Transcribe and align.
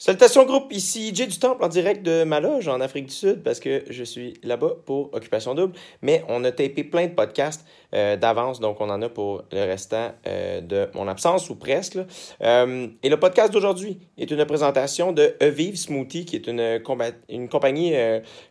Salutations 0.00 0.44
groupe, 0.44 0.72
ici 0.72 1.10
Jay 1.12 1.26
du 1.26 1.40
Temple 1.40 1.64
en 1.64 1.66
direct 1.66 2.06
de 2.06 2.22
ma 2.22 2.38
loge 2.38 2.68
en 2.68 2.80
Afrique 2.80 3.06
du 3.06 3.14
Sud 3.14 3.42
parce 3.42 3.58
que 3.58 3.82
je 3.90 4.04
suis 4.04 4.34
là-bas 4.44 4.74
pour 4.86 5.12
Occupation 5.12 5.56
Double. 5.56 5.74
Mais 6.02 6.24
on 6.28 6.44
a 6.44 6.52
tapé 6.52 6.84
plein 6.84 7.08
de 7.08 7.14
podcasts 7.14 7.66
euh, 7.94 8.16
d'avance, 8.16 8.60
donc 8.60 8.80
on 8.80 8.90
en 8.90 9.02
a 9.02 9.08
pour 9.08 9.42
le 9.50 9.64
restant 9.64 10.12
euh, 10.28 10.60
de 10.60 10.88
mon 10.94 11.08
absence 11.08 11.50
ou 11.50 11.56
presque. 11.56 11.98
Euh, 12.42 12.86
et 13.02 13.08
le 13.08 13.16
podcast 13.18 13.52
d'aujourd'hui 13.52 13.98
est 14.18 14.30
une 14.30 14.44
présentation 14.44 15.10
de 15.10 15.34
Evive 15.40 15.74
Smoothie, 15.74 16.26
qui 16.26 16.36
est 16.36 16.46
une, 16.46 16.80
une 17.28 17.48
compagnie 17.48 17.90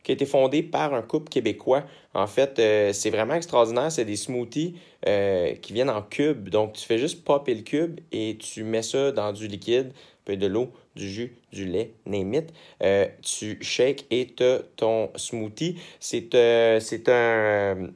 qui 0.03 0.11
a 0.11 0.13
été 0.13 0.25
fondée 0.25 0.63
par 0.63 0.93
un 0.93 1.01
couple 1.01 1.29
québécois. 1.29 1.85
En 2.13 2.27
fait, 2.27 2.55
c'est 2.93 3.09
vraiment 3.09 3.35
extraordinaire. 3.35 3.89
C'est 3.89 4.03
des 4.03 4.17
smoothies 4.17 4.75
qui 5.05 5.73
viennent 5.73 5.89
en 5.89 6.01
cube. 6.01 6.49
Donc, 6.49 6.73
tu 6.73 6.83
fais 6.83 6.97
juste 6.97 7.23
popper 7.23 7.53
le 7.53 7.61
cube 7.61 8.01
et 8.11 8.37
tu 8.37 8.63
mets 8.63 8.81
ça 8.81 9.11
dans 9.11 9.31
du 9.31 9.47
liquide, 9.47 9.93
puis 10.25 10.35
de 10.35 10.47
l'eau 10.47 10.71
du 10.97 11.09
jus, 11.09 11.37
du 11.53 11.65
lait, 11.65 11.93
name. 12.05 12.41
Euh, 12.83 13.07
tu 13.21 13.57
shakes 13.61 14.05
et 14.11 14.27
tu 14.35 14.43
as 14.43 14.59
ton 14.75 15.09
smoothie. 15.15 15.79
C'est 15.99 16.35
euh, 16.35 16.79
un, 17.07 17.87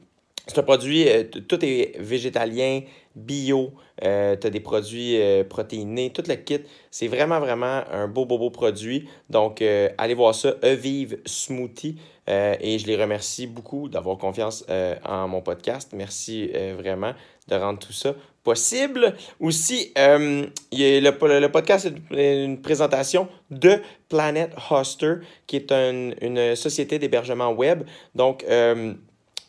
un 0.56 0.62
produit, 0.62 1.08
euh, 1.08 1.24
tout 1.24 1.62
est 1.64 1.98
végétalien, 1.98 2.80
bio, 3.14 3.72
tu 4.00 4.08
as 4.08 4.36
des 4.36 4.60
produits 4.60 5.18
protéinés, 5.50 6.10
tout 6.10 6.24
le 6.26 6.34
kit. 6.36 6.60
C'est 6.90 7.08
vraiment, 7.08 7.40
vraiment 7.40 7.82
un 7.90 8.08
beau, 8.08 8.24
beau, 8.24 8.38
beau 8.38 8.50
produit. 8.50 9.08
Donc, 9.28 9.62
allez 9.62 10.14
voir 10.14 10.34
ça, 10.34 10.54
Evive 10.62 11.18
Smoothie. 11.26 11.98
et 12.26 12.78
je 12.78 12.86
les 12.86 12.96
remercie 12.96 13.46
beaucoup 13.46 13.88
d'avoir 13.88 14.16
confiance 14.16 14.64
en 15.04 15.28
mon 15.28 15.42
podcast. 15.42 15.92
Merci 15.94 16.50
vraiment 16.76 17.12
de 17.48 17.54
rendre 17.54 17.78
tout 17.78 17.92
ça 17.92 18.14
possible. 18.42 19.14
Aussi, 19.40 19.92
euh, 19.98 20.46
le, 20.72 21.46
podcast 21.48 21.88
est 22.10 22.44
une 22.44 22.60
présentation 22.60 23.28
de 23.50 23.80
Planet 24.08 24.52
Hoster, 24.70 25.16
qui 25.46 25.56
est 25.56 25.72
une 25.72 26.56
société 26.56 26.98
d'hébergement 26.98 27.50
web. 27.50 27.84
Donc, 28.14 28.44
euh, 28.48 28.94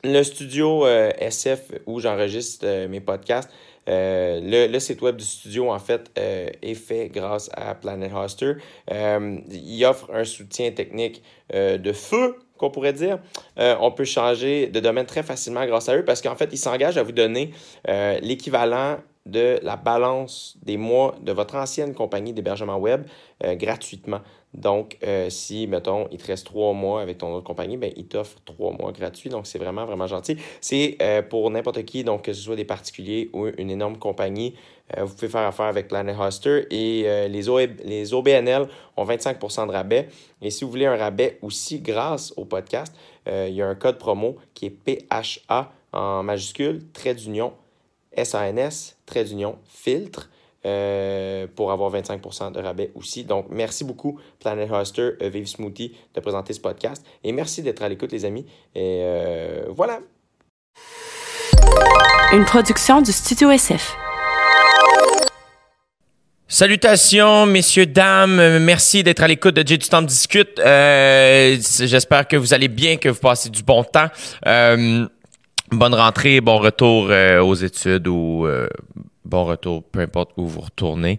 le 0.04 0.24
studio 0.24 0.86
euh, 0.86 1.12
SF 1.18 1.72
où 1.86 2.00
j'enregistre 2.00 2.88
mes 2.88 3.00
podcasts, 3.00 3.50
le, 3.88 4.80
site 4.80 5.02
web 5.02 5.18
du 5.18 5.26
studio, 5.26 5.72
en 5.72 5.80
fait, 5.80 6.12
est 6.16 6.76
fait 6.76 7.10
grâce 7.10 7.50
à 7.54 7.76
Planet 7.76 8.12
Hoster. 8.14 8.54
il 8.90 9.86
offre 9.86 10.10
un 10.14 10.24
soutien 10.24 10.72
technique 10.72 11.22
de 11.54 11.94
feu 11.94 12.38
qu'on 12.58 12.70
pourrait 12.70 12.94
dire. 12.94 13.20
Euh, 13.58 13.76
on 13.80 13.92
peut 13.92 14.06
changer 14.06 14.68
de 14.68 14.80
domaine 14.80 15.06
très 15.06 15.24
facilement 15.24 15.66
grâce 15.66 15.90
à 15.90 15.98
eux 15.98 16.06
parce 16.06 16.22
qu'en 16.22 16.36
fait, 16.36 16.50
ils 16.52 16.58
s'engagent 16.58 16.98
à 16.98 17.04
vous 17.04 17.12
donner 17.12 17.52
euh, 17.88 18.20
l'équivalent 18.22 18.98
de 19.26 19.60
la 19.64 19.78
balance 19.78 20.58
des 20.64 20.76
mois 20.76 21.16
de 21.22 21.32
votre 21.32 21.56
ancienne 21.56 21.94
compagnie 21.94 22.34
d'hébergement 22.34 22.78
web 22.78 23.06
euh, 23.44 23.56
gratuitement. 23.56 24.20
Donc, 24.54 25.00
si, 25.30 25.66
mettons, 25.66 26.08
il 26.12 26.20
te 26.20 26.28
reste 26.28 26.46
trois 26.46 26.74
mois 26.74 27.02
avec 27.02 27.18
ton 27.18 27.34
autre 27.34 27.44
compagnie, 27.44 27.76
ben, 27.76 27.92
ils 27.96 28.06
t'offrent 28.06 28.38
trois 28.46 28.72
mois 28.72 28.92
gratuits. 28.92 29.32
Donc, 29.32 29.48
c'est 29.48 29.58
vraiment, 29.58 29.84
vraiment 29.86 30.06
gentil. 30.06 30.38
C'est 30.62 30.96
pour 31.32 31.50
n'importe 31.50 31.84
qui, 31.86 32.04
donc 32.04 32.22
que 32.22 32.34
ce 32.34 32.42
soit 32.44 32.56
des 32.56 32.64
particuliers 32.64 33.32
ou 33.34 33.48
une 33.48 33.72
énorme 33.72 33.98
compagnie, 33.98 34.54
vous 34.98 35.14
pouvez 35.14 35.30
faire 35.30 35.48
affaire 35.48 35.66
avec 35.66 35.88
Planet 35.88 36.16
Hoster 36.20 36.68
et 36.70 37.04
les, 37.30 37.68
les 37.84 38.14
OBNL 38.14 38.68
ont 38.96 39.06
25% 39.06 39.68
de 39.68 39.72
rabais. 39.72 40.10
Et 40.42 40.52
si 40.52 40.64
vous 40.64 40.70
voulez 40.70 40.86
un 40.86 40.98
rabais 40.98 41.40
aussi 41.42 41.80
grâce 41.80 42.34
au 42.38 42.46
podcast, 42.46 42.94
il 43.26 43.54
y 43.54 43.62
a 43.62 43.68
un 43.68 43.76
code 43.76 43.98
promo 43.98 44.38
qui 44.54 44.68
est 44.68 44.70
PHA 44.70 45.72
en 45.94 46.24
majuscule, 46.24 46.82
trait 46.92 47.16
d'union 47.16 47.54
SANS, 48.22 48.96
trait 49.06 49.24
d'union, 49.24 49.58
filtre. 49.68 50.30
Euh, 50.66 51.46
pour 51.58 51.74
avoir 51.74 51.92
25% 51.92 52.54
de 52.54 52.62
rabais 52.62 52.92
aussi. 52.96 53.26
Donc, 53.26 53.48
merci 53.50 53.84
beaucoup, 53.84 54.18
Planet 54.40 54.72
Hoster, 54.72 55.10
euh, 55.22 55.28
Vive 55.28 55.46
Smoothie, 55.46 55.94
de 56.14 56.22
présenter 56.22 56.54
ce 56.54 56.62
podcast. 56.62 57.06
Et 57.22 57.34
merci 57.34 57.62
d'être 57.62 57.84
à 57.84 57.90
l'écoute, 57.90 58.14
les 58.14 58.24
amis. 58.24 58.46
Et 58.74 59.02
euh, 59.04 59.66
voilà. 59.72 60.00
Une 62.32 62.46
production 62.46 63.02
du 63.02 63.12
Studio 63.12 63.52
SF. 63.52 63.94
Salutations, 66.54 67.48
messieurs, 67.48 67.88
dames. 67.88 68.60
Merci 68.60 69.02
d'être 69.02 69.24
à 69.24 69.28
l'écoute 69.28 69.56
de 69.56 69.68
J 69.68 69.80
du 69.80 69.90
Temps 69.90 70.04
Discute. 70.04 70.62
J'espère 70.62 72.28
que 72.28 72.36
vous 72.36 72.54
allez 72.54 72.68
bien, 72.68 72.98
que 72.98 73.10
vous 73.10 73.20
passez 73.20 73.50
du 73.50 73.64
bon 73.64 73.84
temps 73.84 74.10
bonne 75.72 75.96
rentrée, 75.96 76.42
bon 76.42 76.60
retour 76.60 77.08
euh, 77.10 77.42
aux 77.42 77.56
études 77.56 78.08
ou 78.08 78.46
euh, 78.46 78.68
bon 79.26 79.46
retour, 79.46 79.84
peu 79.84 80.02
importe 80.02 80.30
où 80.38 80.46
vous 80.46 80.62
retournez. 80.62 81.18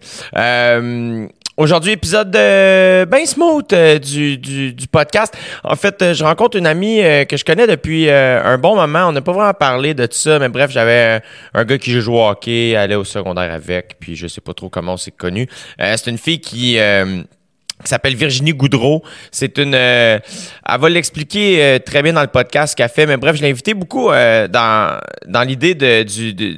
Euh, 1.57 1.63
aujourd'hui, 1.63 1.93
épisode 1.93 2.31
bien 2.31 3.25
smooth 3.25 3.73
du, 4.01 4.37
du, 4.37 4.87
podcast. 4.87 5.35
En 5.63 5.75
fait, 5.75 6.13
je 6.13 6.23
rencontre 6.23 6.57
une 6.57 6.67
amie 6.67 7.01
que 7.27 7.37
je 7.37 7.45
connais 7.45 7.67
depuis 7.67 8.09
un 8.09 8.57
bon 8.57 8.75
moment. 8.75 9.07
On 9.07 9.11
n'a 9.11 9.21
pas 9.21 9.33
vraiment 9.33 9.53
parlé 9.53 9.93
de 9.93 10.05
tout 10.05 10.17
ça, 10.17 10.39
mais 10.39 10.49
bref, 10.49 10.71
j'avais 10.71 11.21
un, 11.53 11.63
gars 11.65 11.77
qui 11.77 11.91
joue 11.99 12.15
au 12.15 12.27
hockey, 12.27 12.75
allait 12.75 12.95
au 12.95 13.03
secondaire 13.03 13.51
avec, 13.51 13.97
puis 13.99 14.15
je 14.15 14.27
sais 14.27 14.41
pas 14.41 14.53
trop 14.53 14.69
comment 14.69 14.93
on 14.93 14.97
s'est 14.97 15.11
connu. 15.11 15.47
C'est 15.79 16.07
une 16.07 16.17
fille 16.17 16.39
qui 16.39 16.79
qui 17.83 17.89
s'appelle 17.89 18.15
Virginie 18.15 18.53
Goudreau. 18.53 19.03
C'est 19.31 19.57
une... 19.57 19.75
Euh, 19.75 20.19
elle 20.67 20.79
va 20.79 20.89
l'expliquer 20.89 21.63
euh, 21.63 21.79
très 21.79 22.01
bien 22.01 22.13
dans 22.13 22.21
le 22.21 22.27
podcast 22.27 22.75
qu'elle 22.75 22.89
fait, 22.89 23.05
mais 23.05 23.17
bref, 23.17 23.35
je 23.35 23.41
l'ai 23.41 23.49
invité 23.49 23.73
beaucoup 23.73 24.09
euh, 24.09 24.47
dans, 24.47 24.99
dans 25.27 25.41
l'idée 25.41 25.75
de, 25.75 26.03
du, 26.03 26.33
de, 26.33 26.57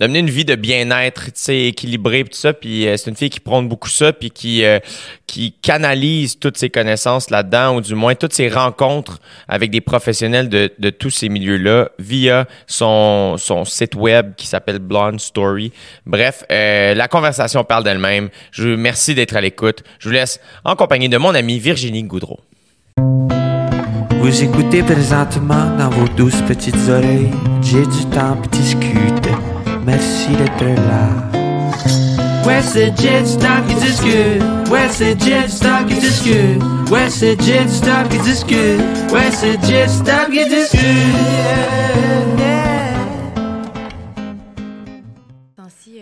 de 0.00 0.06
une 0.06 0.30
vie 0.30 0.44
de 0.44 0.54
bien-être, 0.54 1.26
tu 1.26 1.32
sais, 1.34 1.64
équilibré, 1.64 2.24
tout 2.24 2.30
ça. 2.32 2.52
Puis 2.52 2.86
euh, 2.86 2.96
c'est 2.96 3.10
une 3.10 3.16
fille 3.16 3.30
qui 3.30 3.40
prône 3.40 3.68
beaucoup 3.68 3.88
ça, 3.88 4.12
puis 4.12 4.30
qui 4.30 4.64
euh, 4.64 4.78
qui 5.26 5.52
canalise 5.52 6.38
toutes 6.38 6.58
ses 6.58 6.70
connaissances 6.70 7.30
là-dedans, 7.30 7.76
ou 7.76 7.80
du 7.80 7.94
moins 7.94 8.14
toutes 8.14 8.32
ses 8.32 8.48
rencontres 8.48 9.20
avec 9.48 9.70
des 9.70 9.80
professionnels 9.80 10.48
de, 10.48 10.72
de 10.78 10.90
tous 10.90 11.10
ces 11.10 11.28
milieux-là 11.28 11.90
via 11.98 12.46
son 12.66 13.36
son 13.38 13.64
site 13.64 13.94
web 13.94 14.34
qui 14.36 14.46
s'appelle 14.46 14.78
Blonde 14.78 15.20
Story. 15.20 15.72
Bref, 16.04 16.44
euh, 16.50 16.94
la 16.94 17.08
conversation 17.08 17.64
parle 17.64 17.84
d'elle-même. 17.84 18.28
Je 18.52 18.68
vous 18.68 18.76
merci 18.76 19.14
d'être 19.14 19.36
à 19.36 19.40
l'écoute. 19.40 19.82
Je 19.98 20.08
vous 20.08 20.14
laisse 20.14 20.40
en 20.64 20.76
compagnie 20.76 21.08
de 21.08 21.16
mon 21.16 21.34
amie 21.34 21.58
Virginie 21.58 22.04
Goudreau. 22.04 22.40
Vous 24.20 24.42
écoutez 24.42 24.82
présentement 24.82 25.76
dans 25.78 25.88
vos 25.88 26.08
douces 26.08 26.42
petites 26.48 26.88
oreilles. 26.88 27.30
J'ai 27.62 27.86
du 27.86 28.04
temps 28.10 28.36
pour 28.36 28.48
discuter. 28.48 29.30
Merci 29.86 30.30
d'être 30.36 30.64
là. 30.82 31.08
Ouais, 32.44 32.60
c'est 32.62 32.96
Jet 32.96 33.22
qui 33.68 33.74
discute. 33.76 34.42
Ouais, 34.70 34.88
c'est 34.90 35.20
Jet 35.20 35.46
qui 35.88 35.94
discute. 35.94 36.62
Ouais, 36.90 37.08
c'est 37.08 37.40
Jet 37.40 37.66
qui 38.10 38.18
discute. 38.18 39.12
Ouais, 39.12 39.30
c'est 39.30 39.62
Jet 39.64 39.86
qui 40.30 40.44
discute. 40.44 41.96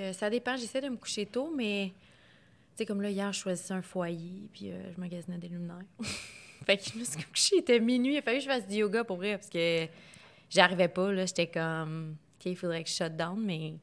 Euh, 0.05 0.12
ça 0.12 0.31
dépend, 0.31 0.56
j'essaie 0.56 0.81
de 0.81 0.89
me 0.89 0.97
coucher 0.97 1.27
tôt, 1.27 1.53
mais 1.55 1.93
tu 1.93 2.78
sais, 2.78 2.87
comme 2.87 3.01
là, 3.01 3.11
hier, 3.11 3.33
je 3.33 3.41
choisissais 3.41 3.75
un 3.75 3.83
foyer, 3.83 4.49
puis 4.53 4.71
euh, 4.71 4.93
je 4.95 5.01
magasinais 5.01 5.39
des 5.39 5.49
luminaires. 5.49 5.84
fait 6.66 6.77
que 6.77 6.84
je 6.93 6.99
me 6.99 7.05
suis 7.05 7.22
couchée, 7.22 7.56
il 7.56 7.59
était 7.61 7.81
minuit, 7.81 8.15
il 8.15 8.19
a 8.19 8.22
fallu 8.22 8.39
que 8.39 8.45
je 8.45 8.49
fasse 8.49 8.66
du 8.66 8.77
yoga 8.77 9.05
pour 9.05 9.16
vrai, 9.16 9.37
parce 9.37 9.49
que 9.49 9.87
j'arrivais 10.51 10.89
pas, 10.89 11.12
là, 11.12 11.27
j'étais 11.27 11.47
comme 11.47 12.16
il 12.50 12.56
faudrait 12.56 12.82
que 12.82 12.88
je 12.88 12.94
shut 12.94 13.16
down, 13.16 13.38
mais 13.44 13.75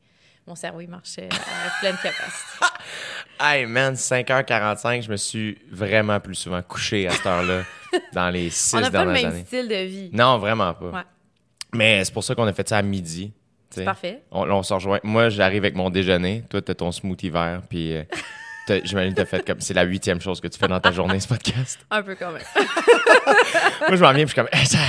mon 0.47 0.55
cerveau, 0.55 0.81
il 0.81 0.89
marchait 0.89 1.29
à 1.31 1.79
pleine 1.79 1.95
capacité. 1.95 2.65
hey 3.39 3.65
man, 3.65 3.93
5h45, 3.93 5.03
je 5.03 5.11
me 5.11 5.17
suis 5.17 5.57
vraiment 5.71 6.19
plus 6.19 6.35
souvent 6.35 6.61
couché 6.61 7.07
à 7.07 7.11
cette 7.11 7.25
heure-là 7.25 7.63
dans 8.13 8.29
les 8.29 8.49
six 8.49 8.71
dernières 8.71 8.95
années. 8.95 8.97
On 8.97 9.13
n'a 9.13 9.21
pas 9.21 9.29
le 9.29 9.35
même 9.35 9.45
style 9.45 9.67
de 9.67 9.83
vie. 9.85 10.09
Non, 10.13 10.37
vraiment 10.37 10.73
pas. 10.73 11.05
Mais 11.73 12.03
c'est 12.03 12.13
pour 12.13 12.23
ça 12.23 12.35
qu'on 12.35 12.47
a 12.47 12.53
fait 12.53 12.67
ça 12.67 12.77
à 12.77 12.81
midi. 12.81 13.31
C'est 13.69 13.85
parfait. 13.85 14.21
On, 14.31 14.49
on 14.49 14.63
se 14.63 14.73
rejoint. 14.73 14.99
Moi, 15.03 15.29
j'arrive 15.29 15.63
avec 15.63 15.75
mon 15.75 15.89
déjeuner. 15.89 16.43
Toi, 16.49 16.61
t'as 16.61 16.73
ton 16.73 16.91
smoothie 16.91 17.29
vert, 17.29 17.61
puis... 17.69 17.95
Euh, 17.95 18.03
J'imagine 18.83 19.11
que 19.11 19.15
tu 19.15 19.21
as 19.21 19.25
fait 19.25 19.45
comme. 19.45 19.59
C'est 19.59 19.73
la 19.73 19.83
huitième 19.83 20.21
chose 20.21 20.39
que 20.39 20.47
tu 20.47 20.57
fais 20.57 20.67
dans 20.67 20.79
ta 20.79 20.91
journée, 20.91 21.19
ce 21.19 21.27
podcast. 21.27 21.79
Un 21.89 22.03
peu 22.03 22.15
quand 22.15 22.31
même. 22.31 22.43
Moi, 23.87 23.97
je 23.97 24.01
m'en 24.01 24.13
viens, 24.13 24.25
puis 24.25 24.33
je 24.35 24.41
suis 24.63 24.77
comme. 24.77 24.79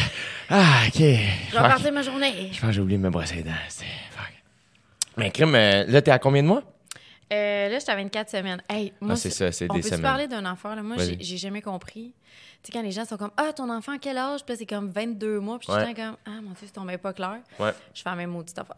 Ah, 0.54 0.82
OK. 0.87 0.99
Je 0.99 1.52
vais 1.52 1.58
partir 1.58 1.93
ma 1.93 2.02
journée. 2.02 2.50
Je 2.52 2.60
pense 2.60 2.69
que 2.69 2.72
j'ai 2.72 2.81
oublié 2.82 2.99
de 2.99 3.02
me 3.02 3.08
brosser 3.08 3.37
les 3.37 3.43
dents. 3.43 3.52
Mais, 5.16 5.31
crime, 5.31 5.54
euh, 5.54 5.84
là, 5.87 6.02
t'es 6.02 6.10
à 6.10 6.19
combien 6.19 6.43
de 6.43 6.49
mois? 6.49 6.62
Euh, 7.32 7.69
là, 7.70 7.78
j'étais 7.78 7.93
à 7.93 7.96
24 7.96 8.31
semaines. 8.31 8.62
Hey, 8.69 8.93
moi, 9.00 9.12
ah, 9.14 9.16
c'est 9.16 9.31
ça, 9.31 9.50
c'est 9.50 9.66
des 9.69 9.81
semaines. 9.81 9.94
On 9.94 9.96
peut 9.96 10.02
parler 10.02 10.28
d'un 10.28 10.44
enfant? 10.44 10.75
Là? 10.75 10.82
Moi, 10.82 10.96
j'ai 10.99 11.37
jamais 11.38 11.62
compris. 11.62 12.12
Tu 12.62 12.70
sais, 12.70 12.72
quand 12.72 12.82
les 12.82 12.93
gens 12.93 13.06
sont 13.06 13.16
comme 13.16 13.31
Ah, 13.37 13.52
ton 13.54 13.70
enfant, 13.70 13.96
quel 13.99 14.19
âge? 14.19 14.44
Puis 14.44 14.56
c'est 14.58 14.66
comme 14.66 14.90
22 14.90 15.40
mois. 15.40 15.58
Puis 15.58 15.69
je 15.70 15.84
suis 15.84 15.94
comme 15.94 16.16
Ah, 16.26 16.40
mon 16.43 16.50
Dieu, 16.50 16.66
c'est 16.66 16.72
tombé 16.72 16.98
pas 16.98 17.14
clair. 17.14 17.38
Ouais. 17.58 17.72
Je 17.94 18.02
fais 18.02 18.10
la 18.10 18.16
même 18.16 18.31
maudite 18.31 18.58
affaire. 18.58 18.76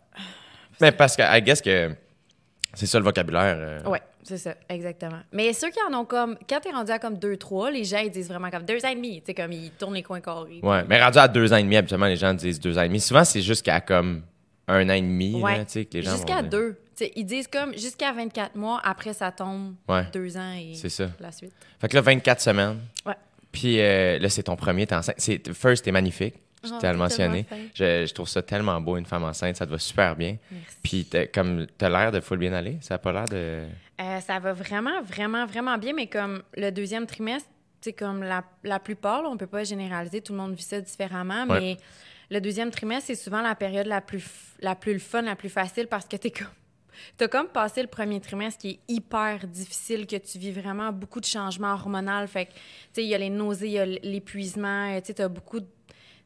Mais 0.80 0.92
parce 0.92 1.16
que, 1.16 1.22
I 1.22 1.42
guess 1.42 1.60
que 1.60 1.94
c'est 2.72 2.86
ça 2.86 2.98
le 2.98 3.04
vocabulaire. 3.04 3.56
Euh. 3.58 3.80
Oui, 3.86 3.98
c'est 4.24 4.38
ça, 4.38 4.54
exactement. 4.68 5.20
Mais 5.32 5.52
ceux 5.52 5.70
qui 5.70 5.78
en 5.88 5.94
ont 5.96 6.04
comme. 6.04 6.36
Quand 6.48 6.58
t'es 6.60 6.70
rendu 6.70 6.90
à 6.90 6.98
comme 6.98 7.14
2-3, 7.14 7.70
les 7.70 7.84
gens 7.84 7.98
ils 7.98 8.10
disent 8.10 8.28
vraiment 8.28 8.50
comme 8.50 8.64
2 8.64 8.84
ans 8.84 8.88
et 8.88 8.94
demi. 8.96 9.20
Tu 9.20 9.26
sais, 9.26 9.34
comme 9.34 9.52
ils 9.52 9.70
tournent 9.70 9.94
les 9.94 10.02
coins 10.02 10.20
carrés. 10.20 10.60
Oui, 10.62 10.76
mais 10.88 11.02
rendu 11.02 11.18
à 11.18 11.28
2 11.28 11.52
ans 11.52 11.56
et 11.56 11.62
demi, 11.62 11.76
habituellement, 11.76 12.06
les 12.06 12.16
gens 12.16 12.34
disent 12.34 12.58
2 12.58 12.76
ans 12.78 12.82
et 12.82 12.88
demi. 12.88 13.00
Souvent, 13.00 13.24
c'est 13.24 13.42
jusqu'à 13.42 13.80
comme 13.80 14.22
un 14.66 14.88
an 14.88 14.94
et 14.94 15.00
demi. 15.02 15.40
Ouais. 15.40 15.64
Jusqu'à 15.92 16.42
2. 16.42 16.76
Tu 16.96 17.04
sais, 17.06 17.12
ils 17.16 17.24
disent 17.24 17.48
comme 17.48 17.72
jusqu'à 17.74 18.12
24 18.12 18.54
mois, 18.54 18.80
après 18.84 19.12
ça 19.12 19.32
tombe 19.32 19.74
Ouais. 19.88 20.04
deux 20.12 20.36
ans 20.36 20.52
et 20.56 20.74
C'est 20.74 20.88
ça. 20.88 21.08
la 21.20 21.32
suite. 21.32 21.52
Fait 21.80 21.88
que 21.88 21.96
là, 21.96 22.00
24 22.02 22.40
semaines. 22.40 22.78
Ouais. 23.04 23.14
Puis 23.50 23.80
euh, 23.80 24.18
là, 24.18 24.28
c'est 24.28 24.44
ton 24.44 24.54
premier, 24.56 24.86
t'es 24.86 24.94
enceinte. 24.94 25.16
C'est, 25.18 25.52
first, 25.52 25.84
t'es 25.84 25.92
magnifique. 25.92 26.34
Je 26.64 26.74
Oh, 26.74 26.78
t'ai 26.78 26.86
à 26.86 26.92
le 26.92 26.96
t'es 26.98 27.02
mentionner. 27.02 27.44
tellement 27.44 27.64
fin. 27.64 27.70
Je, 27.74 28.06
je 28.06 28.14
trouve 28.14 28.28
ça 28.28 28.42
tellement 28.42 28.80
beau, 28.80 28.96
une 28.96 29.06
femme 29.06 29.24
enceinte. 29.24 29.56
Ça 29.56 29.66
te 29.66 29.70
va 29.70 29.78
super 29.78 30.16
bien. 30.16 30.36
Merci. 30.50 30.76
Puis 30.82 31.04
t'as- 31.04 31.26
comme 31.26 31.66
t'as 31.78 31.88
l'air 31.88 32.10
de 32.12 32.20
full 32.20 32.38
bien 32.38 32.52
aller. 32.52 32.78
Ça 32.80 32.94
a 32.94 32.98
pas 32.98 33.12
l'air 33.12 33.24
de. 33.26 33.64
Euh, 34.00 34.20
ça 34.20 34.38
va 34.38 34.52
vraiment, 34.52 35.02
vraiment, 35.02 35.46
vraiment 35.46 35.78
bien, 35.78 35.92
mais 35.92 36.06
comme 36.08 36.42
le 36.56 36.70
deuxième 36.70 37.06
trimestre, 37.06 37.48
c'est 37.80 37.92
comme 37.92 38.22
la, 38.22 38.42
la 38.64 38.80
plupart, 38.80 39.22
là, 39.22 39.28
on 39.28 39.36
peut 39.36 39.46
pas 39.46 39.62
généraliser, 39.64 40.20
tout 40.22 40.32
le 40.32 40.38
monde 40.38 40.54
vit 40.54 40.62
ça 40.62 40.80
différemment, 40.80 41.44
Ouais. 41.48 41.60
mais 41.60 41.76
le 42.30 42.40
deuxième 42.40 42.70
trimestre, 42.70 43.08
c'est 43.08 43.14
souvent 43.14 43.42
la 43.42 43.54
période 43.54 43.86
la 43.86 44.00
plus, 44.00 44.24
la 44.60 44.74
plus 44.74 44.98
fun, 44.98 45.20
la 45.22 45.36
plus 45.36 45.50
facile 45.50 45.86
parce 45.86 46.06
que 46.06 46.16
t'es 46.16 46.30
comme. 46.30 46.46
T'as 47.16 47.26
comme 47.28 47.48
passé 47.48 47.82
le 47.82 47.88
premier 47.88 48.20
trimestre 48.20 48.60
qui 48.60 48.70
est 48.70 48.78
hyper 48.88 49.46
difficile, 49.48 50.06
que 50.06 50.14
tu 50.16 50.38
vis 50.38 50.52
vraiment 50.52 50.92
beaucoup 50.92 51.20
de 51.20 51.24
changements 51.26 51.72
hormonaux. 51.74 52.24
Fait 52.28 52.46
que, 52.46 52.52
tu 52.52 52.58
sais, 52.94 53.02
il 53.04 53.08
y 53.08 53.14
a 53.14 53.18
les 53.18 53.30
nausées, 53.30 53.66
il 53.66 53.72
y 53.72 53.78
a 53.80 53.84
l'épuisement, 53.84 54.92
euh, 54.92 55.00
tu 55.00 55.06
sais, 55.08 55.14
t'as 55.14 55.28
beaucoup 55.28 55.58
de 55.60 55.66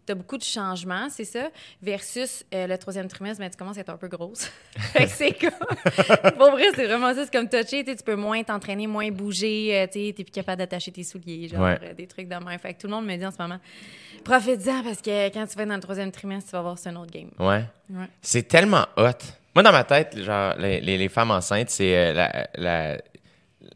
T'as 0.08 0.14
beaucoup 0.14 0.38
de 0.38 0.42
changements, 0.42 1.08
c'est 1.10 1.24
ça. 1.24 1.50
Versus 1.82 2.44
euh, 2.54 2.66
le 2.66 2.78
troisième 2.78 3.08
trimestre, 3.08 3.40
ben, 3.40 3.50
tu 3.50 3.56
commences 3.58 3.76
à 3.76 3.82
être 3.82 3.90
un 3.90 3.96
peu 3.98 4.08
grosse. 4.08 4.50
c'est 5.08 5.32
comme. 5.38 5.50
Pour 6.38 6.50
vrai, 6.52 6.64
c'est 6.74 6.86
vraiment 6.86 7.14
ça. 7.14 7.24
C'est 7.24 7.32
comme 7.32 7.48
toucher. 7.48 7.84
Tu 7.84 7.94
tu 7.94 8.02
peux 8.02 8.16
moins 8.16 8.42
t'entraîner, 8.42 8.86
moins 8.86 9.10
bouger. 9.10 9.78
euh, 9.78 9.86
tu 9.86 10.14
t'es 10.14 10.24
plus 10.24 10.32
capable 10.32 10.58
d'attacher 10.58 10.90
tes 10.92 11.04
souliers. 11.04 11.48
Genre, 11.48 11.60
Ouais. 11.60 11.78
euh, 11.82 11.92
des 11.94 12.06
trucs 12.06 12.26
de 12.28 12.34
même. 12.34 12.58
Fait 12.58 12.72
que 12.74 12.80
tout 12.80 12.86
le 12.86 12.94
monde 12.94 13.04
me 13.06 13.16
dit 13.16 13.26
en 13.26 13.30
ce 13.30 13.36
moment, 13.38 13.58
profite-en 14.24 14.82
parce 14.82 15.02
que 15.02 15.28
quand 15.28 15.46
tu 15.46 15.56
vas 15.56 15.62
être 15.62 15.68
dans 15.68 15.74
le 15.74 15.80
troisième 15.80 16.10
trimestre, 16.10 16.50
tu 16.50 16.56
vas 16.56 16.62
voir 16.62 16.78
c'est 16.78 16.88
un 16.88 16.96
autre 16.96 17.12
game. 17.12 17.30
Ouais. 17.38 17.64
Ouais. 17.90 18.06
C'est 18.22 18.48
tellement 18.48 18.86
hot. 18.96 19.10
Moi, 19.54 19.62
dans 19.62 19.72
ma 19.72 19.84
tête, 19.84 20.18
genre, 20.22 20.54
les, 20.58 20.80
les- 20.80 20.96
les 20.98 21.08
femmes 21.08 21.30
enceintes, 21.32 21.70
c'est 21.70 21.96
euh, 21.96 22.12
la, 22.56 22.98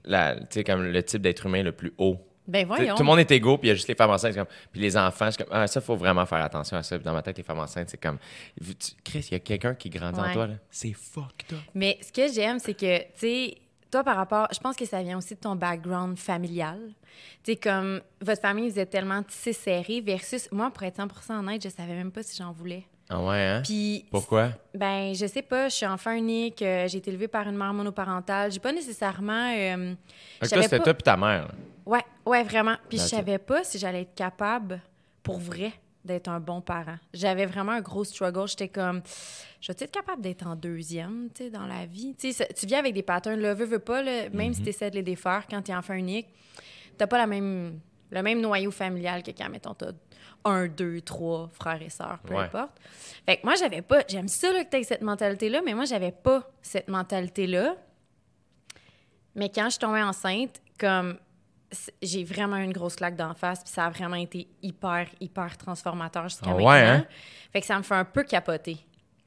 la, 0.05 0.37
tu 0.51 0.65
comme 0.65 0.85
le 0.85 1.03
type 1.03 1.23
d'être 1.23 1.47
humain 1.47 1.63
le 1.63 1.73
plus 1.73 1.93
haut. 1.99 2.17
Ben 2.47 2.67
voyons. 2.67 2.95
Tout 2.97 3.03
le 3.03 3.07
monde 3.07 3.21
est 3.21 3.31
égaux, 3.31 3.57
puis 3.59 3.69
il 3.69 3.71
y 3.71 3.73
a 3.73 3.75
juste 3.75 3.89
les 3.89 3.95
femmes 3.95 4.11
enceintes. 4.11 4.35
Comme, 4.35 4.47
puis 4.73 4.81
les 4.81 4.97
enfants, 4.97 5.31
c'est 5.31 5.45
comme, 5.45 5.55
ah, 5.57 5.67
ça, 5.67 5.81
faut 5.81 5.97
vraiment 5.97 6.27
faire 6.27 6.43
attention 6.45 6.77
à 6.77 6.83
ça. 6.83 6.97
Puis 6.97 7.05
dans 7.05 7.13
ma 7.13 7.23
tête, 7.23 7.37
les 7.37 7.43
femmes 7.45 7.61
enceintes, 7.61 7.89
c'est 7.91 8.01
comme, 8.01 8.19
tu- 8.59 8.93
Chris, 9.05 9.27
il 9.31 9.33
y 9.33 9.37
a 9.37 9.39
quelqu'un 9.39 9.75
qui 9.75 9.91
grandit 9.91 10.19
en 10.19 10.33
toi, 10.33 10.47
là. 10.49 10.55
C'est 10.71 10.93
fucked 10.93 11.53
up. 11.53 11.59
Mais 11.75 11.99
ce 12.03 12.11
que 12.13 12.33
j'aime, 12.33 12.59
c'est 12.59 12.75
que, 12.75 12.99
tu 12.99 13.07
sais, 13.17 13.57
toi, 13.91 14.03
par 14.03 14.17
rapport, 14.17 14.49
je 14.53 14.59
pense 14.59 14.75
que 14.75 14.87
ça 14.87 15.03
vient 15.03 15.19
aussi 15.19 15.35
de 15.35 15.41
ton 15.41 15.55
background 15.55 16.19
familial. 16.19 16.79
Tu 17.45 17.53
sais, 17.53 17.57
comme 17.57 18.01
votre 18.21 18.41
famille, 18.41 18.71
vous 18.71 18.79
êtes 18.79 18.91
tellement 18.91 19.23
tissé 19.23 19.53
serré 19.53 20.01
versus 20.01 20.49
moi, 20.51 20.71
pour 20.71 20.83
être 20.83 20.97
100 20.97 21.39
honnête, 21.39 21.63
je 21.63 21.69
savais 21.69 21.95
même 21.95 22.11
pas 22.11 22.23
si 22.23 22.37
j'en 22.37 22.53
voulais. 22.53 22.85
Ah 23.15 23.21
ouais, 23.21 23.37
hein? 23.43 23.63
Puis, 23.63 24.07
Pourquoi? 24.11 24.51
ben, 24.75 25.15
je 25.15 25.27
sais 25.27 25.43
pas, 25.43 25.69
je 25.69 25.75
suis 25.75 25.87
enfant 25.87 26.13
unique, 26.13 26.63
euh, 26.63 26.89
j'ai 26.89 26.99
été 26.99 27.11
élevée 27.11 27.29
par 27.29 27.47
une 27.47 27.57
mère 27.57 27.75
monoparentale. 27.75 28.51
J'ai 28.51 28.61
pas 28.61 28.73
nécessairement. 28.73 29.53
euh, 29.55 29.95
que 30.41 30.49
toi, 30.49 30.63
c'était 30.63 30.79
pas- 30.79 30.85
toi 30.85 30.95
puis 30.95 31.03
ta 31.03 31.17
mère. 31.17 31.43
là. 31.49 31.55
Ouais, 31.85 32.05
ouais, 32.25 32.43
vraiment. 32.43 32.77
Puis 32.89 32.99
je 32.99 33.03
savais 33.17 33.39
pas 33.39 33.65
si 33.65 33.79
j'allais 33.79 34.03
être 34.03 34.15
capable, 34.15 34.81
pour 35.23 35.39
vrai, 35.39 35.73
d'être 36.05 36.29
un 36.29 36.41
bon 36.41 36.61
parent. 36.61 36.97
J'avais 37.13 37.45
vraiment 37.47 37.73
un 37.73 37.81
gros 37.81 38.05
struggle. 38.05 38.49
J'étais 38.49 38.69
comme, 38.69 39.03
je 39.61 39.69
vais 39.73 39.77
être 39.79 39.91
capable 39.93 40.23
d'être 40.23 40.47
en 40.47 40.57
deuxième, 40.57 41.29
tu 41.35 41.45
sais, 41.45 41.51
dans 41.51 41.67
la 41.67 41.85
vie? 41.87 42.15
Tu 42.19 42.33
sais, 42.33 42.45
ça- 42.45 42.53
tu 42.55 42.67
viens 42.67 42.79
avec 42.79 42.95
des 42.95 43.03
patterns, 43.03 43.39
là, 43.41 43.53
veux, 43.55 43.67
veux 43.67 43.79
pas, 43.79 44.03
là, 44.03 44.29
même 44.31 44.55
si 44.55 44.63
tu 44.63 44.71
essaies 44.71 44.91
de 44.91 44.97
les 44.97 45.03
défaire 45.03 45.45
quand 45.51 45.61
tu 45.63 45.71
es 45.71 45.75
enfant 45.75 45.95
unique, 45.95 46.29
t'as 46.97 47.07
pas 47.07 47.19
la 47.19 47.27
même, 47.27 47.79
le 48.11 48.23
même 48.23 48.41
noyau 48.41 48.71
familial 48.71 49.23
que 49.23 49.31
quand, 49.33 49.49
mettons, 49.51 49.75
t'as 49.75 49.93
un, 50.45 50.67
deux, 50.67 51.01
trois 51.01 51.49
frères 51.53 51.81
et 51.83 51.89
sœurs, 51.91 52.19
peu 52.25 52.35
Ouais. 52.35 52.45
importe. 52.45 52.73
Fait 53.27 53.37
que 53.39 53.45
moi, 53.47 53.55
j'avais 53.55 53.83
pas, 53.83 54.03
j'aime 54.09 54.29
ça, 54.29 54.53
là, 54.53 54.65
que 54.65 54.71
t'aies 54.71 54.83
cette 54.83 55.03
mentalité-là, 55.03 55.61
mais 55.65 55.75
moi, 55.75 55.85
j'avais 55.85 56.13
pas 56.13 56.51
cette 56.63 56.89
mentalité-là. 56.89 57.77
Mais 59.35 59.49
quand 59.49 59.65
je 59.67 59.71
suis 59.71 59.79
tombée 59.79 60.03
enceinte, 60.03 60.61
comme 60.79 61.19
j'ai 62.03 62.23
vraiment 62.25 62.57
eu 62.59 62.65
une 62.65 62.73
grosse 62.73 62.97
claque 62.97 63.17
d'en 63.17 63.33
face, 63.35 63.61
puis 63.65 63.73
ça 63.73 63.87
a 63.87 63.91
vraiment 63.91 64.17
été 64.17 64.47
hyper, 64.63 65.07
hyper 65.21 65.57
transformateur 65.57 66.29
jusqu'à 66.29 66.51
maintenant. 66.51 66.67
ouais, 66.69 66.81
hein? 66.83 67.07
Fait 67.53 67.61
que 67.61 67.67
ça 67.67 67.79
me 67.79 67.83
fait 67.83 67.95
un 67.95 68.05
peu 68.05 68.25
capoter 68.25 68.77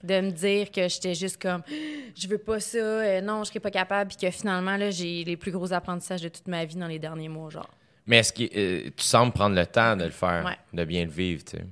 de 0.03 0.21
me 0.21 0.29
dire 0.29 0.69
que 0.71 0.87
j'étais 0.87 1.15
juste 1.15 1.41
comme 1.41 1.63
je 2.15 2.27
veux 2.27 2.37
pas 2.37 2.59
ça, 2.59 2.77
euh, 2.77 3.21
non, 3.21 3.43
je 3.43 3.49
serais 3.49 3.59
pas 3.59 3.71
capable, 3.71 4.09
puis 4.09 4.17
que 4.17 4.29
finalement 4.31 4.77
là, 4.77 4.91
j'ai 4.91 5.23
les 5.23 5.37
plus 5.37 5.51
gros 5.51 5.73
apprentissages 5.73 6.21
de 6.21 6.29
toute 6.29 6.47
ma 6.47 6.65
vie 6.65 6.75
dans 6.75 6.87
les 6.87 6.99
derniers 6.99 7.29
mois, 7.29 7.49
genre. 7.49 7.69
Mais 8.07 8.17
est-ce 8.17 8.33
que 8.33 8.43
euh, 8.55 8.89
tu 8.95 9.03
sembles 9.03 9.31
prendre 9.33 9.55
le 9.55 9.65
temps 9.65 9.95
de 9.95 10.03
le 10.03 10.11
faire, 10.11 10.45
Ouais. 10.45 10.57
de 10.73 10.85
bien 10.85 11.05
le 11.05 11.11
vivre, 11.11 11.43
tu 11.43 11.57
sais? 11.57 11.65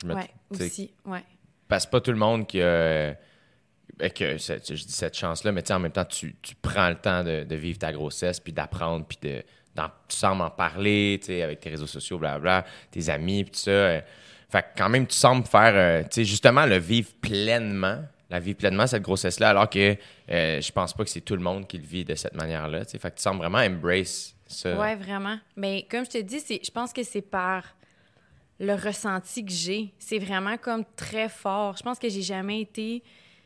Je 0.00 0.06
me- 0.06 0.14
Ouais, 0.14 0.30
aussi, 0.50 0.92
ouais. 1.04 1.22
Parce 1.68 1.84
que 1.86 1.90
pas 1.90 2.00
tout 2.00 2.12
le 2.12 2.16
monde 2.18 2.46
qui 2.46 2.60
a. 2.62 2.64
euh, 2.64 3.14
que 4.14 4.38
cette- 4.38 4.74
je 4.74 4.84
dis 4.84 4.92
cette 4.92 5.16
chance-là, 5.16 5.50
mais 5.52 5.62
tu 5.62 5.68
sais, 5.68 5.74
en 5.74 5.80
même 5.80 5.92
temps, 5.92 6.04
tu, 6.04 6.34
tu 6.40 6.54
prends 6.54 6.88
le 6.88 6.94
temps 6.94 7.24
de, 7.24 7.42
de 7.44 7.56
vivre 7.56 7.78
ta 7.78 7.92
grossesse, 7.92 8.38
puis 8.40 8.52
d'apprendre, 8.52 9.04
puis 9.06 9.18
de, 9.22 9.42
tu 10.08 10.16
sembles 10.16 10.42
en 10.42 10.50
parler, 10.50 11.18
tu 11.20 11.26
sais, 11.26 11.42
avec 11.42 11.60
tes 11.60 11.70
réseaux 11.70 11.86
sociaux, 11.86 12.18
blablabla, 12.18 12.64
tes 12.90 13.08
amis, 13.08 13.44
puis 13.44 13.52
tout 13.52 13.58
ça. 13.60 13.70
euh. 13.70 14.00
fait 14.48 14.62
que 14.62 14.66
quand 14.78 14.88
même, 14.88 15.06
tu 15.06 15.16
sembles 15.16 15.46
faire, 15.46 15.72
euh, 15.74 16.02
tu 16.04 16.08
sais, 16.12 16.24
justement, 16.24 16.64
le 16.64 16.76
vivre 16.78 17.10
pleinement, 17.20 18.02
la 18.30 18.40
vivre 18.40 18.58
pleinement, 18.58 18.86
cette 18.86 19.02
grossesse-là, 19.02 19.50
alors 19.50 19.68
que 19.68 19.96
euh, 20.30 20.60
je 20.60 20.72
pense 20.72 20.92
pas 20.94 21.04
que 21.04 21.10
c'est 21.10 21.20
tout 21.22 21.34
le 21.36 21.42
monde 21.42 21.66
qui 21.66 21.78
le 21.78 21.84
vit 21.86 22.04
de 22.04 22.14
cette 22.14 22.34
manière-là, 22.34 22.84
tu 22.84 22.92
sais. 22.92 22.98
Fait 22.98 23.10
que 23.10 23.16
tu 23.16 23.22
sembles 23.22 23.38
vraiment 23.40 23.58
embrace 23.58 24.34
Ouais, 24.64 24.96
vraiment. 24.96 25.38
Mais 25.56 25.86
comme 25.90 26.04
je 26.04 26.10
te 26.10 26.18
dis, 26.18 26.40
je 26.40 26.70
pense 26.70 26.92
que 26.92 27.02
c'est 27.02 27.22
par 27.22 27.76
le 28.58 28.74
ressenti 28.74 29.44
que 29.44 29.52
j'ai. 29.52 29.92
C'est 29.98 30.18
vraiment 30.18 30.56
comme 30.56 30.84
très 30.96 31.28
fort. 31.28 31.76
Je 31.76 31.82
pense 31.82 31.98
que 31.98 32.08
j'ai 32.08 32.22
jamais 32.22 32.62
été, 32.62 33.02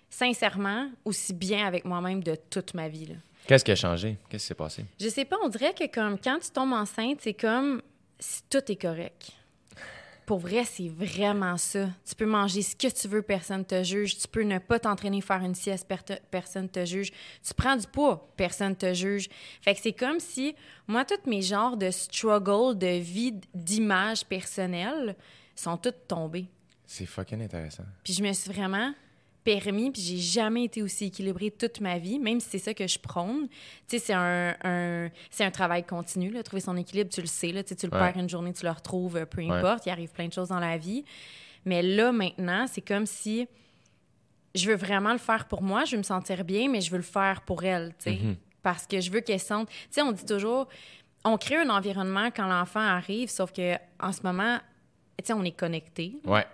sincèrement, 0.09 0.91
aussi 1.05 1.35
bien 1.35 1.67
avec 1.67 1.85
moi-même 1.85 2.23
de 2.23 2.37
toute 2.49 2.75
ma 2.75 2.89
vie. 2.89 3.15
Qu'est-ce 3.47 3.65
qui 3.65 3.73
a 3.73 3.77
changé? 3.77 4.17
Qu'est-ce 4.29 4.45
qui 4.45 4.49
s'est 4.49 4.55
passé? 4.55 4.85
Je 5.01 5.09
sais 5.09 5.25
pas, 5.25 5.37
on 5.43 5.49
dirait 5.49 5.75
que 5.75 5.87
comme 5.93 6.19
quand 6.19 6.39
tu 6.39 6.51
tombes 6.51 6.73
enceinte, 6.73 7.19
c'est 7.21 7.35
comme 7.35 7.83
si 8.19 8.43
tout 8.49 8.63
est 8.71 8.81
correct. 8.81 9.33
Pour 10.27 10.39
vrai, 10.39 10.65
c'est 10.65 10.89
vraiment 10.89 11.57
ça. 11.57 11.89
Tu 12.09 12.15
peux 12.15 12.27
manger 12.27 12.63
ce 12.63 12.77
que 12.77 12.87
tu 12.89 13.09
veux, 13.09 13.23
personne 13.23 13.65
te 13.65 13.83
juge. 13.83 14.17
Tu 14.17 14.29
peux 14.29 14.43
ne 14.43 14.59
pas 14.59 14.79
t'entraîner, 14.79 15.21
faire 15.21 15.43
une 15.43 15.55
sieste, 15.55 15.87
per- 15.89 16.17
personne 16.31 16.69
te 16.69 16.85
juge. 16.85 17.11
Tu 17.47 17.53
prends 17.55 17.77
du 17.77 17.87
poids, 17.87 18.33
personne 18.37 18.77
te 18.77 18.95
juge. 18.95 19.29
Fait 19.61 19.75
que 19.75 19.81
c'est 19.81 19.93
comme 19.93 20.21
si, 20.21 20.55
moi, 20.87 21.05
tous 21.05 21.29
mes 21.29 21.43
genres 21.43 21.77
de 21.77 21.91
struggle, 21.91 22.79
de 22.79 22.99
vie, 22.99 23.35
d'image 23.55 24.25
personnelle 24.25 25.17
sont 25.57 25.77
toutes 25.77 26.07
tombés. 26.07 26.47
C'est 26.87 27.07
fucking 27.07 27.43
intéressant. 27.43 27.85
Puis 28.05 28.13
je 28.13 28.23
me 28.23 28.33
suis 28.33 28.51
vraiment 28.53 28.93
permis, 29.45 29.91
puis 29.91 30.01
j'ai 30.03 30.19
jamais 30.19 30.65
été 30.65 30.83
aussi 30.83 31.07
équilibrée 31.07 31.51
toute 31.51 31.81
ma 31.81 31.99
vie, 31.99 32.19
même 32.19 32.39
si 32.41 32.49
c'est 32.51 32.59
ça 32.59 32.75
que 32.75 32.87
je 32.87 32.99
prône. 32.99 33.49
Tu 33.49 33.57
sais, 33.89 33.99
c'est 33.99 34.13
un, 34.13 34.55
un- 34.63 35.11
c'est 35.31 35.45
un 35.45 35.51
travail 35.51 35.85
continu, 35.85 36.31
là, 36.31 36.43
trouver 36.43 36.61
son 36.61 36.77
équilibre, 36.77 37.11
tu 37.11 37.21
le 37.21 37.27
sais, 37.27 37.51
là, 37.53 37.63
tu 37.63 37.71
sais, 37.71 37.77
tu 37.77 37.87
le 37.87 37.93
Ouais. 37.93 37.99
perds 38.13 38.19
une 38.23 38.29
journée, 38.29 38.53
tu 38.53 38.65
le 38.65 38.71
retrouves, 38.71 39.17
euh, 39.17 39.27
peu 39.27 39.41
importe, 39.43 39.87
il 39.87 39.91
arrive 39.91 40.11
plein 40.11 40.29
de 40.29 40.33
choses 40.33 40.49
dans 40.49 40.61
la 40.61 40.79
vie. 40.79 41.05
Mais 41.65 41.83
là, 41.83 42.13
maintenant, 42.13 42.67
c'est 42.67 42.81
comme 42.83 43.07
si 43.07 43.47
je 44.55 44.69
veux 44.69 44.77
vraiment 44.77 45.13
le 45.13 45.19
faire 45.19 45.47
pour 45.49 45.63
moi, 45.63 45.85
je 45.85 45.93
veux 45.93 45.99
me 45.99 46.03
sentir 46.03 46.45
bien, 46.45 46.69
mais 46.69 46.81
je 46.81 46.91
veux 46.91 46.99
le 46.99 47.03
faire 47.03 47.43
pour 47.43 47.65
elle, 47.65 47.95
tu 47.99 48.11
sais. 48.11 48.19
Parce 48.63 48.87
que 48.87 49.01
je 49.01 49.11
veux 49.11 49.21
qu'elle 49.21 49.41
sente... 49.41 49.69
Tu 49.69 49.75
sais, 49.91 50.03
on 50.03 50.13
dit 50.13 50.25
toujours, 50.25 50.69
on 51.25 51.37
crée 51.37 51.57
un 51.57 51.71
environnement 51.71 52.31
quand 52.35 52.47
l'enfant 52.47 52.81
arrive, 52.81 53.29
sauf 53.29 53.51
que 53.53 53.75
en 53.99 54.13
ce 54.13 54.23
moment, 54.23 54.59
tu 55.19 55.25
sais, 55.27 55.33
on 55.33 55.43
est 55.43 55.57
connecté. 55.57 56.15
Ouais. 56.25 56.47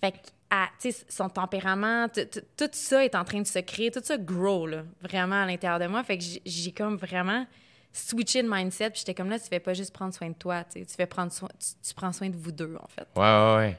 Fait 0.00 0.12
que, 0.12 0.16
à, 0.54 0.68
son 1.08 1.28
tempérament, 1.28 2.06
tout 2.08 2.68
ça 2.72 3.04
est 3.04 3.14
en 3.14 3.24
train 3.24 3.40
de 3.40 3.46
se 3.46 3.58
créer, 3.58 3.90
tout 3.90 4.00
ça 4.02 4.16
grow, 4.16 4.66
là, 4.66 4.82
vraiment 5.00 5.42
à 5.42 5.46
l'intérieur 5.46 5.80
de 5.80 5.86
moi. 5.86 6.04
Fait 6.04 6.18
que 6.18 6.24
j'ai- 6.44 6.72
comme 6.72 6.96
vraiment 6.96 7.46
switché 7.92 8.42
de 8.42 8.48
mindset, 8.48 8.90
puis 8.90 9.00
j'étais 9.00 9.14
comme 9.14 9.30
là, 9.30 9.38
tu 9.38 9.46
fais 9.46 9.60
pas 9.60 9.74
juste 9.74 9.92
prendre 9.92 10.12
soin 10.14 10.28
de 10.28 10.34
toi, 10.34 10.64
tu 10.64 10.84
fais 10.84 11.06
prendre 11.06 11.32
soin, 11.32 11.48
tu, 11.58 11.88
tu 11.88 11.94
prends 11.94 12.12
soin 12.12 12.28
de 12.28 12.36
vous 12.36 12.52
deux, 12.52 12.76
en 12.82 12.88
fait. 12.88 13.06
Ouais, 13.16 13.22
ouais, 13.22 13.56
ouais. 13.56 13.78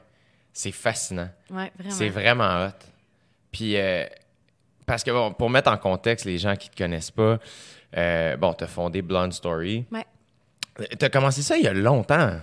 C'est 0.52 0.72
fascinant. 0.72 1.28
Ouais, 1.50 1.70
vraiment. 1.78 1.94
C'est 1.94 2.08
vraiment 2.08 2.66
hot. 2.66 2.86
Puis, 3.52 3.76
euh, 3.76 4.06
parce 4.86 5.04
que, 5.04 5.10
bon, 5.10 5.32
pour 5.34 5.50
mettre 5.50 5.70
en 5.70 5.76
contexte 5.76 6.24
les 6.24 6.38
gens 6.38 6.56
qui 6.56 6.70
te 6.70 6.76
connaissent 6.76 7.10
pas, 7.10 7.38
euh, 7.96 8.36
bon, 8.36 8.52
t'as 8.54 8.66
fondé 8.66 9.02
Blonde 9.02 9.32
Story. 9.32 9.84
Ouais. 9.92 10.06
T'as 10.98 11.08
commencé 11.08 11.42
ça 11.42 11.56
il 11.56 11.64
y 11.64 11.68
a 11.68 11.72
longtemps. 11.72 12.38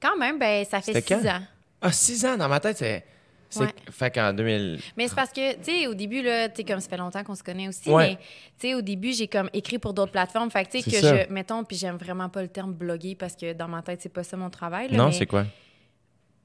Quand 0.00 0.16
même, 0.16 0.38
ben, 0.38 0.64
ça 0.64 0.80
fait 0.80 0.94
six 1.00 1.02
quand? 1.08 1.26
ans. 1.26 1.42
Ah, 1.82 1.92
six 1.92 2.24
ans 2.24 2.36
dans 2.36 2.48
ma 2.48 2.60
tête, 2.60 2.78
c'est. 2.78 3.04
C'est 3.50 3.60
Ouais. 3.60 3.74
Fait 3.90 4.10
qu'en 4.10 4.32
2000. 4.32 4.80
Mais 4.96 5.08
c'est 5.08 5.14
parce 5.14 5.32
que, 5.32 5.54
tu 5.56 5.64
sais, 5.64 5.86
au 5.86 5.94
début, 5.94 6.22
là, 6.22 6.48
tu 6.48 6.56
sais, 6.56 6.64
comme 6.64 6.80
ça 6.80 6.88
fait 6.88 6.96
longtemps 6.96 7.22
qu'on 7.24 7.34
se 7.34 7.42
connaît 7.42 7.68
aussi, 7.68 7.90
Ouais. 7.90 8.10
mais, 8.10 8.16
tu 8.16 8.68
sais, 8.68 8.74
au 8.74 8.80
début, 8.80 9.12
j'ai 9.12 9.28
comme 9.28 9.50
écrit 9.52 9.78
pour 9.78 9.92
d'autres 9.92 10.12
plateformes. 10.12 10.50
Fait 10.50 10.64
que, 10.64 10.70
tu 10.70 10.80
sais, 10.80 10.90
que 10.90 10.96
ça. 10.96 11.24
je, 11.24 11.32
mettons, 11.32 11.64
puis 11.64 11.76
j'aime 11.76 11.96
vraiment 11.96 12.28
pas 12.28 12.40
le 12.42 12.48
terme 12.48 12.72
bloguer 12.72 13.14
parce 13.16 13.36
que 13.36 13.52
dans 13.52 13.68
ma 13.68 13.82
tête, 13.82 14.00
c'est 14.00 14.08
pas 14.08 14.22
ça 14.24 14.36
mon 14.36 14.48
travail. 14.50 14.88
là, 14.90 14.96
Non, 14.96 15.12
c'est 15.12 15.26
quoi? 15.26 15.44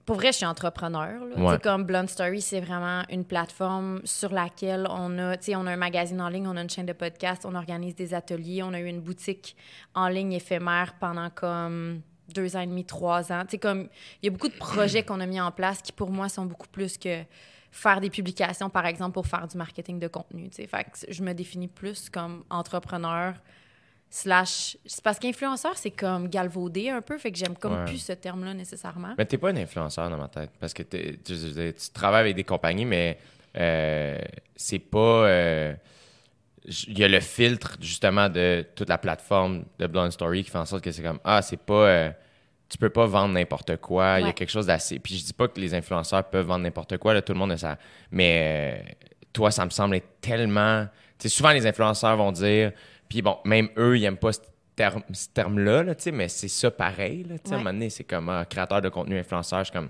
Pour 0.06 0.18
vrai, 0.18 0.28
je 0.32 0.38
suis 0.38 0.46
entrepreneur. 0.46 1.26
là. 1.26 1.36
Ouais. 1.44 1.60
Comme 1.60 1.84
Blunt 1.84 2.06
Story, 2.06 2.40
c'est 2.40 2.60
vraiment 2.60 3.02
une 3.10 3.26
plateforme 3.26 4.02
sur 4.04 4.32
laquelle 4.32 4.86
on 4.92 5.18
a, 5.18 5.36
tu 5.38 5.46
sais, 5.46 5.56
on 5.56 5.66
a 5.66 5.72
un 5.72 5.78
magazine 5.78 6.22
en 6.22 6.30
ligne, 6.30 6.48
on 6.48 6.56
a 6.58 6.62
une 6.62 6.70
chaîne 6.70 6.86
de 6.86 6.94
podcast, 6.94 7.44
on 7.44 7.56
organise 7.56 7.96
des 7.96 8.14
ateliers, 8.14 8.62
on 8.62 8.74
a 8.74 8.80
eu 8.80 8.86
une 8.86 9.02
boutique 9.02 9.56
en 9.96 10.08
ligne 10.08 10.34
éphémère 10.34 10.94
pendant 11.00 11.32
comme 11.32 12.02
deux 12.36 12.56
ans 12.56 12.62
et 12.62 12.68
demi, 12.68 12.86
trois 12.86 13.32
ans. 13.32 13.44
Tu 13.50 13.58
comme 13.58 13.88
il 14.22 14.26
y 14.26 14.30
a 14.30 14.32
beaucoup 14.32 14.50
de 14.50 14.58
projets 14.58 15.04
qu'on 15.04 15.20
a 15.20 15.26
mis 15.26 15.40
en 15.42 15.52
place 15.52 15.82
qui 15.82 15.92
pour 15.92 16.12
moi 16.12 16.30
sont 16.30 16.46
beaucoup 16.46 16.68
plus 16.68 16.98
que 16.98 17.24
faire 17.72 18.00
des 18.00 18.10
publications, 18.10 18.70
par 18.70 18.86
exemple, 18.86 19.14
pour 19.14 19.28
faire 19.28 19.48
du 19.48 19.58
marketing 19.58 20.00
de 20.00 20.08
contenu. 20.08 20.50
tu 20.50 20.56
sais. 20.58 20.68
Fait 20.68 20.84
que 20.86 21.12
je 21.12 21.22
me 21.24 21.34
définis 21.34 21.68
plus 21.68 22.10
comme 22.10 22.44
entrepreneur 22.50 23.34
slash... 24.10 24.78
C'est 24.86 25.04
parce 25.04 25.20
qu'influenceur, 25.20 25.76
c'est 25.78 25.92
comme 25.92 26.30
galvaudé 26.30 26.90
un 26.90 27.02
peu, 27.02 27.18
fait 27.18 27.32
que 27.32 27.38
j'aime 27.38 27.56
comme 27.58 27.74
Ouais. 27.80 27.86
plus 27.86 27.98
ce 27.98 28.14
terme-là 28.14 28.54
nécessairement. 28.54 29.14
Mais 29.18 29.26
t'es 29.26 29.38
pas 29.38 29.50
un 29.50 29.58
influenceur 29.58 30.10
dans 30.10 30.18
ma 30.18 30.30
tête. 30.30 30.52
Parce 30.60 30.74
que 30.74 30.84
tu, 30.84 31.20
travailles 31.94 32.22
avec 32.22 32.36
des 32.36 32.46
compagnies, 32.46 32.86
mais 32.86 33.18
euh, 33.58 34.20
c'est 34.56 34.80
pas. 34.80 35.28
euh, 35.28 35.74
Il 36.88 36.98
y 36.98 37.04
a 37.04 37.08
le 37.10 37.20
filtre, 37.20 37.76
justement, 37.82 38.30
de 38.30 38.66
toute 38.76 38.88
la 38.90 38.98
plateforme 38.98 39.66
de 39.80 39.88
Blonde 39.88 40.12
Story 40.12 40.44
qui 40.46 40.50
fait 40.50 40.58
en 40.60 40.66
sorte 40.66 40.84
que 40.84 40.92
c'est 40.92 41.04
comme 41.04 41.20
Ah, 41.26 41.42
c'est 41.42 41.58
pas. 41.58 41.74
euh, 41.74 42.10
tu 42.70 42.78
peux 42.78 42.90
pas 42.90 43.06
vendre 43.06 43.34
n'importe 43.34 43.78
quoi. 43.78 44.18
Il 44.20 44.22
y 44.22 44.24
a 44.24 44.28
Ouais. 44.28 44.34
quelque 44.34 44.50
chose 44.50 44.66
d'assez. 44.68 45.00
Puis 45.00 45.18
je 45.18 45.26
dis 45.26 45.34
pas 45.34 45.48
que 45.48 45.60
les 45.60 45.74
influenceurs 45.74 46.24
peuvent 46.30 46.46
vendre 46.48 46.64
n'importe 46.64 46.98
quoi, 46.98 47.14
là, 47.14 47.22
tout 47.22 47.34
le 47.34 47.40
monde 47.40 47.52
a 47.52 47.58
ça. 47.58 47.78
Mais 48.12 48.82
euh, 48.90 48.94
toi, 49.34 49.52
ça 49.52 49.66
me 49.66 49.70
semble 49.70 49.96
être 49.96 50.20
tellement. 50.22 50.86
Tu 51.20 51.30
sais, 51.30 51.36
souvent, 51.38 51.52
les 51.52 51.66
influenceurs 51.68 52.18
vont 52.18 52.32
dire. 52.32 52.72
Puis 53.08 53.22
bon, 53.22 53.38
même 53.46 53.70
eux, 53.78 53.98
ils 53.98 54.04
aiment 54.06 54.18
pas 54.18 54.34
ce 54.34 54.40
terme- 54.76 55.04
ce 55.14 55.28
terme-là, 55.30 55.84
là, 55.84 55.96
tu 55.96 56.04
sais, 56.04 56.12
mais 56.12 56.28
c'est 56.28 56.48
ça 56.48 56.72
pareil. 56.72 57.24
Là, 57.24 57.38
tu 57.38 57.50
sais, 57.50 57.52
À 57.54 57.56
un 57.56 57.58
Ouais. 57.60 57.64
moment 57.64 57.74
donné, 57.74 57.90
c'est 57.90 58.04
comme 58.04 58.30
ah, 58.30 58.46
créateur 58.50 58.82
de 58.82 58.90
contenu 58.90 59.18
influenceur. 59.20 59.60
Je 59.60 59.66
suis 59.66 59.74
comme. 59.74 59.90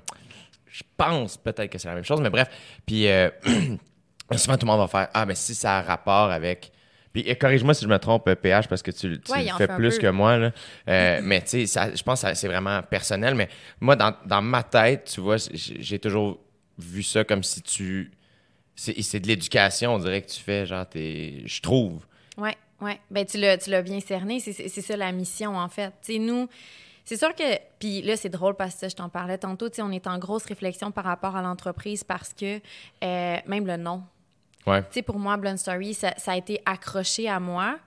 Je 0.67 0.83
pense 0.97 1.37
peut-être 1.37 1.71
que 1.71 1.77
c'est 1.77 1.87
la 1.87 1.95
même 1.95 2.03
chose, 2.03 2.19
mais 2.19 2.29
bref. 2.29 2.49
Puis 2.85 3.07
euh, 3.07 3.29
souvent, 4.35 4.57
tout 4.57 4.65
le 4.65 4.71
monde 4.71 4.79
va 4.81 4.87
faire 4.87 5.07
Ah, 5.13 5.25
mais 5.25 5.35
si 5.35 5.55
ça 5.55 5.77
a 5.77 5.81
rapport 5.81 6.29
avec. 6.31 6.71
Puis 7.15 7.23
euh, 7.31 7.35
corrige-moi 7.35 7.73
si 7.73 7.85
je 7.85 7.89
me 7.89 7.97
trompe, 7.97 8.27
euh, 8.27 8.35
PH, 8.35 8.67
parce 8.67 8.83
que 8.83 8.91
tu, 8.91 9.21
tu 9.21 9.31
Ouais, 9.31 9.45
le 9.45 9.51
fais 9.55 9.67
plus 9.69 9.97
que 9.97 10.07
moi. 10.07 10.37
Là. 10.37 10.51
Euh, 10.87 11.19
mais 11.23 11.41
tu 11.41 11.65
sais, 11.65 11.95
je 11.95 12.03
pense 12.03 12.21
que 12.21 12.33
c'est 12.33 12.47
vraiment 12.47 12.81
personnel. 12.83 13.33
Mais 13.33 13.47
moi, 13.79 13.95
dans, 13.95 14.13
dans 14.25 14.41
ma 14.41 14.61
tête, 14.61 15.11
tu 15.13 15.21
vois, 15.21 15.37
j'ai 15.53 15.97
toujours 15.97 16.39
vu 16.77 17.01
ça 17.01 17.23
comme 17.23 17.43
si 17.43 17.61
tu. 17.61 18.11
C'est 18.75 19.19
de 19.19 19.27
l'éducation, 19.27 19.95
on 19.95 19.99
dirait 19.99 20.21
que 20.21 20.29
tu 20.29 20.41
fais, 20.41 20.65
genre, 20.65 20.85
je 20.93 21.61
trouve. 21.61 22.05
Oui, 22.37 22.51
oui. 22.81 22.91
Ben, 23.09 23.25
tu 23.25 23.37
l'as 23.39 23.81
bien 23.81 23.99
cerné. 23.99 24.39
C'est 24.39 24.69
ça 24.69 24.97
la 24.97 25.11
mission, 25.11 25.57
en 25.57 25.69
fait. 25.69 25.93
Tu 26.03 26.13
sais, 26.13 26.19
nous, 26.19 26.47
c'est 27.05 27.17
sûr 27.17 27.33
que. 27.33 27.57
Puis 27.79 28.01
là, 28.01 28.17
c'est 28.17 28.29
drôle 28.29 28.55
parce 28.55 28.75
que 28.75 28.89
je 28.89 28.95
t'en 28.95 29.09
parlais 29.09 29.37
tantôt. 29.37 29.69
Tu 29.69 29.77
sais, 29.77 29.81
on 29.81 29.91
est 29.91 30.07
en 30.07 30.19
grosse 30.19 30.45
réflexion 30.45 30.91
par 30.91 31.05
rapport 31.05 31.35
à 31.35 31.41
l'entreprise 31.41 32.03
parce 32.03 32.33
que 32.33 32.57
euh, 33.03 33.37
même 33.47 33.65
le 33.65 33.77
nom. 33.77 34.03
Ouais. 34.67 34.81
Tu 34.83 34.87
sais, 34.91 35.01
pour 35.01 35.17
moi, 35.19 35.37
Blonde 35.37 35.57
Story, 35.59 35.93
ça, 35.93 36.13
ça 36.17 36.31
a 36.31 36.37
été 36.37 36.61
accroché 36.65 37.29
à 37.29 37.39
moi. 37.39 37.77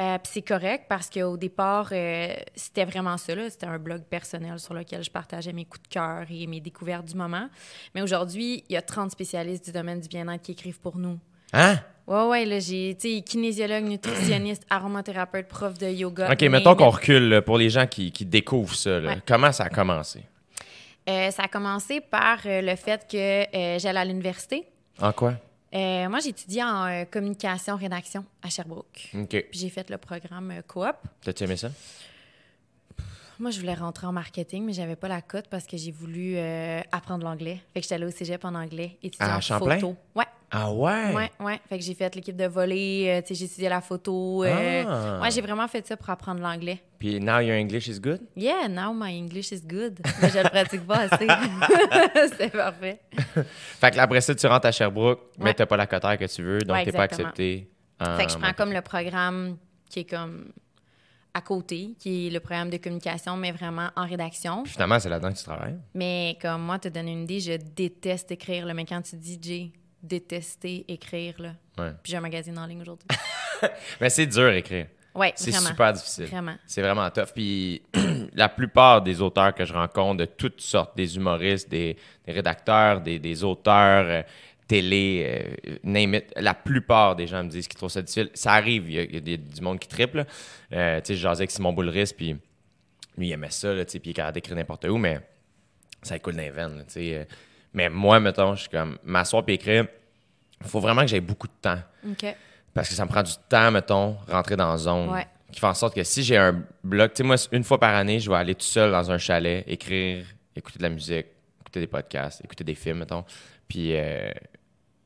Euh, 0.00 0.16
Puis 0.18 0.30
c'est 0.34 0.42
correct 0.42 0.84
parce 0.88 1.10
qu'au 1.10 1.36
départ, 1.36 1.88
euh, 1.92 2.32
c'était 2.54 2.84
vraiment 2.86 3.16
ça. 3.18 3.32
C'était 3.50 3.66
un 3.66 3.78
blog 3.78 4.02
personnel 4.04 4.58
sur 4.58 4.72
lequel 4.72 5.02
je 5.04 5.10
partageais 5.10 5.52
mes 5.52 5.64
coups 5.66 5.82
de 5.82 5.88
cœur 5.88 6.24
et 6.30 6.46
mes 6.46 6.60
découvertes 6.60 7.04
du 7.06 7.14
moment. 7.16 7.48
Mais 7.94 8.00
aujourd'hui, 8.00 8.64
il 8.68 8.72
y 8.74 8.76
a 8.76 8.82
30 8.82 9.10
spécialistes 9.10 9.64
du 9.66 9.72
domaine 9.72 10.00
du 10.00 10.08
bien-être 10.08 10.40
qui 10.42 10.52
écrivent 10.52 10.80
pour 10.80 10.96
nous. 10.96 11.18
Hein? 11.52 11.78
Ouais, 12.06 12.24
ouais, 12.26 12.44
là, 12.46 12.60
j'ai, 12.60 12.96
tu 12.98 13.16
sais, 13.16 13.20
kinésiologue, 13.22 13.84
nutritionniste, 13.84 14.64
aromathérapeute, 14.70 15.48
prof 15.48 15.76
de 15.76 15.88
yoga. 15.88 16.32
OK, 16.32 16.40
mais- 16.42 16.48
mettons 16.48 16.74
qu'on 16.76 16.90
recule 16.90 17.28
là, 17.28 17.42
pour 17.42 17.58
les 17.58 17.68
gens 17.68 17.86
qui, 17.86 18.10
qui 18.10 18.24
découvrent 18.24 18.74
ça. 18.74 19.00
là. 19.00 19.10
Ouais. 19.10 19.18
Comment 19.26 19.52
ça 19.52 19.64
a 19.64 19.68
commencé? 19.68 20.22
Euh, 21.08 21.30
ça 21.30 21.42
a 21.42 21.48
commencé 21.48 22.00
par 22.00 22.38
le 22.44 22.74
fait 22.76 23.06
que 23.10 23.78
j'allais 23.78 23.98
à 24.00 24.04
l'université. 24.04 24.64
En 25.00 25.12
quoi? 25.12 25.34
Euh, 25.74 26.08
moi, 26.08 26.18
j'ai 26.20 26.30
étudié 26.30 26.64
en 26.64 26.86
euh, 26.86 27.04
communication, 27.04 27.76
rédaction 27.76 28.24
à 28.42 28.48
Sherbrooke. 28.50 29.10
OK. 29.14 29.28
Puis 29.28 29.58
j'ai 29.60 29.68
fait 29.68 29.88
le 29.90 29.98
programme 29.98 30.50
euh, 30.50 30.62
coop. 30.66 30.96
T'as-tu 31.22 31.44
aimé 31.44 31.56
ça? 31.56 31.70
Moi, 33.38 33.50
je 33.50 33.60
voulais 33.60 33.74
rentrer 33.74 34.06
en 34.06 34.12
marketing, 34.12 34.64
mais 34.64 34.72
j'avais 34.72 34.96
pas 34.96 35.08
la 35.08 35.22
cote 35.22 35.46
parce 35.48 35.66
que 35.66 35.76
j'ai 35.78 35.92
voulu 35.92 36.36
apprendre 36.92 37.24
l'anglais. 37.24 37.58
Fait 37.72 37.80
que 37.80 37.84
j'étais 37.84 37.94
allée 37.94 38.04
au 38.04 38.10
cégep 38.10 38.44
en 38.44 38.54
anglais, 38.54 38.98
étudier 39.02 39.30
À 39.30 39.38
en 39.38 39.40
Champlain? 39.40 39.76
photo. 39.76 39.96
Ouais, 40.14 40.26
Ah 40.52 40.72
ouais? 40.72 41.14
ouais, 41.14 41.30
ouais. 41.38 41.60
Fait 41.68 41.78
que 41.78 41.84
j'ai 41.84 41.94
fait 41.94 42.12
l'équipe 42.16 42.34
de 42.36 42.46
volley, 42.46 43.08
euh, 43.08 43.20
tu 43.22 43.28
sais, 43.28 43.34
j'ai 43.36 43.44
étudié 43.44 43.68
la 43.68 43.80
photo. 43.80 44.42
euh, 44.44 44.84
Ah. 44.86 45.20
Ouais, 45.22 45.30
j'ai 45.30 45.40
vraiment 45.42 45.68
fait 45.68 45.86
ça 45.86 45.96
pour 45.96 46.10
apprendre 46.10 46.40
l'anglais. 46.40 46.82
Puis 46.98 47.20
now 47.20 47.38
your 47.38 47.56
English 47.56 47.86
is 47.86 48.00
good? 48.00 48.20
Yeah, 48.36 48.66
now 48.68 48.92
my 48.92 49.16
English 49.16 49.52
is 49.52 49.60
good. 49.62 50.00
Mais 50.20 50.28
je 50.30 50.38
le 50.38 50.50
pratique 50.50 50.84
pas 50.86 51.02
assez. 51.10 51.26
C'est 52.36 52.50
parfait. 52.50 53.00
Fait 53.80 53.90
que 53.92 53.96
là, 53.96 54.02
après 54.02 54.20
ça, 54.20 54.34
tu 54.34 54.46
rentres 54.46 54.66
à 54.66 54.72
Sherbrooke, 54.72 55.20
mais 55.38 55.44
Ouais. 55.46 55.54
t'as 55.54 55.66
pas 55.66 55.76
la 55.76 55.86
cotère 55.86 56.18
que 56.18 56.24
tu 56.26 56.42
veux, 56.42 56.58
donc 56.58 56.76
Ouais, 56.76 56.84
t'es 56.84 56.92
pas 56.92 57.04
accepté. 57.04 57.70
en 58.00 58.16
Fait 58.16 58.26
que 58.26 58.32
je 58.32 58.38
prends 58.38 58.52
comme 58.52 58.72
le 58.72 58.80
programme 58.82 59.56
qui 59.88 60.00
est 60.00 60.04
comme 60.10 60.52
à 61.32 61.42
côté, 61.42 61.94
qui 61.98 62.26
est 62.26 62.30
le 62.30 62.40
programme 62.40 62.70
de 62.70 62.76
communication, 62.78 63.36
mais 63.36 63.52
vraiment 63.52 63.88
en 63.96 64.04
rédaction. 64.04 64.64
Puis 64.64 64.72
finalement, 64.72 64.98
c'est 64.98 65.08
là-dedans 65.08 65.32
que 65.32 65.38
tu 65.38 65.44
travailles. 65.44 65.78
Mais 65.94 66.36
comme 66.42 66.62
moi, 66.62 66.80
te 66.80 66.88
donner 66.88 67.12
une 67.12 67.22
idée, 67.22 67.38
je 67.38 67.52
déteste 67.56 68.32
écrire. 68.32 68.66
Mais 68.74 68.84
quand 68.84 69.00
tu 69.00 69.14
dis, 69.16 69.38
Jay, 69.40 69.70
détester 70.02 70.84
écrire, 70.88 71.34
là. 71.40 71.54
Ouais. 71.78 71.90
Puis 72.02 72.12
j'ai 72.12 72.16
un 72.16 72.20
magazine 72.20 72.58
en 72.58 72.66
ligne 72.66 72.80
aujourd'hui. 72.82 73.08
Mais 74.00 74.10
c'est 74.10 74.26
dur 74.26 74.50
écrire. 74.50 74.86
Ouais, 75.14 75.32
C'est 75.34 75.50
vraiment. 75.50 75.66
super 75.68 75.92
difficile. 75.92 76.26
Vraiment. 76.26 76.54
C'est 76.66 76.82
vraiment 76.82 77.10
tough. 77.10 77.32
Puis 77.34 77.82
la 78.34 78.48
plupart 78.48 79.02
des 79.02 79.20
auteurs 79.20 79.54
que 79.54 79.64
je 79.64 79.72
rencontre, 79.72 80.18
de 80.18 80.24
toutes 80.24 80.60
sortes, 80.60 80.96
des 80.96 81.16
humoristes, 81.16 81.68
des, 81.68 81.96
des 82.24 82.32
rédacteurs, 82.32 83.00
des, 83.00 83.18
des 83.18 83.42
auteurs, 83.42 84.06
euh, 84.06 84.22
télé, 84.68 85.26
euh, 85.66 85.76
name 85.82 86.14
it, 86.14 86.32
la 86.36 86.54
plupart 86.54 87.16
des 87.16 87.26
gens 87.26 87.42
me 87.42 87.48
disent 87.50 87.66
qu'ils 87.66 87.76
trouvent 87.76 87.90
ça 87.90 88.02
difficile. 88.02 88.30
Ça 88.34 88.52
arrive, 88.52 88.88
il 88.88 88.94
y 88.94 88.98
a, 89.00 89.02
il 89.02 89.14
y 89.14 89.16
a 89.16 89.20
des- 89.20 89.36
du 89.36 89.60
monde 89.60 89.80
qui 89.80 89.88
triple. 89.88 90.24
Euh, 90.72 91.00
tu 91.00 91.06
sais, 91.08 91.14
je 91.16 91.20
jasais 91.20 91.40
avec 91.40 91.50
Simon 91.50 91.72
Boulris, 91.72 92.12
puis 92.16 92.36
lui, 93.18 93.28
il 93.28 93.32
aimait 93.32 93.50
ça, 93.50 93.74
là, 93.74 93.84
puis 93.84 94.00
il 94.04 94.10
est 94.10 94.14
capable 94.14 94.34
d'écrire 94.36 94.54
n'importe 94.56 94.84
où, 94.84 94.96
mais 94.96 95.18
ça 96.02 96.20
coule 96.20 96.36
dans 96.36 96.42
les 96.42 96.50
veines, 96.50 96.84
tu 96.86 96.92
sais. 96.94 97.26
Mais 97.72 97.88
moi, 97.88 98.18
mettons, 98.20 98.54
je 98.54 98.62
suis 98.62 98.68
comme, 98.70 98.98
m'asseoir 99.04 99.44
puis 99.44 99.54
écrire, 99.54 99.86
il 100.60 100.66
faut 100.68 100.80
vraiment 100.80 101.02
que 101.02 101.06
j'aie 101.08 101.20
beaucoup 101.20 101.46
de 101.46 101.52
temps. 101.60 101.78
Parce 102.74 102.88
que 102.88 102.94
ça 102.94 103.04
me 103.04 103.10
prend 103.10 103.22
du 103.22 103.32
temps, 103.48 103.70
mettons, 103.70 104.16
rentrer 104.28 104.56
dans 104.56 104.70
la 104.70 104.76
zone. 104.78 105.10
Ouais. 105.10 105.26
Qui 105.52 105.58
fait 105.60 105.66
en 105.66 105.74
sorte 105.74 105.94
que 105.94 106.04
si 106.04 106.22
j'ai 106.22 106.36
un 106.36 106.62
bloc, 106.84 107.12
tu 107.14 107.18
sais, 107.18 107.22
moi, 107.24 107.36
une 107.52 107.64
fois 107.64 107.78
par 107.80 107.94
année, 107.94 108.20
je 108.20 108.30
vais 108.30 108.36
aller 108.36 108.54
tout 108.54 108.64
seul 108.66 108.92
dans 108.92 109.10
un 109.10 109.18
chalet, 109.18 109.64
écrire, 109.66 110.24
écouter 110.54 110.78
de 110.78 110.84
la 110.84 110.90
musique, 110.90 111.26
écouter 111.60 111.80
des 111.80 111.86
podcasts, 111.88 112.44
écouter 112.44 112.62
des 112.62 112.74
films, 112.76 112.98
mettons. 112.98 113.24
Puis 113.66 113.96
euh, 113.96 114.30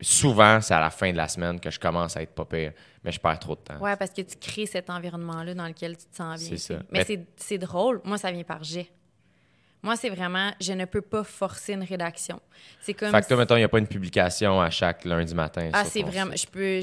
souvent, 0.01 0.61
c'est 0.61 0.75
à 0.75 0.81
la 0.81 0.91
fin 0.91 1.11
de 1.13 1.17
la 1.17 1.29
semaine 1.29 1.59
que 1.61 1.71
je 1.71 1.79
commence 1.81 2.17
à 2.17 2.23
être 2.23 2.35
pas 2.35 2.45
pire, 2.45 2.73
mais 3.03 3.11
je 3.13 3.19
perds 3.21 3.39
trop 3.39 3.55
de 3.55 3.61
temps. 3.61 3.79
Ouais, 3.79 3.97
parce 3.97 4.11
que 4.11 4.21
tu 4.23 4.37
crées 4.37 4.67
cet 4.67 4.91
environnement-là 4.91 5.55
dans 5.55 5.67
lequel 5.67 5.97
tu 5.97 6.05
te 6.07 6.17
sens 6.17 6.39
bien. 6.41 6.49
C'est 6.51 6.57
ça. 6.59 6.75
Mais, 6.91 6.99
Mais- 7.01 7.05
c'est- 7.05 7.27
c'est 7.37 7.59
drôle. 7.59 8.01
Moi, 8.05 8.19
ça 8.19 8.31
vient 8.31 8.45
par 8.45 8.63
jet. 8.63 8.89
Moi, 9.85 9.97
c'est 9.97 10.09
vraiment, 10.09 10.51
je 10.61 10.73
ne 10.73 10.87
peux 10.87 11.03
pas 11.03 11.23
forcer 11.25 11.75
une 11.75 11.83
rédaction. 11.85 12.41
C'est 12.81 12.95
comme. 12.95 13.11
Fait 13.11 13.21
que 13.21 13.29
toi, 13.29 13.37
mettons, 13.37 13.55
il 13.57 13.59
n'y 13.61 13.65
a 13.65 13.69
pas 13.69 13.79
une 13.79 13.87
publication 13.87 14.61
à 14.61 14.71
chaque 14.71 15.05
lundi 15.05 15.35
matin. 15.35 15.69
Ah, 15.75 15.85
c'est 15.85 16.03
vraiment. 16.03 16.35
Je 16.35 16.47
peux. 16.47 16.81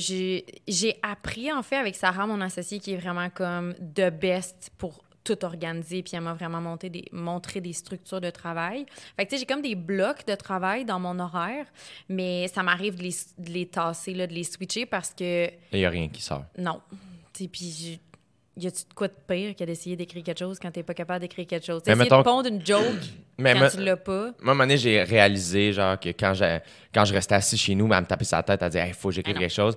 J'ai 0.67 1.00
appris, 1.01 1.51
en 1.51 1.63
fait, 1.63 1.77
avec 1.77 1.96
Sarah, 1.96 2.27
mon 2.27 2.39
associée, 2.41 2.79
qui 2.79 2.93
est 2.93 2.98
vraiment 2.98 3.29
comme 3.31 3.74
the 3.74 4.10
best 4.12 4.70
pour 4.77 5.03
tout 5.24 5.43
organiser. 5.43 6.03
Puis 6.03 6.13
elle 6.15 6.22
m'a 6.22 6.34
vraiment 6.34 6.62
monté 6.62 6.89
des, 6.89 7.05
montré 7.12 7.60
des 7.60 7.74
structures 7.74 8.22
de 8.22 8.29
travail. 8.29 8.86
Fait 9.15 9.25
que, 9.25 9.29
tu 9.31 9.36
sais, 9.36 9.39
j'ai 9.39 9.46
comme 9.46 9.62
des 9.63 9.75
blocs 9.75 10.25
de 10.27 10.36
travail 10.36 10.86
dans 10.86 11.00
mon 11.00 11.17
horaire, 11.20 11.65
mais 12.08 12.48
ça 12.48 12.62
m'arrive 12.63 12.96
de 12.96 13.03
les, 13.03 13.15
de 13.39 13.50
les 13.50 13.65
tasser, 13.65 14.13
là, 14.13 14.27
de 14.27 14.34
les 14.34 14.43
switcher 14.43 14.86
parce 14.86 15.13
que 15.13 15.50
Il 15.72 15.79
n'y 15.79 15.86
a 15.86 15.89
rien 15.89 16.08
qui 16.08 16.22
sort. 16.22 16.46
non. 16.58 16.81
Puis 17.34 18.00
y 18.58 18.67
a-tu 18.67 18.84
de 18.88 18.93
quoi 18.93 19.08
de 19.08 19.13
pire 19.27 19.55
que 19.55 19.63
d'essayer 19.63 19.96
d'écrire 19.96 20.24
quelque 20.24 20.39
chose 20.39 20.60
quand 20.60 20.72
t'es 20.72 20.84
pas 20.84 20.93
capable 20.93 21.22
d'écrire 21.22 21.48
quelque 21.48 21.65
chose? 21.65 21.81
Mais 21.86 21.93
Essayer 21.93 22.03
mettons- 22.05 22.17
de 22.20 22.24
pondre 22.24 22.48
une 22.50 22.65
joke 22.65 22.84
Mais 23.38 23.53
quand 23.53 23.60
me- 23.62 23.70
tu 23.72 23.77
l'as 23.84 23.98
pas. 23.98 24.12
Moi, 24.13 24.27
à 24.27 24.41
un 24.41 24.46
moment 24.46 24.63
donné, 24.63 24.77
j'ai 24.77 25.03
réalisé, 25.03 25.74
genre, 25.74 26.00
que 26.00 26.10
quand, 26.10 26.34
quand 26.93 27.05
je 27.05 27.13
restais 27.13 27.36
assis 27.36 27.58
chez 27.58 27.75
nous, 27.75 27.91
elle 27.93 28.01
me 28.01 28.05
tapait 28.05 28.25
la 28.31 28.43
tête, 28.43 28.62
elle 28.62 28.70
disait, 28.70 28.88
il 28.89 28.93
faut 28.93 29.10
que 29.10 29.15
j'écrive 29.15 29.36
Ah 29.38 29.39
quelque 29.41 29.53
chose. 29.53 29.75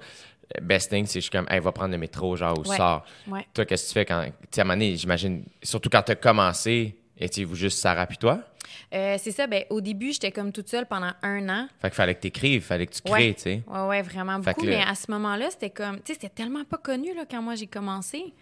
Best 0.61 0.91
thing, 0.91 1.07
c'est 1.07 1.15
que 1.15 1.21
je 1.21 1.21
suis 1.23 1.31
comme, 1.31 1.47
hey, 1.49 1.59
va 1.61 1.73
prendre 1.73 1.93
le 1.93 1.99
métro, 1.99 2.37
genre, 2.37 2.59
ou 2.59 2.69
Ouais. 2.69 2.77
sors. 2.77 3.05
Ouais. 3.29 3.47
Toi, 3.55 3.65
qu'est-ce 3.65 3.85
que 3.85 3.89
tu 3.89 3.95
fais 3.95 4.05
quand. 4.05 4.25
Tu 4.25 4.33
sais, 4.51 4.61
à 4.61 4.65
un 4.65 4.67
moment 4.67 4.75
donné, 4.79 4.97
j'imagine, 4.97 5.45
surtout 5.63 5.89
quand 5.89 6.03
tu 6.03 6.13
as 6.13 6.17
commencé, 6.17 6.97
étiez-vous 7.19 7.55
juste 7.55 7.79
Sarah 7.79 8.07
puis 8.07 8.19
toi? 8.19 8.41
Euh, 8.93 9.17
c'est 9.19 9.31
ça, 9.31 9.47
ben, 9.47 9.65
au 9.71 9.81
début, 9.81 10.13
j'étais 10.13 10.31
comme 10.33 10.53
toute 10.53 10.69
seule 10.69 10.87
pendant 10.87 11.13
un 11.23 11.49
an. 11.49 11.69
Fait 11.81 11.89
qu'il 11.89 11.97
fallait 11.97 12.15
que 12.15 12.21
tu 12.21 12.27
écrives, 12.29 12.63
fallait 12.63 12.87
que 12.87 12.93
tu 12.95 13.01
crées, 13.03 13.29
Ouais. 13.29 13.35
tu 13.35 13.41
sais. 13.41 13.63
Ouais, 13.67 13.81
ouais, 13.87 14.03
vraiment 14.03 14.41
Fait 14.43 14.51
beaucoup. 14.53 14.67
le- 14.67 14.73
Mais 14.73 14.83
à 14.83 14.95
ce 14.95 15.11
moment-là, 15.13 15.49
c'était 15.51 15.71
comme. 15.71 15.97
Tu 15.97 16.13
sais, 16.13 16.15
c'était 16.15 16.29
tellement 16.29 16.65
pas 16.65 16.79
connu, 16.79 17.15
là, 17.15 17.23
quand 17.29 17.41
moi 17.41 17.55
j'ai 17.55 17.67
commencé. 17.67 18.35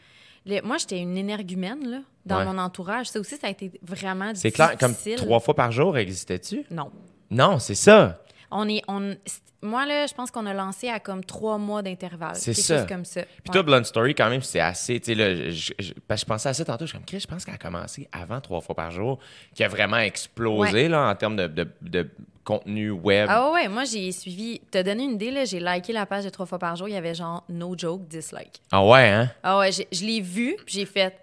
Le- 0.47 0.61
moi, 0.63 0.77
j'étais 0.79 0.99
une 0.99 1.17
énergumène, 1.17 1.89
là, 1.89 1.99
dans 2.27 2.39
Ouais. 2.39 2.45
mon 2.45 2.59
entourage. 2.59 3.07
Ça 3.09 3.21
aussi, 3.21 3.37
ça 3.37 3.47
a 3.47 3.51
été 3.51 3.71
vraiment 3.83 4.33
C'est 4.35 4.51
clair, 4.51 4.77
comme 4.79 4.93
difficile. 4.93 5.17
trois 5.17 5.41
fois 5.41 5.55
par 5.55 5.71
jour, 5.73 5.97
existais-tu? 5.97 6.65
Non. 6.71 6.91
Non, 7.31 7.59
c'est 7.59 7.75
ça. 7.77 8.21
On 8.51 8.69
est. 8.69 8.83
On, 8.89 9.15
moi, 9.63 9.87
là, 9.87 10.07
je 10.07 10.13
pense 10.13 10.31
qu'on 10.33 10.45
a 10.47 10.53
lancé 10.53 10.89
à 10.89 10.99
comme 11.01 11.25
trois 11.25 11.57
mois 11.57 11.81
d'intervalle. 11.83 12.35
C'est 12.35 12.53
ça. 12.53 12.79
chose 12.79 12.87
comme 12.89 13.05
ça. 13.05 13.23
Puis 13.23 13.31
Ouais. 13.49 13.53
toi, 13.53 13.63
Blonde 13.63 13.87
Story, 13.87 14.15
quand 14.15 14.29
même, 14.29 14.43
c'est 14.43 14.59
assez. 14.61 14.99
Tu 15.01 15.07
sais, 15.07 15.15
là, 15.15 15.51
je, 15.51 15.73
je- 15.79 15.93
parce 16.09 16.21
que 16.23 16.27
je 16.27 16.33
pensais 16.33 16.49
à 16.49 16.55
ça 16.55 16.65
tantôt. 16.65 16.85
Je 16.85 16.91
suis 16.91 16.99
comme, 16.99 17.07
Chris, 17.07 17.21
je 17.21 17.27
pense 17.29 17.45
qu'elle 17.45 17.55
a 17.55 17.59
commencé 17.59 18.09
avant 18.13 18.41
trois 18.41 18.61
fois 18.61 18.75
par 18.75 18.91
jour, 18.91 19.19
qui 19.55 19.63
a 19.65 19.69
vraiment 19.69 19.99
explosé, 19.99 20.89
là, 20.89 21.09
en 21.09 21.15
termes 21.15 21.37
de, 21.37 21.47
de- 21.47 21.69
de 21.81 22.11
contenu 22.45 22.91
web. 22.91 23.29
Ah 23.31 23.51
ouais, 23.53 23.69
moi 23.69 23.85
j'ai 23.85 24.11
suivi. 24.13 24.61
T'as 24.71 24.83
donné 24.83 25.05
une 25.05 25.13
idée, 25.13 25.31
là, 25.31 25.45
j'ai 25.45 25.61
liké 25.61 25.93
la 25.93 26.07
page 26.07 26.25
de 26.25 26.31
trois 26.31 26.47
fois 26.47 26.59
par 26.59 26.77
jour, 26.77 26.89
il 26.89 26.95
y 26.95 26.97
avait 26.97 27.15
genre 27.15 27.45
no 27.49 27.75
joke, 27.77 28.07
dislike. 28.09 28.61
Ah 28.71 28.85
ouais, 28.85 29.09
hein? 29.09 29.31
Ah 29.43 29.59
ouais, 29.59 29.71
je 29.73 30.05
l'ai 30.05 30.21
vu, 30.21 30.57
puis 30.65 30.75
j'ai 30.75 30.87
fait 30.87 31.23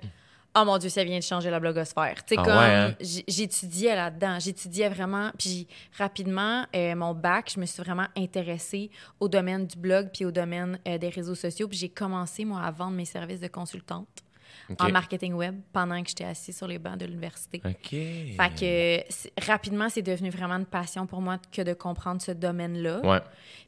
oh 0.55 0.65
mon 0.65 0.77
Dieu, 0.77 0.89
ça 0.89 1.03
vient 1.03 1.17
de 1.17 1.23
changer 1.23 1.49
la 1.49 1.59
blogosphère. 1.59 2.23
Tu 2.25 2.35
sais, 2.35 2.41
Ah 2.41 2.43
comme 2.43 2.57
ouais, 2.57 2.73
hein? 2.73 2.95
j'étudiais 3.27 3.95
là-dedans. 3.95 4.37
J'étudiais 4.39 4.89
vraiment. 4.89 5.31
Puis 5.37 5.67
rapidement, 5.97 6.65
euh, 6.75 6.95
mon 6.95 7.13
bac, 7.13 7.51
je 7.55 7.59
me 7.59 7.65
suis 7.65 7.81
vraiment 7.81 8.07
intéressée 8.15 8.89
au 9.19 9.27
domaine 9.27 9.67
du 9.67 9.77
blog 9.77 10.09
puis 10.13 10.25
au 10.25 10.31
domaine 10.31 10.79
euh, 10.87 10.97
des 10.97 11.09
réseaux 11.09 11.35
sociaux. 11.35 11.67
Puis 11.67 11.77
j'ai 11.77 11.89
commencé, 11.89 12.45
moi, 12.45 12.61
à 12.61 12.71
vendre 12.71 12.93
mes 12.93 13.05
services 13.05 13.39
de 13.39 13.47
consultante 13.47 14.07
En 14.77 14.89
marketing 14.91 15.33
web 15.33 15.59
pendant 15.73 16.01
que 16.03 16.09
j'étais 16.09 16.25
assise 16.25 16.55
sur 16.57 16.67
les 16.67 16.77
bancs 16.79 16.97
de 16.97 17.05
l'université. 17.05 17.61
OK. 17.65 17.89
Fait 17.89 18.35
que 19.39 19.45
rapidement, 19.49 19.89
c'est 19.89 20.01
devenu 20.01 20.29
vraiment 20.29 20.55
une 20.55 20.65
passion 20.65 21.07
pour 21.07 21.21
moi 21.21 21.37
que 21.51 21.61
de 21.61 21.73
comprendre 21.73 22.21
ce 22.21 22.31
domaine-là. 22.31 22.99
Ouais. 23.03 23.21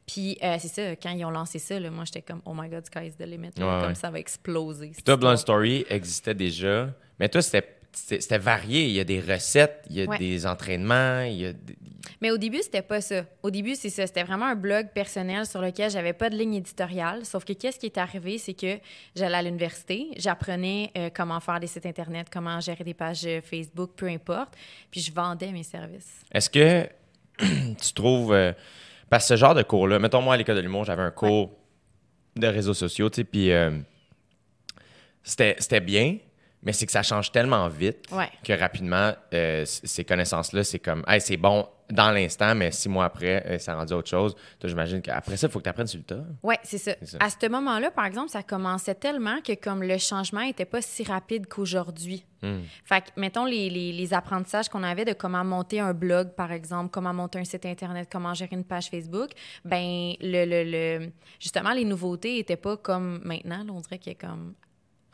Puis 0.06 0.38
euh, 0.42 0.56
c'est 0.58 0.68
ça, 0.68 0.96
quand 0.96 1.10
ils 1.10 1.24
ont 1.24 1.30
lancé 1.30 1.58
ça, 1.58 1.78
là, 1.80 1.90
moi, 1.90 2.04
j'étais 2.04 2.22
comme, 2.22 2.42
oh 2.44 2.52
my 2.54 2.68
God, 2.68 2.86
sky 2.86 3.06
is 3.06 3.12
the 3.12 3.26
limit. 3.26 3.50
là, 3.56 3.66
Ouais, 3.66 3.80
comme 3.80 3.88
ouais. 3.90 3.94
ça 3.94 4.10
va 4.10 4.18
exploser. 4.18 4.90
Puis 4.94 5.02
toi. 5.02 5.36
Story 5.36 5.84
existait 5.88 6.34
déjà. 6.34 6.88
Mais 7.18 7.28
toi, 7.28 7.40
c'était 7.42 7.76
c'était 7.92 8.38
varié. 8.38 8.84
Il 8.86 8.92
y 8.92 9.00
a 9.00 9.04
des 9.04 9.20
recettes, 9.20 9.84
il 9.90 9.96
y 9.96 10.02
a 10.02 10.06
Ouais. 10.06 10.18
des 10.18 10.46
entraînements, 10.46 11.22
il 11.22 11.34
y 11.36 11.46
a 11.46 11.52
des- 11.52 11.76
Mais 12.20 12.30
au 12.30 12.38
début, 12.38 12.58
c'était 12.62 12.82
pas 12.82 13.00
ça. 13.00 13.24
Au 13.42 13.50
début, 13.50 13.74
c'est 13.74 13.90
ça. 13.90 14.06
C'était 14.06 14.22
vraiment 14.22 14.46
un 14.46 14.54
blog 14.54 14.88
personnel 14.94 15.44
sur 15.46 15.60
lequel 15.60 15.90
j'avais 15.90 16.12
pas 16.12 16.30
de 16.30 16.36
ligne 16.36 16.54
éditoriale. 16.54 17.24
Sauf 17.24 17.44
que 17.44 17.52
qu'est-ce 17.52 17.78
qui 17.78 17.86
est 17.86 17.98
arrivé, 17.98 18.38
c'est 18.38 18.54
que 18.54 18.78
j'allais 19.16 19.36
à 19.36 19.42
l'université, 19.42 20.08
j'apprenais 20.16 20.90
euh, 20.96 21.10
comment 21.14 21.38
faire 21.40 21.58
des 21.60 21.66
sites 21.66 21.86
Internet, 21.86 22.28
comment 22.32 22.60
gérer 22.60 22.84
des 22.84 22.94
pages 22.94 23.24
euh, 23.26 23.40
Facebook, 23.40 23.90
peu 23.96 24.06
importe. 24.08 24.54
Puis 24.90 25.00
je 25.00 25.12
vendais 25.12 25.50
mes 25.52 25.62
services. 25.64 26.22
Est-ce 26.32 26.48
que 26.50 26.88
tu 27.38 27.92
trouves. 27.94 28.32
euh, 28.32 28.52
parce 29.10 29.24
que 29.24 29.34
ce 29.34 29.36
genre 29.40 29.54
de 29.54 29.62
cours-là, 29.62 29.98
mettons 29.98 30.22
moi 30.22 30.34
à 30.34 30.36
l'école 30.36 30.56
de 30.56 30.60
l'humour, 30.62 30.84
j'avais 30.84 31.02
un 31.02 31.10
cours 31.10 31.50
de 32.36 32.46
réseaux 32.46 32.72
sociaux, 32.74 33.10
tu 33.10 33.16
sais, 33.16 33.24
puis 33.24 33.52
euh, 33.52 33.70
c'était 35.22 35.80
bien, 35.80 36.16
mais 36.62 36.72
c'est 36.72 36.86
que 36.86 36.92
ça 36.92 37.02
change 37.02 37.32
tellement 37.32 37.68
vite 37.68 38.06
Ouais. 38.12 38.30
que 38.44 38.52
rapidement, 38.52 39.12
euh, 39.34 39.64
ces 39.66 40.04
connaissances-là, 40.04 40.64
c'est 40.64 40.78
comme, 40.78 41.04
hey, 41.08 41.20
c'est 41.20 41.36
bon 41.36 41.66
dans 41.90 42.10
l'instant, 42.10 42.54
mais 42.54 42.70
six 42.70 42.88
mois 42.88 43.04
après, 43.04 43.44
euh, 43.46 43.58
ça 43.58 43.72
a 43.72 43.76
rendu 43.76 43.92
autre 43.92 44.08
chose. 44.08 44.34
J'imagine 44.64 45.02
qu'après 45.02 45.36
ça, 45.36 45.46
il 45.48 45.50
faut 45.50 45.58
que 45.58 45.64
tu 45.64 45.68
apprennes 45.68 45.86
sur 45.88 45.98
le 45.98 46.04
tas. 46.04 46.24
Ouais, 46.42 46.58
c'est 46.62 46.78
ça. 46.78 46.92
À 47.20 47.28
ce 47.28 47.48
moment-là, 47.48 47.90
par 47.90 48.06
exemple, 48.06 48.30
ça 48.30 48.42
commençait 48.42 48.94
tellement 48.94 49.40
que 49.42 49.52
comme 49.54 49.82
le 49.82 49.98
changement 49.98 50.40
était 50.40 50.64
pas 50.64 50.80
si 50.80 51.02
rapide 51.04 51.46
qu'aujourd'hui. 51.48 52.24
Hmm. 52.42 52.60
Fait 52.84 53.02
que, 53.02 53.08
mettons, 53.20 53.44
les, 53.44 53.68
les- 53.68 53.92
les 53.92 54.14
apprentissages 54.14 54.68
qu'on 54.68 54.82
avait 54.82 55.04
de 55.04 55.12
comment 55.12 55.44
monter 55.44 55.80
un 55.80 55.92
blog, 55.92 56.30
par 56.34 56.50
exemple, 56.50 56.90
comment 56.90 57.12
monter 57.12 57.38
un 57.40 57.44
site 57.44 57.66
Internet, 57.66 58.08
comment 58.10 58.32
gérer 58.34 58.56
une 58.56 58.64
page 58.64 58.86
Facebook, 58.88 59.30
ben 59.64 60.14
le, 60.20 60.44
le, 60.46 60.64
le- 61.04 61.12
justement, 61.38 61.72
les 61.72 61.84
nouveautés 61.84 62.38
étaient 62.38 62.56
pas 62.56 62.76
comme 62.78 63.20
maintenant. 63.24 63.58
là, 63.64 63.72
on 63.72 63.80
dirait 63.80 63.98
qu'il 63.98 64.12
y 64.12 64.16
a 64.16 64.28
comme 64.28 64.54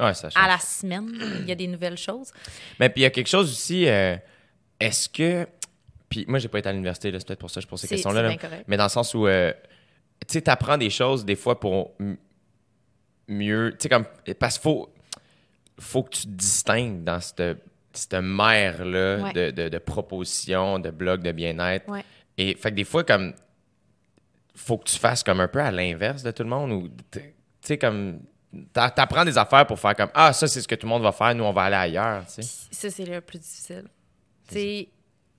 Ouais, 0.00 0.14
ça 0.14 0.30
change. 0.30 0.42
à 0.42 0.48
la 0.48 0.58
semaine, 0.58 1.10
il 1.40 1.48
y 1.48 1.52
a 1.52 1.54
des 1.54 1.66
nouvelles 1.66 1.98
choses. 1.98 2.30
Mais 2.78 2.88
puis 2.88 3.00
il 3.00 3.04
y 3.04 3.06
a 3.06 3.10
quelque 3.10 3.28
chose 3.28 3.50
aussi, 3.50 3.88
euh, 3.88 4.16
est-ce 4.80 5.08
que. 5.08 5.46
Puis 6.08 6.24
moi, 6.28 6.38
j'ai 6.38 6.48
pas 6.48 6.58
été 6.60 6.68
à 6.68 6.72
l'université, 6.72 7.10
c'est 7.12 7.26
peut-être 7.26 7.40
pour 7.40 7.50
ça 7.50 7.60
que 7.60 7.64
je 7.64 7.68
pose 7.68 7.80
ces 7.80 7.88
questions-là. 7.88 8.22
là. 8.22 8.36
Mais 8.66 8.76
dans 8.76 8.84
le 8.84 8.88
sens 8.90 9.12
où, 9.14 9.26
euh, 9.26 9.52
tu 10.26 10.32
sais, 10.34 10.42
t'apprends 10.42 10.78
des 10.78 10.88
choses 10.90 11.24
des 11.24 11.36
fois 11.36 11.58
pour 11.60 11.92
mieux. 13.28 13.72
Tu 13.72 13.82
sais, 13.84 13.88
comme. 13.88 14.04
Parce 14.38 14.54
qu'il 14.58 14.62
faut, 14.62 14.88
faut 15.78 16.02
que 16.04 16.10
tu 16.10 16.22
te 16.22 16.28
distingues 16.28 17.04
dans 17.04 17.20
cette, 17.20 17.42
cette 17.92 18.14
mer-là 18.14 19.18
Ouais. 19.18 19.32
de, 19.32 19.50
de, 19.50 19.68
de 19.68 19.78
propositions, 19.78 20.78
de 20.78 20.90
blogs 20.90 21.22
de 21.22 21.32
bien-être. 21.32 21.88
Ouais. 21.90 22.04
Et 22.36 22.54
fait 22.54 22.70
que 22.70 22.76
des 22.76 22.84
fois, 22.84 23.04
comme. 23.04 23.34
Faut 24.54 24.76
que 24.78 24.88
tu 24.88 24.98
fasses 24.98 25.22
comme 25.22 25.40
un 25.40 25.46
peu 25.48 25.60
à 25.60 25.70
l'inverse 25.70 26.22
de 26.22 26.30
tout 26.30 26.42
le 26.42 26.48
monde 26.48 26.72
ou. 26.72 26.88
Tu 27.10 27.20
sais, 27.60 27.78
comme. 27.78 28.20
T'a- 28.72 28.90
T'apprends 28.90 29.24
des 29.24 29.36
affaires 29.38 29.66
pour 29.66 29.78
faire 29.78 29.94
comme 29.96 30.10
Ah, 30.14 30.32
ça, 30.32 30.46
c'est 30.46 30.60
ce 30.60 30.68
que 30.68 30.74
tout 30.74 30.86
le 30.86 30.90
monde 30.90 31.02
va 31.02 31.12
faire, 31.12 31.34
nous, 31.34 31.44
on 31.44 31.52
va 31.52 31.62
aller 31.64 31.76
ailleurs. 31.76 32.24
tu 32.26 32.42
sais. 32.42 32.66
Ça, 32.70 32.90
c'est 32.90 33.04
le 33.04 33.20
plus 33.20 33.38
difficile. 33.38 33.84
Tu 34.48 34.54
sais, 34.54 34.88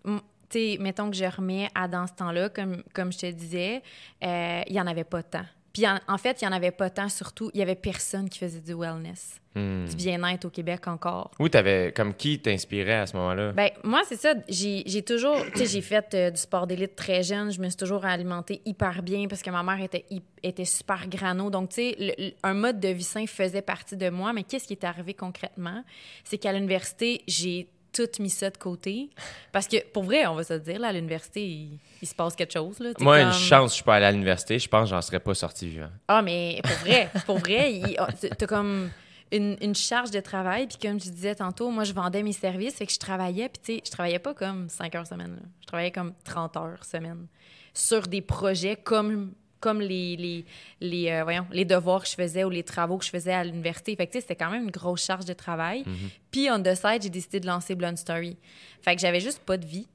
m- 0.05 0.21
tu 0.49 0.57
sais, 0.59 0.77
mettons 0.79 1.09
que 1.09 1.15
je 1.15 1.25
remets 1.25 1.69
à 1.75 1.87
dans 1.87 2.05
ce 2.07 2.13
temps-là, 2.13 2.49
comme, 2.49 2.83
comme 2.93 3.11
je 3.11 3.17
te 3.19 3.31
disais, 3.31 3.81
euh, 4.23 4.61
il 4.67 4.73
n'y 4.73 4.81
en 4.81 4.87
avait 4.87 5.03
pas 5.03 5.23
tant. 5.23 5.45
Puis 5.73 5.87
en, 5.87 5.99
en 6.07 6.17
fait, 6.17 6.41
il 6.41 6.45
n'y 6.47 6.53
en 6.53 6.55
avait 6.55 6.71
pas 6.71 6.89
tant, 6.89 7.09
surtout, 7.09 7.51
il 7.53 7.57
n'y 7.57 7.63
avait 7.63 7.75
personne 7.75 8.29
qui 8.29 8.39
faisait 8.39 8.61
du 8.61 8.73
wellness, 8.73 9.39
Hmm. 9.55 9.85
du 9.85 9.95
bien-être 9.95 10.45
au 10.45 10.49
Québec 10.51 10.87
encore. 10.87 11.31
Oui, 11.39 11.49
t'avais 11.49 11.91
comme 11.91 12.13
qui 12.13 12.39
t'inspirait 12.39 12.99
à 12.99 13.07
ce 13.07 13.17
moment-là? 13.17 13.51
Ben, 13.53 13.71
moi, 13.83 14.03
c'est 14.07 14.15
ça. 14.15 14.35
J'ai 14.47 15.01
toujours, 15.01 15.43
tu 15.53 15.57
sais, 15.59 15.65
j'ai 15.65 15.81
fait 15.81 16.13
euh, 16.13 16.29
du 16.29 16.37
sport 16.39 16.67
d'élite 16.67 16.95
très 16.95 17.23
jeune. 17.23 17.51
Je 17.51 17.59
me 17.59 17.67
suis 17.67 17.75
toujours 17.75 18.05
alimentée 18.05 18.61
hyper 18.65 19.01
bien 19.01 19.27
parce 19.27 19.41
que 19.41 19.49
ma 19.49 19.63
mère 19.63 19.81
était, 19.81 20.05
était 20.43 20.65
super 20.65 21.07
grano. 21.09 21.49
Donc, 21.49 21.69
tu 21.69 21.75
sais, 21.81 22.35
un 22.43 22.53
mode 22.53 22.79
de 22.79 22.89
vie 22.89 23.03
sain 23.03 23.25
faisait 23.25 23.63
partie 23.63 23.97
de 23.97 24.09
moi. 24.11 24.33
Mais 24.33 24.43
qu'est-ce 24.43 24.67
qui 24.67 24.73
est 24.73 24.83
arrivé 24.83 25.15
concrètement? 25.15 25.83
C'est 26.23 26.37
qu'à 26.37 26.53
l'université, 26.53 27.23
j'ai 27.27 27.67
tout 28.07 28.21
mis 28.21 28.29
ça 28.29 28.49
de 28.49 28.57
côté. 28.57 29.09
Parce 29.51 29.67
que, 29.67 29.77
pour 29.91 30.03
vrai, 30.03 30.25
on 30.27 30.35
va 30.35 30.43
se 30.43 30.53
dire, 30.53 30.79
là, 30.79 30.89
à 30.89 30.91
l'université, 30.93 31.45
il, 31.45 31.79
il 32.01 32.07
se 32.07 32.15
passe 32.15 32.35
quelque 32.35 32.53
chose. 32.53 32.79
Là, 32.79 32.91
Moi, 32.99 33.21
une 33.21 33.31
chance, 33.33 33.71
je 33.71 33.75
suis 33.75 33.83
pas 33.83 33.95
allé 33.95 34.05
à 34.05 34.11
l'université. 34.11 34.57
Je 34.59 34.67
pense 34.67 34.83
que 34.89 34.95
j'en 34.95 35.01
serais 35.01 35.19
pas 35.19 35.33
sorti 35.33 35.67
vivant. 35.67 35.89
Ah, 36.07 36.21
mais 36.21 36.59
pour 36.63 36.75
vrai, 36.77 37.09
pour 37.25 37.37
vrai, 37.39 37.81
ah, 37.97 38.07
t'as- 38.19 38.29
t'as 38.35 38.47
comme 38.47 38.89
une, 39.31 39.57
une 39.61 39.75
charge 39.75 40.11
de 40.11 40.19
travail. 40.19 40.67
Puis 40.67 40.77
comme 40.81 40.99
je 40.99 41.09
disais 41.09 41.35
tantôt, 41.35 41.69
moi, 41.69 41.83
je 41.83 41.93
vendais 41.93 42.23
mes 42.23 42.33
services, 42.33 42.75
fait 42.75 42.85
que 42.85 42.93
je 42.93 42.99
travaillais. 42.99 43.49
Puis 43.49 43.61
tu 43.63 43.73
sais, 43.75 43.81
je 43.85 43.91
travaillais 43.91 44.19
pas 44.19 44.33
comme 44.33 44.69
5 44.69 44.95
heures 44.95 45.07
semaine. 45.07 45.35
là. 45.35 45.41
Je 45.61 45.67
travaillais 45.67 45.91
comme 45.91 46.13
30 46.23 46.57
heures 46.57 46.83
semaine 46.85 47.27
sur 47.73 48.01
des 48.07 48.21
projets 48.21 48.75
comme 48.75 49.33
comme 49.59 49.81
les, 49.81 50.15
les, 50.15 50.45
les, 50.81 51.09
euh, 51.11 51.23
voyons, 51.23 51.45
les 51.51 51.65
devoirs 51.65 52.01
que 52.03 52.07
je 52.09 52.15
faisais 52.15 52.43
ou 52.43 52.49
les 52.49 52.63
travaux 52.63 52.97
que 52.97 53.05
je 53.05 53.09
faisais 53.09 53.33
à 53.33 53.43
l'université. 53.43 53.95
Fait 53.95 54.07
que, 54.07 54.19
c'était 54.19 54.35
quand 54.35 54.49
même 54.49 54.63
une 54.63 54.71
grosse 54.71 55.03
charge 55.05 55.25
de 55.25 55.33
travail. 55.33 55.83
Puis, 56.31 56.49
on 56.49 56.61
the 56.61 56.75
side, 56.75 57.01
j'ai 57.01 57.09
décidé 57.09 57.39
de 57.39 57.47
lancer 57.47 57.75
Blonde 57.75 57.97
Story. 57.97 58.37
Fait 58.81 58.95
que 58.95 59.01
j'avais 59.01 59.19
juste 59.19 59.39
pas 59.39 59.57
de 59.57 59.65
vie. 59.65 59.87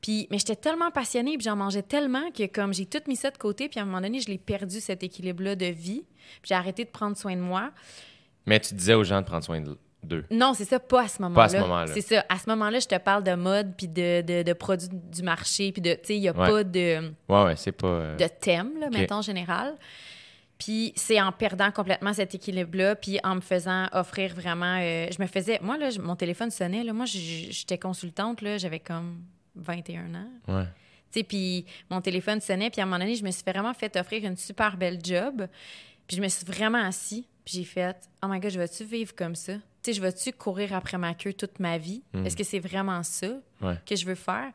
Puis, 0.00 0.26
mais 0.30 0.38
j'étais 0.38 0.56
tellement 0.56 0.90
passionnée, 0.90 1.36
puis 1.36 1.44
j'en 1.44 1.54
mangeais 1.54 1.82
tellement 1.82 2.30
que 2.32 2.46
comme 2.46 2.74
j'ai 2.74 2.86
tout 2.86 2.98
mis 3.06 3.14
ça 3.14 3.30
de 3.30 3.38
côté, 3.38 3.68
puis 3.68 3.78
à 3.78 3.82
un 3.82 3.86
moment 3.86 4.00
donné, 4.00 4.18
je 4.20 4.28
l'ai 4.28 4.38
perdu, 4.38 4.80
cet 4.80 5.02
équilibre-là 5.04 5.54
de 5.54 5.66
vie. 5.66 6.02
Puis 6.40 6.48
j'ai 6.48 6.54
arrêté 6.56 6.84
de 6.84 6.90
prendre 6.90 7.16
soin 7.16 7.36
de 7.36 7.40
moi. 7.40 7.70
Mais 8.46 8.58
tu 8.58 8.74
disais 8.74 8.94
aux 8.94 9.04
gens 9.04 9.20
de 9.20 9.26
prendre 9.26 9.44
soin 9.44 9.60
de- 9.60 9.78
d'eux. 10.02 10.24
Non, 10.30 10.54
c'est 10.54 10.64
ça, 10.64 10.78
pas 10.80 11.02
à 11.04 11.08
ce 11.08 11.22
moment-là. 11.22 11.40
Pas 11.40 11.44
à 11.44 11.48
ce 11.48 11.56
moment-là. 11.62 11.86
C'est 11.94 12.00
ça. 12.00 12.24
À 12.28 12.38
ce 12.38 12.48
moment-là, 12.50 12.78
je 12.80 12.86
te 12.88 12.98
parle 12.98 13.22
de 13.24 13.34
mode, 13.34 13.74
puis 13.76 13.88
de, 13.88 14.20
de, 14.22 14.42
de 14.42 14.52
produits 14.52 14.88
du 14.90 15.22
marché, 15.22 15.72
puis 15.72 15.80
de, 15.82 15.92
tu 15.94 16.00
sais, 16.04 16.16
il 16.16 16.20
n'y 16.20 16.28
a 16.28 16.32
Ouais. 16.32 16.48
pas 16.48 16.64
de, 16.64 17.12
Ouais, 17.28 17.44
ouais, 17.44 17.56
c'est 17.56 17.72
pas. 17.72 17.86
euh, 17.86 18.16
de 18.16 18.26
thème, 18.40 18.78
là, 18.80 18.86
Ok. 18.86 18.92
mettons, 18.94 19.16
en 19.16 19.22
général. 19.22 19.74
Puis 20.58 20.92
c'est 20.96 21.20
en 21.20 21.32
perdant 21.32 21.70
complètement 21.72 22.12
cet 22.12 22.34
équilibre-là, 22.34 22.94
puis 22.94 23.18
en 23.24 23.34
me 23.36 23.40
faisant 23.40 23.86
offrir 23.92 24.32
vraiment... 24.34 24.78
euh, 24.80 25.08
je 25.10 25.20
me 25.20 25.26
faisais... 25.26 25.58
Moi, 25.60 25.76
là, 25.76 25.88
mon 26.00 26.14
téléphone 26.14 26.50
sonnait, 26.50 26.84
là. 26.84 26.92
Moi, 26.92 27.06
j'étais 27.06 27.78
consultante, 27.78 28.42
là. 28.42 28.58
J'avais 28.58 28.78
comme 28.78 29.22
21 29.56 30.14
ans. 30.14 30.28
Ouais. 30.48 30.64
Tu 31.12 31.18
sais, 31.18 31.24
puis 31.24 31.66
mon 31.90 32.00
téléphone 32.00 32.40
sonnait, 32.40 32.70
puis 32.70 32.80
à 32.80 32.84
un 32.84 32.86
moment 32.86 32.98
donné, 33.00 33.16
je 33.16 33.24
me 33.24 33.30
suis 33.32 33.42
vraiment 33.46 33.74
fait 33.74 33.94
offrir 33.96 34.24
une 34.24 34.36
super 34.36 34.76
belle 34.76 34.98
job. 35.02 35.46
Puis 36.06 36.16
je 36.16 36.22
me 36.22 36.28
suis 36.28 36.46
vraiment 36.46 36.82
assis, 36.86 37.26
puis 37.44 37.54
j'ai 37.58 37.64
fait 37.64 37.96
«Oh 38.24 38.28
my 38.28 38.38
God, 38.40 38.50
je 38.50 38.58
vais-tu 38.58 38.84
vivre 38.84 39.14
comme 39.16 39.34
ça? 39.34 39.54
Tu 39.82 39.90
sais, 39.90 39.96
je 39.96 40.02
vais-tu 40.02 40.32
courir 40.32 40.74
après 40.74 40.96
ma 40.98 41.14
queue 41.14 41.32
toute 41.32 41.58
ma 41.58 41.76
vie? 41.78 42.02
Est-ce 42.24 42.36
que 42.36 42.44
c'est 42.44 42.60
vraiment 42.60 43.02
ça 43.02 43.28
Ouais. 43.60 43.76
que 43.84 43.96
je 43.96 44.06
veux 44.06 44.14
faire?» 44.14 44.52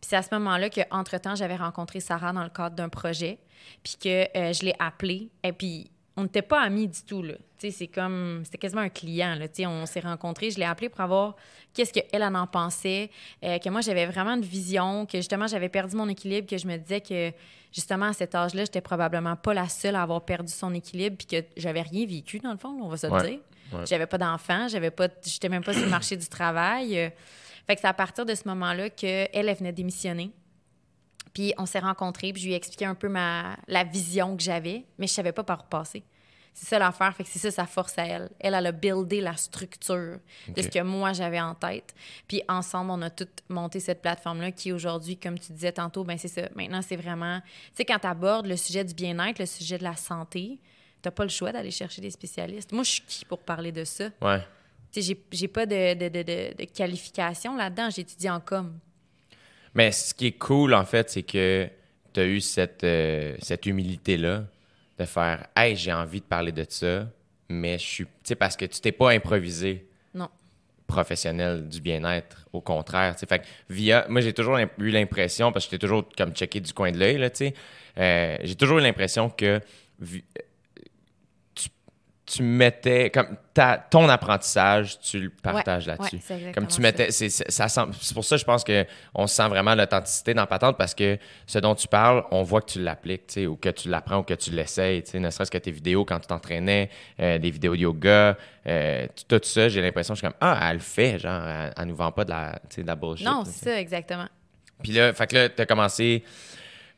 Puis 0.00 0.08
c'est 0.10 0.16
à 0.16 0.22
ce 0.22 0.28
moment-là 0.34 0.70
qu'entre-temps, 0.70 1.34
j'avais 1.34 1.56
rencontré 1.56 2.00
Sarah 2.00 2.32
dans 2.32 2.44
le 2.44 2.50
cadre 2.50 2.76
d'un 2.76 2.88
projet, 2.88 3.38
puis 3.82 3.96
que 4.00 4.08
euh, 4.38 4.52
je 4.52 4.62
l'ai 4.64 4.74
appelée, 4.78 5.28
et 5.42 5.52
puis 5.52 5.90
on 6.16 6.22
n'était 6.24 6.42
pas 6.42 6.60
amis 6.62 6.86
du 6.88 7.02
tout, 7.02 7.22
là. 7.22 7.34
Tu 7.58 7.66
sais, 7.66 7.70
c'est 7.70 7.86
comme... 7.88 8.42
C'était 8.44 8.58
quasiment 8.58 8.82
un 8.82 8.88
client, 8.88 9.34
là. 9.36 9.48
Tu 9.48 9.56
sais, 9.62 9.66
on 9.66 9.86
s'est 9.86 10.00
rencontrés, 10.00 10.50
je 10.52 10.58
l'ai 10.58 10.64
appelée 10.64 10.88
pour 10.88 11.00
avoir 11.00 11.34
qu'est-ce 11.74 11.92
qu'elle 11.92 12.06
elle 12.12 12.22
en 12.22 12.46
pensait, 12.46 13.10
euh, 13.44 13.58
que 13.58 13.68
moi, 13.70 13.80
j'avais 13.80 14.06
vraiment 14.06 14.34
une 14.34 14.42
vision, 14.42 15.06
que 15.06 15.18
justement, 15.18 15.46
j'avais 15.48 15.68
perdu 15.68 15.96
mon 15.96 16.08
équilibre, 16.08 16.46
que 16.48 16.58
je 16.58 16.66
me 16.68 16.76
disais 16.76 17.00
que, 17.00 17.32
justement, 17.72 18.06
à 18.06 18.12
cet 18.12 18.34
âge-là, 18.34 18.64
j'étais 18.64 18.80
probablement 18.80 19.34
pas 19.36 19.54
la 19.54 19.68
seule 19.68 19.96
à 19.96 20.02
avoir 20.02 20.24
perdu 20.24 20.52
son 20.52 20.72
équilibre, 20.74 21.16
puis 21.16 21.26
que 21.26 21.46
j'avais 21.56 21.82
rien 21.82 22.06
vécu, 22.06 22.38
dans 22.38 22.52
le 22.52 22.58
fond, 22.58 22.76
on 22.82 22.88
va 22.88 22.96
se 22.96 23.06
Ouais. 23.08 23.30
dire. 23.30 23.38
Ouais. 23.72 23.86
J'avais 23.86 24.06
pas 24.06 24.18
d'enfant, 24.18 24.68
j'avais 24.68 24.90
pas... 24.90 25.08
J'étais 25.24 25.48
même 25.48 25.64
pas 25.64 25.72
sur 25.72 25.82
le 25.82 25.90
marché 25.90 26.16
du 26.16 26.26
travail. 26.26 27.12
Fait 27.66 27.74
que 27.74 27.80
c'est 27.82 27.86
à 27.86 27.94
partir 27.94 28.24
de 28.24 28.34
ce 28.34 28.48
moment-là 28.48 28.88
qu'elle, 28.90 29.28
elle 29.32 29.54
venait 29.54 29.72
démissionner. 29.72 30.30
Puis 31.34 31.52
on 31.58 31.66
s'est 31.66 31.78
rencontrés, 31.78 32.32
puis 32.32 32.40
je 32.40 32.46
lui 32.46 32.54
ai 32.54 32.56
expliqué 32.56 32.84
un 32.84 32.94
peu 32.94 33.08
ma, 33.08 33.56
la 33.66 33.84
vision 33.84 34.36
que 34.36 34.42
j'avais, 34.42 34.84
mais 34.98 35.06
je 35.06 35.12
savais 35.12 35.32
pas 35.32 35.44
par 35.44 35.64
où 35.64 35.68
passer. 35.68 36.02
C'est 36.54 36.66
ça 36.66 36.78
l'affaire, 36.80 37.14
fait 37.14 37.22
que 37.22 37.28
c'est 37.30 37.38
ça 37.38 37.50
sa 37.52 37.66
force 37.66 37.96
à 37.98 38.06
elle. 38.06 38.30
Elle, 38.40 38.54
elle 38.54 38.66
a 38.66 38.72
buildé 38.72 39.20
la 39.20 39.36
structure 39.36 40.18
de 40.48 40.62
ce 40.62 40.66
que 40.66 40.82
moi 40.82 41.12
j'avais 41.12 41.40
en 41.40 41.54
tête. 41.54 41.94
Puis 42.26 42.42
ensemble, 42.48 42.90
on 42.90 43.02
a 43.02 43.10
tout 43.10 43.28
monté 43.48 43.78
cette 43.78 44.02
plateforme-là 44.02 44.50
qui 44.50 44.72
aujourd'hui, 44.72 45.16
comme 45.16 45.38
tu 45.38 45.52
disais 45.52 45.70
tantôt, 45.70 46.02
ben 46.02 46.18
c'est 46.18 46.26
ça. 46.26 46.48
Maintenant, 46.56 46.82
c'est 46.82 46.96
vraiment... 46.96 47.40
Tu 47.40 47.74
sais, 47.74 47.84
quand 47.84 48.00
tu 48.00 48.08
abordes 48.08 48.46
le 48.46 48.56
sujet 48.56 48.82
du 48.82 48.94
bien-être, 48.94 49.38
le 49.38 49.46
sujet 49.46 49.78
de 49.78 49.84
la 49.84 49.94
santé, 49.94 50.58
t'as 51.08 51.12
pas 51.12 51.22
le 51.24 51.30
choix 51.30 51.52
d'aller 51.52 51.70
chercher 51.70 52.02
des 52.02 52.10
spécialistes. 52.10 52.70
Moi, 52.72 52.82
je 52.84 52.90
suis 52.90 53.02
qui 53.08 53.24
pour 53.24 53.38
parler 53.38 53.72
de 53.72 53.82
ça? 53.84 54.10
Ouais. 54.20 54.40
Tu 54.92 55.00
sais, 55.02 55.16
j'ai- 55.32 55.48
pas 55.48 55.64
de, 55.64 55.94
de, 55.94 56.22
de, 56.22 56.64
qualification 56.64 57.56
là-dedans. 57.56 57.88
J'étudie 57.88 58.28
en 58.28 58.40
com. 58.40 58.78
Mais 59.74 59.90
ce 59.90 60.12
qui 60.12 60.26
est 60.26 60.32
cool, 60.32 60.74
en 60.74 60.84
fait, 60.84 61.08
c'est 61.08 61.22
que 61.22 61.66
tu 62.12 62.20
as 62.20 62.26
eu 62.26 62.40
cette, 62.42 62.84
euh, 62.84 63.36
cette 63.40 63.64
humilité-là 63.64 64.44
de 64.98 65.04
faire 65.06 65.46
Hey, 65.56 65.76
j'ai 65.76 65.92
envie 65.94 66.20
de 66.20 66.26
parler 66.26 66.52
de 66.52 66.66
ça, 66.68 67.06
mais 67.48 67.78
je 67.78 67.84
suis. 67.86 68.04
Tu 68.04 68.10
sais, 68.24 68.34
parce 68.34 68.56
que 68.56 68.66
tu 68.66 68.78
t'es 68.80 68.92
pas 68.92 69.10
improvisé. 69.12 69.86
Non. 70.14 70.28
professionnel 70.86 71.68
du 71.68 71.80
bien-être. 71.80 72.46
Au 72.52 72.60
contraire, 72.60 73.14
tu 73.14 73.20
sais. 73.20 73.26
Fait 73.26 73.38
que 73.40 73.44
via... 73.70 74.06
Moi, 74.08 74.20
j'ai 74.22 74.32
toujours 74.32 74.58
eu 74.58 74.90
l'impression, 74.90 75.52
parce 75.52 75.66
que 75.66 75.70
j'étais 75.72 75.86
toujours 75.86 76.04
comme 76.16 76.32
checké 76.32 76.60
du 76.60 76.72
coin 76.72 76.90
de 76.92 76.98
l'œil, 76.98 77.18
là, 77.18 77.28
tu 77.30 77.36
sais. 77.46 77.54
euh, 77.98 78.36
j'ai 78.42 78.54
toujours 78.56 78.78
eu 78.78 78.82
l'impression 78.82 79.28
que 79.28 79.60
tu 82.30 82.42
mettais... 82.42 83.10
Comme 83.10 83.36
ta, 83.54 83.78
ton 83.78 84.08
apprentissage, 84.08 85.00
tu 85.00 85.18
le 85.18 85.30
partages 85.30 85.86
Ouais, 85.86 85.96
là-dessus. 85.98 86.20
ouais, 86.30 86.52
Comme 86.54 86.66
tu 86.66 86.74
ça. 86.74 86.82
mettais, 86.82 87.10
c'est 87.10 87.28
ça 87.28 87.66
sent- 87.68 87.80
c'est 88.00 88.14
pour 88.14 88.24
ça 88.24 88.36
je 88.36 88.44
pense 88.44 88.62
que 88.62 88.84
on 89.14 89.26
sent 89.26 89.48
vraiment 89.48 89.74
l'authenticité 89.74 90.34
dans 90.34 90.46
Patente 90.46 90.76
parce 90.78 90.94
que 90.94 91.18
ce 91.46 91.58
dont 91.58 91.74
tu 91.74 91.88
parles, 91.88 92.22
on 92.30 92.42
voit 92.42 92.60
que 92.60 92.70
tu 92.72 92.80
l'appliques, 92.82 93.26
tu 93.28 93.34
sais, 93.34 93.46
ou 93.46 93.56
que 93.56 93.70
tu 93.70 93.88
l'apprends 93.88 94.18
ou 94.18 94.22
que 94.22 94.34
tu 94.34 94.50
l'essayes, 94.50 95.02
tu 95.02 95.10
sais, 95.12 95.18
ne 95.18 95.30
serait-ce 95.30 95.50
que 95.50 95.58
tes 95.58 95.70
vidéos 95.72 96.04
quand 96.04 96.20
tu 96.20 96.26
t'entraînais, 96.28 96.90
euh, 97.18 97.38
des 97.38 97.50
vidéos 97.50 97.74
de 97.74 97.80
yoga, 97.80 98.36
euh, 98.66 99.06
tout 99.26 99.40
ça, 99.42 99.68
j'ai 99.68 99.80
l'impression 99.82 100.14
je 100.14 100.18
suis 100.20 100.26
comme 100.28 100.36
ah 100.40 100.58
elle 100.70 100.74
le 100.74 100.78
fait, 100.82 101.18
genre 101.18 101.42
elle, 101.42 101.72
elle 101.76 101.84
nous 101.86 101.96
vend 101.96 102.12
pas 102.12 102.24
de 102.24 102.30
la, 102.30 102.60
tu 102.68 102.76
sais, 102.76 102.82
de 102.82 102.86
la 102.86 102.94
bullshit. 102.94 103.26
Non, 103.26 103.42
tu 103.44 103.50
c'est 103.50 103.64
ça, 103.70 103.80
exactement. 103.80 104.28
Puis 104.82 104.92
là, 104.92 105.12
fait 105.12 105.26
que 105.26 105.34
là 105.34 105.48
t'as 105.48 105.66
commencé 105.66 106.22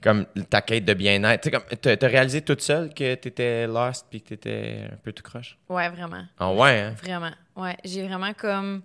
comme 0.03 0.27
ta 0.49 0.63
quête 0.63 0.85
de 0.85 0.95
bien-être, 0.95 1.51
tu 1.51 1.51
sais 1.51 1.97
t'as 1.97 2.09
réalisé 2.09 2.43
toute 2.43 2.63
seule 2.63 2.93
que 2.95 3.15
t'étais 3.15 3.67
lost 3.67 4.07
puis 4.11 4.23
que 4.23 4.29
t'étais 4.29 4.89
un 4.93 4.97
peu 4.97 5.13
tout 5.13 5.23
croche? 5.23 5.59
Ouais, 5.69 5.89
vraiment. 5.89 6.25
Ah 6.39 6.53
ouais, 6.53 6.81
hein? 6.81 6.95
Vraiment. 7.03 7.33
Ouais, 7.57 7.77
j'ai 7.85 8.07
vraiment 8.07 8.33
comme. 8.33 8.83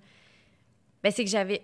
Ben, 1.04 1.12
c'est 1.12 1.24
que 1.24 1.30
j'avais. 1.30 1.62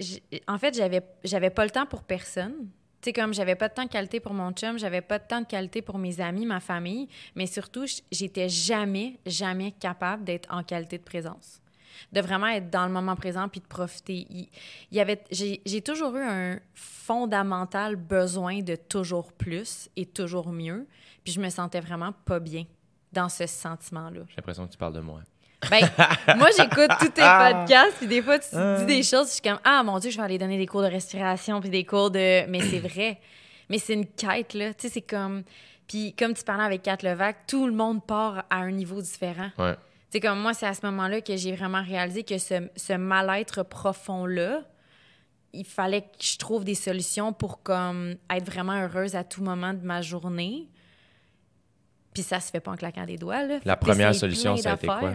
En 0.48 0.58
fait, 0.58 0.76
j'avais 0.76 1.02
j'avais 1.24 1.50
pas 1.50 1.66
le 1.66 1.72
temps 1.72 1.86
pour 1.86 2.04
personne. 2.04 2.54
Tu 3.02 3.10
sais, 3.10 3.14
comme 3.14 3.34
j'avais 3.34 3.56
pas 3.56 3.68
de 3.68 3.74
temps 3.74 3.86
de 3.86 3.90
qualité 3.90 4.20
pour 4.20 4.34
mon 4.34 4.52
chum, 4.52 4.78
j'avais 4.78 5.02
pas 5.02 5.18
de 5.18 5.24
temps 5.28 5.42
de 5.42 5.48
qualité 5.48 5.82
pour 5.82 5.98
mes 5.98 6.22
amis, 6.22 6.46
ma 6.46 6.60
famille, 6.60 7.10
mais 7.36 7.48
surtout, 7.48 7.86
j'étais 8.12 8.48
jamais, 8.48 9.18
jamais 9.26 9.72
capable 9.72 10.24
d'être 10.24 10.48
en 10.54 10.62
qualité 10.62 11.00
de 11.00 11.04
présence. 11.04 11.62
De 12.12 12.22
vraiment 12.22 12.48
être 12.48 12.70
dans 12.70 12.86
le 12.86 12.92
moment 12.92 13.16
présent 13.16 13.48
puis 13.50 13.60
de 13.62 13.66
profiter. 13.68 14.26
Il, 14.30 14.50
il 14.92 14.98
y 14.98 15.00
avait, 15.00 15.22
j'ai 15.32 15.62
j'ai 15.66 15.82
toujours 15.82 16.16
eu 16.16 16.24
un 16.24 16.60
fondamental 16.74 17.96
besoin 17.96 18.60
de 18.62 18.76
toujours 18.76 19.34
plus 19.34 19.90
et 19.96 20.06
toujours 20.06 20.52
mieux, 20.52 20.88
puis 21.24 21.34
je 21.34 21.40
me 21.42 21.50
sentais 21.50 21.80
vraiment 21.82 22.14
pas 22.26 22.40
bien 22.40 22.66
dans 23.12 23.28
ce 23.30 23.46
sentiment-là. 23.48 24.22
J'ai 24.30 24.36
l'impression 24.38 24.66
que 24.68 24.72
tu 24.72 24.78
parles 24.78 24.94
de 24.94 25.02
moi. 25.02 25.20
Ben, 25.70 25.82
moi, 26.38 26.48
j'écoute 26.58 26.90
tous 27.00 27.10
tes 27.10 27.22
Ah. 27.22 27.52
podcasts, 27.66 27.98
puis 27.98 28.08
des 28.08 28.22
fois, 28.22 28.40
tu 28.40 28.48
dis 28.80 28.86
des 28.86 29.04
choses, 29.04 29.28
je 29.28 29.34
suis 29.34 29.42
comme, 29.42 29.60
ah 29.64 29.84
mon 29.84 30.00
Dieu, 30.00 30.10
je 30.10 30.18
vais 30.18 30.24
aller 30.24 30.38
donner 30.38 30.58
des 30.58 30.66
cours 30.66 30.82
de 30.82 30.88
respiration, 30.88 31.60
puis 31.62 31.70
des 31.70 31.84
cours 31.86 32.10
de. 32.10 32.48
Mais 32.48 32.62
c'est 32.62 32.80
vrai. 32.80 33.20
Mais 33.70 33.78
c'est 33.78 33.94
une 33.94 34.08
quête, 34.08 34.54
là. 34.54 34.74
Tu 34.74 34.88
sais, 34.88 34.94
c'est 34.94 35.02
comme. 35.02 35.44
Puis, 35.88 36.14
comme 36.18 36.34
tu 36.34 36.44
parlais 36.44 36.64
avec 36.64 36.82
Kat 36.84 36.98
Levac, 37.04 37.46
tout 37.48 37.68
le 37.68 37.74
monde 37.74 38.04
part 38.06 38.46
à 38.50 38.58
un 38.58 38.72
niveau 38.72 39.02
différent. 39.02 39.50
Ouais. 39.60 39.76
Sais, 40.12 40.20
comme 40.20 40.40
moi, 40.42 40.54
c'est 40.54 40.66
à 40.68 40.74
ce 40.74 40.86
moment-là 40.86 41.22
que 41.22 41.36
j'ai 41.38 41.56
vraiment 41.56 41.82
réalisé 41.82 42.24
que 42.24 42.38
ce, 42.38 42.68
ce 42.76 42.94
mal-être 42.94 43.64
profond-là, 43.64 44.62
il 45.54 45.66
fallait 45.66 46.02
que 46.02 46.08
je 46.22 46.38
trouve 46.38 46.64
des 46.66 46.76
solutions 46.76 47.32
pour 47.34 47.64
comme 47.64 48.16
être 48.30 48.46
vraiment 48.46 48.74
heureuse 48.74 49.16
à 49.16 49.24
tout 49.24 49.42
moment 49.42 49.74
de 49.74 49.84
ma 49.86 50.02
journée. 50.02 50.68
Puis 52.14 52.24
ça 52.24 52.42
se 52.42 52.52
fait 52.52 52.60
pas 52.60 52.72
en 52.72 52.76
claquant 52.76 53.06
des 53.06 53.18
doigts, 53.18 53.46
là. 53.46 53.60
La 53.64 53.78
première 53.78 54.14
solution, 54.14 54.58
ça 54.58 54.72
a 54.72 54.76
été 54.76 54.86
quoi? 54.88 55.14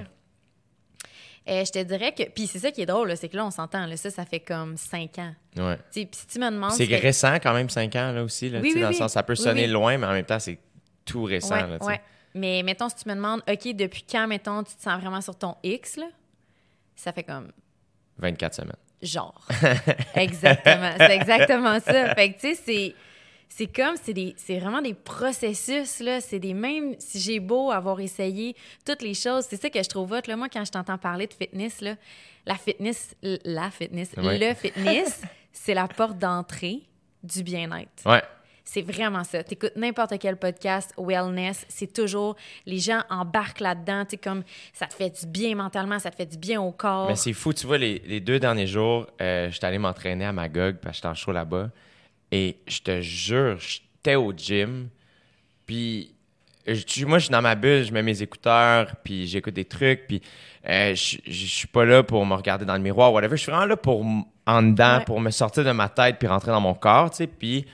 Euh, 1.48 1.64
je 1.64 1.70
te 1.70 1.82
dirais 1.82 2.12
que... 2.12 2.24
Puis 2.30 2.46
c'est 2.48 2.58
ça 2.58 2.70
qui 2.72 2.80
est 2.80 2.86
drôle, 2.86 3.16
c'est 3.16 3.28
que 3.28 3.36
là, 3.36 3.46
on 3.46 3.50
s'entend, 3.52 3.86
ça, 3.96 4.10
ça 4.10 4.24
fait 4.24 4.40
comme 4.40 4.76
cinq 4.76 5.18
ans. 5.18 5.32
Ouais. 5.56 5.78
Sais, 5.90 6.06
Puis 6.06 6.20
si 6.20 6.26
tu 6.26 6.38
me 6.40 6.50
demandes... 6.50 6.72
C'est 6.72 6.86
récent 6.86 7.34
quand 7.34 7.52
même, 7.52 7.68
5 7.68 7.94
ans, 7.96 8.12
là 8.12 8.24
aussi. 8.24 8.48
Là, 8.50 8.58
Oui, 8.60 8.72
oui, 8.74 8.80
dans 8.80 8.88
le 8.88 8.94
oui. 8.94 8.98
sens, 8.98 9.12
ça 9.12 9.22
peut 9.22 9.34
Oui, 9.34 9.42
sonner 9.44 9.66
oui. 9.66 9.70
loin, 9.70 9.96
mais 9.98 10.06
en 10.06 10.12
même 10.12 10.24
temps, 10.24 10.40
c'est 10.40 10.58
tout 11.04 11.22
récent. 11.22 11.54
Ouais, 11.54 11.66
là, 11.78 11.84
ouais. 11.84 12.00
Mais 12.36 12.62
mettons, 12.62 12.88
si 12.88 12.96
tu 12.96 13.08
me 13.08 13.14
demandes, 13.14 13.42
OK, 13.48 13.74
depuis 13.74 14.04
quand, 14.08 14.26
mettons, 14.26 14.62
tu 14.62 14.74
te 14.74 14.82
sens 14.82 15.00
vraiment 15.00 15.20
sur 15.20 15.36
ton 15.36 15.56
X, 15.62 15.96
là, 15.96 16.06
ça 16.94 17.12
fait 17.12 17.24
comme 17.24 17.50
24 18.18 18.54
semaines. 18.54 18.76
genre. 19.02 19.46
exactement. 20.14 20.92
C'est 20.98 21.16
exactement 21.16 21.80
ça. 21.80 22.14
Fait 22.14 22.32
que, 22.32 22.40
tu 22.40 22.54
sais, 22.54 22.62
c'est... 22.64 22.94
C'est 23.48 23.68
comme, 23.68 23.94
c'est 24.36 24.58
vraiment 24.58 24.82
des 24.82 24.92
processus, 24.92 26.00
là. 26.00 26.20
C'est 26.20 26.40
des 26.40 26.52
mêmes, 26.52 26.96
si 26.98 27.20
j'ai 27.20 27.38
beau 27.38 27.70
avoir 27.70 28.00
essayé 28.00 28.56
toutes 28.84 29.02
les 29.02 29.14
choses, 29.14 29.46
c'est 29.48 29.62
ça 29.62 29.70
que 29.70 29.80
je 29.80 29.88
trouve 29.88 30.10
hot, 30.10 30.22
là. 30.26 30.36
Moi, 30.36 30.48
quand 30.48 30.64
je 30.64 30.72
t'entends 30.72 30.98
parler 30.98 31.28
de 31.28 31.32
fitness, 31.32 31.80
là, 31.80 31.94
la 32.44 32.56
fitness, 32.56 33.14
la 33.22 33.70
fitness, 33.70 34.10
le 34.16 34.52
fitness, 34.52 35.22
c'est 35.52 35.74
la 35.74 35.86
porte 35.86 36.18
d'entrée 36.18 36.82
du 37.22 37.44
bien-être. 37.44 38.04
Ouais. 38.04 38.22
C'est 38.68 38.82
vraiment 38.82 39.22
ça. 39.22 39.44
T'écoutes 39.44 39.76
n'importe 39.76 40.18
quel 40.18 40.36
podcast, 40.36 40.92
wellness, 40.98 41.64
c'est 41.68 41.92
toujours, 41.92 42.34
les 42.66 42.78
gens 42.78 43.00
embarquent 43.08 43.60
là-dedans, 43.60 44.04
tu 44.04 44.18
comme, 44.18 44.42
ça 44.72 44.86
te 44.86 44.94
fait 44.94 45.08
du 45.20 45.24
bien 45.26 45.54
mentalement, 45.54 46.00
ça 46.00 46.10
te 46.10 46.16
fait 46.16 46.26
du 46.26 46.36
bien 46.36 46.60
au 46.60 46.72
corps. 46.72 47.06
Mais 47.08 47.14
c'est 47.14 47.32
fou, 47.32 47.52
tu 47.52 47.64
vois, 47.64 47.78
les, 47.78 48.02
les 48.06 48.18
deux 48.18 48.40
derniers 48.40 48.66
jours, 48.66 49.06
euh, 49.22 49.48
j'étais 49.52 49.66
allé 49.68 49.78
m'entraîner 49.78 50.24
à 50.24 50.32
Magog, 50.32 50.78
parce 50.82 50.94
que 50.94 50.96
j'étais 50.96 51.06
en 51.08 51.14
show 51.14 51.30
là-bas. 51.30 51.70
Et 52.32 52.56
je 52.66 52.80
te 52.80 53.00
jure, 53.02 53.56
j'étais 53.60 54.16
au 54.16 54.32
gym. 54.32 54.88
Puis, 55.64 56.12
moi, 57.06 57.18
je 57.18 57.24
suis 57.26 57.30
dans 57.32 57.42
ma 57.42 57.54
bulle, 57.54 57.84
je 57.84 57.92
mets 57.92 58.02
mes 58.02 58.20
écouteurs, 58.20 58.96
puis 59.04 59.28
j'écoute 59.28 59.54
des 59.54 59.64
trucs, 59.64 60.08
puis 60.08 60.20
euh, 60.68 60.92
je 60.96 61.18
je 61.24 61.46
suis 61.46 61.68
pas 61.68 61.84
là 61.84 62.02
pour 62.02 62.26
me 62.26 62.34
regarder 62.34 62.64
dans 62.64 62.74
le 62.74 62.80
miroir, 62.82 63.12
whatever. 63.12 63.36
Je 63.36 63.42
suis 63.42 63.52
vraiment 63.52 63.66
là 63.66 63.76
pour, 63.76 64.04
en 64.44 64.62
dedans, 64.62 64.98
Ouais. 64.98 65.04
pour 65.04 65.20
me 65.20 65.30
sortir 65.30 65.62
de 65.62 65.70
ma 65.70 65.88
tête, 65.88 66.16
puis 66.18 66.26
rentrer 66.26 66.50
dans 66.50 66.60
mon 66.60 66.74
corps, 66.74 67.10
tu 67.12 67.18
sais. 67.18 67.26
Puis, 67.28 67.64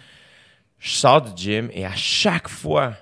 je 0.82 0.90
sors 0.90 1.22
du 1.22 1.40
gym, 1.40 1.70
et 1.72 1.86
à 1.86 1.94
chaque 1.94 2.48
fois, 2.48 2.94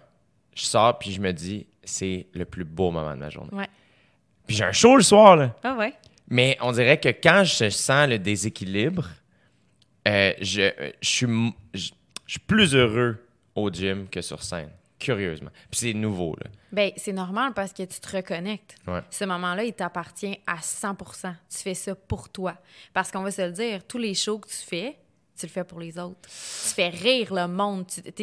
je 0.54 0.64
sors, 0.64 0.98
puis 0.98 1.12
je 1.12 1.20
me 1.20 1.32
dis, 1.32 1.66
c'est 1.82 2.26
le 2.34 2.44
plus 2.44 2.64
beau 2.64 2.90
moment 2.90 3.12
de 3.12 3.18
ma 3.18 3.30
journée. 3.30 3.50
Ouais. 3.52 3.68
Puis 4.46 4.56
j'ai 4.56 4.64
un 4.64 4.72
show 4.72 4.96
le 4.96 5.02
soir, 5.02 5.34
là. 5.34 5.56
Ah 5.64 5.74
ouais? 5.76 5.94
Mais 6.28 6.58
on 6.60 6.72
dirait 6.72 7.00
que 7.00 7.08
quand 7.08 7.42
je 7.44 7.70
sens 7.70 8.06
le 8.06 8.18
déséquilibre, 8.18 9.08
euh, 10.06 10.34
je, 10.42 10.60
euh, 10.60 10.90
je, 11.00 11.08
suis, 11.08 11.26
je 11.72 11.90
suis 12.26 12.38
plus 12.40 12.74
heureux 12.74 13.16
au 13.54 13.70
gym 13.70 14.08
que 14.10 14.20
sur 14.20 14.42
scène, 14.42 14.70
curieusement. 14.98 15.50
Puis 15.70 15.80
c'est 15.80 15.94
nouveau, 15.94 16.36
là. 16.38 16.50
Ben, 16.72 16.92
c'est 16.98 17.14
normal 17.14 17.54
parce 17.54 17.72
que 17.72 17.82
tu 17.82 17.98
te 17.98 18.16
reconnectes. 18.16 18.76
Ouais. 18.86 19.00
Ce 19.10 19.24
moment-là, 19.24 19.64
il 19.64 19.72
t'appartient 19.72 20.38
à 20.46 20.56
100% 20.56 21.34
Tu 21.48 21.58
fais 21.58 21.74
ça 21.74 21.94
pour 21.94 22.28
toi. 22.28 22.56
Parce 22.92 23.10
qu'on 23.10 23.22
va 23.22 23.30
se 23.30 23.40
le 23.40 23.52
dire, 23.52 23.86
tous 23.86 23.98
les 23.98 24.14
shows 24.14 24.38
que 24.38 24.48
tu 24.48 24.56
fais, 24.56 24.98
tu 25.40 25.46
le 25.46 25.50
fais 25.50 25.64
pour 25.64 25.80
les 25.80 25.98
autres. 25.98 26.20
Tu 26.22 26.74
fais 26.74 26.88
rire 26.88 27.32
le 27.34 27.48
monde. 27.48 27.86
Tu 27.88 28.22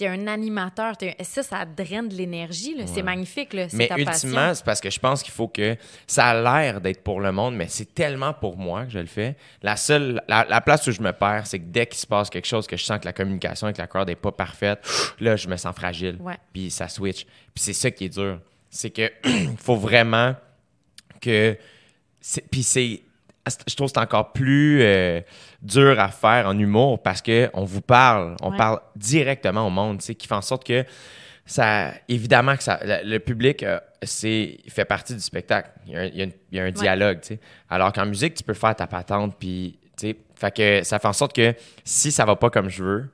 es, 0.00 0.06
un 0.06 0.26
animateur. 0.26 0.96
t'es 0.96 1.16
un- 1.18 1.24
ça, 1.24 1.42
ça 1.42 1.64
draine 1.64 2.08
de 2.08 2.14
l'énergie. 2.14 2.76
C'est 2.86 3.02
magnifique. 3.02 3.52
là. 3.52 3.68
C'est 3.68 3.76
Mais 3.76 3.88
ta 3.88 3.96
ultimement, 3.98 4.54
c'est 4.54 4.64
parce 4.64 4.80
que 4.80 4.90
je 4.90 4.98
pense 4.98 5.22
qu'il 5.22 5.32
faut 5.32 5.48
que 5.48 5.76
ça 6.06 6.26
a 6.26 6.34
l'air 6.40 6.80
d'être 6.80 7.02
pour 7.02 7.20
le 7.20 7.32
monde, 7.32 7.54
mais 7.56 7.68
c'est 7.68 7.94
tellement 7.94 8.32
pour 8.32 8.56
moi 8.56 8.84
que 8.84 8.90
je 8.90 8.98
le 8.98 9.06
fais. 9.06 9.36
La 9.62 9.76
seule, 9.76 10.22
la, 10.28 10.44
la 10.48 10.60
place 10.60 10.86
où 10.86 10.92
je 10.92 11.00
me 11.00 11.12
perds, 11.12 11.46
c'est 11.46 11.58
que 11.58 11.64
dès 11.66 11.86
qu'il 11.86 11.98
se 11.98 12.06
passe 12.06 12.30
quelque 12.30 12.46
chose, 12.46 12.66
que 12.66 12.76
je 12.76 12.84
sens 12.84 12.98
que 13.00 13.04
la 13.04 13.12
communication 13.12 13.66
avec 13.66 13.78
la 13.78 13.86
crowd 13.86 14.08
n'est 14.08 14.16
pas 14.16 14.32
parfaite, 14.32 14.80
là, 15.20 15.36
je 15.36 15.48
me 15.48 15.56
sens 15.56 15.74
fragile. 15.74 16.16
Ouais. 16.20 16.36
Puis 16.52 16.70
ça 16.70 16.88
switch. 16.88 17.24
Puis 17.54 17.62
c'est 17.64 17.72
ça 17.72 17.90
qui 17.90 18.06
est 18.06 18.08
dur. 18.08 18.40
C'est 18.70 18.90
que 18.90 19.10
faut 19.58 19.76
vraiment 19.76 20.34
que. 21.20 21.56
Puis 22.50 22.62
c'est. 22.62 23.02
Je 23.66 23.74
trouve 23.76 23.88
que 23.88 23.92
c'est 23.94 24.00
encore 24.00 24.32
plus 24.32 24.80
euh, 24.82 25.20
dur 25.62 25.98
à 26.00 26.08
faire 26.08 26.46
en 26.46 26.58
humour 26.58 27.02
parce 27.02 27.22
que 27.22 27.48
on 27.54 27.64
vous 27.64 27.80
parle, 27.80 28.36
on 28.42 28.50
Ouais. 28.50 28.56
parle 28.56 28.80
directement 28.96 29.66
au 29.66 29.70
monde, 29.70 29.98
tu 29.98 30.06
sais, 30.06 30.14
qui 30.14 30.26
fait 30.26 30.34
en 30.34 30.42
sorte 30.42 30.64
que 30.66 30.84
ça, 31.44 31.92
évidemment 32.08 32.56
que 32.56 32.62
ça, 32.64 32.80
le, 32.82 33.18
public, 33.18 33.62
euh, 33.62 33.78
c'est, 34.02 34.58
fait 34.68 34.84
partie 34.84 35.14
du 35.14 35.20
spectacle. 35.20 35.70
Il 35.86 35.92
y 35.92 35.96
a 35.96 36.00
un, 36.00 36.04
il 36.06 36.16
y 36.16 36.20
a 36.20 36.24
une- 36.24 36.32
il 36.50 36.58
y 36.58 36.60
a 36.60 36.64
un 36.64 36.70
dialogue, 36.72 37.20
tu 37.20 37.28
sais. 37.34 37.40
Alors 37.70 37.92
qu'en 37.92 38.04
musique, 38.06 38.34
tu 38.34 38.42
peux 38.42 38.54
faire 38.54 38.74
ta 38.74 38.86
patente, 38.88 39.36
puis, 39.38 39.78
tu 39.96 40.08
sais, 40.08 40.16
fait 40.34 40.54
que 40.56 40.82
ça 40.84 40.98
fait 40.98 41.06
en 41.08 41.12
sorte 41.12 41.34
que 41.34 41.54
si 41.84 42.10
ça 42.10 42.24
va 42.24 42.34
pas 42.34 42.50
comme 42.50 42.68
je 42.68 42.82
veux, 42.82 43.08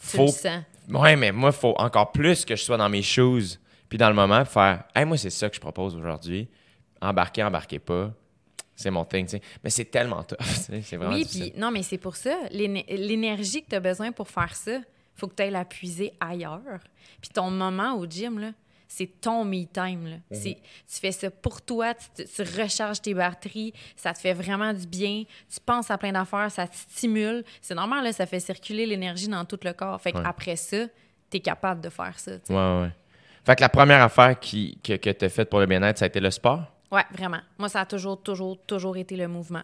Tu 0.00 0.16
faut 0.16 0.26
le. 0.26 0.64
Ouais, 0.88 1.16
mais 1.16 1.32
moi, 1.32 1.50
il 1.52 1.58
faut 1.58 1.74
encore 1.76 2.12
plus 2.12 2.44
que 2.46 2.56
je 2.56 2.62
sois 2.62 2.76
dans 2.78 2.88
mes 2.88 3.02
shoes, 3.02 3.58
puis 3.90 3.98
dans 3.98 4.08
le 4.08 4.14
moment, 4.14 4.44
faire 4.46 4.84
Hey, 4.94 5.04
moi, 5.04 5.18
c'est 5.18 5.30
ça 5.30 5.48
que 5.50 5.54
je 5.56 5.60
propose 5.60 5.94
aujourd'hui. 5.94 6.48
Embarquer, 7.02 7.42
embarquez 7.44 7.78
pas. 7.78 8.10
C'est 8.76 8.90
mon 8.90 9.04
thing, 9.04 9.24
tu 9.24 9.30
sais. 9.32 9.42
Mais 9.64 9.70
c'est 9.70 9.86
tellement 9.86 10.22
tough, 10.22 10.36
C'est 10.82 10.96
vraiment 10.96 11.14
Oui, 11.14 11.22
difficile. 11.24 11.50
puis 11.52 11.60
non, 11.60 11.70
mais 11.70 11.82
c'est 11.82 11.98
pour 11.98 12.14
ça. 12.16 12.36
l'éne- 12.50 12.84
L'énergie 12.88 13.62
que 13.62 13.70
tu 13.70 13.74
as 13.76 13.80
besoin 13.80 14.12
pour 14.12 14.28
faire 14.28 14.54
ça, 14.54 14.78
faut 15.14 15.26
que 15.28 15.34
tu 15.34 15.42
ailles 15.42 15.50
la 15.50 15.64
puiser 15.64 16.12
ailleurs. 16.20 16.60
Puis 17.20 17.30
ton 17.32 17.50
moment 17.50 17.94
au 17.96 18.04
gym, 18.06 18.38
là, 18.38 18.50
c'est 18.88 19.20
ton 19.20 19.44
me 19.44 19.64
time. 19.64 20.06
Là. 20.06 20.16
C'est- 20.30 20.58
Tu 20.86 21.00
fais 21.00 21.10
ça 21.10 21.30
pour 21.30 21.60
toi, 21.62 21.94
tu, 21.94 22.42
recharges 22.60 23.00
tes 23.00 23.14
batteries, 23.14 23.72
ça 23.96 24.12
te 24.12 24.18
fait 24.20 24.34
vraiment 24.34 24.72
du 24.72 24.86
bien, 24.86 25.24
tu 25.52 25.58
penses 25.64 25.90
à 25.90 25.98
plein 25.98 26.12
d'affaires, 26.12 26.50
ça 26.50 26.68
te 26.68 26.76
stimule. 26.76 27.42
C'est 27.62 27.74
normal, 27.74 28.04
là, 28.04 28.12
ça 28.12 28.26
fait 28.26 28.38
circuler 28.40 28.86
l'énergie 28.86 29.26
dans 29.28 29.44
tout 29.44 29.58
le 29.64 29.72
corps. 29.72 30.00
Fait 30.00 30.14
Ouais. 30.14 30.22
qu'après 30.22 30.56
ça, 30.56 30.86
tu 31.30 31.38
es 31.38 31.40
capable 31.40 31.80
de 31.80 31.88
faire 31.88 32.16
ça. 32.18 32.38
tu 32.38 32.46
sais. 32.46 32.52
Ouais, 32.52 32.58
ouais, 32.58 32.82
ouais. 32.82 32.90
Fait 33.44 33.56
que 33.56 33.60
la 33.62 33.68
première 33.70 34.02
affaire 34.02 34.38
qui, 34.38 34.78
que, 34.84 34.94
que 34.96 35.10
tu 35.10 35.24
as 35.24 35.28
faite 35.30 35.48
pour 35.50 35.60
le 35.60 35.66
bien-être, 35.66 35.98
ça 35.98 36.04
a 36.04 36.08
été 36.08 36.20
le 36.20 36.30
sport? 36.30 36.62
Ouais, 36.90 37.04
vraiment. 37.12 37.40
Moi, 37.58 37.68
ça 37.68 37.80
a 37.80 37.86
toujours, 37.86 38.22
toujours, 38.22 38.58
toujours 38.66 38.96
été 38.96 39.16
le 39.16 39.28
mouvement. 39.28 39.62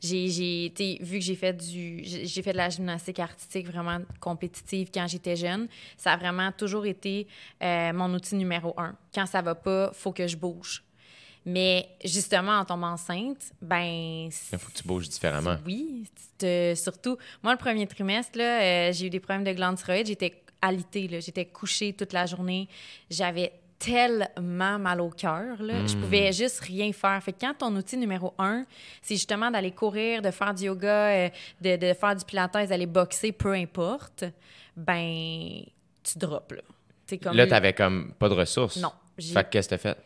J'ai, 0.00 0.28
j'ai 0.28 0.64
été, 0.66 0.98
vu 1.00 1.20
que 1.20 1.24
j'ai 1.24 1.36
fait 1.36 1.52
du, 1.52 2.02
j'ai 2.04 2.42
fait 2.42 2.52
de 2.52 2.56
la 2.56 2.68
gymnastique 2.68 3.20
artistique 3.20 3.68
vraiment 3.68 4.00
compétitive 4.18 4.90
quand 4.92 5.06
j'étais 5.06 5.36
jeune, 5.36 5.68
ça 5.96 6.12
a 6.12 6.16
vraiment 6.16 6.50
toujours 6.50 6.86
été 6.86 7.28
euh, 7.62 7.92
mon 7.92 8.12
outil 8.12 8.34
numéro 8.34 8.74
un. 8.78 8.96
Quand 9.14 9.26
ça 9.26 9.42
va 9.42 9.54
pas, 9.54 9.92
faut 9.92 10.10
que 10.10 10.26
je 10.26 10.36
bouge. 10.36 10.82
Mais 11.44 11.88
justement, 12.04 12.58
en 12.58 12.64
tombant 12.64 12.92
enceinte, 12.92 13.52
ben. 13.60 14.28
Il 14.52 14.58
faut 14.58 14.70
que 14.70 14.76
tu 14.76 14.84
bouges 14.84 15.08
différemment. 15.08 15.56
Oui, 15.64 16.08
surtout. 16.74 17.16
Moi, 17.42 17.52
le 17.52 17.58
premier 17.58 17.86
trimestre, 17.86 18.38
là, 18.38 18.60
euh, 18.60 18.92
j'ai 18.92 19.06
eu 19.06 19.10
des 19.10 19.20
problèmes 19.20 19.44
de 19.44 19.52
glandes 19.52 19.76
thyroïdes. 19.76 20.06
J'étais 20.06 20.42
alitée, 20.60 21.08
là. 21.08 21.20
J'étais 21.20 21.46
couchée 21.46 21.92
toute 21.92 22.12
la 22.12 22.26
journée. 22.26 22.68
J'avais 23.10 23.52
tellement 23.84 24.78
mal 24.78 25.00
au 25.00 25.10
cœur. 25.10 25.60
là. 25.60 25.86
Je 25.86 25.96
pouvais 25.96 26.32
juste 26.32 26.60
rien 26.60 26.92
faire. 26.92 27.20
Fait 27.22 27.32
que 27.32 27.40
quand 27.40 27.54
ton 27.58 27.74
outil 27.74 27.96
numéro 27.96 28.32
un, 28.38 28.64
c'est 29.02 29.14
justement 29.14 29.50
d'aller 29.50 29.72
courir, 29.72 30.22
de 30.22 30.30
faire 30.30 30.54
du 30.54 30.64
yoga, 30.64 30.88
euh, 31.08 31.28
de, 31.60 31.76
de 31.76 31.92
faire 31.94 32.14
du 32.14 32.24
pilates, 32.24 32.52
d'aller 32.52 32.86
boxer, 32.86 33.32
peu 33.32 33.52
importe, 33.52 34.24
ben, 34.76 35.62
tu 36.02 36.18
drops, 36.18 36.54
là. 36.54 36.62
T'sais, 37.06 37.18
comme 37.18 37.36
Là, 37.36 37.46
t'avais 37.46 37.72
comme 37.72 38.12
pas 38.18 38.28
de 38.28 38.34
ressources. 38.34 38.76
Non. 38.76 38.92
Fait 39.18 39.44
que 39.44 39.50
qu'est-ce 39.50 39.68
que 39.68 39.74
t'as 39.74 39.78
fait? 39.78 39.98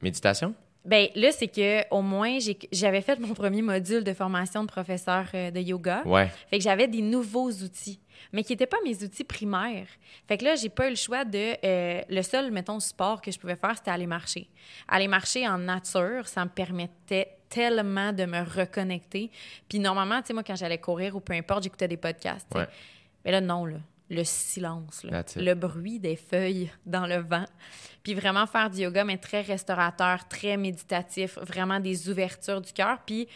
Méditation? 0.00 0.54
Ben 0.84 1.08
là, 1.14 1.30
c'est 1.32 1.48
que 1.48 1.82
au 1.90 2.02
moins, 2.02 2.38
j'avais 2.70 3.00
fait 3.00 3.18
mon 3.18 3.32
premier 3.32 3.62
module 3.62 4.04
de 4.04 4.12
formation 4.12 4.62
de 4.62 4.68
professeur 4.68 5.26
euh, 5.32 5.50
de 5.50 5.60
yoga. 5.60 6.02
Ouais. 6.04 6.30
Fait 6.50 6.58
que 6.58 6.64
j'avais 6.64 6.88
des 6.88 7.00
nouveaux 7.00 7.50
outils, 7.50 7.98
mais 8.32 8.42
qui 8.44 8.52
n'étaient 8.52 8.66
pas 8.66 8.78
mes 8.84 9.02
outils 9.02 9.24
primaires. 9.24 9.88
Fait 10.26 10.38
que 10.38 10.44
là, 10.44 10.54
j'ai 10.54 10.68
pas 10.68 10.86
eu 10.86 10.90
le 10.90 10.96
choix 10.96 11.24
de... 11.24 11.56
euh, 11.64 12.02
le 12.08 12.22
seul, 12.22 12.50
mettons, 12.50 12.80
sport 12.80 13.20
que 13.20 13.30
je 13.30 13.38
pouvais 13.38 13.56
faire, 13.56 13.76
c'était 13.76 13.90
aller 13.90 14.06
marcher. 14.06 14.48
Aller 14.88 15.08
marcher 15.08 15.46
en 15.48 15.58
nature, 15.58 16.26
ça 16.26 16.44
me 16.44 16.50
permettait 16.50 17.36
tellement 17.48 18.12
de 18.12 18.24
me 18.24 18.42
reconnecter. 18.42 19.30
Puis 19.68 19.78
normalement, 19.78 20.20
tu 20.20 20.28
sais, 20.28 20.32
moi, 20.32 20.42
quand 20.42 20.56
j'allais 20.56 20.78
courir 20.78 21.14
ou 21.14 21.20
peu 21.20 21.32
importe, 21.32 21.62
j'écoutais 21.62 21.88
des 21.88 21.96
podcasts. 21.96 22.52
Ouais. 22.54 22.66
Mais 23.24 23.30
là, 23.30 23.40
non, 23.40 23.64
là. 23.66 23.78
Le 24.10 24.22
silence, 24.22 25.02
là. 25.02 25.24
Le 25.36 25.54
bruit 25.54 25.98
des 25.98 26.16
feuilles 26.16 26.70
dans 26.86 27.06
le 27.06 27.16
vent. 27.16 27.46
Puis 28.02 28.14
vraiment 28.14 28.46
faire 28.46 28.68
du 28.68 28.80
yoga, 28.82 29.02
mais 29.02 29.16
très 29.16 29.40
restaurateur, 29.40 30.28
très 30.28 30.56
méditatif, 30.58 31.38
vraiment 31.38 31.80
des 31.80 32.10
ouvertures 32.10 32.60
du 32.60 32.72
cœur. 32.72 32.98
Puis 33.06 33.26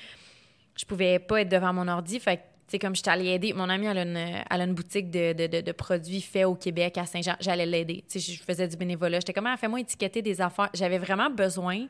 je 0.77 0.85
pouvais 0.85 1.19
pas 1.19 1.41
être 1.41 1.49
devant 1.49 1.73
mon 1.73 1.88
ordi. 1.88 2.21
Fait 2.21 2.37
que, 2.37 2.43
sais, 2.72 2.78
comme 2.78 2.94
j'étais 2.96 3.11
allée 3.11 3.28
aider, 3.31 3.52
mon 3.52 3.68
amie, 3.68 3.87
elle 3.87 3.98
a 3.98 4.02
une, 4.02 4.61
une 4.70 4.74
boutique 4.74 5.11
de, 5.11 5.33
de- 5.33 5.61
de- 5.61 5.72
produits 5.72 6.20
faits 6.20 6.44
au 6.46 6.54
Québec, 6.54 6.98
à 6.98 7.07
Saint-Jean. 7.07 7.37
J'allais 7.40 7.66
l'aider. 7.66 8.04
Tu 8.09 8.20
sais, 8.20 8.33
je 8.33 8.42
faisais 8.42 8.66
du 8.68 8.76
bénévolat. 8.76 9.20
J'étais 9.20 9.33
comme, 9.33 9.46
ah, 9.46 9.57
fais-moi 9.57 9.81
étiqueter 9.81 10.22
des 10.22 10.40
affaires. 10.40 10.70
J'avais 10.74 10.98
vraiment 10.98 11.31
besoin 11.31 11.87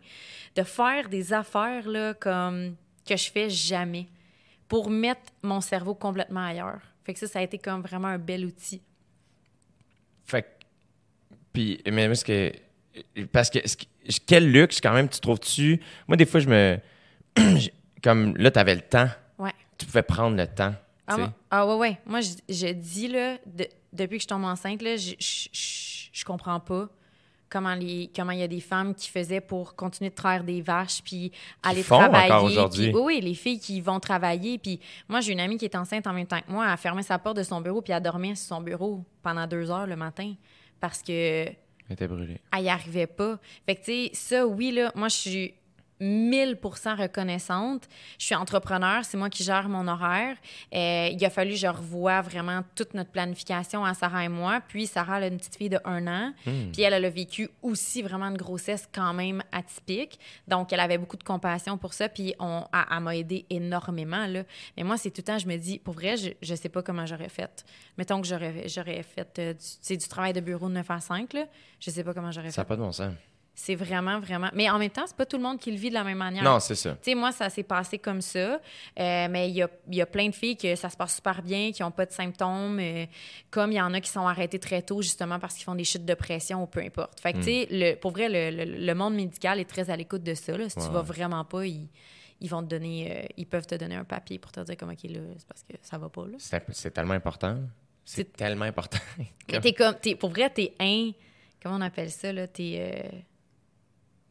de 0.54 0.62
faire 0.62 1.08
des 1.08 1.32
affaires, 1.32 1.88
là, 1.88 2.14
comme 2.14 2.76
que 3.06 3.16
je 3.16 3.30
fais 3.30 3.48
jamais 3.50 4.06
pour 4.68 4.90
mettre 4.90 5.22
mon 5.42 5.60
cerveau 5.60 5.94
complètement 5.94 6.44
ailleurs. 6.46 6.80
Fait 7.04 7.14
que 7.14 7.18
ça, 7.20 7.26
ça 7.26 7.38
a 7.38 7.42
été 7.42 7.56
comme 7.58 7.80
vraiment 7.80 8.08
un 8.08 8.18
bel 8.18 8.44
outil. 8.44 8.82
Fait 10.26 10.42
que- 10.42 10.48
Puis, 11.52 11.80
mais 11.90 12.06
parce 12.06 12.22
que. 12.22 12.52
Parce 13.32 13.48
que. 13.50 13.58
Quel 14.26 14.50
luxe, 14.50 14.80
quand 14.80 14.92
même, 14.92 15.08
tu 15.08 15.20
trouves-tu? 15.20 15.80
Moi, 16.06 16.16
des 16.16 16.26
fois, 16.26 16.40
je 16.40 16.48
me. 16.48 16.78
Comme 18.02 18.36
là, 18.36 18.50
t'avais 18.50 18.74
le 18.74 18.80
temps. 18.82 19.08
Tu 19.78 19.86
pouvais 19.86 20.02
prendre 20.02 20.36
le 20.36 20.46
temps. 20.46 20.74
Ah, 21.06 21.30
ah 21.50 21.66
ouais, 21.66 21.74
ouais. 21.76 21.98
Moi, 22.04 22.20
je, 22.20 22.30
je 22.48 22.66
dis, 22.72 23.08
là, 23.08 23.38
de- 23.46 23.68
depuis 23.92 24.18
que 24.18 24.22
je 24.24 24.28
tombe 24.28 24.44
enceinte, 24.44 24.82
là, 24.82 24.96
je, 24.96 25.12
je, 25.18 25.48
je- 26.12 26.24
comprends 26.24 26.60
pas 26.60 26.88
comment 27.48 27.74
les 27.74 28.10
comment 28.14 28.32
il 28.32 28.40
y 28.40 28.42
a 28.42 28.48
des 28.48 28.60
femmes 28.60 28.94
qui 28.94 29.08
faisaient 29.08 29.40
pour 29.40 29.74
continuer 29.74 30.10
de 30.10 30.14
traire 30.14 30.44
des 30.44 30.60
vaches 30.60 31.00
puis 31.02 31.32
aller 31.62 31.82
font 31.82 31.96
travailler. 31.98 32.44
aujourd'hui. 32.44 32.92
oui, 32.94 33.00
oui, 33.02 33.20
les 33.22 33.32
filles 33.34 33.58
qui 33.60 33.80
vont 33.80 34.00
travailler. 34.00 34.58
Puis 34.58 34.80
moi, 35.08 35.20
j'ai 35.22 35.32
une 35.32 35.40
amie 35.40 35.56
qui 35.56 35.64
est 35.64 35.74
enceinte 35.76 36.06
en 36.06 36.12
même 36.12 36.26
temps 36.26 36.40
que 36.40 36.50
moi. 36.52 36.66
Elle 36.66 36.72
a 36.72 36.76
fermé 36.76 37.02
sa 37.02 37.18
porte 37.18 37.38
de 37.38 37.42
son 37.42 37.62
bureau 37.62 37.80
puis 37.80 37.92
elle 37.94 38.02
dormait 38.02 38.34
sur 38.34 38.48
son 38.56 38.60
bureau 38.60 39.02
pendant 39.22 39.46
deux 39.46 39.70
heures 39.70 39.86
le 39.86 39.96
matin 39.96 40.34
parce 40.80 41.02
que 41.02 41.12
Elle 41.46 41.56
était 41.88 42.06
brûlée. 42.08 42.38
elle 42.54 42.62
n'y 42.64 42.68
arrivait 42.68 43.06
pas. 43.06 43.38
Fait 43.64 43.76
que, 43.76 43.80
tu 43.84 43.92
sais, 43.92 44.10
ça, 44.12 44.46
oui, 44.46 44.72
là, 44.72 44.92
moi, 44.94 45.08
je 45.08 45.16
suis 45.16 45.54
1000 46.00 46.58
reconnaissante. 46.62 47.88
Je 48.18 48.26
suis 48.26 48.34
entrepreneur, 48.34 49.04
c'est 49.04 49.16
moi 49.16 49.30
qui 49.30 49.42
gère 49.42 49.68
mon 49.68 49.87
horaire. 49.88 50.37
Euh, 50.74 51.08
il 51.12 51.24
a 51.24 51.30
fallu 51.30 51.52
que 51.52 51.56
je 51.56 51.66
revoie 51.66 52.20
vraiment 52.22 52.62
toute 52.74 52.94
notre 52.94 53.11
planification 53.11 53.84
à 53.84 53.94
Sarah 53.94 54.24
et 54.24 54.28
moi. 54.28 54.61
Puis 54.66 54.87
Sarah, 54.87 55.18
elle 55.18 55.24
a 55.24 55.26
une 55.28 55.38
petite 55.38 55.56
fille 55.56 55.68
de 55.68 55.80
un 55.84 56.06
an. 56.06 56.32
Puis 56.44 56.82
elle, 56.82 56.92
elle 56.92 57.04
a 57.04 57.11
vécu 57.11 57.48
aussi 57.62 58.02
vraiment 58.02 58.26
une 58.26 58.37
grossesse 58.37 58.88
quand 58.92 59.12
même 59.12 59.42
atypique. 59.52 60.18
Donc, 60.46 60.72
elle 60.72 60.80
avait 60.80 60.98
beaucoup 60.98 61.16
de 61.16 61.24
compassion 61.24 61.78
pour 61.78 61.92
ça. 61.92 62.08
Puis 62.08 62.34
on, 62.38 62.64
elle, 62.72 62.84
elle 62.90 63.00
m'a 63.00 63.16
aidé 63.16 63.46
énormément. 63.50 64.26
Là. 64.26 64.44
Mais 64.76 64.82
moi, 64.82 64.96
c'est 64.96 65.11
tout 65.11 65.20
le 65.20 65.24
temps, 65.24 65.38
je 65.38 65.46
me 65.46 65.56
dis, 65.56 65.78
pour 65.78 65.94
vrai, 65.94 66.16
je, 66.16 66.30
je 66.42 66.54
sais 66.54 66.68
pas 66.68 66.82
comment 66.82 67.06
j'aurais 67.06 67.28
fait. 67.28 67.64
Mettons 67.96 68.20
que 68.20 68.26
j'aurais, 68.26 69.02
fait 69.02 69.38
euh, 69.38 69.54
du, 69.88 70.08
travail 70.08 70.32
de 70.32 70.40
bureau 70.40 70.68
de 70.68 70.74
9 70.74 70.90
à 70.90 71.00
5. 71.00 71.32
Là. 71.32 71.46
Je 71.80 71.90
sais 71.90 72.04
pas 72.04 72.14
comment 72.14 72.30
j'aurais 72.30 72.50
Ça 72.50 72.62
n'a 72.62 72.64
fait. 72.64 72.68
pas 72.68 72.76
de 72.76 72.82
bon 72.82 72.92
sens. 72.92 73.12
C'est 73.60 73.74
vraiment, 73.74 74.20
vraiment. 74.20 74.50
Mais 74.54 74.70
en 74.70 74.78
même 74.78 74.88
temps, 74.90 75.02
c'est 75.04 75.16
pas 75.16 75.26
tout 75.26 75.36
le 75.36 75.42
monde 75.42 75.58
qui 75.58 75.72
le 75.72 75.76
vit 75.76 75.88
de 75.88 75.94
la 75.94 76.04
même 76.04 76.18
manière. 76.18 76.44
Non, 76.44 76.60
c'est 76.60 76.76
ça. 76.76 76.92
Tu 77.02 77.10
sais, 77.10 77.14
moi, 77.16 77.32
ça 77.32 77.50
s'est 77.50 77.64
passé 77.64 77.98
comme 77.98 78.20
ça. 78.20 78.38
Euh, 78.38 79.26
mais 79.28 79.48
il 79.50 79.56
y 79.56 79.62
a, 79.62 79.68
y 79.90 80.00
a 80.00 80.06
plein 80.06 80.28
de 80.28 80.34
filles 80.34 80.56
que 80.56 80.76
ça 80.76 80.88
se 80.88 80.96
passe 80.96 81.16
super 81.16 81.42
bien, 81.42 81.72
qui 81.72 81.82
n'ont 81.82 81.90
pas 81.90 82.06
de 82.06 82.12
symptômes. 82.12 82.78
euh, 82.78 83.04
comme 83.50 83.72
il 83.72 83.74
y 83.74 83.80
en 83.80 83.92
a 83.94 84.00
qui 84.00 84.10
sont 84.10 84.28
arrêtées 84.28 84.60
très 84.60 84.80
tôt, 84.82 85.02
justement, 85.02 85.40
parce 85.40 85.54
qu'ils 85.54 85.64
font 85.64 85.74
des 85.74 85.82
chutes 85.82 86.04
de 86.04 86.14
pression 86.14 86.62
ou 86.62 86.66
peu 86.66 86.78
importe. 86.80 87.18
Fait 87.18 87.32
que, 87.32 87.38
tu 87.38 87.44
sais, 87.46 87.66
le- 87.68 87.94
pour 87.96 88.12
vrai, 88.12 88.28
le, 88.28 88.64
le- 88.64 88.78
le 88.86 88.94
monde 88.94 89.14
médical 89.16 89.58
est 89.58 89.68
très 89.68 89.90
à 89.90 89.96
l'écoute 89.96 90.22
de 90.22 90.34
ça. 90.34 90.56
là. 90.56 90.68
Si 90.68 90.76
tu 90.76 90.88
vas 90.92 91.02
vraiment 91.02 91.44
pas, 91.44 91.66
ils, 91.66 91.88
ils 92.40 92.48
vont 92.48 92.62
te 92.62 92.68
donner... 92.68 93.10
euh, 93.10 93.26
ils 93.36 93.46
peuvent 93.46 93.66
te 93.66 93.74
donner 93.74 93.96
un 93.96 94.04
papier 94.04 94.38
pour 94.38 94.52
te 94.52 94.60
dire 94.60 94.76
comme, 94.76 94.90
OK, 94.90 95.02
là, 95.02 95.18
c'est 95.36 95.48
parce 95.48 95.64
que 95.64 95.74
ça 95.82 95.98
va 95.98 96.08
pas, 96.08 96.26
là. 96.26 96.36
C'est 96.70 96.90
tellement 96.94 97.14
important. 97.14 97.58
C'est 98.04 98.32
tellement 98.34 98.66
important. 98.66 98.98
Mais 99.50 99.58
t'es 99.60 99.72
comme... 99.72 99.96
T'es, 100.00 100.14
pour 100.14 100.30
vrai, 100.30 100.48
t'es 100.48 100.74
un... 100.78 101.10
Comment 101.60 101.74
on 101.74 101.80
appelle 101.80 102.10
ça, 102.12 102.32
là? 102.32 102.46
T'es... 102.46 102.76
euh, 102.78 103.18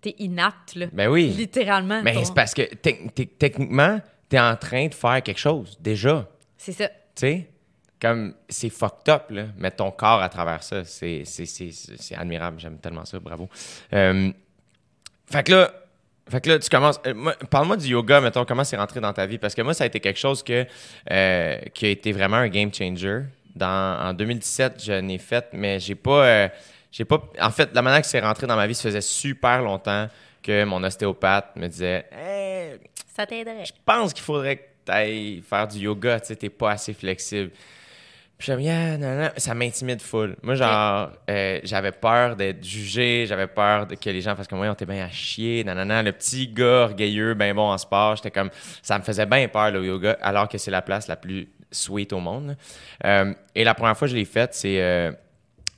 t'es 0.01 0.15
inapte, 0.19 0.75
là. 0.75 0.87
ben 0.93 1.09
oui. 1.09 1.29
Littéralement. 1.29 2.01
Mais 2.03 2.13
ton- 2.13 2.23
c'est 2.25 2.33
parce 2.33 2.53
que 2.53 2.61
tec- 2.61 3.13
tec- 3.13 3.37
techniquement, 3.37 3.99
tu 4.29 4.35
es 4.35 4.39
en 4.39 4.55
train 4.55 4.87
de 4.87 4.93
faire 4.93 5.21
quelque 5.23 5.39
chose 5.39 5.77
déjà. 5.79 6.27
C'est 6.57 6.71
ça. 6.73 6.87
Tu 6.87 6.93
sais? 7.15 7.47
Comme 7.99 8.35
c'est 8.47 8.69
fucked 8.69 9.09
up, 9.09 9.23
là. 9.31 9.45
Mettre 9.57 9.77
ton 9.77 9.89
corps 9.91 10.21
à 10.21 10.29
travers 10.29 10.61
ça, 10.61 10.83
c'est, 10.83 11.23
admirable. 12.15 12.59
J'aime 12.59 12.77
tellement 12.77 13.05
ça. 13.05 13.19
Bravo. 13.19 13.49
Euh, 13.93 14.31
fait 15.31 15.43
que 15.43 15.51
là. 15.53 15.73
Fait 16.29 16.41
que 16.41 16.49
là, 16.49 16.59
tu 16.59 16.69
commences. 16.69 16.99
euh, 17.07 17.13
moi, 17.13 17.33
parle-moi 17.49 17.77
du 17.77 17.87
yoga, 17.87 18.19
mettons, 18.19 18.43
comment 18.43 18.65
c'est 18.65 18.75
rentré 18.75 18.99
dans 18.99 19.13
ta 19.13 19.25
vie? 19.25 19.37
Parce 19.37 19.55
que 19.55 19.61
moi, 19.61 19.73
ça 19.73 19.85
a 19.85 19.87
été 19.87 20.01
quelque 20.01 20.19
chose 20.19 20.43
que, 20.43 20.65
euh, 21.09 21.57
qui 21.73 21.85
a 21.85 21.89
été 21.89 22.11
vraiment 22.11 22.35
un 22.35 22.49
game 22.49 22.69
changer. 22.73 23.21
Dans, 23.55 23.97
en 24.09 24.13
2017, 24.13 24.83
je 24.85 24.91
n'ai 24.91 25.17
fait, 25.19 25.47
mais 25.53 25.79
j'ai 25.79 25.95
pas. 25.95 26.49
J'ai 26.97 27.05
pas. 27.05 27.21
En 27.39 27.51
fait, 27.51 27.69
la 27.75 27.83
manière 27.83 28.01
que 28.01 28.07
c'est 28.07 28.19
rentré 28.19 28.47
dans 28.47 28.55
ma 28.55 28.65
vie, 28.65 28.73
ça 28.73 28.83
faisait 28.83 29.01
super 29.01 29.61
longtemps 29.61 30.07
que 30.41 30.63
mon 30.63 30.83
ostéopathe 30.83 31.55
me 31.55 31.67
disait 31.67 32.05
Hey, 32.11 32.79
Ça 33.15 33.27
t'aiderait. 33.27 33.65
je 33.65 33.73
pense 33.85 34.13
qu'il 34.13 34.23
faudrait 34.23 34.57
que 34.57 34.63
tu 34.83 34.91
ailles 34.91 35.43
faire 35.47 35.67
du 35.67 35.77
yoga, 35.77 36.19
tu 36.19 36.27
sais, 36.27 36.35
t'es 36.35 36.49
pas 36.49 36.71
assez 36.71 36.93
flexible. 36.93 37.51
Puis 38.35 38.47
j'aime 38.47 38.59
bien, 38.59 39.31
ça 39.37 39.53
m'intimide 39.53 40.01
full. 40.01 40.35
Moi, 40.41 40.55
genre, 40.55 41.11
euh, 41.29 41.59
j'avais 41.63 41.91
peur 41.91 42.35
d'être 42.35 42.63
jugé, 42.63 43.25
j'avais 43.27 43.47
peur 43.47 43.85
de, 43.85 43.93
que 43.95 44.09
les 44.09 44.21
gens 44.21 44.35
fassent 44.35 44.47
comme 44.47 44.59
moi, 44.59 44.67
on 44.67 44.73
était 44.73 44.85
bien 44.85 45.05
à 45.05 45.09
chier, 45.09 45.63
nanana. 45.63 46.01
Le 46.01 46.11
petit 46.13 46.47
gars 46.47 46.85
orgueilleux, 46.85 47.35
ben 47.35 47.55
bon 47.55 47.69
en 47.69 47.77
sport, 47.77 48.15
j'étais 48.15 48.31
comme, 48.31 48.49
ça 48.81 48.97
me 48.97 49.03
faisait 49.03 49.25
bien 49.27 49.47
peur 49.47 49.69
le 49.69 49.85
yoga, 49.85 50.17
alors 50.21 50.47
que 50.47 50.57
c'est 50.57 50.71
la 50.71 50.81
place 50.81 51.07
la 51.07 51.15
plus 51.15 51.47
sweet 51.71 52.11
au 52.13 52.19
monde. 52.19 52.57
Euh, 53.05 53.33
et 53.53 53.63
la 53.63 53.75
première 53.75 53.95
fois 53.97 54.07
que 54.07 54.11
je 54.11 54.17
l'ai 54.17 54.25
faite, 54.25 54.53
c'est 54.55 54.81
euh, 54.81 55.11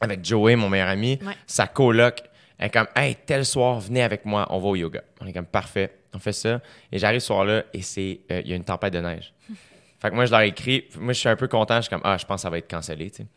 avec 0.02 0.24
Joey, 0.26 0.56
mon 0.56 0.70
meilleur 0.70 0.90
ami, 0.90 1.20
Ouais. 1.26 1.34
sa 1.48 1.68
coloc. 1.68 2.22
Elle 2.58 2.68
est 2.68 2.70
comme, 2.72 2.88
hey, 2.96 3.16
tel 3.26 3.46
soir, 3.46 3.80
venez 3.80 4.04
avec 4.04 4.26
moi, 4.26 4.46
on 4.50 4.60
va 4.60 4.68
au 4.68 4.76
yoga. 4.76 5.02
On 5.22 5.26
est 5.28 5.34
comme, 5.34 5.46
parfait, 5.46 5.94
on 6.14 6.20
fait 6.20 6.34
ça. 6.34 6.60
Et 6.92 7.00
j'arrive 7.00 7.20
ce 7.22 7.28
soir-là 7.28 7.64
et 7.74 7.82
c'est, 7.82 8.20
euh, 8.32 8.42
il 8.44 8.50
y 8.50 8.54
a 8.54 8.56
une 8.58 8.64
tempête 8.66 8.92
de 8.94 9.00
neige. 9.00 9.34
fait 10.02 10.10
que 10.10 10.16
moi, 10.16 10.26
je 10.26 10.32
leur 10.32 10.42
ai 10.42 10.48
écrit, 10.48 10.86
moi, 10.98 11.14
je 11.14 11.20
suis 11.20 11.30
un 11.30 11.36
peu 11.38 11.48
content, 11.48 11.78
je 11.78 11.82
suis 11.84 11.90
comme, 11.90 12.02
ah, 12.04 12.18
je 12.18 12.26
pense 12.26 12.38
que 12.38 12.42
ça 12.42 12.50
va 12.50 12.58
être 12.58 12.70
cancellé, 12.70 13.10
tu 13.12 13.24
sais. 13.24 13.28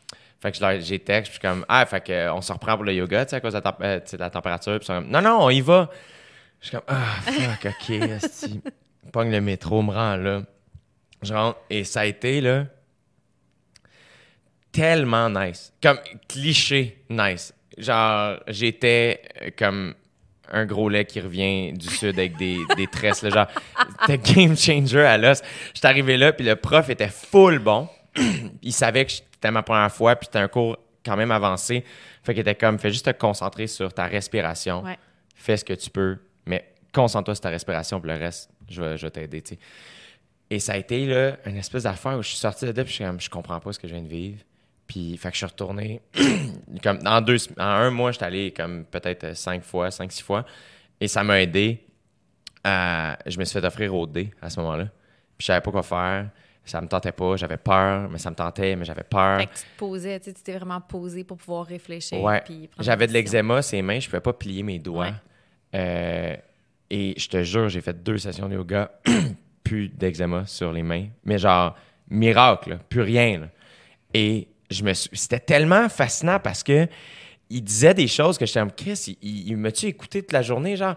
Fait 0.41 0.51
que 0.51 0.57
je 0.57 0.61
leur, 0.61 0.77
j'ai 0.81 0.99
texte, 0.99 1.27
je 1.31 1.39
suis 1.39 1.41
comme, 1.41 1.65
ah, 1.69 1.85
fait 1.85 2.03
que, 2.03 2.11
euh, 2.11 2.33
on 2.33 2.41
se 2.41 2.51
reprend 2.51 2.75
pour 2.75 2.83
le 2.83 2.93
yoga, 2.93 3.23
tu 3.25 3.29
sais, 3.29 3.35
à 3.37 3.39
cause 3.39 3.53
de 3.53 3.57
la, 3.59 3.61
temp- 3.61 3.81
euh, 3.81 3.99
de 4.01 4.17
la 4.17 4.29
température. 4.29 4.73
Puis 4.77 4.83
ils 4.83 4.87
sont 4.87 4.95
comme, 4.95 5.09
non, 5.09 5.21
non, 5.21 5.37
on 5.45 5.49
y 5.49 5.61
va. 5.61 5.89
Je 6.59 6.67
suis 6.67 6.75
comme, 6.75 6.85
ah, 6.87 7.21
fuck, 7.21 7.65
ok, 7.73 7.89
esti. 8.01 8.61
Pogne 9.13 9.31
le 9.31 9.39
métro, 9.39 9.81
me 9.81 9.91
rend 9.93 10.17
là. 10.17 10.41
Je 11.21 11.33
rentre, 11.33 11.59
et 11.69 11.85
ça 11.85 12.01
a 12.01 12.05
été, 12.05 12.41
là, 12.41 12.65
tellement 14.73 15.29
nice. 15.29 15.71
Comme 15.81 15.99
cliché 16.27 17.05
nice. 17.09 17.53
Genre, 17.77 18.39
j'étais 18.47 19.21
euh, 19.41 19.49
comme 19.57 19.93
un 20.51 20.65
gros 20.65 20.89
lait 20.89 21.05
qui 21.05 21.21
revient 21.21 21.71
du 21.71 21.87
sud 21.87 22.19
avec 22.19 22.35
des, 22.37 22.57
des 22.77 22.87
tresses. 22.87 23.21
Là, 23.21 23.29
genre, 23.29 23.47
c'était 24.01 24.33
game 24.33 24.57
changer 24.57 25.05
à 25.05 25.17
l'os. 25.17 25.41
J'étais 25.73 25.87
arrivé 25.87 26.17
là, 26.17 26.33
puis 26.33 26.45
le 26.45 26.55
prof 26.57 26.89
était 26.89 27.07
full 27.07 27.59
bon. 27.59 27.87
Il 28.61 28.73
savait 28.73 29.05
que 29.05 29.11
c'était 29.13 29.51
ma 29.51 29.63
première 29.63 29.91
fois, 29.91 30.15
puis 30.15 30.25
c'était 30.25 30.39
un 30.39 30.47
cours 30.49 30.77
quand 31.05 31.15
même 31.15 31.31
avancé. 31.31 31.83
Fait 32.23 32.33
qu'il 32.33 32.41
était 32.41 32.55
comme, 32.55 32.77
fais 32.79 32.91
juste 32.91 33.05
te 33.05 33.11
concentrer 33.11 33.67
sur 33.67 33.93
ta 33.93 34.05
respiration. 34.05 34.83
Ouais. 34.83 34.97
Fais 35.35 35.57
ce 35.57 35.65
que 35.65 35.73
tu 35.73 35.89
peux, 35.89 36.17
mais 36.45 36.73
concentre-toi 36.93 37.35
sur 37.35 37.41
ta 37.41 37.49
respiration, 37.49 37.99
puis 37.99 38.11
le 38.11 38.17
reste, 38.17 38.49
je 38.69 38.81
vais, 38.81 38.97
je 38.97 39.05
vais 39.05 39.11
t'aider, 39.11 39.41
tu 39.41 39.55
sais. 39.55 39.59
Et 40.49 40.59
ça 40.59 40.73
a 40.73 40.77
été 40.77 41.05
là, 41.05 41.37
une 41.45 41.57
espèce 41.57 41.83
d'affaire 41.83 42.17
où 42.17 42.21
je 42.21 42.29
suis 42.29 42.37
sorti 42.37 42.65
de 42.65 42.71
là, 42.71 42.83
puis 42.83 42.91
je 42.91 42.95
suis 42.95 43.03
comme, 43.03 43.19
je 43.19 43.29
comprends 43.29 43.59
pas 43.59 43.73
ce 43.73 43.79
que 43.79 43.87
je 43.87 43.93
viens 43.93 44.03
de 44.03 44.07
vivre. 44.07 44.39
Puis, 44.93 45.17
fait 45.17 45.29
que 45.29 45.33
je 45.33 45.37
suis 45.39 45.45
retourné. 45.47 46.01
comme, 46.83 46.99
en, 47.03 47.19
deux, 47.19 47.37
en 47.57 47.63
un 47.63 47.89
mois, 47.89 48.11
j'étais 48.11 48.25
allé 48.25 48.51
comme 48.51 48.85
peut-être 48.85 49.35
cinq 49.35 49.63
fois, 49.63 49.89
cinq, 49.89 50.11
six 50.11 50.21
fois. 50.21 50.45
Et 51.01 51.07
ça 51.07 51.23
m'a 51.23 51.41
aidé 51.41 51.83
à. 52.63 53.17
Je 53.25 53.39
me 53.39 53.43
suis 53.43 53.59
fait 53.59 53.65
offrir 53.65 53.95
au 53.95 54.05
dé 54.05 54.29
à 54.39 54.51
ce 54.51 54.59
moment-là. 54.59 54.83
Puis 54.85 55.39
je 55.39 55.45
savais 55.47 55.61
pas 55.61 55.71
quoi 55.71 55.81
faire. 55.81 56.29
Ça 56.63 56.79
me 56.79 56.87
tentait 56.87 57.11
pas. 57.11 57.35
J'avais 57.37 57.57
peur, 57.57 58.07
mais 58.07 58.19
ça 58.19 58.29
me 58.29 58.35
tentait, 58.35 58.75
mais 58.75 58.85
j'avais 58.85 59.01
peur. 59.03 59.39
Fait 59.39 59.47
que 59.47 59.53
tu 59.55 59.61
te 59.63 59.77
posais, 59.79 60.19
tu 60.19 60.31
t'es 60.31 60.53
vraiment 60.53 60.79
posé 60.79 61.23
pour 61.23 61.37
pouvoir 61.37 61.65
réfléchir. 61.65 62.21
Ouais. 62.21 62.43
J'avais 62.79 63.07
de 63.07 63.13
l'eczéma, 63.13 63.63
ses 63.63 63.81
mains, 63.81 63.99
je 63.99 64.05
pouvais 64.07 64.21
pas 64.21 64.33
plier 64.33 64.61
mes 64.61 64.77
doigts. 64.77 65.07
Ouais. 65.07 65.13
Euh, 65.73 66.35
et 66.91 67.15
je 67.17 67.27
te 67.27 67.41
jure, 67.41 67.67
j'ai 67.67 67.81
fait 67.81 68.03
deux 68.03 68.19
sessions 68.19 68.47
de 68.47 68.53
yoga, 68.53 68.91
plus 69.63 69.89
d'eczéma 69.89 70.45
sur 70.45 70.71
les 70.71 70.83
mains. 70.83 71.07
Mais 71.25 71.39
genre, 71.39 71.75
miracle, 72.11 72.69
là, 72.69 72.75
plus 72.77 73.01
rien. 73.01 73.39
là. 73.39 73.47
Et 74.13 74.47
c'était 75.13 75.39
tellement 75.39 75.89
fascinant 75.89 76.39
parce 76.39 76.63
que 76.63 76.87
il 77.49 77.63
disait 77.63 77.93
des 77.93 78.07
choses 78.07 78.37
que 78.37 78.45
j'étais 78.45 78.59
comme 78.59 78.71
Chris, 78.71 79.15
il, 79.21 79.49
il, 79.49 79.57
m'a-tu 79.57 79.85
écouté 79.85 80.21
toute 80.21 80.31
la 80.31 80.41
journée? 80.41 80.75
Genre, 80.75 80.95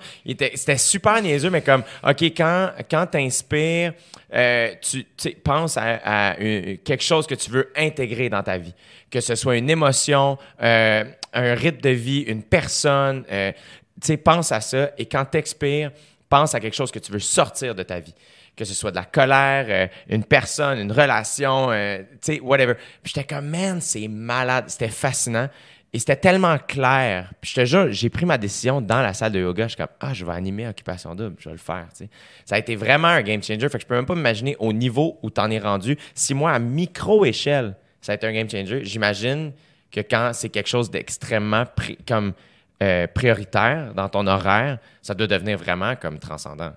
c'était 0.54 0.78
super 0.78 1.20
niaiseux, 1.20 1.50
mais 1.50 1.60
comme, 1.60 1.82
OK, 2.02 2.22
quand, 2.22 2.70
quand 2.90 3.06
t'inspires, 3.06 3.92
euh, 4.32 4.74
tu 4.80 5.04
penses 5.44 5.76
à, 5.76 6.36
quelque 6.84 7.02
chose 7.02 7.26
que 7.26 7.34
tu 7.34 7.50
veux 7.50 7.70
intégrer 7.76 8.30
dans 8.30 8.42
ta 8.42 8.56
vie. 8.56 8.72
Que 9.10 9.20
ce 9.20 9.34
soit 9.34 9.56
une 9.56 9.68
émotion, 9.68 10.38
euh, 10.62 11.04
un 11.34 11.54
rythme 11.54 11.80
de 11.80 11.90
vie, 11.90 12.20
une 12.22 12.42
personne. 12.42 13.24
euh, 13.30 13.52
tu 14.00 14.08
sais, 14.08 14.16
pense 14.16 14.50
à 14.52 14.60
ça. 14.60 14.90
Et 14.98 15.06
quand 15.06 15.24
t'expires, 15.26 15.90
pense 16.28 16.54
à 16.54 16.60
quelque 16.60 16.76
chose 16.76 16.90
que 16.90 16.98
tu 16.98 17.12
veux 17.12 17.18
sortir 17.18 17.74
de 17.74 17.82
ta 17.82 18.00
vie. 18.00 18.14
Que 18.56 18.64
ce 18.64 18.74
soit 18.74 18.90
de 18.90 18.96
la 18.96 19.04
colère, 19.04 19.66
euh, 19.68 19.86
une 20.08 20.24
personne, 20.24 20.78
une 20.78 20.92
relation, 20.92 21.70
euh, 21.70 21.98
tu 22.22 22.34
sais, 22.34 22.40
whatever. 22.40 22.74
Puis 23.02 23.12
j'étais 23.14 23.24
comme, 23.24 23.48
man, 23.48 23.80
c'est 23.80 24.08
malade. 24.08 24.64
C'était 24.68 24.88
fascinant. 24.88 25.48
Et 25.92 25.98
c'était 25.98 26.16
tellement 26.16 26.58
clair. 26.58 27.32
Puis 27.40 27.52
je 27.52 27.60
te 27.60 27.64
jure, 27.64 27.92
j'ai 27.92 28.10
pris 28.10 28.26
ma 28.26 28.36
décision 28.38 28.80
dans 28.80 29.00
la 29.00 29.14
salle 29.14 29.32
de 29.32 29.40
yoga. 29.40 29.64
Je 29.64 29.68
suis 29.68 29.76
comme, 29.76 29.94
ah, 30.00 30.12
je 30.12 30.24
vais 30.24 30.32
animer 30.32 30.66
Occupation 30.66 31.14
Double, 31.14 31.36
je 31.38 31.48
vais 31.48 31.54
le 31.54 31.58
faire. 31.58 31.86
tu 31.90 32.04
sais. 32.04 32.10
Ça 32.44 32.56
a 32.56 32.58
été 32.58 32.76
vraiment 32.76 33.08
un 33.08 33.22
game 33.22 33.42
changer. 33.42 33.68
Fait 33.68 33.78
que 33.78 33.82
je 33.82 33.86
peux 33.86 33.94
même 33.94 34.06
pas 34.06 34.14
m'imaginer 34.14 34.56
au 34.58 34.72
niveau 34.72 35.18
où 35.22 35.30
tu 35.30 35.40
en 35.40 35.50
es 35.50 35.58
rendu. 35.58 35.96
Si 36.14 36.34
moi, 36.34 36.52
à 36.52 36.58
micro-échelle, 36.58 37.76
ça 38.00 38.12
a 38.12 38.14
été 38.14 38.26
un 38.26 38.32
game 38.32 38.50
changer, 38.50 38.84
j'imagine 38.84 39.52
que 39.90 40.00
quand 40.00 40.32
c'est 40.34 40.48
quelque 40.48 40.68
chose 40.68 40.90
d'extrêmement 40.90 41.64
comme, 42.06 42.34
euh, 42.82 43.06
prioritaire 43.06 43.94
dans 43.94 44.08
ton 44.08 44.26
horaire, 44.26 44.78
ça 45.00 45.14
doit 45.14 45.26
devenir 45.26 45.56
vraiment 45.56 45.96
comme 45.96 46.18
transcendant. 46.18 46.72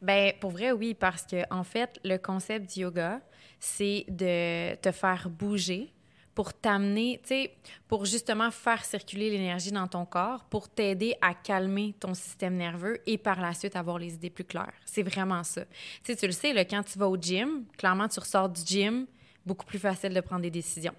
Ben, 0.00 0.32
pour 0.40 0.50
vrai, 0.50 0.72
oui, 0.72 0.94
parce 0.94 1.24
que 1.24 1.42
en 1.50 1.64
fait, 1.64 1.98
le 2.04 2.16
concept 2.18 2.72
du 2.72 2.80
yoga, 2.80 3.20
c'est 3.60 4.04
de 4.08 4.74
te 4.76 4.92
faire 4.92 5.28
bouger 5.28 5.92
pour 6.34 6.54
t'amener, 6.54 7.18
tu 7.24 7.30
sais, 7.30 7.56
pour 7.88 8.04
justement 8.04 8.52
faire 8.52 8.84
circuler 8.84 9.28
l'énergie 9.28 9.72
dans 9.72 9.88
ton 9.88 10.06
corps, 10.06 10.44
pour 10.44 10.68
t'aider 10.68 11.16
à 11.20 11.34
calmer 11.34 11.96
ton 11.98 12.14
système 12.14 12.54
nerveux 12.54 12.98
et 13.06 13.18
par 13.18 13.40
la 13.40 13.52
suite 13.54 13.74
avoir 13.74 13.98
les 13.98 14.14
idées 14.14 14.30
plus 14.30 14.44
claires. 14.44 14.72
C'est 14.84 15.02
vraiment 15.02 15.42
ça. 15.42 15.64
Tu 15.64 16.12
sais, 16.12 16.16
tu 16.16 16.26
le 16.26 16.32
sais, 16.32 16.52
là, 16.52 16.64
quand 16.64 16.84
tu 16.84 16.96
vas 16.96 17.08
au 17.08 17.16
gym, 17.16 17.64
clairement, 17.76 18.06
tu 18.06 18.20
ressors 18.20 18.48
du 18.48 18.64
gym, 18.64 19.06
beaucoup 19.44 19.66
plus 19.66 19.80
facile 19.80 20.14
de 20.14 20.20
prendre 20.20 20.42
des 20.42 20.50
décisions. 20.50 20.94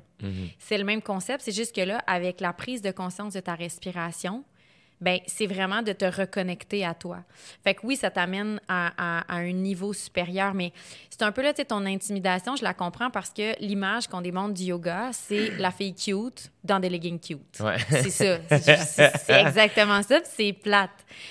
C'est 0.58 0.78
le 0.78 0.84
même 0.84 1.02
concept, 1.02 1.42
c'est 1.46 1.54
juste 1.54 1.74
que 1.74 1.82
là, 1.82 2.00
avec 2.06 2.42
la 2.42 2.52
prise 2.52 2.82
de 2.82 2.92
conscience 2.92 3.34
de 3.34 3.40
ta 3.40 3.56
respiration, 3.56 4.44
ben 5.02 5.20
c'est 5.28 5.48
vraiment 5.48 5.82
de 5.82 5.94
te 5.94 6.04
reconnecter 6.06 6.86
à 6.86 6.94
toi. 6.94 7.20
Fait 7.64 7.74
que 7.74 7.82
oui, 7.86 7.96
ça 7.96 8.10
t'amène 8.12 8.60
à, 8.68 8.92
à- 8.98 9.34
à 9.34 9.38
un 9.38 9.52
niveau 9.52 9.94
supérieur, 9.94 10.54
mais 10.54 10.74
c'est 11.10 11.22
un 11.24 11.32
peu 11.32 11.42
là, 11.42 11.54
tu 11.54 11.58
sais, 11.62 11.66
ton 11.66 11.86
intimidation, 11.86 12.56
je 12.56 12.64
la 12.64 12.74
comprends 12.74 13.10
parce 13.10 13.30
que 13.30 13.58
l'image 13.62 14.08
qu'on 14.08 14.22
démontre 14.22 14.54
du 14.54 14.64
yoga, 14.64 15.10
c'est 15.14 15.52
la 15.58 15.72
fille 15.72 15.94
cute 15.96 16.52
dans 16.64 16.80
des 16.80 16.90
leggings 16.90 17.20
cute. 17.20 17.60
Ouais. 17.62 17.78
C'est 17.90 18.10
ça. 18.10 18.38
C'est- 18.60 19.30
exactement 19.42 20.02
ça, 20.04 20.20
c'est 20.26 20.54
plate. 20.54 20.90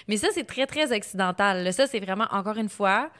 Mais 0.09 0.17
ça, 0.17 0.29
c'est 0.33 0.45
très, 0.47 0.67
très 0.67 0.91
occidental. 0.97 1.63
là. 1.65 1.73
Ça, 1.73 1.87
c'est 1.87 2.01
vraiment, 2.01 2.27
encore 2.31 2.57
une 2.57 2.69
fois, 2.71 3.11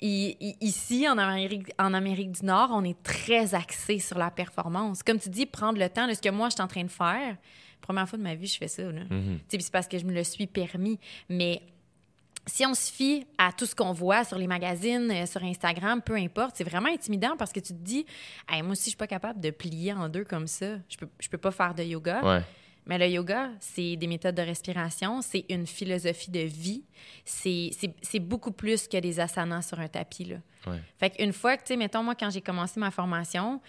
ici, 0.00 1.08
en 1.08 1.18
Amérique, 1.18 1.72
en 1.78 1.92
Amérique 1.94 2.32
du 2.32 2.46
Nord, 2.46 2.70
on 2.72 2.84
est 2.84 3.00
très 3.02 3.54
axé 3.54 3.98
sur 3.98 4.18
la 4.18 4.30
performance. 4.30 5.02
Comme 5.02 5.18
tu 5.18 5.28
dis, 5.28 5.46
prendre 5.46 5.78
le 5.78 5.88
temps, 5.88 6.06
là, 6.06 6.14
ce 6.14 6.22
que 6.22 6.28
moi, 6.28 6.48
je 6.48 6.54
suis 6.54 6.62
en 6.62 6.68
train 6.68 6.84
de 6.84 6.90
faire, 6.90 7.36
première 7.80 8.08
fois 8.08 8.18
de 8.18 8.22
ma 8.22 8.34
vie, 8.34 8.46
je 8.46 8.58
fais 8.58 8.68
ça. 8.68 8.82
là. 8.82 9.02
Sais, 9.48 9.56
puis 9.56 9.62
c'est 9.62 9.72
parce 9.72 9.88
que 9.88 9.98
je 9.98 10.04
me 10.04 10.12
le 10.12 10.24
suis 10.24 10.46
permis. 10.46 10.98
Mais 11.28 11.62
si 12.46 12.64
on 12.64 12.74
se 12.74 12.90
fie 12.90 13.26
à 13.36 13.52
tout 13.52 13.66
ce 13.66 13.74
qu'on 13.74 13.92
voit 13.92 14.24
sur 14.24 14.38
les 14.38 14.46
magazines, 14.46 15.10
euh, 15.10 15.26
sur 15.26 15.42
Instagram, 15.44 16.00
peu 16.02 16.14
importe, 16.16 16.56
c'est 16.56 16.64
vraiment 16.64 16.88
intimidant 16.88 17.36
parce 17.36 17.52
que 17.52 17.60
tu 17.60 17.74
te 17.74 17.82
dis, 17.82 18.06
Hey, 18.48 18.62
moi 18.62 18.72
aussi, 18.72 18.84
je 18.84 18.90
suis 18.90 18.96
pas 18.96 19.06
capable 19.06 19.40
de 19.40 19.50
plier 19.50 19.92
en 19.92 20.08
deux 20.08 20.24
comme 20.24 20.46
ça. 20.46 20.76
Je 20.88 20.96
peux, 20.96 21.08
je 21.20 21.28
peux 21.28 21.38
pas 21.38 21.50
faire 21.50 21.74
de 21.74 21.82
yoga. 21.82 22.24
Ouais. 22.24 22.42
Mais 22.86 22.96
le 22.96 23.06
yoga, 23.06 23.50
c'est 23.60 23.96
des 23.96 24.06
méthodes 24.06 24.34
de 24.34 24.40
respiration, 24.40 25.20
c'est 25.20 25.44
une 25.50 25.66
philosophie 25.66 26.30
de 26.30 26.40
vie. 26.40 26.84
C'est 27.22 28.18
beaucoup 28.18 28.50
plus 28.50 28.88
que 28.88 28.96
des 28.96 29.20
asanas 29.20 29.62
sur 29.68 29.78
un 29.78 29.88
tapis. 29.88 30.24
Là. 30.24 30.36
Ouais. 30.66 30.80
Fait 30.98 31.10
qu'une 31.10 31.34
fois 31.34 31.58
que, 31.58 31.62
tu 31.64 31.68
sais, 31.68 31.76
mettons, 31.76 32.02
moi, 32.02 32.14
quand 32.14 32.30
j'ai 32.30 32.40
commencé 32.40 32.80
ma 32.80 32.90
formation, 32.90 33.60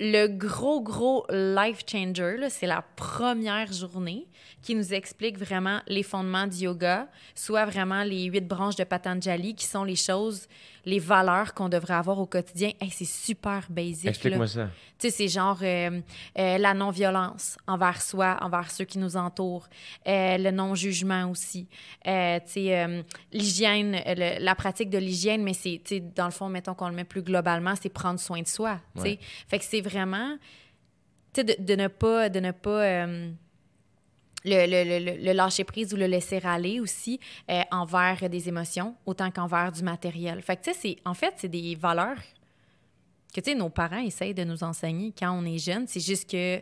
le 0.00 0.26
gros, 0.26 0.80
gros 0.80 1.24
life 1.30 1.84
changer, 1.86 2.48
c'est 2.50 2.66
la 2.66 2.82
première 2.96 3.72
journée 3.72 4.26
qui 4.62 4.74
nous 4.74 4.92
explique 4.92 5.38
vraiment 5.38 5.80
les 5.86 6.02
fondements 6.02 6.46
du 6.46 6.64
yoga, 6.64 7.08
soit 7.34 7.64
vraiment 7.64 8.02
les 8.02 8.24
huit 8.24 8.46
branches 8.46 8.76
de 8.76 8.84
Patanjali, 8.84 9.54
qui 9.54 9.66
sont 9.66 9.84
les 9.84 9.96
choses, 9.96 10.48
les 10.84 10.98
valeurs 10.98 11.54
qu'on 11.54 11.68
devrait 11.68 11.94
avoir 11.94 12.18
au 12.18 12.26
quotidien. 12.26 12.70
Hey, 12.80 12.90
c'est 12.90 13.04
super 13.04 13.66
basic. 13.70 14.04
là. 14.04 14.10
Explique-moi 14.10 14.46
ça. 14.46 14.68
Tu 14.98 15.08
sais, 15.08 15.10
c'est 15.10 15.28
genre 15.28 15.58
euh, 15.62 16.00
euh, 16.38 16.58
la 16.58 16.74
non-violence 16.74 17.56
envers 17.66 18.00
soi, 18.00 18.38
envers 18.40 18.70
ceux 18.70 18.84
qui 18.84 18.98
nous 18.98 19.16
entourent, 19.16 19.68
euh, 20.06 20.38
le 20.38 20.50
non-jugement 20.50 21.30
aussi, 21.30 21.66
tu 22.04 22.10
sais, 22.46 23.04
l'hygiène, 23.32 24.00
la 24.40 24.54
pratique 24.54 24.90
de 24.90 24.98
l'hygiène, 24.98 25.42
mais 25.42 25.54
c'est, 25.54 25.80
tu 25.84 25.96
sais, 25.96 26.00
dans 26.00 26.26
le 26.26 26.30
fond, 26.30 26.48
mettons 26.48 26.74
qu'on 26.74 26.88
le 26.88 26.94
met 26.94 27.04
plus 27.04 27.22
globalement, 27.22 27.74
c'est 27.80 27.88
prendre 27.88 28.20
soin 28.20 28.42
de 28.42 28.46
soi, 28.48 28.80
tu 28.94 29.02
sais. 29.02 29.08
Ouais. 29.08 29.18
Fait 29.48 29.58
que 29.58 29.64
c'est 29.64 29.80
vraiment, 29.80 30.36
tu 31.32 31.40
sais, 31.40 31.44
de, 31.44 31.56
de 31.58 31.74
ne 31.74 31.88
pas, 31.88 32.28
de 32.28 32.40
ne 32.40 32.50
pas 32.52 33.06
le, 34.44 35.32
lâcher 35.32 35.64
prise 35.64 35.92
ou 35.94 35.96
le 35.96 36.06
laisser 36.06 36.40
aller 36.44 36.80
aussi 36.80 37.18
euh, 37.50 37.62
envers 37.70 38.28
des 38.28 38.48
émotions, 38.48 38.94
autant 39.06 39.30
qu'envers 39.30 39.72
du 39.72 39.82
matériel. 39.82 40.42
En 41.04 41.14
fait, 41.14 41.34
c'est 41.36 41.48
des 41.48 41.74
valeurs 41.74 42.18
que, 43.34 43.54
nos 43.56 43.68
parents 43.68 43.98
essayent 43.98 44.34
de 44.34 44.44
nous 44.44 44.62
enseigner 44.62 45.12
quand 45.18 45.32
on 45.32 45.44
est 45.44 45.58
jeune. 45.58 45.86
C'est 45.86 46.00
juste 46.04 46.30
que 46.30 46.60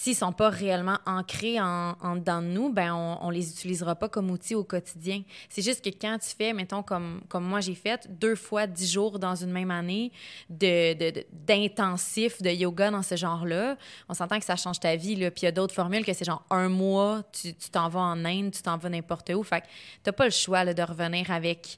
s'ils 0.00 0.14
sont 0.14 0.30
pas 0.32 0.48
réellement 0.48 0.98
ancrés 1.06 1.60
en, 1.60 1.94
de 2.14 2.40
nous, 2.40 2.72
ben 2.72 2.94
on, 2.94 3.18
on 3.20 3.30
les 3.30 3.50
utilisera 3.50 3.96
pas 3.96 4.08
comme 4.08 4.30
outils 4.30 4.54
au 4.54 4.62
quotidien. 4.62 5.22
C'est 5.48 5.60
juste 5.60 5.84
que 5.84 5.90
quand 5.90 6.16
tu 6.20 6.28
fais, 6.36 6.52
mettons, 6.52 6.84
comme, 6.84 7.20
comme 7.28 7.42
moi 7.44 7.60
j'ai 7.60 7.74
fait, 7.74 8.06
deux 8.08 8.36
fois 8.36 8.68
dix 8.68 8.92
jours 8.92 9.18
dans 9.18 9.34
une 9.34 9.50
même 9.50 9.72
année 9.72 10.12
de, 10.50 10.94
de- 10.94 11.10
de- 11.10 11.26
d'intensif 11.32 12.40
de, 12.40 12.50
yoga 12.50 12.92
dans 12.92 13.02
ce 13.02 13.16
genre-là, 13.16 13.76
on 14.08 14.14
s'entend 14.14 14.38
que 14.38 14.44
ça 14.44 14.54
change 14.54 14.78
ta 14.78 14.94
vie. 14.94 15.16
Puis 15.16 15.42
il 15.42 15.44
y 15.46 15.48
a 15.48 15.52
d'autres 15.52 15.74
formules 15.74 16.04
que 16.04 16.12
c'est 16.12 16.24
genre 16.24 16.44
un 16.48 16.68
mois, 16.68 17.24
tu, 17.32 17.52
t'en 17.54 17.88
vas 17.88 17.98
en 17.98 18.24
Inde, 18.24 18.52
tu 18.52 18.62
t'en 18.62 18.76
vas 18.78 18.90
n'importe 18.90 19.30
où. 19.30 19.42
Fait 19.42 19.62
que 19.62 19.66
t'as 20.04 20.12
pas 20.12 20.26
le 20.26 20.30
choix 20.30 20.64
de 20.64 20.82
revenir 20.82 21.28
avec 21.32 21.76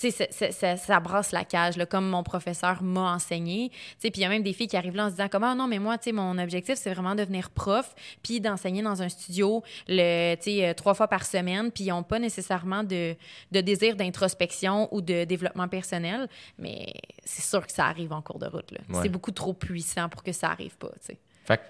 tu 0.00 0.10
sais, 0.10 0.28
ça, 0.30 0.50
ça- 0.52 0.76
ça- 0.76 1.00
brasse 1.00 1.32
la 1.32 1.44
cage, 1.44 1.76
là, 1.76 1.84
comme 1.86 2.08
mon 2.08 2.22
professeur 2.22 2.82
m'a 2.82 3.12
enseigné. 3.14 3.68
Tu 3.70 3.76
sais, 3.98 4.10
Puis 4.10 4.20
il 4.20 4.22
y 4.22 4.24
a 4.24 4.28
même 4.28 4.42
des 4.42 4.52
filles 4.52 4.66
qui 4.68 4.76
arrivent 4.76 4.96
là 4.96 5.04
en 5.04 5.08
se 5.08 5.14
disant 5.16 5.28
comme, 5.28 5.44
ah 5.44 5.54
non, 5.54 5.66
mais 5.66 5.78
moi, 5.78 5.98
tu 5.98 6.04
sais, 6.04 6.12
mon 6.12 6.38
objectif, 6.38 6.76
c'est 6.76 6.92
vraiment 6.92 7.14
devenir 7.14 7.50
prof, 7.50 7.94
puis 8.22 8.40
d'enseigner 8.40 8.82
dans 8.82 9.02
un 9.02 9.08
studio 9.08 9.62
le, 9.88 10.34
tu 10.36 10.42
sais, 10.42 10.68
euh, 10.68 10.74
trois 10.74 10.94
fois 10.94 11.08
par 11.08 11.24
semaine, 11.24 11.70
puis 11.70 11.84
ils 11.84 11.88
n'ont 11.90 12.02
pas 12.02 12.18
nécessairement 12.18 12.82
de, 12.82 13.14
de 13.52 13.60
désir 13.60 13.96
d'introspection 13.96 14.88
ou 14.94 15.00
de 15.00 15.24
développement 15.24 15.68
personnel, 15.68 16.28
mais 16.58 16.92
c'est 17.24 17.42
sûr 17.42 17.66
que 17.66 17.72
ça 17.72 17.86
arrive 17.86 18.12
en 18.12 18.22
cours 18.22 18.38
de 18.38 18.46
route. 18.46 18.70
là. 18.72 18.78
Ouais. 18.88 19.00
C'est 19.02 19.08
beaucoup 19.08 19.32
trop 19.32 19.52
puissant 19.52 20.08
pour 20.08 20.22
que 20.22 20.32
ça 20.32 20.50
arrive 20.50 20.76
pas. 20.76 20.88
tu 21.00 21.06
sais. 21.06 21.18
Fait 21.44 21.56
que 21.58 21.62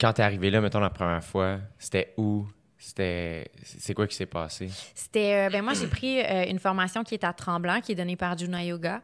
quand 0.00 0.12
t'es 0.12 0.22
arrivé 0.22 0.50
là, 0.50 0.60
mettons 0.60 0.80
la 0.80 0.90
première 0.90 1.22
fois, 1.24 1.58
c'était 1.78 2.12
où? 2.16 2.46
C'était. 2.84 3.48
C'est 3.62 3.94
quoi 3.94 4.08
qui 4.08 4.16
s'est 4.16 4.26
passé? 4.26 4.68
C'était, 4.92 5.46
euh, 5.46 5.50
ben 5.50 5.62
moi, 5.62 5.72
j'ai 5.72 5.86
pris 5.86 6.20
euh, 6.20 6.46
une 6.48 6.58
formation 6.58 7.04
qui 7.04 7.14
est 7.14 7.22
à 7.22 7.32
Tremblant, 7.32 7.80
qui 7.80 7.92
est 7.92 7.94
donnée 7.94 8.16
par 8.16 8.36
Juna 8.36 8.64
Yoga. 8.64 9.00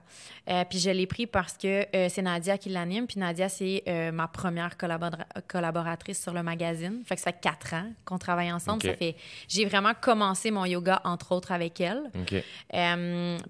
Euh, 0.50 0.64
puis 0.68 0.80
je 0.80 0.90
l'ai 0.90 1.06
pris 1.06 1.28
parce 1.28 1.56
que 1.56 1.86
c'est 2.08 2.22
Nadia 2.22 2.58
qui 2.58 2.70
l'anime. 2.70 3.06
Puis 3.06 3.20
Nadia, 3.20 3.48
c'est 3.48 3.84
ma 4.12 4.26
première 4.26 4.76
collabora- 4.76 5.24
collaboratrice 5.46 6.20
sur 6.20 6.32
le 6.32 6.42
magazine. 6.42 7.02
Fait 7.06 7.14
que 7.14 7.20
ça 7.20 7.30
fait 7.30 7.38
quatre 7.40 7.74
ans 7.74 7.86
qu'on 8.04 8.18
travaille 8.18 8.50
ensemble. 8.50 8.82
Ça 8.82 8.94
fait, 8.94 9.14
j'ai 9.46 9.64
vraiment 9.64 9.92
commencé 10.00 10.50
mon 10.50 10.64
yoga, 10.64 11.00
entre 11.04 11.30
autres, 11.32 11.52
avec 11.52 11.80
elle. 11.80 12.10
Puis 12.26 12.42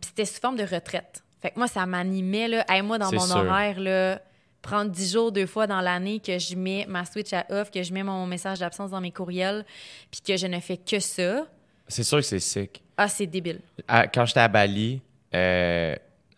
c'était 0.03 0.24
sous 0.26 0.40
forme 0.40 0.57
de 0.57 0.64
retraite. 0.64 1.22
Fait 1.40 1.53
que 1.53 1.59
moi, 1.59 1.68
ça 1.68 1.86
m'animait, 1.86 2.48
là. 2.48 2.64
Hey, 2.68 2.82
moi, 2.82 2.98
dans 2.98 3.12
mon 3.12 3.20
sûr. 3.20 3.36
horaire, 3.36 3.78
là, 3.78 4.20
prendre 4.62 4.90
10 4.90 5.12
jours 5.12 5.32
deux 5.32 5.46
fois 5.46 5.66
dans 5.66 5.80
l'année 5.80 6.20
que 6.20 6.38
je 6.38 6.56
mets 6.56 6.84
ma 6.88 7.04
switch 7.04 7.32
à 7.32 7.46
off, 7.50 7.70
que 7.70 7.82
je 7.82 7.92
mets 7.92 8.02
mon 8.02 8.26
message 8.26 8.59
d'absence 8.59 8.90
dans 8.90 9.00
mes 9.00 9.12
courriels, 9.12 9.64
puis 10.11 10.20
que 10.20 10.36
je 10.36 10.46
ne 10.46 10.59
fais 10.61 10.76
que 10.76 10.98
ça. 11.00 11.46
C'est 11.86 12.02
sûr 12.02 12.18
que 12.18 12.24
c'est 12.24 12.40
sick. 12.40 12.82
Ah, 12.96 13.09
c'est 13.09 13.26
débile. 13.26 13.61
À- 13.86 14.06
quand 14.09 14.24
j'étais 14.26 14.40
à 14.40 14.48
Bali, 14.48 15.00
euh, 15.34 15.94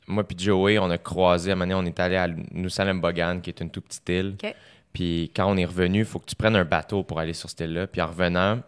moi 0.06 0.24
puis 0.24 0.36
Joey, 0.38 0.78
on 0.78 0.90
a 0.90 0.98
croisé. 0.98 1.50
À 1.50 1.54
un 1.54 1.56
moment 1.56 1.80
donné, 1.80 1.88
on 1.88 1.92
est 1.92 2.00
allé 2.00 2.16
à 2.16 2.28
Nusa 2.52 2.84
Lembogan, 2.84 3.40
qui 3.40 3.50
est 3.50 3.60
une 3.60 3.70
toute 3.70 3.86
petite 3.86 4.08
île. 4.08 4.36
Puis 4.92 5.30
quand 5.34 5.50
on 5.50 5.56
est 5.56 5.64
revenu, 5.64 6.00
il 6.00 6.04
faut 6.04 6.18
que 6.18 6.26
tu 6.26 6.34
prennes 6.36 6.56
un 6.56 6.64
bateau 6.64 7.02
pour 7.02 7.18
aller 7.20 7.32
sur 7.32 7.48
cette 7.48 7.60
île-là. 7.60 7.86
Puis 7.86 8.00
en 8.00 8.06
revenant, 8.08 8.60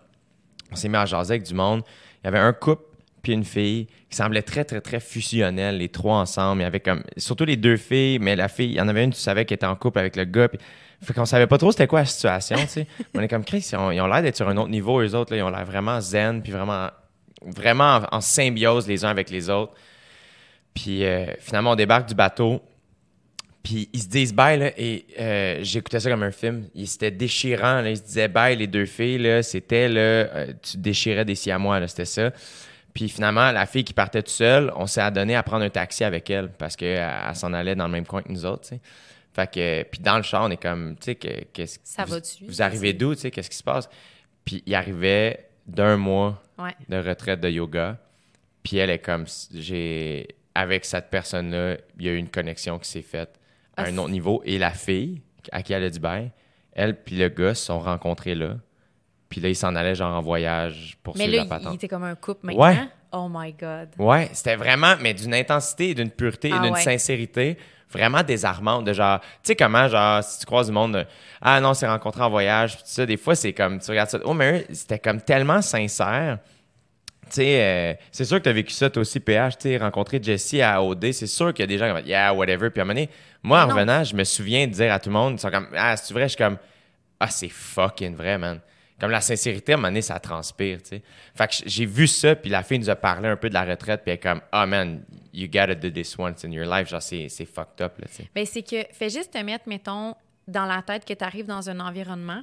on 0.71 0.77
s'est 0.77 0.89
mis 0.89 0.97
à 0.97 1.05
jaser 1.05 1.35
avec 1.35 1.43
du 1.45 1.55
monde. 1.55 1.83
Il 2.23 2.27
y 2.27 2.29
avait 2.29 2.39
un 2.39 2.53
couple 2.53 2.85
puis 3.23 3.33
une 3.33 3.45
fille 3.45 3.87
qui 4.11 4.17
semblait 4.17 4.43
très, 4.43 4.65
très, 4.65 4.81
très 4.81 5.01
fusionnel, 5.01 5.79
les 5.79 5.89
trois 5.89 6.17
ensemble. 6.17 6.61
Il 6.61 6.65
y 6.65 6.67
avait 6.67 6.81
comme, 6.81 7.03
surtout 7.17 7.45
les 7.45 7.57
deux 7.57 7.77
filles, 7.77 8.19
mais 8.19 8.35
la 8.37 8.49
fille, 8.49 8.71
il 8.71 8.75
y 8.77 8.81
en 8.81 8.89
avait 8.89 9.05
une, 9.05 9.13
tu 9.13 9.21
savais, 9.21 9.45
qui 9.45 9.55
était 9.55 9.67
en 9.67 9.77
couple 9.77 10.01
avec 10.01 10.17
le 10.17 10.25
gars. 10.25 10.49
Puis, 10.49 10.59
fait 11.03 11.13
qu'on 11.15 11.25
savait 11.25 11.47
pas 11.47 11.59
trop 11.59 11.71
c'était 11.73 11.87
quoi 11.87 12.01
la 12.01 12.07
situation, 12.07 12.57
tu 12.57 12.67
sais. 12.69 12.87
on 13.15 13.21
est 13.21 13.29
comme, 13.29 13.45
Chris, 13.45 13.67
ils 13.73 13.77
ont, 13.77 13.91
l'air 13.91 14.23
d'être 14.23 14.37
sur 14.37 14.49
un 14.49 14.57
autre 14.57 14.71
niveau, 14.71 15.01
eux 15.01 15.15
autres. 15.15 15.33
Là, 15.33 15.39
ils 15.39 15.43
ont 15.43 15.51
l'air 15.51 15.65
vraiment 15.65 16.01
zen, 16.01 16.43
puis 16.43 16.53
vraiment, 16.53 16.89
vraiment 17.45 18.01
en, 18.11 18.17
en 18.17 18.21
symbiose 18.21 18.87
les 18.89 19.05
uns 19.05 19.09
avec 19.09 19.31
les 19.31 19.49
autres. 19.51 19.73
Puis 20.75 21.05
euh, 21.05 21.27
finalement, 21.39 21.73
on 21.73 21.77
débarque 21.77 22.09
du 22.09 22.15
bateau. 22.15 22.63
Puis 23.63 23.89
ils 23.93 24.01
se 24.03 24.09
disent 24.09 24.35
bye, 24.35 24.59
là, 24.59 24.71
et 24.77 25.05
euh, 25.21 25.59
j'écoutais 25.63 26.01
ça 26.01 26.11
comme 26.11 26.25
un 26.25 26.33
film. 26.33 26.65
Il- 26.75 26.89
C'était 26.89 27.13
déchirant, 27.13 27.81
là. 27.81 27.91
Ils 27.91 27.97
se 27.97 28.03
disaient 28.03 28.27
bye, 28.29 28.57
les 28.57 28.67
deux 28.67 28.87
filles, 28.87 29.19
là. 29.19 29.43
C'était, 29.43 29.89
là, 29.89 30.01
euh, 30.01 30.53
tu 30.63 30.79
déchirais 30.79 31.25
des 31.25 31.37
siamois, 31.37 31.79
là. 31.79 31.87
C'était 31.87 32.05
ça. 32.05 32.33
Puis 32.95 33.09
finalement, 33.09 33.51
la 33.53 33.65
fille 33.67 33.85
qui 33.85 33.95
partait 33.95 34.23
toute 34.23 34.31
seule, 34.33 34.73
on 34.77 34.87
s'est 34.87 35.01
adonné 35.01 35.35
à 35.35 35.43
prendre 35.43 35.65
un 35.65 35.71
taxi 35.71 36.05
avec 36.05 36.29
elle 36.31 36.51
parce 36.53 36.77
qu'elle 36.77 36.99
elle 37.29 37.35
s'en 37.37 37.53
allait 37.55 37.75
dans 37.75 37.87
le 37.87 37.93
même 37.93 38.07
coin 38.07 38.23
que 38.23 38.31
nous 38.31 38.45
autres. 38.45 38.69
Fait 39.35 39.51
que, 39.51 39.83
puis 39.85 40.01
dans 40.01 40.17
le 40.19 40.23
char, 40.23 40.43
on 40.45 40.51
est 40.51 40.61
comme, 40.61 40.95
tu 40.97 41.05
sais, 41.07 41.15
que- 41.15 41.45
qu'est-ce 41.55 41.79
Ça 41.85 42.05
vous- 42.05 42.13
va-tu? 42.13 42.45
Vous 42.47 42.61
arrivez 42.61 42.93
d'où, 42.93 43.15
tu 43.15 43.23
sais, 43.23 43.31
qu'est-ce 43.31 43.49
qui 43.49 43.57
se 43.57 43.63
passe? 43.63 43.89
Puis 44.45 44.63
il 44.67 44.75
arrivait 44.75 45.49
d'un 45.67 45.97
mois 45.97 46.43
Ouais. 46.59 46.75
de 46.89 46.97
retraite 46.99 47.41
de 47.41 47.49
yoga. 47.49 47.97
Puis 48.63 48.77
elle 48.77 48.91
est 48.91 48.99
comme, 48.99 49.25
j'ai, 49.55 50.29
avec 50.55 50.85
cette 50.85 51.09
personne-là, 51.09 51.79
il 51.99 52.05
y 52.05 52.09
a 52.11 52.13
eu 52.13 52.17
une 52.17 52.29
connexion 52.29 52.79
qui 52.79 52.89
s'est 52.91 53.01
faite 53.03 53.31
à 53.77 53.85
Ah, 53.85 53.87
un 53.89 53.97
autre 53.97 54.11
niveau. 54.11 54.43
Et 54.45 54.59
la 54.59 54.71
fille, 54.73 55.23
à 55.51 55.63
qui 55.63 55.73
elle 55.73 55.85
a 55.85 55.89
dit 55.91 55.99
bye, 55.99 56.31
elle 56.75 56.95
puis 57.03 57.17
le 57.17 57.29
gars 57.31 57.55
se 57.55 57.65
sont 57.65 57.81
rencontrés 57.81 58.35
là. 58.35 58.57
Puis 59.33 59.41
là, 59.41 59.49
ils 59.49 59.57
s'en 59.57 59.75
allaient 59.75 59.95
genre 59.95 60.15
en 60.15 60.21
voyage 60.21 60.99
pour 61.03 61.17
Mais 61.17 61.25
suivre 61.25 61.39
là, 61.39 61.45
la 61.45 61.45
il, 61.45 61.47
il 61.47 61.65
patente. 61.65 61.75
était 61.77 61.89
comme 61.89 62.05
un 62.05 62.15
couple 62.15 62.45
maintenant? 62.49 62.63
Ouais. 62.63 62.77
Oh 63.13 63.29
my 63.31 63.51
God. 63.55 63.89
Ouais, 63.99 64.29
c'était 64.35 64.57
vraiment, 64.57 64.93
mais 65.01 65.15
d'une 65.15 65.33
intensité, 65.35 65.95
d'une 65.95 66.11
pureté, 66.11 66.49
et 66.51 66.53
Ah 66.55 66.59
d'une 66.59 66.75
ouais. 66.75 66.81
sincérité 66.83 67.57
vraiment 67.91 68.23
désarmante. 68.23 68.85
De 68.85 68.93
genre, 68.93 69.21
tu 69.21 69.27
sais, 69.45 69.57
comment, 69.57 69.89
genre, 69.89 70.23
si 70.23 70.41
tu 70.41 70.45
croises 70.45 70.67
du 70.67 70.73
monde, 70.75 70.97
euh, 70.97 71.05
ah 71.41 71.61
non, 71.63 71.73
c'est 71.73 71.87
rencontré 71.89 72.23
en 72.23 72.29
voyage, 72.29 72.75
puis 72.75 72.83
tout 72.83 72.91
ça, 72.91 73.07
des 73.07 73.17
fois, 73.17 73.35
c'est 73.35 73.55
comme, 73.55 73.81
tu 73.81 73.91
regardes 73.91 74.11
ça, 74.11 74.19
oh, 74.23 74.35
mais 74.35 74.67
c'était 74.71 74.99
comme 74.99 75.23
tellement 75.23 75.63
sincère. 75.63 76.39
Tu 77.25 77.37
sais, 77.37 77.63
euh, 77.63 77.95
c'est 78.11 78.27
sûr 78.27 78.37
que 78.37 78.43
tu 78.43 78.49
as 78.51 78.53
vécu 78.53 78.75
ça, 78.75 78.91
toi 78.91 79.01
aussi, 79.01 79.19
PH, 79.19 79.57
tu 79.57 79.69
sais, 79.71 79.77
rencontrer 79.79 80.21
Jessie 80.23 80.61
à 80.61 80.83
OD, 80.83 81.11
c'est 81.13 81.27
sûr 81.27 81.55
qu'il 81.55 81.63
y 81.63 81.65
a 81.65 81.67
des 81.69 81.79
gens 81.79 81.87
qui 81.87 81.93
vont 81.93 81.99
dire, 82.01 82.09
yeah, 82.09 82.35
whatever. 82.35 82.69
Puis 82.69 82.81
à 82.81 82.83
un 82.83 82.85
moment 82.85 82.95
donné, 82.95 83.09
moi, 83.43 83.63
en 83.63 83.67
Non. 83.69 83.75
revenant, 83.75 84.05
je 84.05 84.15
me 84.15 84.25
souviens 84.25 84.67
de 84.67 84.73
dire 84.73 84.93
à 84.93 84.99
tout 84.99 85.09
le 85.09 85.15
monde, 85.15 85.35
ils 85.35 85.39
sont 85.39 85.51
comme, 85.51 85.69
ah, 85.75 85.97
c'est 85.97 86.13
vrai, 86.13 86.25
je 86.25 86.29
suis 86.29 86.37
comme, 86.37 86.59
ah, 87.19 87.29
c'est 87.29 87.49
fucking 87.49 88.15
vrai, 88.15 88.37
man. 88.37 88.61
Comme 89.03 89.11
la 89.11 89.21
sincérité, 89.21 89.73
à 89.73 89.75
un 89.75 89.79
moment 89.79 89.89
donné, 89.89 90.01
ça 90.01 90.21
transpire, 90.21 90.81
tu 90.81 90.91
sais. 90.91 91.03
Fait 91.35 91.65
j'ai 91.67 91.87
vu 91.87 92.07
ça, 92.07 92.37
puis 92.37 92.49
la 92.49 92.63
fille 92.63 92.79
nous 92.79 92.89
a 92.89 92.95
parlé 92.95 93.29
un 93.29 93.37
peu 93.37 93.49
de 93.49 93.55
la 93.55 93.65
retraite, 93.65 94.03
puis 94.05 94.13
elle 94.13 94.15
est 94.15 94.23
comme, 94.23 94.41
ah, 94.53 94.65
man, 94.65 95.03
you 95.33 95.49
gotta 95.49 95.75
do 95.75 95.91
this 95.91 96.17
once 96.17 96.45
in 96.45 96.53
your 96.53 96.73
life. 96.73 96.89
Genre, 96.89 97.03
c'est 97.03 97.29
fucked 97.45 97.85
up, 97.85 97.99
là, 97.99 98.07
tu 98.07 98.15
sais. 98.15 98.31
Ben, 98.33 98.47
c'est 98.47 98.63
que 98.63 98.87
fais 98.93 99.11
juste 99.11 99.33
te 99.33 99.39
mettre, 99.39 99.69
mettons, 99.69 100.15
dans 100.47 100.67
la 100.67 100.83
tête 100.83 101.05
que 101.05 101.15
tu 101.15 101.25
arrives 101.25 101.47
dans 101.47 101.69
un 101.69 101.81
environnement 101.81 102.43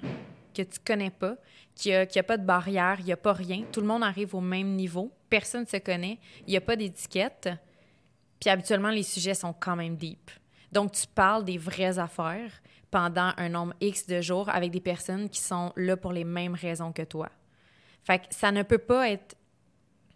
que 0.54 0.62
tu 0.64 0.80
connais 0.86 1.12
pas, 1.12 1.36
qu'il 1.76 1.92
n'y 1.92 1.98
a, 1.98 2.04
y 2.14 2.20
a 2.20 2.24
pas 2.24 2.36
de 2.36 2.46
barrière, 2.46 2.98
il 3.00 3.06
n'y 3.06 3.14
a 3.14 3.18
pas 3.18 3.32
rien. 3.32 3.64
Tout 3.72 3.80
le 3.80 3.88
monde 3.88 4.04
arrive 4.04 4.36
au 4.36 4.42
même 4.42 4.76
niveau. 4.76 5.14
Personne 5.30 5.62
ne 5.62 5.66
se 5.66 5.78
connaît. 5.78 6.18
Il 6.46 6.52
n'y 6.52 6.58
a 6.58 6.62
pas 6.62 6.76
d'étiquette. 6.76 7.48
Puis 8.38 8.50
habituellement, 8.50 8.90
les 8.90 9.04
sujets 9.04 9.34
sont 9.34 9.54
quand 9.54 9.78
même 9.78 9.96
deep. 9.96 10.30
Donc, 10.74 10.92
tu 10.92 11.08
parles 11.08 11.46
des 11.46 11.58
vraies 11.58 12.00
affaires 12.00 12.52
pendant 12.92 13.34
un 13.38 13.50
nombre 13.50 13.74
X 13.82 14.08
de 14.08 14.22
jours 14.22 14.50
avec 14.50 14.72
des 14.72 14.80
personnes 14.80 15.30
qui 15.30 15.40
sont 15.40 15.72
là 15.76 15.96
pour 15.98 16.12
les 16.12 16.24
mêmes 16.24 16.56
raisons 16.56 16.92
que 16.92 17.04
toi. 17.04 17.30
Fait 18.04 18.20
que 18.20 18.26
ça 18.30 18.52
ne 18.52 18.64
peut 18.64 18.78
pas 18.78 19.10
être 19.10 19.36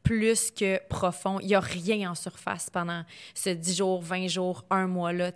plus 0.02 0.52
que 0.52 0.80
profond. 0.88 1.40
Il 1.40 1.48
n'y 1.48 1.56
a 1.56 1.60
rien 1.60 2.12
en 2.12 2.16
surface 2.16 2.70
pendant 2.70 3.04
ce 3.34 3.50
10 3.50 3.78
jours, 3.78 4.02
20 4.02 4.28
jours, 4.28 4.66
un 4.70 4.88
mois-là. 4.88 5.32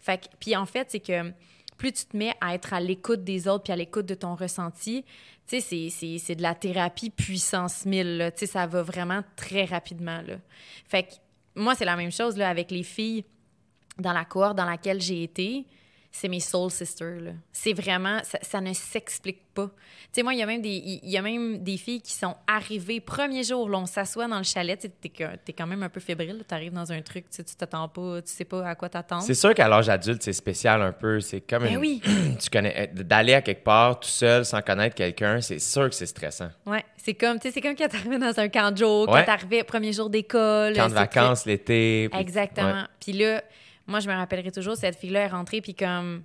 Fait 0.00 0.18
que, 0.18 0.26
puis 0.38 0.54
en 0.56 0.66
fait, 0.66 0.90
c'est 0.90 1.00
que 1.00 1.32
plus 1.78 1.92
tu 1.92 2.04
te 2.04 2.16
mets 2.16 2.34
à 2.40 2.54
être 2.54 2.74
à 2.74 2.80
l'écoute 2.80 3.24
des 3.24 3.48
autres 3.48 3.64
puis 3.64 3.72
à 3.72 3.76
l'écoute 3.76 4.06
de 4.06 4.14
ton 4.14 4.34
ressenti, 4.34 5.04
tu 5.46 5.60
sais, 5.60 6.18
c'est 6.18 6.34
de 6.34 6.42
la 6.42 6.54
thérapie 6.54 7.10
puissance 7.10 7.84
1000, 7.84 8.18
là. 8.18 8.30
Tu 8.30 8.40
sais, 8.40 8.46
ça 8.46 8.66
va 8.66 8.82
vraiment 8.82 9.22
très 9.36 9.64
rapidement, 9.64 10.20
là. 10.22 10.36
Fait 10.86 11.04
que 11.04 11.12
moi, 11.54 11.74
c'est 11.74 11.84
la 11.84 11.96
même 11.96 12.12
chose, 12.12 12.36
là, 12.36 12.48
avec 12.48 12.70
les 12.70 12.82
filles 12.82 13.24
dans 13.98 14.12
la 14.12 14.24
cohorte 14.24 14.56
dans 14.56 14.64
laquelle 14.64 15.00
j'ai 15.00 15.22
été, 15.22 15.66
c'est 16.14 16.28
mes 16.28 16.40
soul 16.40 16.70
sisters. 16.70 17.20
là. 17.22 17.30
C'est 17.52 17.72
vraiment, 17.72 18.18
ça, 18.22 18.38
ça 18.42 18.60
ne 18.60 18.74
s'explique 18.74 19.40
pas. 19.54 19.66
Tu 19.66 20.08
sais, 20.12 20.22
moi, 20.22 20.34
il 20.34 20.40
y, 20.40 20.42
a 20.42 20.46
même 20.46 20.60
des- 20.60 21.00
il 21.02 21.08
y 21.10 21.16
a 21.16 21.22
même 21.22 21.58
des 21.62 21.78
filles 21.78 22.02
qui 22.02 22.12
sont 22.12 22.36
arrivées, 22.46 23.00
premier 23.00 23.42
jour, 23.44 23.66
là, 23.68 23.78
on 23.78 23.86
s'assoit 23.86 24.28
dans 24.28 24.36
le 24.36 24.44
chalet, 24.44 24.78
tu 24.78 25.08
es, 25.08 25.52
quand 25.52 25.66
même 25.66 25.82
un 25.82 25.88
peu 25.88 26.00
fébrile, 26.00 26.44
tu 26.46 26.54
arrives 26.54 26.72
dans 26.74 26.92
un 26.92 27.00
truc, 27.00 27.24
tu 27.30 27.42
t'attends 27.56 27.88
pas, 27.88 28.20
tu 28.20 28.30
sais 28.30 28.44
pas 28.44 28.66
à 28.68 28.74
quoi 28.74 28.90
t'attendre. 28.90 29.22
C'est 29.22 29.32
sûr 29.34 29.54
qu'à 29.54 29.68
l'âge 29.68 29.88
adulte, 29.88 30.22
c'est 30.22 30.32
spécial 30.34 30.82
un 30.82 30.92
peu. 30.92 31.20
C'est 31.20 31.40
comme 31.40 31.62
Ben 31.62 31.72
une- 31.72 31.78
oui. 31.78 32.02
tu 32.40 32.50
connais 32.50 32.90
d'aller 32.94 33.32
à 33.34 33.40
quelque 33.42 33.64
part 33.64 33.98
tout 33.98 34.08
seul 34.08 34.44
sans 34.44 34.60
connaître 34.60 34.94
quelqu'un, 34.94 35.40
c'est 35.40 35.58
sûr 35.58 35.88
que 35.88 35.94
c'est 35.94 36.06
stressant. 36.06 36.50
Ouais, 36.66 36.84
c'est 36.98 37.14
comme, 37.14 37.38
tu 37.38 37.48
sais, 37.48 37.54
c'est 37.54 37.60
comme 37.62 37.74
quand 37.74 37.88
t'arrivais 37.88 38.18
dans 38.18 38.38
un 38.38 38.48
camp 38.50 38.70
de 38.70 38.76
jour, 38.76 39.08
Ouais. 39.08 39.20
quand 39.20 39.24
t'arrivais 39.32 39.64
premier 39.64 39.92
jour 39.94 40.10
d'école. 40.10 40.74
Camp 40.74 40.88
de 40.88 40.94
vacances 40.94 41.46
l'été. 41.46 42.08
puis- 42.10 42.20
Exactement. 42.20 42.84
Puis 43.00 43.12
là, 43.14 43.42
moi, 43.86 44.00
je 44.00 44.08
me 44.08 44.14
rappellerai 44.14 44.50
toujours, 44.52 44.76
cette 44.76 44.96
fille-là 44.96 45.20
est 45.20 45.28
rentrée, 45.28 45.60
puis 45.60 45.74
comme, 45.74 46.22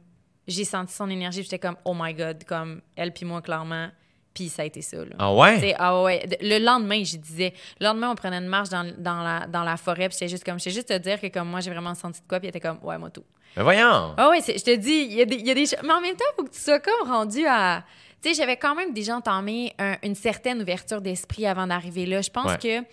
j'ai 0.48 0.64
senti 0.66 0.94
son 0.94 1.10
énergie, 1.10 1.44
j'étais 1.44 1.60
comme, 1.60 1.76
oh 1.86 1.94
my 1.98 2.14
God, 2.14 2.44
comme, 2.46 2.82
elle 2.96 3.14
puis 3.14 3.26
moi, 3.26 3.42
clairement. 3.42 3.90
Puis 4.34 4.50
ça 4.50 4.62
a 4.62 4.66
été 4.66 4.82
ça, 4.84 4.98
là. 4.98 5.16
Ah 5.18 5.34
ouais? 5.34 5.76
Ah 5.80 6.04
ouais. 6.04 6.24
Le 6.42 6.60
lendemain, 6.64 7.04
je 7.04 7.18
disais, 7.18 7.54
le 7.80 7.86
lendemain, 7.88 8.12
on 8.12 8.16
prenait 8.16 8.38
une 8.38 8.46
marche 8.48 8.70
dans, 8.70 8.84
dans, 8.98 9.24
la, 9.24 9.48
dans 9.48 9.64
la 9.64 9.78
forêt, 9.78 10.08
puis 10.10 10.14
j'étais 10.20 10.28
juste 10.30 10.44
comme, 10.44 10.60
j'étais 10.60 10.70
juste 10.76 10.90
te 10.90 10.98
dire 11.00 11.20
que 11.20 11.28
comme 11.28 11.50
moi, 11.50 11.60
j'ai 11.60 11.72
vraiment 11.72 11.96
senti 11.96 12.22
de 12.22 12.28
quoi, 12.28 12.40
puis 12.40 12.48
elle 12.48 12.56
était 12.56 12.60
comme, 12.68 12.78
ouais, 12.84 12.98
moi 13.00 13.10
tout. 13.10 13.24
Mais 13.56 13.64
voyons! 13.64 14.14
Ah 14.16 14.30
ouais, 14.30 14.40
je 14.46 14.64
te 14.64 14.76
dis, 14.76 15.08
il 15.10 15.14
y, 15.14 15.22
a 15.22 15.26
des- 15.26 15.38
il 15.38 15.48
y 15.48 15.50
a 15.50 15.56
des. 15.56 15.66
Mais 15.84 15.92
en 15.94 16.02
même 16.02 16.16
temps, 16.16 16.26
il 16.34 16.36
faut 16.36 16.44
que 16.44 16.54
tu 16.54 16.60
sois 16.60 16.80
comme 16.80 17.10
rendu 17.10 17.44
à. 17.48 17.84
Tu 18.22 18.30
sais, 18.30 18.36
j'avais 18.36 18.58
quand 18.58 18.76
même 18.76 18.94
déjà 18.94 19.16
entamé 19.16 19.74
un- 19.80 19.98
une 20.04 20.14
certaine 20.14 20.62
ouverture 20.62 21.02
d'esprit 21.02 21.48
avant 21.48 21.66
d'arriver 21.66 22.06
là. 22.06 22.22
Je 22.22 22.30
pense 22.30 22.52
Ouais. 22.52 22.58
que 22.60 22.88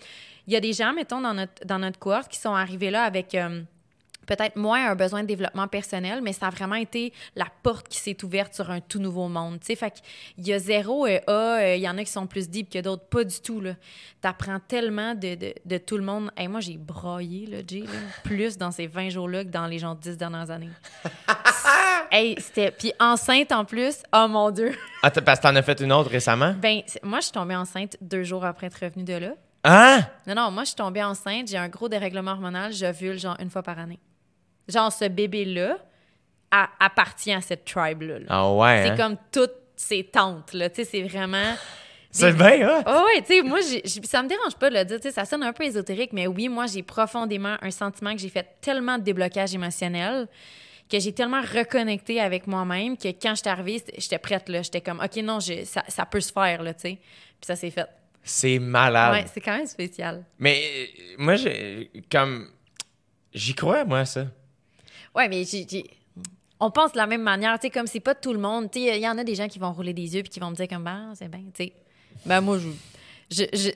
il 0.47 0.53
y 0.53 0.57
a 0.57 0.61
des 0.61 0.73
gens, 0.73 0.95
mettons, 0.95 1.21
dans 1.21 1.35
notre, 1.35 1.67
dans 1.67 1.79
notre 1.79 1.99
cohorte 1.99 2.31
qui 2.31 2.39
sont 2.39 2.55
arrivés 2.55 2.91
là 2.91 3.03
avec. 3.05 3.35
euh, 3.35 3.61
Peut-être 4.27 4.57
moins 4.57 4.91
un 4.91 4.95
besoin 4.95 5.23
de 5.23 5.27
développement 5.29 5.69
personnel, 5.69 6.21
mais 6.23 6.33
ça 6.33 6.47
a 6.47 6.51
vraiment 6.51 6.75
été 6.77 7.13
la 7.37 7.47
porte 7.63 7.89
qui 7.89 7.99
s'est 7.99 8.17
ouverte 8.25 8.55
sur 8.55 8.71
un 8.71 8.81
tout 8.81 8.99
nouveau 8.99 9.29
monde. 9.29 9.61
Tu 9.61 9.67
sais, 9.67 9.77
fait 9.77 10.03
qu'il 10.37 10.47
y 10.47 10.53
a 10.53 10.59
zéro 10.59 11.07
euh, 11.07 11.19
A, 11.27 11.33
euh, 11.61 11.77
il 11.77 11.83
y 11.83 11.89
en 11.89 11.97
a 11.99 12.05
qui 12.05 12.11
sont 12.11 12.27
plus 12.27 12.49
deep 12.49 12.71
que 12.71 12.81
d'autres, 12.81 13.05
pas 13.07 13.25
du 13.25 13.41
tout. 13.41 13.61
là. 13.61 13.73
T'apprends 14.21 14.59
tellement 14.61 15.15
de, 15.15 15.35
de, 15.35 15.55
de 15.65 15.79
tout 15.79 15.97
le 15.97 16.05
monde. 16.05 16.31
Et 16.37 16.49
moi, 16.49 16.61
j'ai 16.61 16.77
braillé, 16.77 17.47
là, 17.47 17.59
Jay, 17.67 17.81
là, 17.81 17.99
plus 18.25 18.57
dans 18.59 18.71
ces 18.71 18.87
20 18.87 19.11
jours-là 19.11 19.45
que 19.45 19.51
dans 19.51 19.67
les 19.67 19.79
genre 19.79 19.97
10 19.97 20.17
dernières 20.17 20.51
années. 20.51 20.71
hey, 22.11 22.37
c'était. 22.39 22.71
Puis 22.71 22.93
enceinte 23.01 23.53
en 23.53 23.65
plus, 23.65 24.03
oh 24.15 24.27
mon 24.29 24.51
Dieu. 24.51 24.73
Ah, 25.07 25.11
parce 25.11 25.39
que 25.39 25.43
t'en 25.43 25.55
as 25.55 25.61
fait 25.61 25.79
une 25.83 25.93
autre 25.93 26.09
récemment? 26.09 26.55
Ben, 26.57 26.81
moi, 27.03 27.19
je 27.21 27.25
suis 27.25 27.33
tombée 27.33 27.55
enceinte 27.55 27.95
deux 28.01 28.23
jours 28.23 28.43
après 28.47 28.69
être 28.69 28.79
revenue 28.83 29.05
de 29.05 29.13
là. 29.13 29.35
Hein? 29.63 30.01
Non, 30.27 30.35
non, 30.35 30.51
moi, 30.51 30.63
je 30.63 30.69
suis 30.69 30.77
tombée 30.77 31.03
enceinte, 31.03 31.49
j'ai 31.49 31.59
un 31.59 31.69
gros 31.69 31.91
dérèglement 31.91 32.31
hormonal, 32.31 32.73
j'ovule 32.73 33.19
genre 33.19 33.37
une 33.39 33.51
fois 33.51 33.63
par 33.63 33.79
année. 33.79 33.99
Genre, 34.69 34.93
ce 34.93 35.07
bébé-là 35.07 35.79
a- 36.51 36.71
appartient 36.81 37.33
à 37.33 37.41
cette 37.41 37.65
tribe-là. 37.65 38.21
là. 38.21 38.27
Ah 38.29 38.53
ouais. 38.53 38.83
C'est 38.85 38.91
hein? 38.91 38.97
comme 38.97 39.17
toutes 39.33 39.55
ses 39.77 40.05
tantes, 40.05 40.53
là. 40.53 40.71
Tu 40.71 40.77
sais, 40.77 40.85
c'est 40.85 41.03
vraiment. 41.03 41.55
C'est 42.17 42.33
bien, 42.33 42.69
hein? 42.69 42.85
Oh 42.87 43.07
ouais, 43.07 43.23
tu 43.23 43.35
sais, 43.35 43.43
moi, 43.43 43.59
ça 44.05 44.23
me 44.23 44.29
dérange 44.29 44.55
pas 44.55 44.71
de 44.71 44.77
le 44.77 44.85
dire, 44.85 44.99
tu 45.01 45.09
sais, 45.09 45.11
ça 45.11 45.25
sonne 45.25 45.43
un 45.43 45.53
peu 45.53 45.65
ésotérique, 45.65 46.13
mais 46.13 46.29
oui, 46.29 46.49
moi, 46.49 46.67
j'ai 46.67 46.85
profondément 46.85 47.57
un 47.61 47.73
sentiment 47.73 48.13
que 48.13 48.21
j'ai 48.21 48.29
fait 48.29 48.47
tellement 48.61 48.99
de 48.99 49.03
déblocage 49.03 49.53
émotionnel 49.53 50.29
que 50.89 51.01
j'ai 51.01 51.13
tellement 51.13 51.41
reconnecté 51.41 52.21
avec 52.21 52.47
moi-même 52.47 52.97
que 52.97 53.09
quand 53.09 53.35
j'étais 53.35 53.51
arrivée, 53.51 53.79
c'était- 53.79 54.01
j'étais 54.01 54.19
prête, 54.19 54.49
là. 54.49 54.63
J'étais 54.63 54.81
comme, 54.81 55.01
OK, 55.01 55.17
non, 55.25 55.41
je- 55.41 55.65
ça, 55.65 55.83
ça 55.89 56.07
peut 56.07 56.21
se 56.21 56.33
faire, 56.33 56.63
là, 56.63 56.73
tu 56.73 56.83
sais. 56.83 56.95
Puis 56.95 57.47
ça 57.47 57.57
s'est 57.57 57.71
fait. 57.71 57.89
C'est 58.23 58.61
malade. 58.61 59.13
Ouais, 59.13 59.25
c'est 59.35 59.41
quand 59.41 59.57
même 59.57 59.67
spécial. 59.67 60.25
Mais 60.39 60.63
euh, 60.63 61.15
moi, 61.19 61.35
j'ai 61.35 61.91
comme. 62.13 62.49
J'y 63.33 63.57
crois, 63.57 63.85
moi, 63.85 64.05
ça. 64.05 64.27
Ouais, 65.15 65.29
mais 65.29 65.45
on 66.61 66.71
pense 66.71 66.93
de 66.93 66.99
la 66.99 67.07
même 67.07 67.23
manière, 67.23 67.59
tu 67.59 67.71
comme 67.71 67.87
c'est 67.87 68.01
pas 68.01 68.15
tout 68.15 68.33
le 68.33 68.39
monde. 68.39 68.69
Il 68.75 68.97
y 68.97 69.09
en 69.09 69.19
a 69.19 69.25
des 69.25 69.35
gens 69.35 69.49
qui 69.49 69.59
vont 69.59 69.73
rouler 69.73 69.93
des 69.93 70.15
yeux 70.15 70.23
puis 70.23 70.31
qui 70.31 70.41
vont 70.41 70.51
me 70.51 70.57
dire 70.57 70.69
comme, 70.69 70.85
ben, 70.85 71.13
c'est 71.15 71.29
bien, 71.29 71.43
tu 71.55 71.65
sais. 71.65 71.73
Ben, 72.27 72.41
moi, 72.41 72.59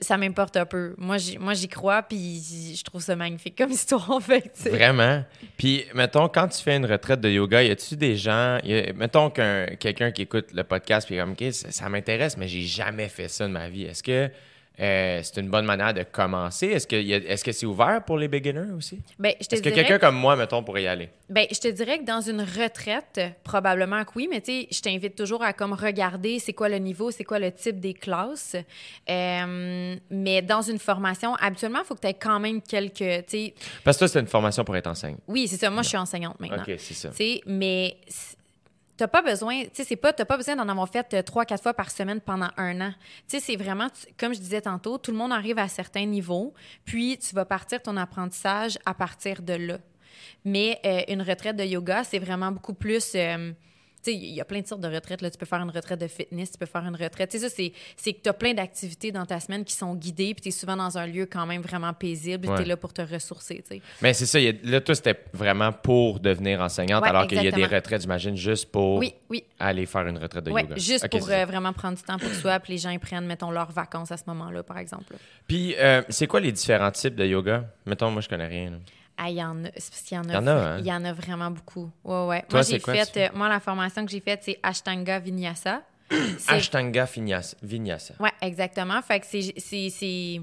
ça 0.01 0.17
m'importe 0.17 0.57
un 0.57 0.65
peu. 0.65 0.95
Moi, 0.97 1.17
j'y, 1.17 1.67
crois 1.67 2.03
puis 2.03 2.75
je 2.75 2.83
trouve 2.83 3.01
ça 3.01 3.15
magnifique 3.15 3.57
comme 3.57 3.71
histoire, 3.71 4.09
en 4.09 4.19
fait, 4.19 4.41
tu 4.41 4.63
sais. 4.63 4.69
Vraiment. 4.69 5.23
Puis, 5.57 5.85
mettons, 5.93 6.29
quand 6.29 6.47
tu 6.47 6.61
fais 6.61 6.77
une 6.77 6.85
retraite 6.85 7.21
de 7.21 7.29
yoga, 7.29 7.63
y 7.63 7.71
a-tu 7.71 7.95
des 7.95 8.15
gens. 8.15 8.57
mettons 8.95 9.29
qu'un 9.29 9.67
quelqu'un 9.79 10.11
qui 10.11 10.23
écoute 10.23 10.53
le 10.53 10.63
podcast, 10.63 11.07
puis 11.07 11.17
comme, 11.17 11.31
OK, 11.31 11.43
ça, 11.51 11.71
ça 11.71 11.89
m'intéresse, 11.89 12.37
mais 12.37 12.47
j'ai 12.47 12.61
jamais 12.61 13.09
fait 13.09 13.27
ça 13.27 13.47
de 13.47 13.51
ma 13.51 13.69
vie. 13.69 13.83
Est-ce 13.83 14.03
que. 14.03 14.29
Euh, 14.79 15.19
c'est 15.23 15.41
une 15.41 15.49
bonne 15.49 15.65
manière 15.65 15.93
de 15.93 16.03
commencer. 16.03 16.67
Est-ce 16.67 16.87
que 16.87 16.95
est-ce 16.95 17.43
que 17.43 17.51
c'est 17.51 17.65
ouvert 17.65 18.03
pour 18.05 18.17
les 18.17 18.27
beginners 18.27 18.71
aussi? 18.77 18.99
Ben, 19.17 19.33
Est-ce 19.39 19.61
que 19.61 19.69
quelqu'un 19.69 19.99
comme 19.99 20.15
moi, 20.15 20.35
mettons, 20.35 20.63
pourrait 20.63 20.83
y 20.83 20.87
aller? 20.87 21.09
Ben, 21.29 21.45
je 21.51 21.59
te 21.59 21.67
dirais 21.67 21.99
que 21.99 22.05
dans 22.05 22.21
une 22.21 22.41
retraite, 22.41 23.19
probablement 23.43 24.03
que 24.05 24.11
oui, 24.15 24.27
mais 24.29 24.41
tu 24.41 24.51
sais, 24.61 24.67
je 24.71 24.81
t'invite 24.81 25.15
toujours 25.15 25.43
à 25.43 25.53
comme 25.53 25.73
regarder 25.73 26.39
c'est 26.39 26.53
quoi 26.53 26.69
le 26.69 26.77
niveau, 26.77 27.11
c'est 27.11 27.23
quoi 27.23 27.39
le 27.39 27.51
type 27.51 27.79
des 27.79 27.93
classes. 27.93 28.55
Euh, 29.09 29.95
mais 30.09 30.41
dans 30.41 30.61
une 30.61 30.79
formation, 30.79 31.35
habituellement, 31.35 31.79
il 31.83 31.85
faut 31.85 31.95
que 31.95 32.01
tu 32.01 32.07
aies 32.07 32.13
quand 32.13 32.39
même 32.39 32.61
quelques, 32.61 32.95
tu 32.95 33.23
sais, 33.27 33.53
Parce 33.83 33.97
que 33.97 33.99
toi, 33.99 34.07
c'est 34.07 34.19
une 34.19 34.27
formation 34.27 34.63
pour 34.63 34.75
être 34.77 34.87
enseigne. 34.87 35.17
oui, 35.27 35.47
c'est 35.47 35.57
ça. 35.57 35.69
Moi, 35.69 35.83
je 35.83 35.89
suis 35.89 35.97
enseignante 35.97 36.39
maintenant. 36.39 36.63
OK, 36.67 36.75
c'est 36.77 36.93
ça. 36.93 37.09
Mais 37.45 37.97
t'as 38.99 39.07
pas 39.07 39.21
besoin, 39.21 39.63
tu 39.63 39.69
sais, 39.73 39.83
c'est 39.85 39.95
pas, 39.95 40.11
t'as 40.11 40.25
pas 40.25 40.35
besoin 40.35 40.57
d'en 40.57 40.67
avoir 40.67 40.89
fait 40.89 41.13
euh, 41.13 41.21
trois, 41.21 41.45
quatre 41.45 41.63
fois 41.63 41.73
par 41.73 41.89
semaine 41.89 42.19
pendant 42.19 42.49
un 42.57 42.81
an. 42.81 42.93
Tu 43.29 43.37
sais, 43.37 43.39
c'est 43.39 43.55
vraiment, 43.55 43.87
comme 44.17 44.33
je 44.33 44.39
disais 44.39 44.59
tantôt, 44.59 44.97
tout 44.97 45.11
le 45.11 45.17
monde 45.17 45.31
arrive 45.31 45.57
à 45.57 45.69
certains 45.69 46.05
niveaux, 46.05 46.53
puis 46.83 47.17
tu 47.17 47.33
vas 47.33 47.45
partir 47.45 47.81
ton 47.81 47.95
apprentissage 47.95 48.77
à 48.85 48.93
partir 48.93 49.41
de 49.41 49.53
là. 49.53 49.77
Mais 50.43 50.81
euh, 50.85 51.01
une 51.07 51.21
retraite 51.21 51.55
de 51.55 51.63
yoga, 51.63 52.03
c'est 52.03 52.19
vraiment 52.19 52.51
beaucoup 52.51 52.73
plus. 52.73 53.13
euh, 53.15 53.53
il 54.07 54.33
y 54.33 54.41
a 54.41 54.45
plein 54.45 54.61
de 54.61 54.67
sortes 54.67 54.81
de 54.81 54.87
retraites. 54.87 55.21
Là. 55.21 55.29
Tu 55.29 55.37
peux 55.37 55.45
faire 55.45 55.61
une 55.61 55.69
retraite 55.69 55.99
de 55.99 56.07
fitness, 56.07 56.51
tu 56.51 56.57
peux 56.57 56.65
faire 56.65 56.85
une 56.85 56.95
retraite. 56.95 57.29
Tu 57.29 57.39
sais, 57.39 57.49
ça, 57.49 57.55
c'est, 57.97 58.13
que 58.13 58.19
tu 58.23 58.29
as 58.29 58.33
plein 58.33 58.53
d'activités 58.53 59.11
dans 59.11 59.25
ta 59.25 59.39
semaine 59.39 59.63
qui 59.65 59.73
sont 59.73 59.93
guidées, 59.95 60.33
puis 60.33 60.41
tu 60.41 60.47
es 60.49 60.51
souvent 60.51 60.75
dans 60.77 60.97
un 60.97 61.05
lieu 61.05 61.25
quand 61.25 61.45
même 61.45 61.61
vraiment 61.61 61.93
paisible, 61.93 62.47
Ouais. 62.47 62.55
tu 62.57 62.61
es 62.63 62.65
là 62.65 62.77
pour 62.77 62.93
te 62.93 63.01
ressourcer. 63.01 63.63
tu 63.67 63.75
sais. 63.75 63.81
Mais 64.01 64.13
c'est 64.13 64.25
ça, 64.25 64.37
a- 64.39 64.53
là, 64.63 64.81
toi, 64.81 64.95
c'était 64.95 65.19
vraiment 65.33 65.71
pour 65.71 66.19
devenir 66.19 66.61
enseignante, 66.61 67.03
Ouais, 67.03 67.09
alors 67.09 67.27
qu'il 67.27 67.41
y 67.43 67.47
a 67.47 67.51
des 67.51 67.65
retraites, 67.65 68.01
j'imagine, 68.01 68.35
juste 68.35 68.71
pour 68.71 68.97
Oui, 68.97 69.13
oui. 69.29 69.43
aller 69.59 69.85
faire 69.85 70.07
une 70.07 70.17
retraite 70.17 70.45
de 70.45 70.51
yoga. 70.51 70.75
juste 70.77 71.07
pour 71.09 71.29
euh, 71.29 71.45
vraiment 71.45 71.73
prendre 71.73 71.97
du 71.97 72.03
temps 72.03 72.17
pour 72.17 72.29
soi, 72.33 72.59
puis 72.59 72.73
les 72.73 72.79
gens 72.79 72.89
ils 72.91 72.99
prennent, 72.99 73.25
mettons, 73.25 73.51
leurs 73.51 73.71
vacances 73.71 74.11
à 74.11 74.17
ce 74.17 74.23
moment-là, 74.27 74.63
par 74.63 74.77
exemple. 74.77 75.15
Puis, 75.47 75.75
euh, 75.77 76.01
c'est 76.09 76.27
quoi 76.27 76.39
les 76.39 76.51
différents 76.51 76.91
types 76.91 77.15
de 77.15 77.25
yoga? 77.25 77.65
Mettons, 77.85 78.09
moi, 78.11 78.21
je 78.21 78.29
connais 78.29 78.47
rien. 78.47 78.71
là. 78.71 78.77
Ah, 79.21 79.29
il 79.29 79.35
y 79.35 79.43
en 79.43 79.65
a, 79.65 79.67
c'est 79.75 79.89
parce 79.91 80.01
qu'il 80.03 80.15
y 80.15 80.19
en 80.19 80.29
a, 80.29 80.31
Il 80.31 80.33
y 80.33 80.37
en 80.37 80.47
a, 80.47 80.51
hein? 80.51 80.77
il 80.79 80.85
y 80.85 80.93
en 80.93 81.03
a 81.03 81.11
vraiment 81.11 81.51
beaucoup. 81.51 81.91
Ouais, 82.05 82.25
ouais. 82.25 82.41
Toi, 82.43 82.59
moi, 82.59 82.61
j'ai 82.61 82.79
quoi, 82.79 82.93
fait, 82.95 83.17
euh, 83.27 83.29
moi, 83.35 83.49
la 83.49 83.59
formation 83.59 84.05
que 84.05 84.11
j'ai 84.11 84.21
faite, 84.21 84.41
c'est 84.43 84.57
Ashtanga 84.63 85.19
Vinyasa. 85.19 85.81
Ashtanga 86.47 87.03
Vinyasa. 87.05 87.57
Vinyasa. 87.61 88.13
Ouais, 88.19 88.31
exactement. 88.41 89.01
Fait 89.01 89.19
que 89.19 89.25
c'est- 89.25 89.53
c'est. 89.57 89.89
c'est- 89.89 90.41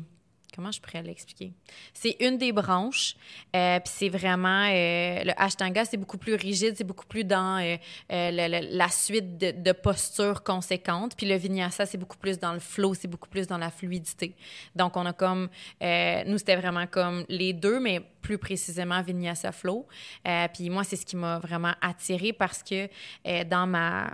Comment 0.54 0.72
je 0.72 0.80
pourrais 0.80 1.02
l'expliquer? 1.02 1.52
C'est 1.92 2.16
une 2.18 2.38
des 2.38 2.50
branches. 2.50 3.14
euh, 3.54 3.78
Puis 3.80 3.92
c'est 3.94 4.08
vraiment. 4.08 4.64
euh, 4.70 5.24
le 5.24 5.32
Ashtanga, 5.36 5.84
c'est 5.84 5.98
beaucoup 5.98 6.16
plus 6.16 6.34
rigide, 6.34 6.74
c'est 6.78 6.84
beaucoup 6.84 7.04
plus 7.04 7.24
dans 7.24 7.58
le- 7.58 7.76
le- 8.10 8.74
la 8.74 8.88
suite 8.88 9.36
de, 9.36 9.50
de 9.50 9.72
postures 9.72 10.42
conséquentes. 10.42 11.14
Puis 11.14 11.26
le 11.26 11.36
Vinyasa, 11.36 11.84
c'est 11.84 11.98
beaucoup 11.98 12.16
plus 12.16 12.38
dans 12.38 12.54
le 12.54 12.60
flow, 12.60 12.94
c'est 12.94 13.08
beaucoup 13.08 13.28
plus 13.28 13.46
dans 13.46 13.58
la 13.58 13.70
fluidité. 13.70 14.34
Donc, 14.74 14.96
on 14.96 15.04
a 15.04 15.12
comme. 15.12 15.50
nous, 15.82 16.38
c'était 16.38 16.56
vraiment 16.56 16.86
comme 16.86 17.26
les 17.28 17.52
deux, 17.52 17.78
mais 17.78 18.00
plus 18.26 18.38
précisément 18.38 19.00
Vinyasa 19.02 19.52
Flow. 19.52 19.86
Euh, 20.26 20.48
puis 20.52 20.68
moi, 20.68 20.82
c'est 20.82 20.96
ce 20.96 21.06
qui 21.06 21.14
m'a 21.14 21.38
vraiment 21.38 21.74
attirée 21.80 22.32
parce 22.32 22.60
que 22.60 22.88
euh, 23.26 23.44
dans 23.44 23.68
ma 23.68 24.10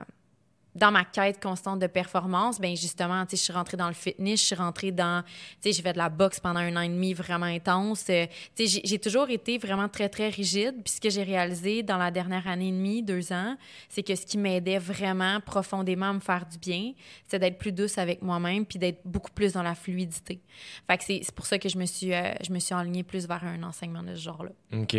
dans 0.75 0.91
ma 0.91 1.05
quête 1.05 1.41
constante 1.43 1.81
de 1.81 1.87
performance, 1.87 2.59
ben 2.61 2.75
justement, 2.77 3.25
tu 3.27 3.31
sais, 3.33 3.37
je 3.37 3.43
suis 3.43 3.53
rentrée 3.53 3.77
dans 3.77 3.89
le 3.89 3.95
fitness, 3.95 4.41
je 4.41 4.47
suis 4.47 4.55
rentrée 4.55 4.91
dans, 4.91 5.23
tu 5.23 5.29
sais, 5.61 5.73
j'ai 5.73 5.83
fait 5.83 5.93
de 5.93 5.99
la 5.99 6.09
boxe 6.09 6.41
pendant 6.41 6.61
un 6.61 6.75
an 6.77 6.81
et 6.81 6.89
demi 6.89 7.13
vraiment 7.13 7.45
intense. 7.47 8.07
Euh, 8.09 8.27
tu 8.57 8.67
sais, 8.67 8.81
j'ai- 8.85 8.99
toujours 8.99 9.29
été 9.29 9.59
vraiment 9.59 9.89
très, 9.89 10.09
très 10.09 10.29
rigide. 10.31 10.77
Puis 10.85 10.95
ce 10.95 11.01
que 11.01 11.11
j'ai 11.11 11.23
réalisé 11.25 11.83
dans 11.83 11.99
la 11.99 12.11
dernière 12.11 12.47
année 12.47 12.69
et 12.69 12.73
demie, 12.73 13.03
deux 13.03 13.33
ans, 13.33 13.57
c'est 13.89 14.03
que 14.03 14.15
ce 14.15 14.25
qui 14.25 14.39
m'aidait 14.39 14.79
vraiment 14.79 15.41
profondément 15.41 16.11
à 16.11 16.13
me 16.15 16.21
faire 16.21 16.47
du 16.47 16.57
bien, 16.59 16.93
c'est 17.29 17.39
d'être 17.39 17.59
plus 17.59 17.73
douce 17.73 17.99
avec 17.99 18.23
moi-même 18.23 18.65
puis 18.65 18.79
d'être 18.79 19.01
beaucoup 19.05 19.33
plus 19.33 19.53
dans 19.53 19.63
la 19.63 19.75
fluidité. 19.75 20.41
Fait 20.89 20.97
que 20.99 21.05
c'est 21.05 21.21
c'est 21.23 21.35
pour 21.35 21.47
ça 21.47 21.59
que 21.59 21.69
je 21.69 21.77
me 21.77 21.85
suis, 21.85 22.15
euh, 22.15 22.33
je 22.43 22.53
me 22.53 22.59
suis 22.59 22.75
enlignée 22.75 23.03
plus 23.03 23.27
vers 23.29 23.45
un 23.45 23.63
enseignement 23.63 24.03
de 24.03 24.15
ce 24.15 24.23
genre-là. 24.23 24.51
OK. 24.73 24.97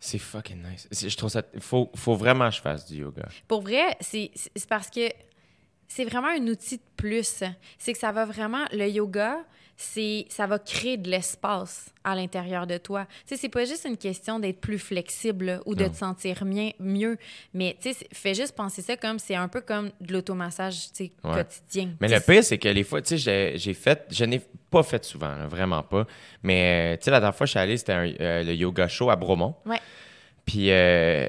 C'est 0.00 0.18
fucking 0.18 0.62
nice. 0.62 0.88
Je 0.90 1.14
trouve 1.14 1.28
ça... 1.28 1.42
Faut, 1.58 1.90
faut 1.94 2.16
vraiment 2.16 2.48
que 2.48 2.56
je 2.56 2.60
fasse 2.62 2.86
du 2.86 3.02
yoga. 3.02 3.28
Pour 3.46 3.60
vrai, 3.60 3.96
c'est 4.00 4.30
parce 4.68 4.88
que 4.88 5.08
c'est 5.86 6.04
vraiment 6.04 6.28
un 6.28 6.46
outil 6.48 6.78
de 6.78 6.82
plus. 6.96 7.44
C'est 7.78 7.92
que 7.92 7.98
ça 7.98 8.10
va 8.10 8.24
vraiment. 8.24 8.64
Le 8.72 8.88
yoga, 8.88 9.44
c'est 9.82 10.26
ça 10.28 10.46
va 10.46 10.58
créer 10.58 10.98
de 10.98 11.08
l'espace 11.10 11.86
à 12.04 12.14
l'intérieur 12.14 12.66
de 12.66 12.76
toi. 12.76 13.06
Tu 13.26 13.34
sais, 13.34 13.36
c'est 13.40 13.48
pas 13.48 13.64
juste 13.64 13.86
une 13.86 13.96
question 13.96 14.38
d'être 14.38 14.60
plus 14.60 14.78
flexible 14.78 15.46
là, 15.46 15.60
ou 15.64 15.74
de 15.74 15.84
Non. 15.84 15.90
te 15.90 15.96
sentir 15.96 16.44
mien- 16.44 16.72
mieux, 16.78 17.16
mais 17.54 17.76
tu 17.80 17.94
sais, 17.94 18.06
fais 18.12 18.34
juste 18.34 18.54
penser 18.54 18.82
ça 18.82 18.98
comme 18.98 19.18
c'est 19.18 19.34
un 19.36 19.48
peu 19.48 19.62
comme 19.62 19.90
de 20.02 20.12
l'automassage 20.12 20.88
tu 20.92 21.06
sais, 21.06 21.12
Ouais. 21.24 21.32
quotidien. 21.34 21.92
Mais 22.00 22.08
le 22.08 22.20
pire, 22.20 22.44
c'est 22.44 22.58
que 22.58 22.68
les 22.68 22.84
fois, 22.84 23.00
tu 23.00 23.18
sais, 23.18 23.56
j'ai- 23.56 23.74
fait, 23.74 24.04
je 24.10 24.24
n'ai 24.26 24.42
pas 24.70 24.82
fait 24.82 25.02
souvent, 25.04 25.34
là, 25.34 25.46
vraiment 25.46 25.82
pas. 25.82 26.06
Mais, 26.42 26.98
tu 26.98 27.04
sais, 27.04 27.10
la 27.10 27.20
dernière 27.20 27.34
fois, 27.36 27.46
je 27.46 27.50
suis 27.52 27.58
allé, 27.58 27.76
c'était 27.78 28.16
euh, 28.20 28.42
le 28.44 28.52
yoga 28.54 28.86
show 28.86 29.08
à 29.08 29.16
Bromont. 29.16 29.54
Ouais. 29.64 29.80
Puis, 30.44 30.70
euh, 30.70 31.26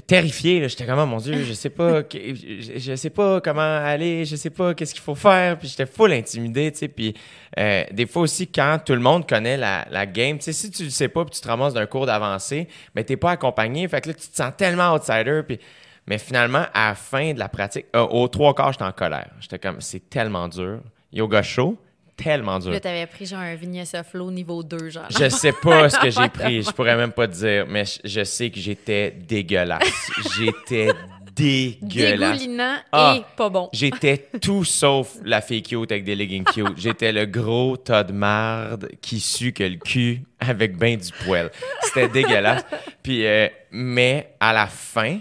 terrifié, 0.00 0.60
là, 0.60 0.68
j'étais 0.68 0.86
comme, 0.86 0.98
oh, 0.98 1.06
mon 1.06 1.18
Dieu, 1.18 1.44
je 1.44 1.52
sais 1.52 1.68
pas, 1.68 2.02
que- 2.02 2.34
je, 2.34 2.94
sais 2.96 3.10
pas 3.10 3.42
comment 3.42 3.60
aller, 3.60 4.24
je 4.24 4.36
sais 4.36 4.48
pas 4.48 4.72
qu'est-ce 4.72 4.94
qu'il 4.94 5.02
faut 5.02 5.14
faire. 5.14 5.58
Puis, 5.58 5.68
j'étais 5.68 5.84
full 5.84 6.12
intimidé, 6.12 6.72
tu 6.72 6.78
sais. 6.78 6.88
Puis, 6.88 7.14
euh, 7.58 7.84
des 7.92 8.06
fois 8.06 8.22
aussi, 8.22 8.46
quand 8.46 8.78
tout 8.84 8.94
le 8.94 9.00
monde 9.00 9.28
connaît 9.28 9.58
la, 9.58 10.06
game, 10.06 10.38
tu 10.38 10.44
sais, 10.44 10.52
si 10.54 10.70
tu 10.70 10.84
le 10.84 10.90
sais 10.90 11.08
pas, 11.08 11.24
puis 11.24 11.34
tu 11.34 11.42
te 11.42 11.48
ramasses 11.48 11.74
d'un 11.74 11.86
cours 11.86 12.06
d'avancée, 12.06 12.68
mais 12.94 13.04
t'es 13.04 13.18
pas 13.18 13.32
accompagné. 13.32 13.86
Fait 13.86 14.00
que 14.00 14.08
là, 14.08 14.14
tu 14.14 14.28
te 14.28 14.36
sens 14.36 14.52
tellement 14.56 14.94
outsider. 14.94 15.42
Puis, 15.46 15.58
mais 16.06 16.18
finalement, 16.18 16.64
à 16.72 16.88
la 16.88 16.94
fin 16.94 17.34
de 17.34 17.38
la 17.38 17.48
pratique, 17.48 17.86
euh, 17.94 18.06
aux 18.06 18.28
trois 18.28 18.54
quarts, 18.54 18.72
j'étais 18.72 18.84
en 18.84 18.92
colère. 18.92 19.30
J'étais 19.40 19.58
comme, 19.58 19.80
c'est 19.80 20.08
tellement 20.08 20.48
dur. 20.48 20.80
Yoga 21.12 21.42
show, 21.42 21.78
tellement 22.16 22.58
dur. 22.58 22.70
Là, 22.70 22.80
t'avais 22.80 23.06
pris 23.06 23.26
genre 23.26 23.40
un 23.40 23.54
Vinyasa 23.54 24.02
Flow 24.02 24.30
niveau 24.30 24.62
2, 24.62 24.90
genre. 24.90 25.04
Je 25.10 25.28
sais 25.28 25.52
pas 25.52 25.88
ce 25.88 25.98
que 25.98 26.10
j'ai 26.10 26.28
pris. 26.32 26.62
Je 26.62 26.70
pourrais 26.70 26.96
même 26.96 27.12
pas 27.12 27.26
te 27.28 27.32
dire, 27.34 27.66
mais 27.68 27.84
je, 27.84 27.98
je 28.04 28.24
sais 28.24 28.50
que 28.50 28.60
j'étais 28.60 29.10
dégueulasse. 29.10 30.10
j'étais 30.38 30.92
dégueulasse. 31.34 32.38
Dégoulinant 32.40 32.76
Ah. 32.92 33.14
et 33.18 33.22
pas 33.36 33.48
bon. 33.48 33.68
J'étais 33.72 34.18
tout 34.42 34.64
sauf 34.64 35.16
la 35.24 35.40
fille 35.40 35.62
cute 35.62 35.90
avec 35.90 36.04
des 36.04 36.14
leggings 36.14 36.44
cute. 36.44 36.76
J'étais 36.76 37.10
le 37.12 37.24
gros 37.26 37.76
tas 37.76 38.04
de 38.04 38.12
marde 38.12 38.88
qui 39.00 39.18
sue 39.18 39.52
que 39.52 39.64
le 39.64 39.76
cul 39.76 40.22
avec 40.40 40.76
ben 40.76 40.96
du 40.98 41.10
poil. 41.24 41.50
C'était 41.82 42.08
dégueulasse. 42.08 42.64
Puis, 43.02 43.26
euh, 43.26 43.48
mais 43.70 44.34
à 44.40 44.52
la 44.52 44.66
fin, 44.66 45.18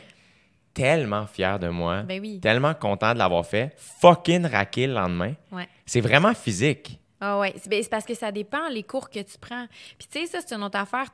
tellement 0.74 1.26
fier 1.28 1.58
de 1.60 1.70
moi. 1.70 2.02
Ben 2.04 2.20
oui. 2.20 2.39
Tellement 2.42 2.74
content 2.74 3.14
de 3.14 3.20
l'avoir 3.20 3.46
fait. 3.46 3.74
Fucking 4.02 4.46
raqué 4.48 4.88
le 4.88 4.94
lendemain. 4.94 5.34
Ouais. 5.52 5.68
C'est 5.92 6.00
vraiment 6.00 6.34
physique. 6.34 7.02
Ah 7.20 7.44
c'est 7.58 7.68
ben, 7.68 7.84
c'est 7.84 7.89
parce 7.89 8.06
que 8.06 8.14
ça 8.14 8.32
dépend 8.32 8.70
les 8.70 8.84
cours 8.84 9.10
que 9.10 9.20
tu 9.20 9.38
prends. 9.38 9.68
Puis 10.00 10.08
tu 10.10 10.20
sais, 10.22 10.26
ça, 10.26 10.39
c'est 10.39 10.56
une 10.56 10.64
autre 10.64 10.80
affaire. 10.80 11.10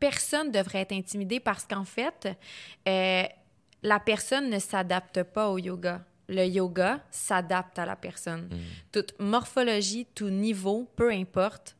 Personne 0.00 0.50
devrait 0.50 0.78
être 0.78 0.92
intimidé 0.92 1.40
parce 1.40 1.66
qu'en 1.66 1.84
fait, 1.84 2.30
euh, 2.88 3.24
la 3.82 4.00
personne 4.00 4.48
ne 4.48 4.58
s'adapte 4.58 5.24
pas 5.24 5.50
au 5.50 5.58
yoga. 5.58 6.00
Le 6.30 6.46
yoga 6.46 7.00
s'adapte 7.10 7.78
à 7.78 7.84
la 7.84 7.96
personne. 7.96 8.48
Toute 8.92 9.14
morphologie, 9.20 10.06
tout 10.14 10.30
niveau, 10.30 10.90
peu 10.96 11.10
importe, 11.10 11.76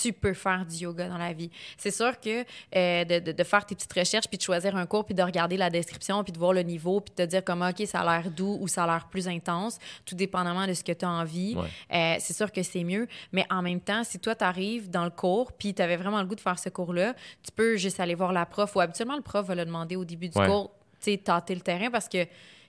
tu 0.00 0.12
peux 0.12 0.34
faire 0.34 0.66
du 0.66 0.74
yoga 0.76 1.08
dans 1.08 1.18
la 1.18 1.32
vie. 1.32 1.50
C'est 1.78 1.90
sûr 1.90 2.18
que 2.20 2.44
euh, 2.76 3.04
de, 3.04 3.18
de- 3.20 3.32
de 3.32 3.44
faire 3.44 3.64
tes 3.64 3.74
petites 3.74 3.92
recherches, 3.92 4.26
puis 4.28 4.38
de 4.38 4.42
choisir 4.42 4.74
un 4.76 4.86
cours, 4.86 5.04
puis 5.04 5.14
de 5.14 5.22
regarder 5.22 5.56
la 5.56 5.70
description, 5.70 6.22
puis 6.24 6.32
de 6.32 6.38
voir 6.38 6.52
le 6.52 6.62
niveau, 6.62 7.00
puis 7.00 7.14
de 7.16 7.24
te 7.24 7.28
dire 7.28 7.44
comme, 7.44 7.62
OK, 7.62 7.86
ça 7.86 8.00
a 8.00 8.18
l'air 8.20 8.30
doux 8.30 8.58
ou 8.60 8.68
ça 8.68 8.84
a 8.84 8.86
l'air 8.86 9.06
plus 9.08 9.28
intense, 9.28 9.78
tout 10.04 10.14
dépendamment 10.14 10.66
de 10.66 10.72
ce 10.74 10.82
que 10.82 10.92
tu 10.92 11.04
as 11.04 11.10
envie. 11.10 11.54
Ouais. 11.56 11.68
Euh, 11.92 12.16
c'est 12.20 12.32
sûr 12.34 12.50
que 12.50 12.62
c'est 12.62 12.84
mieux. 12.84 13.06
Mais 13.32 13.46
en 13.50 13.62
même 13.62 13.80
temps, 13.80 14.02
si 14.04 14.18
toi, 14.18 14.34
tu 14.34 14.44
arrives 14.44 14.90
dans 14.90 15.04
le 15.04 15.10
cours, 15.10 15.52
puis 15.52 15.74
tu 15.74 15.82
avais 15.82 15.96
vraiment 15.96 16.20
le 16.20 16.26
goût 16.26 16.34
de 16.34 16.40
faire 16.40 16.58
ce 16.58 16.68
cours-là, 16.68 17.14
tu 17.42 17.52
peux 17.54 17.76
juste 17.76 18.00
aller 18.00 18.14
voir 18.14 18.32
la 18.32 18.46
prof, 18.46 18.74
ou 18.76 18.80
habituellement, 18.80 19.16
le 19.16 19.22
prof 19.22 19.46
va 19.46 19.54
le 19.54 19.64
demander 19.64 19.96
au 19.96 20.04
début 20.04 20.28
du 20.28 20.38
Ouais. 20.38 20.46
cours, 20.48 20.70
tu 21.00 21.12
sais, 21.12 21.18
tâter 21.18 21.54
le 21.54 21.60
terrain, 21.60 21.90
parce 21.90 22.08
que 22.08 22.26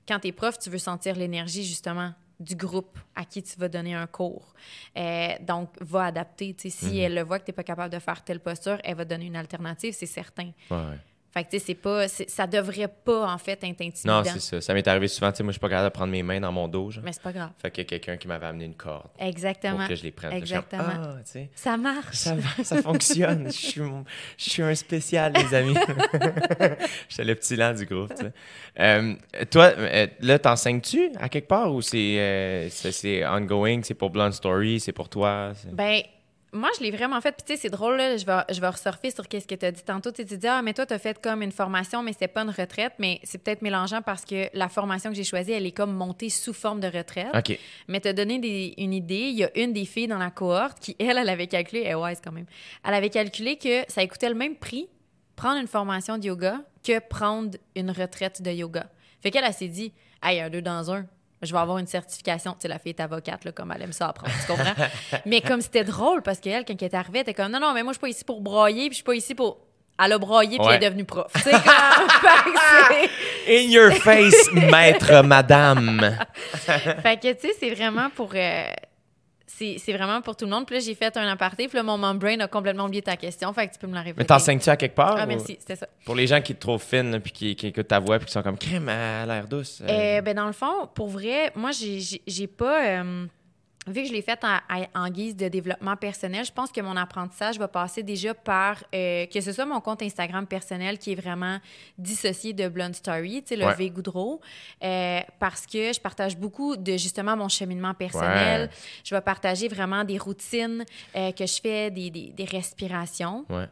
quand 0.08 0.20
tu 0.20 0.28
es 0.28 0.32
prof, 0.32 0.60
tu 0.60 0.70
veux 0.70 0.78
sentir 0.78 1.16
l'énergie, 1.16 1.64
justement, 1.66 2.14
du 2.40 2.56
groupe 2.56 2.98
à 3.16 3.24
qui 3.26 3.42
tu 3.44 3.58
vas 3.60 3.70
donner 3.70 3.94
un 3.94 4.08
cours. 4.08 4.54
Euh, 4.98 5.30
donc, 5.42 5.70
va 5.82 6.06
adapter. 6.06 6.56
Sais, 6.58 6.68
Mhm. 6.68 6.92
si 6.92 6.98
elle 7.00 7.16
le 7.16 7.22
voit 7.24 7.40
que 7.40 7.46
tu 7.46 7.52
n'es 7.52 7.56
pas 7.56 7.64
capable 7.64 7.94
de 7.94 8.00
faire 8.00 8.24
telle 8.24 8.40
posture, 8.40 8.78
elle 8.84 8.96
va 8.96 9.06
te 9.06 9.10
donner 9.10 9.26
une 9.28 9.36
alternative, 9.36 9.94
c'est 9.98 10.06
certain. 10.06 10.52
Ouais. 10.70 10.98
Fait 11.36 11.44
que, 11.44 11.50
tu 11.50 11.60
sais, 11.60 11.66
c'est 11.66 11.76
pas, 11.76 12.08
ça 12.08 12.48
devrait 12.48 12.88
pas, 12.88 13.30
en 13.30 13.38
fait, 13.38 13.62
être 13.62 13.82
intimidant. 13.82 14.20
Non, 14.20 14.24
c'est 14.24 14.40
ça. 14.40 14.62
Ça 14.62 14.74
m'est 14.74 14.88
arrivé 14.88 15.10
souvent. 15.10 15.32
Tu 15.32 15.38
sais, 15.38 15.44
moi, 15.44 15.52
je 15.52 15.56
suis 15.56 15.60
pas 15.60 15.68
capable 15.68 15.90
de 15.90 15.94
prendre 15.94 16.12
mes 16.14 16.24
mains 16.24 16.40
dans 16.40 16.54
mon 16.54 16.70
dos. 16.70 16.92
genre. 16.92 17.04
Mais 17.04 17.12
c'est 17.12 17.22
pas 17.22 17.34
grave. 17.34 17.50
Fait 17.62 17.72
qu'il 17.72 17.84
y 17.84 17.88
a 17.88 17.90
quelqu'un 17.90 18.16
qui 18.16 18.30
m'avait 18.30 18.46
amené 18.46 18.64
une 18.64 18.74
corde 18.76 19.08
Exactement. 19.20 19.80
pour 19.80 19.88
que 19.90 19.96
je 19.96 20.04
les 20.04 20.12
prenne. 20.12 20.30
Comme, 20.30 20.40
Exactement. 20.40 20.84
ah, 20.88 21.16
Ça 21.54 21.76
marche. 21.76 22.16
ça 22.16 22.36
ça 22.64 22.82
fonctionne. 22.82 23.48
je, 23.48 23.52
suis, 23.52 23.82
je 24.38 24.50
suis 24.50 24.64
un 24.64 24.76
spécial, 24.76 25.34
les 25.34 25.54
amis. 25.54 25.76
J'étais 27.10 27.26
le 27.26 27.36
petit 27.36 27.58
lent 27.58 27.74
du 27.74 27.86
groupe, 27.86 28.16
tu 28.16 28.24
sais. 28.24 28.32
Euh, 28.80 29.16
toi, 29.52 29.74
euh, 29.78 30.08
là, 30.22 30.40
t'enseignes-tu 30.40 31.12
à 31.20 31.28
quelque 31.28 31.50
part 31.50 31.74
ou 31.74 31.82
c'est 31.82 32.16
euh, 32.18 32.70
ongoing, 33.30 33.82
c'est 33.84 33.94
pour 33.94 34.10
Blonde 34.10 34.34
Story, 34.34 34.80
c'est 34.80 34.94
pour 34.94 35.10
toi? 35.10 35.52
Ben, 35.74 36.02
moi, 36.56 36.70
je 36.78 36.84
l'ai 36.84 36.92
vraiment 36.92 37.22
fait. 37.22 37.32
Puis, 37.34 37.44
tu 37.46 37.54
sais, 37.54 37.60
c'est 37.62 37.70
drôle, 37.70 37.98
là, 37.98 38.18
je 38.18 38.26
vais, 38.26 38.40
je 38.50 38.60
vais 38.60 38.68
resurfer 38.68 39.12
sur 39.12 39.28
qu'est-ce 39.28 39.46
que 39.48 39.56
tu 39.56 39.66
as 39.66 39.72
dit 39.72 39.84
tantôt. 39.84 40.12
Tu 40.12 40.26
tu 40.26 40.38
dis, 40.38 40.48
ah, 40.48 40.62
mais 40.64 40.74
toi, 40.74 40.86
tu 40.86 40.94
as 40.94 41.00
fait 41.00 41.22
comme 41.22 41.42
une 41.44 41.52
formation, 41.52 42.02
mais 42.02 42.14
c'est 42.18 42.28
pas 42.28 42.42
une 42.42 42.50
retraite. 42.50 42.94
Mais 43.00 43.20
c'est 43.24 43.38
peut-être 43.38 43.62
mélangeant 43.62 44.02
parce 44.02 44.26
que 44.26 44.50
la 44.54 44.70
formation 44.70 45.10
que 45.12 45.16
j'ai 45.16 45.24
choisie, 45.24 45.52
elle 45.52 45.66
est 45.66 45.72
comme 45.72 45.94
montée 45.94 46.30
sous 46.30 46.54
forme 46.54 46.80
de 46.80 46.88
retraite. 46.88 47.28
OK. 47.36 47.60
Mais 47.88 48.00
t'as 48.00 48.14
donné 48.14 48.40
des- 48.40 48.74
une 48.78 48.94
idée. 48.94 49.30
Il 49.30 49.36
y 49.36 49.44
a 49.44 49.50
une 49.58 49.74
des 49.74 49.86
filles 49.86 50.08
dans 50.08 50.18
la 50.18 50.32
cohorte 50.32 50.80
qui, 50.80 50.96
elle, 51.00 51.18
elle 51.18 51.30
avait 51.30 51.48
calculé, 51.48 51.82
elle 51.84 51.92
est 51.92 51.96
wise 51.96 52.22
quand 52.24 52.32
même, 52.32 52.46
elle 52.84 52.94
avait 52.94 53.10
calculé 53.10 53.58
que 53.58 53.84
ça 53.88 54.06
coûtait 54.08 54.30
le 54.30 54.36
même 54.36 54.56
prix 54.56 54.88
prendre 55.36 55.60
une 55.60 55.68
formation 55.68 56.18
de 56.18 56.26
yoga 56.26 56.62
que 56.82 56.98
prendre 57.00 57.58
une 57.76 57.92
retraite 57.92 58.42
de 58.42 58.52
yoga. 58.52 58.88
Fait 59.22 59.32
qu'elle, 59.32 59.44
elle 59.44 59.54
s'est 59.54 59.68
dit, 59.68 59.92
hey, 60.24 60.40
un 60.40 60.50
deux 60.50 60.62
dans 60.62 60.92
un. 60.92 61.06
Je 61.42 61.52
vais 61.54 61.60
avoir 61.60 61.78
une 61.78 61.88
certification. 61.88 62.54
Tu 62.54 62.62
sais, 62.62 62.68
la 62.68 62.80
fille 62.80 62.92
est 62.98 63.02
avocate, 63.02 63.44
là, 63.46 63.52
comme 63.52 63.72
elle 63.76 63.82
aime 63.84 63.92
ça 63.94 64.08
apprendre. 64.08 64.32
Tu 64.42 64.48
comprends? 64.48 64.86
mais 65.26 65.42
comme 65.42 65.62
c'était 65.62 65.84
drôle, 65.84 66.22
parce 66.22 66.40
qu'elle, 66.40 66.64
quand 66.66 66.74
elle 66.82 66.88
est 66.88 66.94
arrivée, 66.96 67.20
elle 67.20 67.24
était 67.24 67.34
comme, 67.34 67.52
non, 67.52 67.60
non, 67.60 67.74
mais 67.74 67.84
moi, 67.84 67.92
je 67.94 67.98
suis 67.98 68.02
pas 68.02 68.08
ici 68.10 68.24
pour 68.24 68.42
broyer, 68.42 68.84
puis 68.88 68.92
je 68.92 68.96
suis 68.96 69.04
pas 69.04 69.16
ici 69.16 69.36
pour. 69.36 69.58
Elle 70.04 70.12
a 70.14 70.18
broyé, 70.18 70.58
puis 70.58 70.68
Ouais. 70.68 70.76
elle 70.76 70.84
est 70.84 70.90
devenue 70.90 71.06
prof. 71.06 71.32
Tu 71.36 71.42
sais, 71.42 71.52
comme. 71.52 71.62
C'est- 72.90 73.10
In 73.68 73.70
your 73.70 73.92
face, 73.94 74.52
maître 74.54 75.22
madame. 75.24 76.18
fait 77.04 77.18
que, 77.22 77.34
tu 77.34 77.48
sais, 77.48 77.54
c'est 77.60 77.70
vraiment 77.74 78.10
pour. 78.10 78.32
euh, 78.34 78.66
c'est 79.78 79.94
vraiment 79.94 80.22
pour 80.22 80.36
tout 80.36 80.46
le 80.46 80.52
monde. 80.52 80.66
Puis 80.66 80.76
là, 80.76 80.82
j'ai 80.82 80.96
fait 80.96 81.16
un 81.18 81.28
aparté. 81.28 81.68
Puis 81.68 81.78
là, 81.78 81.84
mon 81.84 81.98
mom 81.98 82.18
brain 82.20 82.40
a 82.42 82.48
complètement 82.48 82.86
oublié 82.86 83.02
ta 83.02 83.16
question. 83.16 83.52
Fait 83.54 83.68
que 83.68 83.74
tu 83.74 83.80
peux 83.80 83.88
me 83.88 83.94
la 83.94 84.02
répéter. 84.02 84.20
Mais 84.20 84.26
t'enseignes-tu 84.26 84.70
à 84.70 84.76
quelque 84.78 84.96
part? 84.96 85.16
Ah, 85.18 85.24
ou- 85.24 85.28
merci. 85.28 85.56
C'était 85.60 85.76
ça. 85.78 85.88
Pour 86.06 86.16
les 86.16 86.28
gens 86.28 86.42
qui 86.42 86.54
te 86.56 86.60
trouvent 86.60 86.84
fine, 86.84 87.20
puis 87.22 87.32
qui, 87.32 87.56
qui 87.56 87.68
écoutent 87.68 87.88
ta 87.88 88.00
voix, 88.00 88.18
puis 88.20 88.26
qui 88.28 88.34
sont 88.34 88.44
comme 88.44 88.58
crème, 88.58 88.90
a 88.90 89.26
l'air 89.26 89.48
douce. 89.48 89.82
euh. 89.82 90.18
Euh, 90.18 90.22
ben, 90.22 90.36
dans 90.36 90.48
le 90.48 90.54
fond, 90.54 90.88
pour 90.94 91.08
vrai, 91.08 91.52
moi, 91.56 91.72
j'ai- 91.72 92.00
j'ai 92.00 92.22
j'ai 92.28 92.48
pas. 92.48 92.86
euh, 93.02 93.26
vu 93.88 94.02
que 94.02 94.08
je 94.08 94.14
l'ai 94.14 94.22
fait 94.22 94.40
en, 94.96 95.10
guise 95.10 95.36
de 95.36 95.48
développement 95.48 95.96
personnel, 95.96 96.44
je 96.44 96.52
pense 96.52 96.72
que 96.72 96.82
mon 96.82 96.96
apprentissage 96.98 97.60
va 97.60 97.68
passer 97.68 98.02
déjà 98.04 98.34
par 98.34 98.84
euh, 98.94 99.26
que 99.28 99.42
ce 99.42 99.52
soit 99.52 99.66
mon 99.66 99.80
compte 99.80 100.02
Instagram 100.02 100.48
personnel 100.48 100.98
qui 100.98 101.12
est 101.12 101.16
vraiment 101.22 101.60
dissocié 101.98 102.54
de 102.54 102.68
Blunt 102.68 102.94
Story, 102.94 103.44
tu 103.44 103.50
sais, 103.50 103.56
le 103.56 103.66
Ouais. 103.66 103.76
V 103.76 103.90
Goudreau, 103.92 104.42
euh, 104.84 105.20
parce 105.40 105.66
que 105.68 105.94
je 105.94 106.00
partage 106.00 106.36
beaucoup 106.38 106.76
de 106.78 106.94
justement 106.98 107.36
mon 107.38 107.48
cheminement 107.50 107.94
personnel. 107.94 108.62
Ouais. 108.64 108.70
Je 109.04 109.14
vais 109.16 109.22
partager 109.22 109.68
vraiment 109.68 110.04
des 110.04 110.18
routines 110.18 110.84
euh, 111.16 111.32
que 111.32 111.46
je 111.46 111.60
fais, 111.62 111.92
des, 111.92 112.10
des, 112.10 112.32
des 112.36 112.46
respirations. 112.46 113.46
Ouais. 113.50 113.66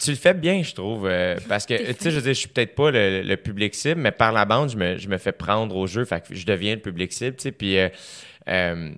Tu 0.00 0.10
le 0.10 0.16
fais 0.16 0.34
bien, 0.34 0.62
je 0.62 0.74
trouve. 0.74 1.06
euh, 1.06 1.36
parce 1.48 1.64
que, 1.66 1.74
tu 1.74 1.94
sais, 2.02 2.10
je 2.10 2.16
veux 2.16 2.22
dire, 2.22 2.34
je 2.34 2.38
suis 2.40 2.48
peut-être 2.48 2.74
pas 2.74 2.90
le, 2.90 3.22
le 3.22 3.36
public 3.36 3.74
cible, 3.74 4.00
mais 4.00 4.10
par 4.12 4.32
la 4.32 4.44
bande, 4.44 4.70
je 4.70 4.76
me, 4.76 4.98
je 4.98 5.08
me 5.08 5.18
fais 5.18 5.32
prendre 5.32 5.74
au 5.76 5.86
jeu. 5.86 6.04
Fait 6.04 6.20
que 6.26 6.34
je 6.34 6.44
deviens 6.44 6.74
le 6.74 6.80
public 6.80 7.12
cible, 7.12 7.36
tu 7.36 7.44
sais. 7.44 7.52
Puis. 7.52 7.78
euh, 7.78 7.88
euh, 8.48 8.90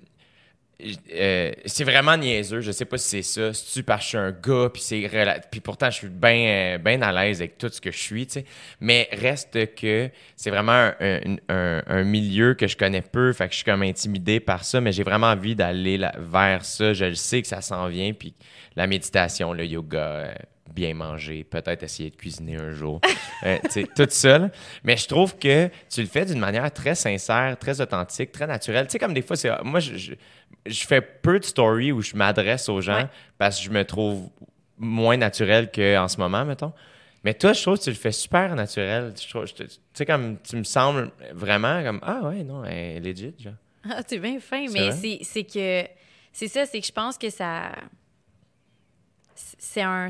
euh, 1.11 1.51
c'est 1.65 1.83
vraiment 1.83 2.15
niaiseux, 2.17 2.61
je 2.61 2.71
sais 2.71 2.85
pas 2.85 2.97
si 2.97 3.09
c'est 3.09 3.21
ça. 3.23 3.53
Si 3.53 3.73
tu 3.73 3.83
parce 3.83 4.03
je 4.03 4.07
suis 4.09 4.17
un 4.17 4.31
gars, 4.31 4.69
puis 4.71 4.81
c'est 4.81 5.01
rela- 5.07 5.39
puis 5.49 5.59
pourtant 5.59 5.89
je 5.89 5.95
suis 5.97 6.07
bien 6.09 6.77
ben 6.79 7.01
à 7.01 7.11
l'aise 7.11 7.41
avec 7.41 7.57
tout 7.57 7.69
ce 7.69 7.81
que 7.81 7.91
je 7.91 7.97
suis, 7.97 8.27
tu 8.27 8.33
sais. 8.33 8.45
Mais 8.79 9.09
reste 9.11 9.73
que 9.75 10.09
c'est 10.35 10.51
vraiment 10.51 10.91
un, 10.99 11.19
un- 11.49 11.83
un- 11.87 12.03
milieu 12.03 12.53
que 12.53 12.67
je 12.67 12.77
connais 12.77 13.01
peu, 13.01 13.33
fait 13.33 13.45
que 13.47 13.51
je 13.53 13.57
suis 13.57 13.65
comme 13.65 13.81
intimidé 13.81 14.39
par 14.39 14.63
ça, 14.63 14.79
mais 14.79 14.91
j'ai 14.91 15.03
vraiment 15.03 15.27
envie 15.27 15.55
d'aller 15.55 15.99
vers 16.17 16.63
ça. 16.63 16.93
Je 16.93 17.05
le 17.05 17.15
sais 17.15 17.41
que 17.41 17.47
ça 17.47 17.61
s'en 17.61 17.87
vient, 17.87 18.13
puis 18.13 18.33
la 18.75 18.85
méditation, 18.87 19.53
le 19.53 19.65
yoga, 19.65 19.97
euh, 19.99 20.33
bien 20.73 20.93
manger, 20.93 21.43
peut-être 21.43 21.83
essayer 21.83 22.09
de 22.09 22.15
cuisiner 22.15 22.55
un 22.57 22.71
jour, 22.71 22.99
Euh, 23.43 23.57
tu 23.65 23.69
sais, 23.71 23.87
tout 23.95 24.07
ça. 24.09 24.39
là. 24.39 24.49
Mais 24.83 24.97
je 24.97 25.07
trouve 25.07 25.37
que 25.37 25.69
tu 25.89 26.01
le 26.01 26.07
fais 26.07 26.25
d'une 26.25 26.39
manière 26.39 26.71
très 26.73 26.95
sincère, 26.95 27.55
très 27.59 27.79
authentique, 27.81 28.31
très 28.31 28.47
naturelle. 28.47 28.87
Tu 28.87 28.93
sais, 28.93 28.99
comme 28.99 29.13
des 29.13 29.21
fois, 29.21 29.35
c'est 29.35 29.51
moi, 29.63 29.79
je, 29.79 29.95
je, 29.95 30.13
je 30.65 30.85
fais 30.87 31.01
peu 31.01 31.39
de 31.39 31.45
stories 31.45 31.91
où 31.91 32.01
je 32.01 32.15
m'adresse 32.15 32.67
aux 32.69 32.81
gens 32.81 32.97
Ouais. 32.97 33.07
parce 33.37 33.57
que 33.59 33.63
je 33.65 33.69
me 33.69 33.83
trouve 33.85 34.29
moins 34.77 35.17
naturel 35.17 35.69
qu'en 35.71 36.07
ce 36.07 36.17
moment, 36.17 36.45
mettons. 36.45 36.73
Mais 37.23 37.33
toi, 37.33 37.53
je 37.53 37.61
trouve 37.61 37.77
que 37.77 37.83
tu 37.83 37.89
le 37.91 37.95
fais 37.95 38.11
super 38.11 38.55
naturel. 38.55 39.13
Tu 39.15 39.27
sais, 39.93 40.05
comme 40.05 40.37
tu 40.41 40.55
me 40.55 40.63
sembles 40.63 41.11
vraiment 41.33 41.83
comme 41.83 41.99
Ah 42.01 42.21
ouais, 42.23 42.43
non, 42.43 42.63
elle 42.65 43.05
est 43.05 43.11
legit, 43.13 43.35
genre. 43.37 43.53
Ah, 43.89 44.01
c'est 44.07 44.19
bien 44.19 44.39
fin, 44.39 44.65
mais 44.71 44.91
c'est 44.93 45.19
c'est 45.21 45.43
que. 45.43 45.83
C'est 46.31 46.47
ça, 46.47 46.65
c'est 46.65 46.79
que 46.81 46.85
je 46.87 46.91
pense 46.91 47.17
que 47.17 47.29
ça. 47.29 47.71
C'est 49.59 49.81
un, 49.81 50.09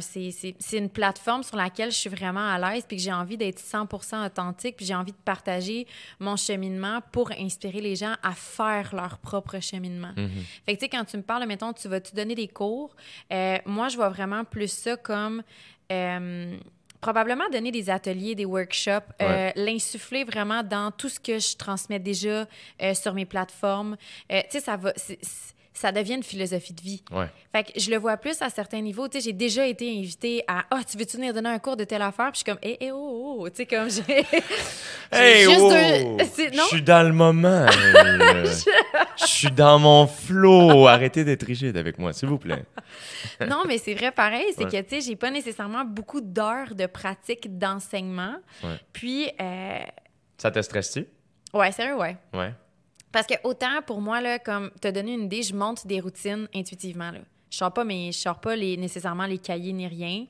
une 0.74 0.90
plateforme 0.90 1.44
sur 1.44 1.58
laquelle 1.58 1.92
je 1.92 1.98
suis 1.98 2.10
vraiment 2.10 2.50
à 2.50 2.58
l'aise 2.58 2.86
puis 2.88 2.98
que 2.98 3.04
j'ai 3.04 3.12
envie 3.12 3.38
d'être 3.38 3.60
100% 3.60 4.26
authentique 4.26 4.78
puis 4.78 4.86
j'ai 4.86 4.96
envie 4.96 5.12
de 5.12 5.18
partager 5.26 5.86
mon 6.20 6.36
cheminement 6.38 7.02
pour 7.12 7.32
inspirer 7.32 7.82
les 7.82 7.96
gens 7.96 8.16
à 8.24 8.32
faire 8.34 8.96
leur 8.96 9.18
propre 9.18 9.60
cheminement. 9.60 10.14
Fait 10.66 10.76
que 10.76 10.80
tu 10.80 10.86
sais, 10.86 10.90
quand 10.90 11.04
tu 11.06 11.18
me 11.18 11.24
parles, 11.24 11.46
mettons, 11.46 11.74
tu 11.74 11.88
vas 11.88 12.00
te 12.00 12.16
donner 12.16 12.36
des 12.36 12.48
cours, 12.48 12.96
euh, 13.34 13.58
moi, 13.66 13.90
je 13.90 13.98
vois 13.98 14.10
vraiment 14.10 14.44
plus 14.46 14.72
ça 14.72 14.96
comme... 14.98 15.44
euh, 15.92 16.58
probablement 17.00 17.44
donner 17.52 17.72
des 17.72 17.92
ateliers, 17.92 18.34
des 18.34 18.46
workshops, 18.46 19.06
euh, 19.22 19.52
l'insuffler 19.56 20.24
vraiment 20.24 20.64
dans 20.64 20.90
tout 20.92 21.10
ce 21.10 21.20
que 21.20 21.38
je 21.38 21.56
transmets 21.56 22.00
déjà 22.00 22.48
euh, 22.82 22.94
sur 22.96 23.14
mes 23.14 23.26
plateformes. 23.26 23.96
Euh, 24.32 24.42
tu 24.50 24.58
sais, 24.58 24.60
ça 24.62 24.78
va... 24.78 24.94
ça 25.78 25.92
devient 25.92 26.16
une 26.16 26.24
philosophie 26.24 26.74
de 26.74 26.82
vie. 26.82 27.04
Ouais. 27.12 27.28
Fait 27.54 27.64
que 27.64 27.80
je 27.80 27.92
le 27.92 27.98
vois 27.98 28.18
plus 28.18 28.42
à 28.42 28.50
certains 28.50 28.82
niveaux. 28.82 29.08
Tu 29.08 29.20
sais, 29.20 29.26
j'ai 29.26 29.34
déjà 29.34 29.66
été 29.68 29.90
invitée 29.90 30.44
à 30.48 30.64
«Ah, 30.72 30.80
tu 30.90 30.98
veux-tu 30.98 31.18
venir 31.18 31.34
donner 31.34 31.50
un 31.50 31.60
cours 31.60 31.78
de 31.78 31.84
telle 31.84 32.02
affaire?» 32.02 32.32
Puis 32.34 32.34
je 32.34 32.38
suis 32.38 32.46
comme 32.46 32.58
«Eh, 32.64 32.78
eh, 32.82 32.92
oh, 32.92 32.98
oh, 32.98 33.36
oh. 33.42 33.50
Tu 33.50 33.58
sais, 33.58 33.66
comme 33.68 33.90
j'ai... 33.90 34.02
j'ai 35.14 35.44
juste 35.44 35.60
oh! 35.62 35.70
deux- 35.70 36.52
Je 36.54 36.62
suis 36.68 36.82
dans 36.82 37.04
le 37.08 37.14
moment. 37.14 37.66
Je 39.18 39.26
suis 39.26 39.52
dans 39.52 39.80
mon 39.80 40.08
flow. 40.08 40.88
Arrêtez 40.88 41.24
d'être 41.24 41.46
rigide 41.46 41.78
avec 41.78 41.98
moi, 42.00 42.14
s'il 42.14 42.30
vous 42.30 42.38
plaît. 42.40 42.64
Non, 43.48 43.64
mais 43.68 43.78
c'est 43.78 43.94
vrai 43.94 44.12
pareil. 44.12 44.46
C'est 44.58 44.64
Ouais. 44.66 44.72
que, 44.72 44.88
tu 44.90 44.96
sais, 44.96 45.02
j'ai 45.10 45.16
pas 45.16 45.30
nécessairement 45.30 45.86
beaucoup 45.86 46.22
d'heures 46.22 46.74
de 46.74 46.86
pratique 46.88 47.58
d'enseignement. 47.58 48.36
Ouais. 48.64 48.80
Puis, 48.94 49.30
euh, 49.40 49.80
Ça 50.38 50.50
te 50.50 50.60
stresse-tu? 50.62 51.06
ouais, 51.54 51.72
sérieux, 51.72 51.98
ouais. 51.98 52.18
Ouais. 52.34 52.54
Parce 53.12 53.28
que 53.28 53.36
autant 53.44 53.82
pour 53.86 54.02
moi, 54.02 54.22
là, 54.22 54.40
comme 54.40 54.70
te 54.82 54.88
donner 54.90 55.14
une 55.14 55.24
idée, 55.24 55.42
je 55.44 55.54
monte 55.56 55.88
des 55.88 56.00
routines 56.00 56.48
intuitivement. 56.54 57.12
Là. 57.12 57.20
Je 57.50 57.56
sors 57.58 57.72
pas, 57.72 57.86
mais 57.86 58.12
je 58.12 58.18
sors 58.18 58.40
pas 58.42 58.58
les, 58.58 58.76
nécessairement 58.76 59.26
les 59.26 59.38
cahiers 59.38 59.72
ni 59.72 59.88
rien. 59.88 60.26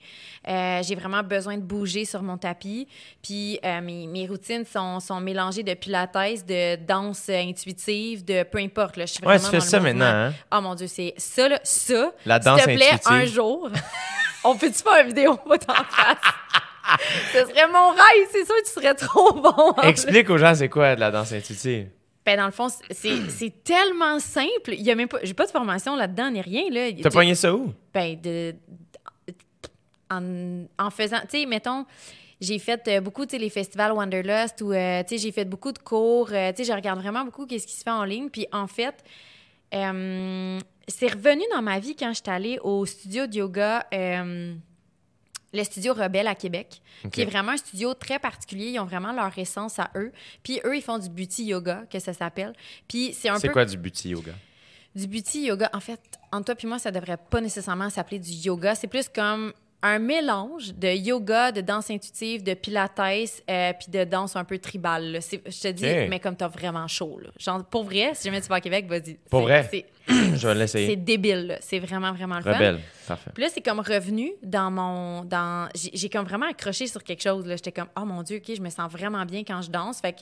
Euh, 0.47 0.84
j'ai 0.84 0.93
vraiment 0.93 1.23
besoin 1.23 1.57
de 1.57 1.63
bouger 1.63 2.05
sur 2.05 2.21
mon 2.21 2.38
tapis. 2.38 2.88
Puis 3.23 3.59
euh, 3.65 3.82
mes, 3.82 4.05
mes 4.05 4.28
routines 4.28 4.63
sont, 4.65 4.99
sont 4.99 5.19
mélangées 5.19 5.63
de 5.63 5.73
pilates, 5.73 6.13
de 6.47 6.75
danse 6.86 7.28
intuitive, 7.30 8.23
de 8.23 8.43
peu 8.43 8.59
importe. 8.59 8.97
Là, 8.97 9.07
je 9.07 9.13
suis 9.13 9.25
Ouais, 9.25 9.39
tu 9.39 9.45
fais 9.47 9.57
dans 9.57 9.63
ça 9.63 9.80
mouvement. 9.80 9.93
maintenant, 9.95 10.28
hein? 10.30 10.34
Oh 10.55 10.61
mon 10.61 10.75
Dieu, 10.75 10.86
c'est 10.88 11.15
ça, 11.17 11.49
là, 11.49 11.59
ça. 11.63 12.11
La 12.25 12.38
danse 12.38 12.61
S'il 12.61 12.73
te 12.73 12.75
plaît, 12.75 12.89
intuitive. 12.91 13.11
un 13.11 13.25
jour, 13.25 13.69
on 14.43 14.55
peut-tu 14.55 14.84
faire 14.84 15.01
une 15.01 15.07
vidéo, 15.07 15.36
t'en 15.65 15.73
face? 15.73 16.17
Ce 17.34 17.39
serait 17.39 17.67
mon 17.67 17.89
rêve, 17.89 18.28
c'est 18.32 18.45
sûr 18.45 18.55
tu 18.63 18.71
serais 18.71 18.93
trop 18.93 19.34
bon. 19.34 19.73
en 19.75 19.82
Explique 19.82 20.30
aux 20.30 20.38
gens 20.38 20.53
c'est 20.55 20.69
quoi 20.69 20.93
de 20.95 20.99
la 21.01 21.09
danse 21.11 21.34
intuitive? 21.34 21.89
Ben, 22.28 22.36
dans 22.36 22.45
le 22.45 22.51
fond, 22.51 22.67
c'est 22.91 23.63
tellement 23.63 24.19
simple. 24.19 24.73
Il 24.73 24.82
y 24.82 24.91
a 24.91 24.95
même 24.95 25.07
pas, 25.07 25.19
j'ai 25.23 25.34
pas 25.34 25.45
de 25.45 25.51
formation 25.51 25.95
là-dedans 25.95 26.30
ni 26.30 26.41
rien. 26.41 26.63
Là. 26.69 26.91
T'as 27.01 27.09
pogné 27.09 27.36
ça 27.36 27.55
où? 27.55 27.71
Ben, 27.93 28.19
de, 28.19 28.53
en, 30.11 30.65
en 30.78 30.89
faisant, 30.89 31.21
tu 31.30 31.39
sais, 31.39 31.45
mettons, 31.45 31.86
j'ai 32.41 32.59
fait 32.59 32.86
euh, 32.89 32.99
beaucoup, 32.99 33.25
tu 33.25 33.38
sais, 33.38 33.38
les 33.38 33.49
festivals 33.49 33.93
Wanderlust 33.93 34.61
ou, 34.61 34.73
euh, 34.73 35.03
tu 35.03 35.15
sais, 35.15 35.17
j'ai 35.23 35.32
fait 35.32 35.45
beaucoup 35.45 35.71
de 35.71 35.80
cours. 35.80 36.28
euh, 36.34 36.51
tu 36.51 36.65
sais, 36.65 36.71
je 36.71 36.75
regarde 36.75 36.99
vraiment 36.99 37.23
beaucoup 37.23 37.45
qu'est-ce 37.45 37.65
qui 37.65 37.75
se 37.75 37.84
fait 37.84 37.91
en 37.91 38.03
ligne. 38.03 38.30
Puis, 38.30 38.45
en 38.51 38.67
fait, 38.67 38.95
c'est 39.71 41.07
revenu 41.13 41.43
dans 41.53 41.61
ma 41.61 41.80
vie 41.80 41.95
quand 41.95 42.13
j'étais 42.13 42.32
allée 42.32 42.59
au 42.61 42.86
studio 42.86 43.25
de 43.25 43.36
yoga, 43.38 43.88
le 45.53 45.63
studio 45.63 45.93
Rebelle 45.93 46.27
à 46.27 46.35
Québec, 46.35 46.81
qui 47.11 47.21
est 47.21 47.25
vraiment 47.25 47.53
un 47.53 47.57
studio 47.57 47.93
très 47.93 48.19
particulier. 48.19 48.67
Ils 48.71 48.79
ont 48.79 48.85
vraiment 48.85 49.13
leur 49.13 49.35
essence 49.37 49.79
à 49.79 49.89
eux. 49.95 50.11
Puis, 50.43 50.59
eux, 50.65 50.75
ils 50.75 50.81
font 50.81 50.97
du 50.99 51.09
beauty 51.09 51.45
yoga, 51.45 51.83
que 51.89 51.99
ça 51.99 52.13
s'appelle. 52.13 52.53
Puis, 52.87 53.13
c'est 53.13 53.29
un 53.29 53.39
C'est 53.39 53.47
peu 53.47 53.53
quoi 53.53 53.65
du 53.65 53.77
beauty 53.77 54.09
yoga? 54.09 54.33
du 54.95 55.05
beauty 55.07 55.45
yoga, 55.45 55.69
en 55.73 55.79
fait, 55.79 55.99
entre 56.31 56.53
toi 56.53 56.55
et 56.63 56.67
moi, 56.67 56.79
ça 56.79 56.89
devrait 56.91 57.17
pas 57.17 57.39
nécessairement 57.39 57.89
s'appeler 57.89 58.17
du 58.19 58.31
yoga. 58.31 58.73
C'est 58.73 58.87
plus 58.87 59.07
comme 59.09 59.53
un 59.84 59.99
mélange 59.99 60.73
de 60.73 60.88
yoga, 60.88 61.51
de 61.51 61.61
danse 61.61 61.91
intuitive, 61.91 62.41
de 62.43 62.53
pilates, 62.55 62.99
euh, 62.99 63.73
puis 63.80 63.91
de 63.91 64.03
danse 64.03 64.36
un 64.36 64.43
peu 64.43 64.57
tribale. 64.57 65.11
là. 65.11 65.21
C'est- 65.21 65.41
Je 65.45 65.61
te 65.61 65.67
dis, 65.69 65.86
mais 66.09 66.19
comme 66.19 66.36
t'as 66.36 66.47
vraiment 66.47 66.88
chaud. 66.88 67.19
Là. 67.21 67.30
Genre, 67.38 67.63
pour 67.63 67.84
vrai, 67.84 68.11
si 68.15 68.23
jamais 68.25 68.41
tu 68.41 68.47
vas 68.47 68.55
à 68.55 68.61
Québec, 68.61 68.88
vas-y. 68.88 69.15
Pour 69.30 69.41
C'est- 69.41 69.45
vrai? 69.45 69.67
C'est 69.71 69.86
Je 70.07 70.13
vais 70.13 70.38
c'est 70.39 70.53
l'essayer. 70.55 70.95
débile. 70.95 71.47
là. 71.47 71.57
C'est 71.61 71.80
vraiment, 71.80 72.11
vraiment 72.13 72.38
le 72.38 72.43
fun. 72.43 72.53
Rebelle. 72.53 72.80
Parfait. 73.07 73.32
Puis 73.34 73.43
là, 73.43 73.49
c'est 73.53 73.61
comme 73.61 73.80
revenu 73.82 74.32
dans 74.41 74.71
mon. 74.71 75.23
dans 75.25 75.69
J'ai 75.75 76.09
comme 76.09 76.25
vraiment 76.25 76.47
accroché 76.49 76.88
sur 76.88 77.03
quelque 77.03 77.21
chose. 77.21 77.45
J'étais 77.47 77.71
comme, 77.71 77.89
oh 77.99 78.05
mon 78.05 78.23
Dieu, 78.23 78.38
OK, 78.38 78.55
je 78.55 78.61
me 78.61 78.69
sens 78.69 78.91
vraiment 78.91 79.25
bien 79.25 79.43
quand 79.45 79.61
je 79.61 79.69
danse. 79.69 79.99
Fait 79.99 80.13
que 80.13 80.19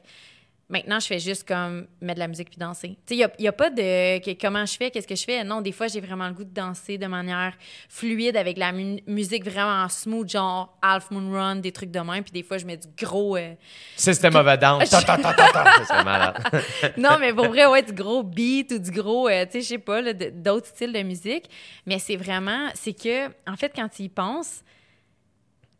Maintenant, 0.67 0.99
je 0.99 1.05
fais 1.05 1.19
juste 1.19 1.47
comme 1.47 1.85
mettre 2.01 2.15
de 2.15 2.19
la 2.21 2.27
musique 2.27 2.49
puis 2.49 2.57
danser. 2.57 2.97
Tu 3.05 3.15
sais, 3.15 3.29
il 3.37 3.41
n'y 3.41 3.47
a, 3.47 3.51
pas 3.51 3.69
de 3.69 4.17
que- 4.17 4.39
comment 4.41 4.65
je 4.65 4.75
fais, 4.75 4.89
qu'est-ce 4.89 5.07
que 5.07 5.15
je 5.15 5.23
fais? 5.23 5.43
Non, 5.43 5.61
des 5.61 5.71
fois, 5.71 5.85
j'ai 5.87 6.01
vraiment 6.01 6.27
le 6.27 6.33
goût 6.33 6.43
de 6.43 6.53
danser 6.53 6.97
de 6.97 7.05
manière 7.05 7.53
fluide 7.87 8.35
avec 8.35 8.57
la 8.57 8.71
mu- 8.71 8.99
musique 9.05 9.45
vraiment 9.45 9.87
smooth, 9.87 10.27
genre 10.27 10.75
Half 10.81 11.11
Moon 11.11 11.31
Run, 11.31 11.57
des 11.57 11.71
trucs 11.71 11.91
de 11.91 11.99
même. 11.99 12.23
Puis 12.23 12.31
des 12.31 12.41
fois, 12.41 12.57
je 12.57 12.65
mets 12.65 12.77
du 12.77 12.87
gros. 12.97 13.37
euh, 13.37 13.53
System 13.95 14.35
of 14.35 14.47
a 14.47 14.57
Down. 14.57 14.81
Malade. 16.03 16.43
non, 16.97 17.17
mais 17.19 17.31
pour 17.31 17.45
vrai, 17.47 17.67
ouais, 17.67 17.83
du 17.83 17.93
gros 17.93 18.23
beat 18.23 18.71
ou 18.71 18.79
du 18.79 18.89
gros, 18.89 19.27
euh, 19.29 19.45
tu 19.45 19.51
sais, 19.53 19.61
je 19.61 19.67
sais 19.67 19.77
pas, 19.77 20.01
d'autres 20.13 20.67
styles 20.67 20.93
de 20.93 21.03
musique. 21.03 21.45
Mais 21.85 21.99
c'est 21.99 22.15
vraiment, 22.15 22.69
c'est 22.73 22.93
que, 22.93 23.27
en 23.47 23.55
fait, 23.55 23.71
quand 23.75 23.87
tu 23.87 24.01
y 24.03 24.09
penses, 24.09 24.63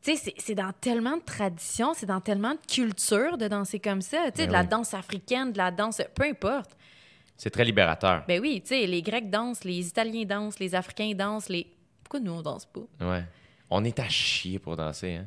tu 0.06 0.16
sais, 0.18 0.34
c'est- 0.38 0.56
dans 0.56 0.72
tellement 0.80 1.18
de 1.18 1.24
traditions, 1.24 1.93
c'est 1.95 2.06
dans 2.06 2.22
tellement 2.22 2.51
de 2.53 2.60
culture 2.74 3.38
de 3.38 3.47
danser 3.47 3.80
comme 3.80 4.01
ça. 4.01 4.18
Tu 4.32 4.41
sais, 4.41 4.43
Ben 4.43 4.47
de 4.47 4.53
la 4.53 4.64
danse 4.64 4.93
africaine, 4.93 5.51
de 5.51 5.58
la 5.58 5.72
danse, 5.72 6.01
peu 6.14 6.24
importe. 6.24 6.72
C'est 7.38 7.49
très 7.49 7.66
libérateur. 7.66 8.24
Ben 8.28 8.39
oui, 8.41 8.62
tu 8.62 8.70
sais, 8.70 8.86
les 8.88 9.01
Grecs 9.01 9.30
dansent, 9.30 9.64
les 9.66 9.88
Italiens 9.88 10.24
dansent, 10.26 10.60
les 10.60 10.74
Africains 10.76 11.12
dansent, 11.14 11.49
les. 11.49 11.68
Pourquoi 12.03 12.20
nous, 12.22 12.32
on 12.32 12.41
danse 12.41 12.66
pas? 12.66 12.82
Ouais. 13.06 13.24
On 13.70 13.84
est 13.84 13.99
à 13.99 14.08
chier 14.08 14.60
pour 14.60 14.76
danser, 14.78 15.16
hein? 15.16 15.26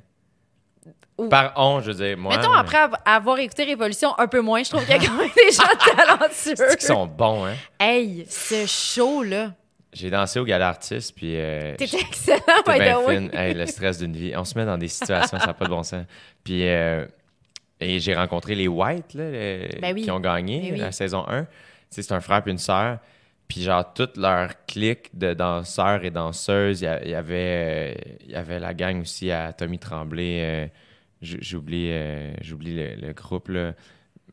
Ou- 1.18 1.28
Par 1.28 1.52
on, 1.56 1.80
je 1.80 1.90
veux 1.90 2.06
dire, 2.06 2.16
moi. 2.16 2.34
Mettons, 2.36 2.52
après 2.52 2.78
av- 2.78 2.94
avoir 3.04 3.38
écouté 3.40 3.64
Révolution 3.64 4.16
un 4.18 4.28
peu 4.28 4.40
moins, 4.40 4.62
je 4.62 4.70
trouve 4.70 4.84
qu'il 4.86 4.94
y 5.02 5.04
a 5.04 5.06
quand 5.06 5.14
même 5.16 5.28
des 5.34 5.50
gens 5.50 5.64
talentueux. 5.96 6.54
C'est 6.56 6.76
qu'ils 6.78 6.86
sont 6.86 7.06
bons, 7.08 7.44
hein? 7.46 7.54
Hey, 7.80 8.24
ce 8.30 8.64
show-là, 8.66 9.52
J'ai 9.92 10.10
dansé 10.10 10.38
au 10.38 10.44
Gala 10.44 10.68
Artiste, 10.68 11.14
puis. 11.16 11.32
Euh, 11.36 11.74
t'étais 11.76 12.00
excellent, 12.00 12.62
by 12.66 12.78
the 12.78 13.06
way. 13.06 13.30
Hey, 13.32 13.54
le 13.54 13.66
stress 13.66 13.98
d'une 13.98 14.14
vie. 14.14 14.32
On 14.36 14.44
se 14.44 14.56
met 14.58 14.64
dans 14.66 14.76
des 14.78 14.88
situations, 14.88 15.38
ça 15.38 15.46
n'a 15.46 15.54
pas 15.54 15.64
de 15.64 15.70
bon 15.70 15.82
sens. 15.82 16.04
Puis, 16.44 16.68
euh, 16.68 17.06
et 17.80 17.98
j'ai 17.98 18.14
rencontré 18.14 18.54
les 18.54 18.68
White, 18.68 19.14
là, 19.14 19.30
Ben 19.80 19.94
oui. 19.94 20.02
qui 20.02 20.10
ont 20.10 20.20
gagné 20.20 20.60
Ben 20.60 20.72
oui. 20.72 20.78
la 20.80 20.92
saison 20.92 21.24
1. 21.26 21.44
Tu 21.44 21.48
sais, 21.90 22.02
c'est 22.02 22.12
un 22.12 22.20
frère 22.20 22.42
et 22.46 22.50
une 22.50 22.58
sœur. 22.58 22.98
Puis, 23.48 23.62
genre, 23.62 23.94
toute 23.94 24.18
leur 24.18 24.50
clique 24.66 25.08
de 25.16 25.32
danseurs 25.32 26.04
et 26.04 26.10
danseuses, 26.10 26.82
il 26.82 27.08
y, 27.10 27.14
avait, 27.14 27.94
euh, 27.96 28.14
y 28.26 28.34
avait 28.34 28.58
la 28.60 28.74
gang 28.74 29.00
aussi 29.00 29.30
à 29.30 29.54
Tommy 29.54 29.78
Tremblay. 29.78 30.70
J'oublie 31.22 31.88
euh, 31.92 32.30
j'oublie 32.42 32.76
le, 32.76 32.94
le 33.06 33.12
groupe, 33.14 33.48
là. 33.48 33.72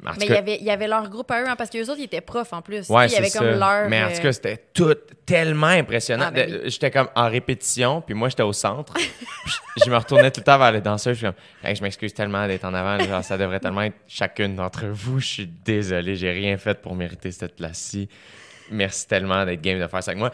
En 0.03 0.11
Mais 0.19 0.25
il 0.25 0.31
y, 0.31 0.35
avait, 0.35 0.57
il 0.59 0.65
y 0.65 0.69
avait 0.69 0.87
leur 0.87 1.09
groupe 1.09 1.29
à 1.31 1.41
eux, 1.41 1.47
hein, 1.47 1.55
parce 1.55 1.69
qu'eux 1.69 1.83
autres, 1.83 1.99
ils 1.99 2.05
étaient 2.05 2.21
profs 2.21 2.53
en 2.53 2.61
plus. 2.61 2.89
Ouais, 2.89 3.07
il 3.07 3.13
y 3.13 3.15
avait 3.15 3.29
comme 3.29 3.51
ça. 3.59 3.79
leur. 3.81 3.89
Mais 3.89 4.03
en 4.03 4.07
euh, 4.07 4.15
tout 4.15 4.21
cas, 4.21 4.33
c'était 4.33 4.63
tout 4.73 4.93
tellement 5.25 5.67
impressionnant. 5.67 6.25
Ah, 6.27 6.31
ben 6.31 6.61
J'étais 6.65 6.91
comme 6.91 7.07
en 7.15 7.29
répétition, 7.29 8.01
puis 8.01 8.13
moi, 8.13 8.29
j'étais 8.29 8.43
au 8.43 8.53
centre. 8.53 8.93
Je, 9.83 9.89
me 9.89 9.97
retournais 9.97 10.31
tout 10.31 10.41
le 10.41 10.45
temps 10.45 10.57
vers 10.57 10.71
les 10.71 10.81
danseurs. 10.81 11.13
Je 11.13 11.19
suis 11.19 11.25
comme, 11.25 11.35
Hey, 11.63 11.75
je 11.75 11.83
m'excuse 11.83 12.13
tellement 12.13 12.47
d'être 12.47 12.63
en 12.65 12.73
avant. 12.73 13.03
Genre, 13.03 13.23
ça 13.23 13.37
devrait 13.37 13.59
tellement 13.59 13.81
être 13.81 13.95
chacune 14.07 14.55
d'entre 14.55 14.85
vous. 14.85 15.19
Je 15.19 15.25
suis 15.25 15.47
désolé, 15.47 16.15
j'ai 16.15 16.31
rien 16.31 16.57
fait 16.57 16.79
pour 16.81 16.95
mériter 16.95 17.31
cette 17.31 17.55
place-ci. 17.55 18.07
Merci 18.71 19.07
tellement 19.07 19.45
d'être 19.45 19.61
game 19.61 19.79
de 19.79 19.87
faire 19.87 20.03
ça 20.03 20.11
avec 20.11 20.19
moi. 20.19 20.31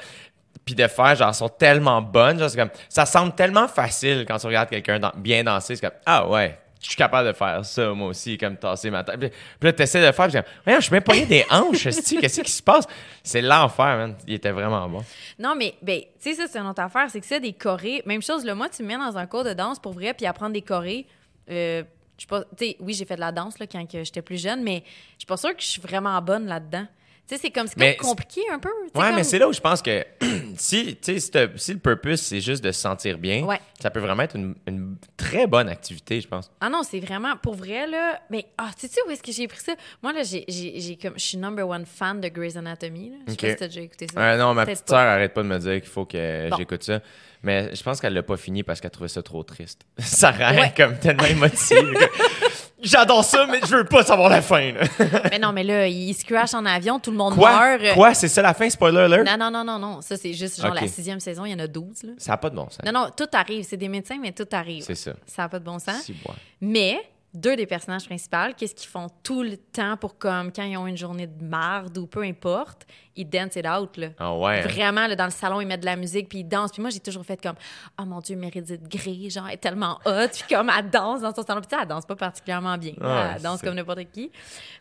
Puis 0.64 0.76
de 0.76 0.88
faire, 0.88 1.16
genre, 1.16 1.34
sont 1.34 1.50
tellement 1.50 2.02
bonnes. 2.02 2.40
Genre, 2.40 2.56
comme, 2.56 2.70
ça 2.88 3.06
semble 3.06 3.34
tellement 3.34 3.68
facile 3.68 4.26
quand 4.28 4.38
tu 4.38 4.48
regardes 4.48 4.70
quelqu'un 4.70 5.00
bien 5.16 5.44
danser. 5.44 5.76
C'est 5.76 5.82
comme, 5.82 5.98
ah 6.06 6.28
ouais, 6.28 6.58
je 6.82 6.88
suis 6.88 6.96
capable 6.96 7.28
de 7.28 7.34
faire 7.34 7.64
ça, 7.64 7.94
moi 7.94 8.08
aussi, 8.08 8.38
comme 8.38 8.58
tasser 8.58 8.90
ma 8.90 9.04
tête. 9.04 9.20
Puis, 9.20 9.30
puis 9.30 9.68
là, 9.70 9.74
tu 9.74 9.84
essaies 9.84 10.02
de 10.02 10.08
le 10.08 10.12
faire. 10.12 10.28
Puis, 10.28 10.40
voyons, 10.64 10.80
je 10.80 10.86
suis 10.86 10.94
même 10.94 11.04
poigné 11.04 11.26
des 11.26 11.46
hanches, 11.50 11.84
qu'est-ce 11.84 12.42
qui 12.42 12.52
se 12.52 12.64
passe? 12.64 12.88
C'est 13.24 13.42
l'enfer, 13.42 13.98
man. 13.98 14.16
Il 14.28 14.34
était 14.34 14.52
vraiment 14.52 14.90
bon. 14.90 15.04
Non, 15.38 15.54
mais, 15.56 15.76
ben, 15.82 16.02
tu 16.02 16.08
sais, 16.20 16.34
ça, 16.34 16.48
c'est 16.48 16.58
une 16.58 16.68
autre 16.68 16.82
affaire. 16.82 17.08
C'est 17.10 17.20
que 17.20 17.26
ça, 17.26 17.40
des 17.40 17.54
chorés. 17.54 18.02
Même 18.06 18.22
chose, 18.22 18.44
là, 18.44 18.56
moi, 18.56 18.68
tu 18.70 18.82
me 18.82 18.88
mets 18.88 18.98
dans 18.98 19.18
un 19.18 19.28
cours 19.28 19.44
de 19.44 19.54
danse 19.54 19.80
pour 19.80 19.94
vrai, 19.94 20.14
puis 20.14 20.26
apprendre 20.26 20.54
des 20.54 20.64
chorés. 20.64 21.06
Euh, 21.50 21.84
je 22.18 22.22
suis 22.22 22.28
pas. 22.28 22.44
Tu 22.58 22.66
sais, 22.66 22.78
oui, 22.80 22.94
j'ai 22.94 23.06
fait 23.06 23.16
de 23.16 23.20
la 23.22 23.32
danse, 23.32 23.60
là, 23.60 23.68
quand 23.68 23.86
j'étais 23.92 24.22
plus 24.22 24.42
jeune, 24.42 24.64
mais 24.64 24.84
je 25.14 25.20
suis 25.20 25.26
pas 25.28 25.38
sûre 25.38 25.56
que 25.56 25.62
je 25.62 25.68
suis 25.68 25.82
vraiment 25.82 26.20
bonne 26.22 26.48
là-dedans. 26.48 26.88
Tu 27.32 27.38
sais, 27.38 27.44
c'est 27.44 27.52
comme, 27.52 27.68
Mais 27.78 27.96
comme 27.96 28.10
compliqué 28.10 28.42
un 28.52 28.60
peu. 28.60 28.68
Ouais, 28.68 28.90
comme- 28.94 29.16
mais 29.16 29.24
c'est 29.24 29.40
là 29.40 29.48
où 29.48 29.54
je 29.54 29.62
pense 29.62 29.82
que 29.82 30.06
si, 30.58 30.98
si, 31.02 31.22
si 31.22 31.74
le 31.74 31.80
purpose, 31.80 32.20
c'est 32.20 32.42
juste 32.42 32.62
de 32.62 32.74
se 32.74 32.82
sentir 32.82 33.18
bien, 33.18 33.46
Ouais. 33.46 33.58
ça 33.80 33.90
peut 33.90 34.02
vraiment 34.02 34.24
être 34.24 34.36
une, 34.36 34.54
une 34.68 34.98
très 35.16 35.48
bonne 35.48 35.70
activité, 35.70 36.20
je 36.20 36.28
pense. 36.28 36.52
Ah 36.60 36.68
non, 36.70 36.82
c'est 36.84 37.00
vraiment 37.00 37.38
pour 37.38 37.56
vrai 37.56 37.88
là. 37.88 38.20
Mais 38.30 38.48
ah, 38.58 38.72
tu 38.78 38.88
sais 38.90 39.00
où 39.08 39.12
est-ce 39.12 39.24
que 39.24 39.32
j'ai 39.32 39.48
pris 39.48 39.62
ça? 39.62 39.76
Moi 40.04 40.12
là, 40.12 40.24
j'ai 40.24 40.98
comme 41.02 41.14
je 41.16 41.24
suis 41.24 41.38
number 41.38 41.66
one 41.66 41.86
fan 41.86 42.20
de 42.20 42.28
Grey's 42.28 42.58
Anatomy. 42.58 43.12
Là. 43.12 43.16
Je 43.28 43.32
sais 43.32 43.38
Ok. 43.38 43.42
pas 43.44 43.50
si 43.52 43.56
t'as 43.56 43.68
déjà 43.68 43.82
écouté 43.82 44.08
ça. 44.14 44.20
Ouais, 44.20 44.38
non, 44.38 44.54
ma 44.54 44.66
petite 44.66 44.90
sœur 44.90 45.00
arrête 45.00 45.34
pas 45.34 45.44
de 45.44 45.48
me 45.48 45.58
dire 45.58 45.80
qu'il 45.80 45.90
faut 45.90 46.06
que 46.06 46.50
Bon. 46.50 46.58
j'écoute 46.58 46.84
ça. 46.84 47.00
Mais 47.44 47.74
je 47.74 47.82
pense 47.82 48.00
qu'elle 48.02 48.14
l'a 48.14 48.22
pas 48.24 48.38
fini 48.38 48.62
parce 48.62 48.82
qu'elle 48.82 48.92
trouvait 48.92 49.08
ça 49.08 49.24
trop 49.24 49.42
triste. 49.44 49.82
ça 50.00 50.32
Ouais. 50.38 50.74
comme 50.76 50.98
tellement 50.98 51.24
émotive. 51.26 51.98
J'adore 52.82 53.24
ça, 53.24 53.46
mais 53.48 53.60
je 53.68 53.76
veux 53.76 53.84
pas 53.84 54.04
savoir 54.04 54.30
la 54.30 54.42
fin. 54.42 54.72
là. 54.72 54.82
mais 55.32 55.40
non, 55.40 55.52
mais 55.52 55.64
là, 55.64 55.88
il 55.88 56.14
se 56.14 56.26
crash 56.26 56.54
en 56.54 56.66
avion, 56.66 57.00
tout 57.00 57.12
le 57.12 57.18
monde 57.18 57.36
Quoi? 57.36 57.78
meurt. 57.78 57.94
Quoi? 57.94 58.14
C'est 58.14 58.28
ça 58.28 58.42
la 58.42 58.54
fin? 58.54 58.70
Spoiler 58.70 59.00
alert? 59.00 59.26
Non, 59.26 59.38
non, 59.38 59.52
non, 59.52 59.64
non, 59.64 59.80
non. 59.80 60.02
Ça, 60.02 60.18
c'est 60.18 60.34
juste 60.34 60.62
genre 60.62 60.74
la 60.74 60.88
sixième 60.88 61.20
saison, 61.20 61.46
il 61.46 61.52
y 61.52 61.56
en 61.56 61.60
a 61.60 61.68
12. 61.68 62.04
Là. 62.04 62.12
Ça 62.18 62.32
n'a 62.32 62.38
pas 62.38 62.50
de 62.50 62.56
bon 62.56 62.70
sens. 62.70 62.80
Non, 62.86 62.92
non, 62.92 63.08
tout 63.16 63.28
arrive. 63.34 63.66
C'est 63.68 63.78
des 63.78 63.88
médecins, 63.88 64.18
mais 64.22 64.32
tout 64.32 64.48
arrive. 64.52 64.84
C'est 64.84 64.96
ça. 64.96 65.14
Ça 65.26 65.44
n'a 65.44 65.50
pas 65.50 65.60
de 65.60 65.66
bon 65.66 65.80
sens. 65.80 66.02
Si, 66.04 66.14
bois. 66.14 66.36
Mais 66.60 67.00
deux 67.34 67.56
des 67.56 67.66
personnages 67.66 68.06
principaux, 68.06 68.54
qu'est-ce 68.58 68.76
qu'ils 68.76 68.90
font 68.90 69.08
tout 69.24 69.42
le 69.44 69.56
temps 69.58 69.96
pour 69.98 70.18
comme 70.18 70.52
quand 70.52 70.64
ils 70.64 70.76
ont 70.78 70.88
une 70.88 70.98
journée 70.98 71.28
de 71.28 71.44
marde 71.44 71.98
ou 71.98 72.06
peu 72.06 72.24
importe, 72.24 72.86
ils 73.16 73.28
dance 73.30 73.56
it 73.56 73.66
out 73.66 73.96
là. 73.98 74.08
Ah 74.20 74.36
ouais. 74.36 74.60
hein? 74.60 74.68
Vraiment, 74.68 75.08
là, 75.08 75.16
dans 75.16 75.26
le 75.26 75.32
salon, 75.32 75.62
ils 75.62 75.68
mettent 75.68 75.82
de 75.82 75.86
la 75.86 75.96
musique, 75.96 76.28
puis 76.28 76.40
ils 76.40 76.48
dansent. 76.48 76.72
Puis 76.72 76.82
moi, 76.82 76.90
j'ai 76.92 77.00
toujours 77.00 77.26
fait 77.26 77.42
comme, 77.42 77.56
oh 78.00 78.06
mon 78.06 78.20
Dieu, 78.20 78.36
Meredith 78.36 78.84
Grey, 78.88 79.30
genre, 79.30 79.48
elle 79.48 79.54
est 79.54 79.58
tellement 79.58 80.00
hot. 80.06 80.28
Puis 80.32 80.44
comme, 80.50 80.70
elle 80.78 80.90
danse 80.90 81.22
dans 81.22 81.34
son 81.34 81.44
salon. 81.44 81.62
Puis 81.62 81.70
tu 81.70 81.76
sais, 81.76 81.82
elle 81.82 81.88
danse 81.88 82.06
pas 82.06 82.16
particulièrement 82.16 82.78
bien. 82.78 82.94
Elle 83.36 83.42
danse 83.42 83.62
comme 83.62 83.76
n'importe 83.76 84.12
qui. 84.12 84.32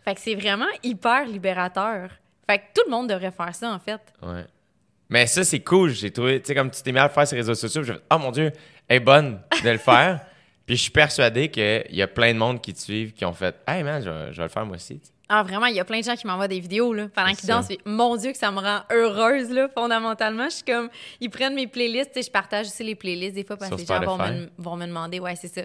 Fait 0.05 0.15
que 0.15 0.21
c'est 0.21 0.35
vraiment 0.35 0.69
hyper 0.83 1.27
libérateur. 1.27 2.11
Fait 2.49 2.59
que 2.59 2.65
tout 2.75 2.83
le 2.87 2.91
monde 2.91 3.09
devrait 3.09 3.31
faire 3.31 3.55
ça, 3.55 3.71
en 3.71 3.79
fait. 3.79 4.01
Ouais. 4.23 4.45
Mais 5.09 5.27
ça, 5.27 5.45
c'est 5.45 5.61
cool. 5.61 5.91
J'ai 5.91 6.11
trouvé, 6.11 6.41
tu 6.41 6.49
sais, 6.49 6.55
comme 6.55 6.71
tu 6.71 6.83
t'es 6.83 6.93
mis 6.93 6.99
à 6.99 7.05
le 7.05 7.11
faire 7.11 7.27
sur 7.27 7.35
les 7.37 7.43
réseaux 7.43 7.55
sociaux, 7.55 7.83
j'ai 7.83 7.95
fait, 7.95 8.03
oh 8.13 8.19
mon 8.19 8.31
Dieu, 8.31 8.53
elle 8.89 8.97
est 8.97 9.01
bonne 9.01 9.41
de 9.63 9.71
le 9.71 9.79
faire. 9.79 10.21
Puis 10.71 10.77
je 10.77 10.83
suis 10.83 10.93
persuadé 10.93 11.51
qu'il 11.51 11.85
y 11.91 12.01
a 12.01 12.07
plein 12.07 12.33
de 12.33 12.39
monde 12.39 12.61
qui 12.61 12.73
te 12.73 12.79
suivent 12.79 13.13
qui 13.13 13.25
ont 13.25 13.33
fait, 13.33 13.57
hey 13.67 13.83
man, 13.83 14.01
je, 14.01 14.09
vais- 14.09 14.33
je 14.33 14.37
vais 14.37 14.45
le 14.45 14.49
faire 14.49 14.65
moi 14.65 14.77
aussi. 14.77 15.01
Ah, 15.29 15.43
vraiment, 15.43 15.67
il 15.67 15.75
y 15.75 15.81
a 15.81 15.85
plein 15.85 15.99
de 15.99 16.05
gens 16.05 16.15
qui 16.15 16.29
m'envoient 16.29 16.47
des 16.47 16.61
vidéos, 16.61 16.93
là, 16.93 17.09
pendant 17.13 17.31
qu'ils 17.35 17.49
dansent. 17.49 17.67
Puis, 17.67 17.79
mon 17.85 18.15
Dieu, 18.15 18.31
que 18.31 18.39
ça 18.39 18.53
me 18.53 18.61
rend 18.61 18.81
heureuse, 18.93 19.51
là, 19.51 19.69
fondamentalement. 19.69 20.45
Je 20.45 20.55
suis 20.57 20.65
comme, 20.65 20.89
ils 21.21 21.29
prennent 21.29 21.55
mes 21.57 21.67
playlists, 21.67 22.15
sais, 22.15 22.23
je 22.23 22.31
partage 22.31 22.67
aussi 22.67 22.85
les 22.85 22.95
playlists 22.95 23.35
des 23.35 23.43
fois 23.45 23.57
parce 23.57 23.69
que 23.77 23.81
les 23.81 23.87
gens 23.87 24.01
vont 24.07 24.17
me, 24.33 24.49
vont 24.59 24.77
me 24.77 24.87
demander, 24.87 25.19
ouais, 25.19 25.35
c'est 25.35 25.53
ça. 25.53 25.63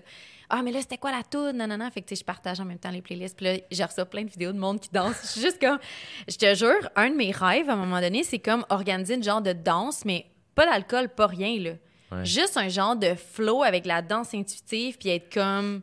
Ah, 0.49 0.63
mais 0.63 0.71
là, 0.71 0.81
c'était 0.81 0.97
quoi 0.97 1.11
la 1.11 1.21
toune? 1.21 1.55
Non, 1.55 1.67
non, 1.67 1.77
non. 1.77 1.91
Fait 1.91 2.01
que, 2.01 2.07
tu 2.07 2.15
sais, 2.15 2.21
je 2.21 2.25
partage 2.25 2.59
en 2.59 2.65
même 2.65 2.79
temps 2.79 2.89
les 2.89 3.03
playlists. 3.03 3.37
Puis 3.37 3.45
là, 3.45 3.53
j'ai 3.69 3.83
reçu 3.83 4.03
plein 4.09 4.23
de 4.23 4.29
vidéos 4.31 4.53
de 4.53 4.57
monde 4.57 4.79
qui 4.79 4.89
danse. 4.91 5.15
Je 5.21 5.27
suis 5.27 5.41
juste 5.41 5.59
comme, 5.61 5.77
je 6.27 6.35
te 6.37 6.55
jure, 6.55 6.89
un 6.95 7.11
de 7.11 7.15
mes 7.15 7.29
rêves, 7.31 7.69
à 7.69 7.73
un 7.73 7.77
moment 7.77 8.01
donné, 8.01 8.23
c'est 8.23 8.39
comme 8.39 8.65
organiser 8.69 9.13
une 9.13 9.23
genre 9.23 9.41
de 9.43 9.53
danse, 9.53 10.03
mais 10.03 10.25
pas 10.55 10.65
d'alcool, 10.65 11.09
pas 11.09 11.27
rien, 11.27 11.59
là. 11.59 11.71
Ouais. 12.17 12.25
Juste 12.25 12.57
un 12.57 12.67
genre 12.69 12.95
de 12.95 13.13
flow 13.15 13.63
avec 13.63 13.85
la 13.85 14.01
danse 14.01 14.33
intuitive, 14.33 14.97
puis 14.97 15.09
être 15.09 15.33
comme 15.33 15.81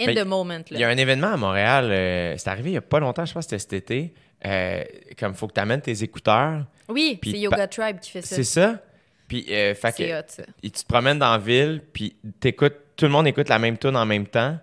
in 0.00 0.06
Mais 0.06 0.14
the 0.14 0.24
moment. 0.26 0.60
Il 0.70 0.78
y 0.78 0.84
a 0.84 0.88
un 0.88 0.96
événement 0.96 1.32
à 1.32 1.36
Montréal, 1.36 1.90
euh, 1.90 2.34
c'est 2.36 2.48
arrivé 2.48 2.70
il 2.70 2.74
y 2.74 2.78
a 2.78 2.82
pas 2.82 3.00
longtemps, 3.00 3.24
je 3.24 3.32
pense 3.32 3.46
que 3.46 3.56
c'était 3.56 3.58
cet 3.58 3.72
été. 3.72 4.14
Euh, 4.46 4.84
comme 5.18 5.34
faut 5.34 5.46
que 5.48 5.54
tu 5.54 5.60
amènes 5.60 5.80
tes 5.80 6.02
écouteurs. 6.02 6.64
Oui, 6.88 7.18
c'est 7.22 7.38
Yoga 7.38 7.66
Tribe 7.66 7.98
qui 7.98 8.10
fait 8.10 8.22
ça. 8.22 8.36
C'est 8.36 8.44
ça? 8.44 8.78
Puis, 9.26 9.46
euh, 9.50 9.74
fait 9.74 9.96
que- 9.96 10.20
hot, 10.20 10.24
ça. 10.28 10.42
et 10.62 10.70
tu 10.70 10.82
te 10.82 10.86
promènes 10.86 11.18
dans 11.18 11.32
la 11.32 11.38
ville, 11.38 11.82
puis 11.92 12.14
t'écoutes, 12.40 12.76
tout 12.94 13.06
le 13.06 13.10
monde 13.10 13.26
écoute 13.26 13.48
la 13.48 13.58
même 13.58 13.78
tune 13.78 13.96
en 13.96 14.04
même 14.04 14.26
temps, 14.26 14.58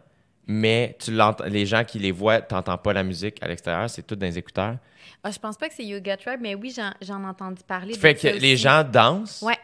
mais 0.46 0.96
tu 1.00 1.12
les 1.48 1.66
gens 1.66 1.84
qui 1.84 1.98
les 1.98 2.12
voient, 2.12 2.42
t'entends 2.42 2.78
pas 2.78 2.94
la 2.94 3.04
musique 3.04 3.42
à 3.42 3.48
l'extérieur, 3.48 3.90
c'est 3.90 4.06
tout 4.06 4.16
dans 4.16 4.28
les 4.28 4.38
écouteurs. 4.38 4.78
Ah, 5.24 5.32
je 5.32 5.40
pense 5.40 5.58
pas 5.58 5.68
que 5.68 5.74
c'est 5.76 5.86
Yoga 5.86 6.18
Tribe, 6.18 6.40
mais 6.42 6.56
oui, 6.56 6.74
j'en, 6.76 6.92
j'en 7.02 7.24
ai 7.24 7.28
entendu 7.28 7.62
parler. 7.68 7.94
Fait 7.96 8.16
que 8.16 8.28
les 8.28 8.58
gens 8.58 8.84
dansent. 8.84 9.42
Ouais. 9.42 9.58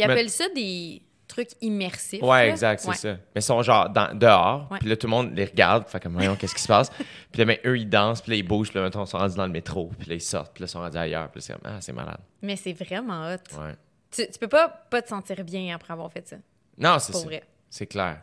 Ils 0.00 0.06
Mais- 0.06 0.12
appellent 0.12 0.30
ça 0.30 0.48
des 0.54 1.02
trucs 1.28 1.50
immersifs. 1.60 2.22
Ouais, 2.22 2.46
là. 2.46 2.48
exact, 2.48 2.80
c'est 2.80 2.88
Ouais. 2.88 2.94
ça. 2.96 3.12
Mais 3.12 3.40
ils 3.40 3.42
sont 3.42 3.62
genre 3.62 3.88
dans- 3.88 4.12
dehors, 4.18 4.68
puis 4.80 4.88
là, 4.88 4.96
tout 4.96 5.06
le 5.06 5.10
monde 5.12 5.32
les 5.34 5.44
regarde, 5.44 5.86
fait 5.86 6.00
comme, 6.00 6.14
voyons, 6.14 6.34
qu'est-ce 6.34 6.54
qui 6.54 6.62
se 6.62 6.66
passe? 6.68 6.90
Puis 7.30 7.38
là, 7.38 7.44
ben, 7.44 7.56
eux, 7.64 7.78
ils 7.78 7.88
dansent, 7.88 8.20
puis 8.20 8.32
là, 8.32 8.36
ils 8.38 8.42
bougent, 8.42 8.70
puis 8.70 8.78
là, 8.80 8.84
mettons, 8.84 9.04
ils 9.04 9.06
sont 9.08 9.18
rendus 9.18 9.36
dans 9.36 9.46
le 9.46 9.52
métro, 9.52 9.92
puis 9.96 10.08
là, 10.08 10.14
ils 10.16 10.20
sortent, 10.20 10.52
puis 10.52 10.62
là, 10.62 10.66
ils 10.66 10.70
sont 10.70 10.80
rendus 10.80 10.98
ailleurs, 10.98 11.30
puis 11.30 11.38
là, 11.40 11.46
c'est 11.46 11.52
comme, 11.52 11.62
ah, 11.72 11.80
c'est 11.80 11.92
malade. 11.92 12.18
Mais 12.42 12.56
c'est 12.56 12.72
vraiment 12.72 13.28
hot. 13.32 13.60
Ouais. 13.60 13.74
Tu, 14.10 14.26
tu 14.28 14.38
peux 14.40 14.48
pas 14.48 14.68
pas 14.68 15.02
te 15.02 15.08
sentir 15.08 15.44
bien 15.44 15.72
après 15.72 15.92
avoir 15.92 16.10
fait 16.10 16.26
ça. 16.26 16.36
Non, 16.76 16.98
c'est 16.98 17.12
ça. 17.12 17.24
vrai. 17.24 17.44
C'est 17.68 17.86
clair. 17.86 18.22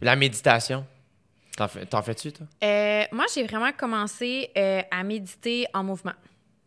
Puis 0.00 0.06
la 0.06 0.16
méditation, 0.16 0.84
t'en, 1.56 1.68
fais, 1.68 1.86
t'en 1.86 2.02
fais-tu, 2.02 2.32
toi? 2.32 2.46
Euh, 2.64 3.04
moi, 3.12 3.26
j'ai 3.32 3.44
vraiment 3.44 3.70
commencé 3.70 4.50
euh, 4.56 4.82
à 4.90 5.04
méditer 5.04 5.66
en 5.74 5.84
mouvement. 5.84 6.14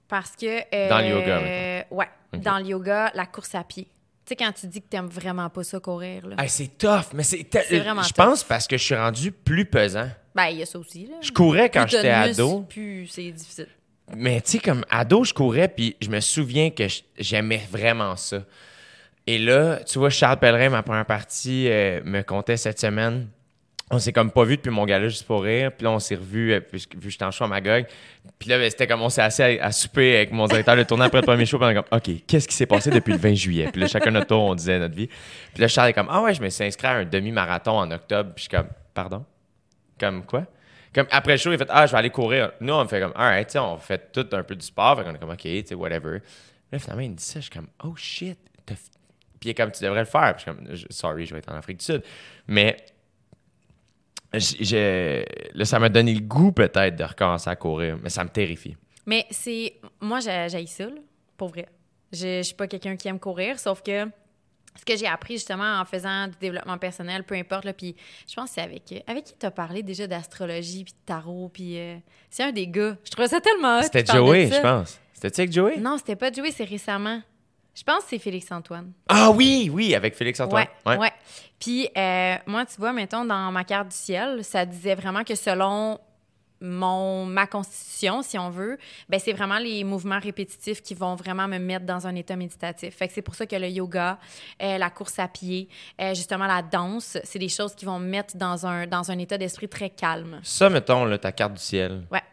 Parce 0.08 0.38
que. 0.38 0.46
euh, 0.74 0.88
Dans 0.88 1.00
le 1.00 1.08
yoga, 1.08 1.40
mettons. 1.42 1.96
Ouais. 1.98 2.10
Dans 2.40 2.60
le 2.60 2.66
yoga, 2.66 3.12
la 3.14 3.26
course 3.26 3.56
à 3.56 3.64
pied. 3.66 3.88
Tu 4.26 4.30
sais, 4.30 4.36
quand 4.36 4.52
tu 4.54 4.66
dis 4.66 4.82
que 4.82 4.88
t'aimes 4.88 5.08
vraiment 5.08 5.50
pas 5.52 5.64
ça 5.64 5.80
courir, 5.80 6.26
là. 6.28 6.36
Hey, 6.40 6.50
c'est 6.50 6.78
tough, 6.80 7.14
mais 7.14 7.22
c'est. 7.22 7.48
vraiment 7.80 8.02
Je 8.02 8.12
pense 8.12 8.44
parce 8.44 8.68
que 8.68 8.76
je 8.76 8.84
suis 8.84 8.96
rendu 8.96 9.32
plus 9.32 9.66
pesant. 9.66 10.10
Ben, 10.34 10.48
il 10.48 10.58
y 10.58 10.62
a 10.64 10.66
ça 10.66 10.80
aussi, 10.80 11.06
là. 11.06 11.18
Je 11.22 11.32
courais 11.32 11.70
quand 11.70 11.86
j'étais 11.88 12.10
ado. 12.10 12.62
Plus 12.62 13.08
c'est 13.08 13.32
difficile. 13.32 13.68
Mais 14.16 14.42
tu 14.42 14.52
sais, 14.52 14.60
comme 14.60 14.84
ado, 14.90 15.24
je 15.24 15.34
courais, 15.34 15.68
puis 15.68 15.96
je 16.02 16.10
me 16.10 16.20
souviens 16.20 16.72
que 16.72 16.86
j'aimais 17.18 17.62
vraiment 17.72 18.16
ça. 18.16 18.44
Et 19.28 19.38
là, 19.38 19.80
tu 19.84 19.98
vois, 20.00 20.10
Charles 20.10 20.40
Pellerin, 20.40 20.70
ma 20.70 20.84
première 20.84 21.06
partie, 21.06 21.68
euh, 21.70 22.02
me 22.04 22.22
contait 22.22 22.58
cette 22.58 22.80
semaine 22.80 23.28
on 23.92 24.00
s'est 24.00 24.14
comme 24.14 24.32
pas 24.32 24.44
vu 24.44 24.58
depuis 24.58 24.72
mon 24.72 24.86
gala 24.86 25.08
juste 25.08 25.28
pour 25.28 25.44
rire. 25.44 25.72
Puis 25.72 25.84
là, 25.84 25.92
on 25.92 26.00
s'est 26.00 26.16
revu, 26.16 26.54
euh, 26.54 26.60
vu 26.74 26.80
que 26.88 27.10
j'étais 27.10 27.24
en 27.24 27.32
show 27.32 27.44
à 27.44 27.48
Magog. 27.48 27.86
Puis 28.40 28.50
là, 28.50 28.58
ben, 28.58 28.70
c'était 28.70 28.88
comme 28.88 29.04
on 29.04 29.10
s'est 29.10 29.22
assis 29.22 29.44
à, 29.44 29.72
souper 29.72 30.16
avec 30.16 30.32
mon 30.32 30.48
directeur 30.48 30.76
de 30.76 30.84
tournée 30.84 31.06
après 31.06 31.22
le 31.22 31.26
premier 31.26 31.46
show. 31.46 31.60
Puis 31.60 31.68
on 31.68 31.70
est 31.70 31.76
comme, 31.76 31.86
OK, 31.92 32.10
qu'est-ce 32.26 32.48
qui 32.48 32.56
s'est 32.56 32.66
passé 32.66 32.90
depuis 32.90 33.14
le 33.14 33.20
20 33.20 33.36
juillet? 33.36 33.70
Puis 33.72 33.82
là, 33.82 33.88
chacun 33.88 34.10
notre 34.10 34.28
tour, 34.28 34.42
on 34.42 34.56
disait 34.56 34.80
notre 34.80 34.96
vie. 34.96 35.08
Puis 35.08 35.62
là, 35.62 35.68
Charles 35.68 35.90
est 35.90 35.94
comme, 35.94 36.08
ah 36.10 36.24
ouais, 36.24 36.34
je 36.34 36.42
me 36.42 36.50
suis 36.50 36.64
inscrit 36.64 36.88
à 36.88 36.94
un 36.94 37.06
demi-marathon 37.06 37.78
en 37.78 37.92
octobre. 37.92 38.32
Puis 38.36 38.46
je 38.46 38.50
suis 38.50 38.58
comme, 38.58 38.70
pardon? 38.94 39.24
Comme 40.00 40.26
quoi? 40.26 40.46
Comme 40.94 41.08
après 41.12 41.34
le 41.34 41.38
show, 41.38 41.52
il 41.52 41.58
fait, 41.60 41.68
ah, 41.70 41.86
je 41.86 41.92
vais 41.92 41.98
aller 42.00 42.10
courir. 42.10 42.54
Nous, 42.62 42.74
on 42.74 42.88
fait 42.88 43.02
comme, 43.02 43.14
alright, 43.16 43.48
tu 43.48 43.60
on 43.60 43.78
fait 43.78 44.12
tout 44.12 44.28
un 44.32 44.42
peu 44.42 44.56
du 44.56 44.66
sport. 44.66 44.98
Fait 44.98 45.04
qu'on 45.04 45.14
est 45.14 45.20
comme, 45.20 45.30
OK, 45.30 45.42
tu 45.42 45.64
sais, 45.64 45.76
whatever. 45.76 46.22
Là, 46.72 46.80
finalement, 46.80 47.04
il 47.04 47.12
me 47.12 47.16
dit 47.16 47.24
ça. 47.24 47.40
Je 47.40 47.44
suis 47.44 47.52
comme, 47.52 47.68
oh 47.84 47.94
shit. 47.96 48.40
Puis 48.66 49.50
il 49.50 49.52
est 49.52 49.54
comme, 49.54 49.72
tu 49.72 49.84
devrais 49.84 50.00
le 50.00 50.06
faire. 50.06 50.36
Puis 50.36 50.46
je 50.48 50.74
suis 50.74 50.86
comme, 50.86 50.90
sorry, 50.90 51.28
je 51.28 51.34
vais 51.34 51.40
être 51.40 51.52
en 51.52 51.56
Afrique 51.56 51.78
du 51.78 51.86
Sud. 51.86 52.04
Mais 52.48 52.78
j'ai- 54.40 55.26
là, 55.54 55.66
ça 55.66 55.80
m'a 55.80 55.90
donné 55.90 56.14
le 56.14 56.22
goût 56.22 56.52
peut-être 56.52 56.96
de 56.96 57.04
recommencer 57.04 57.50
à 57.50 57.56
courir, 57.56 57.98
mais 58.02 58.10
ça 58.10 58.24
me 58.24 58.30
terrifie. 58.30 58.76
Mais 59.06 59.26
c'est. 59.30 59.74
Moi, 60.02 60.20
j'ai 60.20 60.66
ça, 60.68 60.86
là, 60.86 60.92
pour 61.38 61.50
vrai. 61.50 61.68
Je, 62.12 62.38
je 62.38 62.42
suis 62.44 62.56
pas 62.56 62.68
quelqu'un 62.68 62.96
qui 62.96 63.08
aime 63.08 63.20
courir, 63.20 63.60
sauf 63.60 63.82
que 63.82 64.06
ce 64.78 64.84
que 64.86 64.98
j'ai 64.98 65.08
appris 65.08 65.36
justement 65.36 65.80
en 65.80 65.86
faisant 65.86 66.28
du 66.28 66.34
développement 66.40 66.78
personnel, 66.78 67.24
peu 67.24 67.36
importe, 67.36 67.66
là, 67.66 67.74
puis 67.74 67.96
je 68.28 68.34
pense 68.36 68.50
que 68.50 68.56
c'est 68.56 68.62
avec. 68.62 69.04
Avec 69.08 69.26
qui 69.26 69.34
t'as 69.38 69.52
parlé 69.52 69.84
déjà 69.84 70.08
d'astrologie, 70.08 70.84
puis 70.84 70.94
de 70.94 71.06
tarot, 71.06 71.50
puis. 71.54 71.78
euh, 71.80 71.98
c'est 72.30 72.44
un 72.44 72.52
des 72.52 72.68
gars. 72.68 72.98
Je 73.04 73.12
trouvais 73.12 73.28
ça 73.28 73.40
tellement. 73.42 73.80
hot 73.80 73.84
C'était 73.84 74.06
Joey, 74.06 74.50
je 74.52 74.62
pense. 74.62 75.00
C'était-tu 75.14 75.42
avec 75.42 75.54
Joey? 75.54 75.78
Non, 75.78 75.98
c'était 75.98 76.16
pas 76.16 76.32
Joey, 76.32 76.52
c'est 76.52 76.66
récemment. 76.66 77.22
Je 77.76 77.84
pense 77.84 78.04
que 78.04 78.10
c'est 78.12 78.20
Félix-Antoine. 78.20 78.94
Ah 79.10 79.30
oui, 79.32 79.70
oui, 79.72 79.94
avec 79.94 80.16
Félix-Antoine. 80.16 80.66
Ouais, 80.86 80.98
ouais. 80.98 81.12
Puis, 81.60 81.90
euh, 81.98 82.36
moi, 82.48 82.66
tu 82.66 82.78
vois, 82.78 82.94
mettons, 82.94 83.26
dans 83.26 83.52
ma 83.52 83.64
carte 83.66 83.90
du 83.90 83.96
ciel, 83.96 84.44
ça 84.44 84.66
disait 84.66 84.96
vraiment 84.96 85.24
que 85.24 85.36
selon 85.36 86.00
mon, 86.62 87.26
ma 87.26 87.48
constitution, 87.48 88.22
si 88.22 88.40
on 88.40 88.50
veut, 88.50 88.78
ben 89.10 89.20
c'est 89.20 89.34
vraiment 89.34 89.58
les 89.58 89.84
mouvements 89.84 90.20
répétitifs 90.20 90.82
qui 90.82 90.94
vont 90.94 91.16
vraiment 91.16 91.48
me 91.48 91.58
mettre 91.58 91.86
dans 91.86 92.08
un 92.08 92.16
état 92.16 92.36
méditatif. 92.36 92.96
Fait 92.96 93.08
que 93.08 93.14
c'est 93.14 93.22
pour 93.22 93.36
ça 93.36 93.46
que 93.46 93.56
le 93.56 93.68
yoga, 93.68 94.18
euh, 94.62 94.78
la 94.78 94.90
course 94.90 95.20
à 95.20 95.28
pied, 95.28 95.68
euh, 96.00 96.14
justement 96.14 96.48
la 96.48 96.62
danse, 96.62 97.18
c'est 97.24 97.40
des 97.40 97.50
choses 97.50 97.76
qui 97.76 97.86
vont 97.86 98.00
me 98.00 98.08
mettre 98.08 98.38
dans 98.38 98.66
un, 98.66 98.88
dans 98.88 99.12
un 99.12 99.18
état 99.20 99.38
d'esprit 99.38 99.68
très 99.68 99.90
calme. 99.90 100.40
Ça, 100.44 100.70
mettons, 100.70 101.06
là, 101.06 101.18
ta 101.18 101.32
carte 101.32 101.54
du 101.54 101.62
ciel. 101.62 102.06
Ouais. 102.12 102.24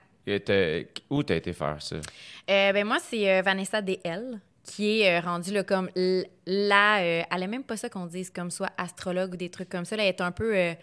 Où 1.11 1.23
t'as 1.25 1.35
été 1.35 1.53
faire 1.53 1.83
ça? 1.83 1.97
Euh, 1.97 2.73
ben 2.73 2.87
moi, 2.87 2.99
c'est 3.01 3.43
Vanessa 3.43 3.83
DL 3.83 4.41
qui 4.65 5.01
est 5.01 5.19
euh, 5.19 5.21
rendue 5.21 5.53
là, 5.53 5.65
comme 5.65 5.91
l- 5.97 6.27
la... 6.47 7.01
euh, 7.01 7.23
elle 7.31 7.43
aime 7.43 7.51
même 7.51 7.65
pas 7.65 7.77
ça 7.77 7.89
qu'on 7.89 8.07
dise 8.07 8.31
comme 8.31 8.51
soit 8.51 8.71
astrologue 8.79 9.35
ou 9.35 9.37
des 9.37 9.51
trucs 9.51 9.69
comme 9.69 9.85
ça. 9.85 9.97
Là, 9.97 10.05
elle 10.05 10.11
est 10.11 10.21
un 10.21 10.33
peu 10.33 10.57
euh, 10.57 10.75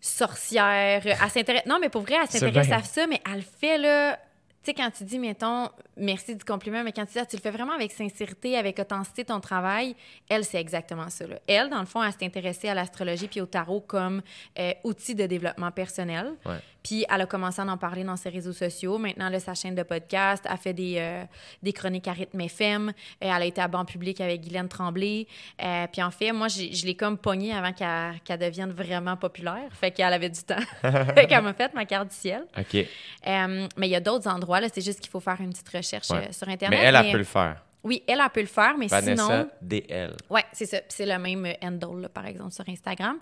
sorcière. 0.00 1.02
Elle 1.06 1.30
s'intéresse... 1.30 1.66
Non, 1.66 1.78
mais 1.80 1.88
pour 1.88 2.02
vrai, 2.02 2.16
elle 2.22 2.28
s'intéresse 2.28 2.72
à 2.72 2.82
ça, 2.82 3.06
mais 3.06 3.20
elle 3.26 3.36
le 3.36 3.42
fait, 3.42 3.78
là... 3.78 4.18
Tu 4.60 4.72
sais, 4.72 4.74
quand 4.74 4.90
tu 4.90 5.04
dis, 5.04 5.20
mettons, 5.20 5.68
merci 5.96 6.34
du 6.34 6.44
compliment, 6.44 6.82
mais 6.82 6.92
quand 6.92 7.06
tu 7.06 7.12
dis, 7.12 7.18
ah, 7.20 7.24
tu 7.24 7.36
le 7.36 7.40
fais 7.40 7.52
vraiment 7.52 7.74
avec 7.74 7.92
sincérité, 7.92 8.56
avec 8.56 8.78
authenticité, 8.80 9.24
ton 9.24 9.38
travail, 9.38 9.94
elle, 10.28 10.44
c'est 10.44 10.60
exactement 10.60 11.08
ça. 11.10 11.28
là. 11.28 11.36
Elle, 11.46 11.70
dans 11.70 11.78
le 11.78 11.86
fond, 11.86 12.02
elle 12.02 12.12
s'est 12.12 12.26
intéressée 12.26 12.68
à 12.68 12.74
l'astrologie 12.74 13.28
puis 13.28 13.40
au 13.40 13.46
tarot 13.46 13.80
comme 13.80 14.20
euh, 14.58 14.72
outil 14.82 15.14
de 15.14 15.26
développement 15.26 15.70
personnel. 15.70 16.32
Ouais. 16.44 16.56
Puis 16.82 17.04
elle 17.12 17.20
a 17.20 17.26
commencé 17.26 17.60
à 17.60 17.64
en 17.66 17.76
parler 17.76 18.04
dans 18.04 18.16
ses 18.16 18.28
réseaux 18.28 18.52
sociaux. 18.52 18.98
Maintenant, 18.98 19.28
elle 19.28 19.34
a 19.34 19.40
sa 19.40 19.54
chaîne 19.54 19.74
de 19.74 19.82
podcast. 19.82 20.44
Elle 20.48 20.56
fait 20.56 20.72
des, 20.72 20.94
euh, 20.98 21.24
des 21.62 21.72
chroniques 21.72 22.08
à 22.08 22.12
rythme 22.12 22.40
FM. 22.40 22.88
Euh, 22.88 22.92
elle 23.20 23.30
a 23.30 23.44
été 23.44 23.60
à 23.60 23.68
banc 23.68 23.84
public 23.84 24.20
avec 24.20 24.40
Guylaine 24.42 24.68
Tremblay. 24.68 25.26
Euh, 25.62 25.86
puis 25.92 26.02
en 26.02 26.10
fait, 26.10 26.32
moi, 26.32 26.48
je 26.48 26.86
l'ai 26.86 26.94
comme 26.94 27.18
pognée 27.18 27.52
avant 27.52 27.72
qu'elle 27.72 28.20
qu'elle 28.24 28.38
devienne 28.38 28.70
vraiment 28.72 29.16
populaire. 29.16 29.68
Fait 29.72 29.90
qu'elle 29.90 30.12
avait 30.12 30.30
du 30.30 30.42
temps. 30.42 30.56
fait 31.14 31.26
qu'elle 31.26 31.42
m'a 31.42 31.52
fait 31.54 31.74
ma 31.74 31.84
carte 31.84 32.08
du 32.08 32.14
ciel. 32.14 32.44
OK. 32.56 32.74
Euh, 32.74 33.68
mais 33.76 33.88
il 33.88 33.90
y 33.90 33.96
a 33.96 34.00
d'autres 34.00 34.28
endroits. 34.28 34.60
là. 34.60 34.68
C'est 34.72 34.84
juste 34.84 35.00
qu'il 35.00 35.10
faut 35.10 35.20
faire 35.20 35.40
une 35.40 35.50
petite 35.50 35.68
recherche 35.68 36.10
Ouais. 36.10 36.32
sur 36.32 36.48
Internet. 36.48 36.78
Mais 36.78 36.84
elle, 36.86 36.94
elle 36.96 37.12
peut 37.12 37.18
le 37.18 37.24
faire. 37.24 37.62
Oui, 37.88 38.02
elle, 38.06 38.20
elle 38.22 38.30
peut 38.30 38.40
le 38.40 38.46
faire, 38.46 38.76
mais 38.78 38.86
Vanessa 38.86 39.24
sinon... 39.24 39.50
DL. 39.60 40.14
Oui, 40.28 40.40
c'est 40.52 40.66
ça. 40.66 40.78
C'est 40.88 41.06
le 41.06 41.18
même 41.18 41.46
euh, 41.46 41.52
handle, 41.62 42.02
là, 42.02 42.08
par 42.08 42.26
exemple, 42.26 42.52
sur 42.52 42.68
Instagram. 42.68 43.16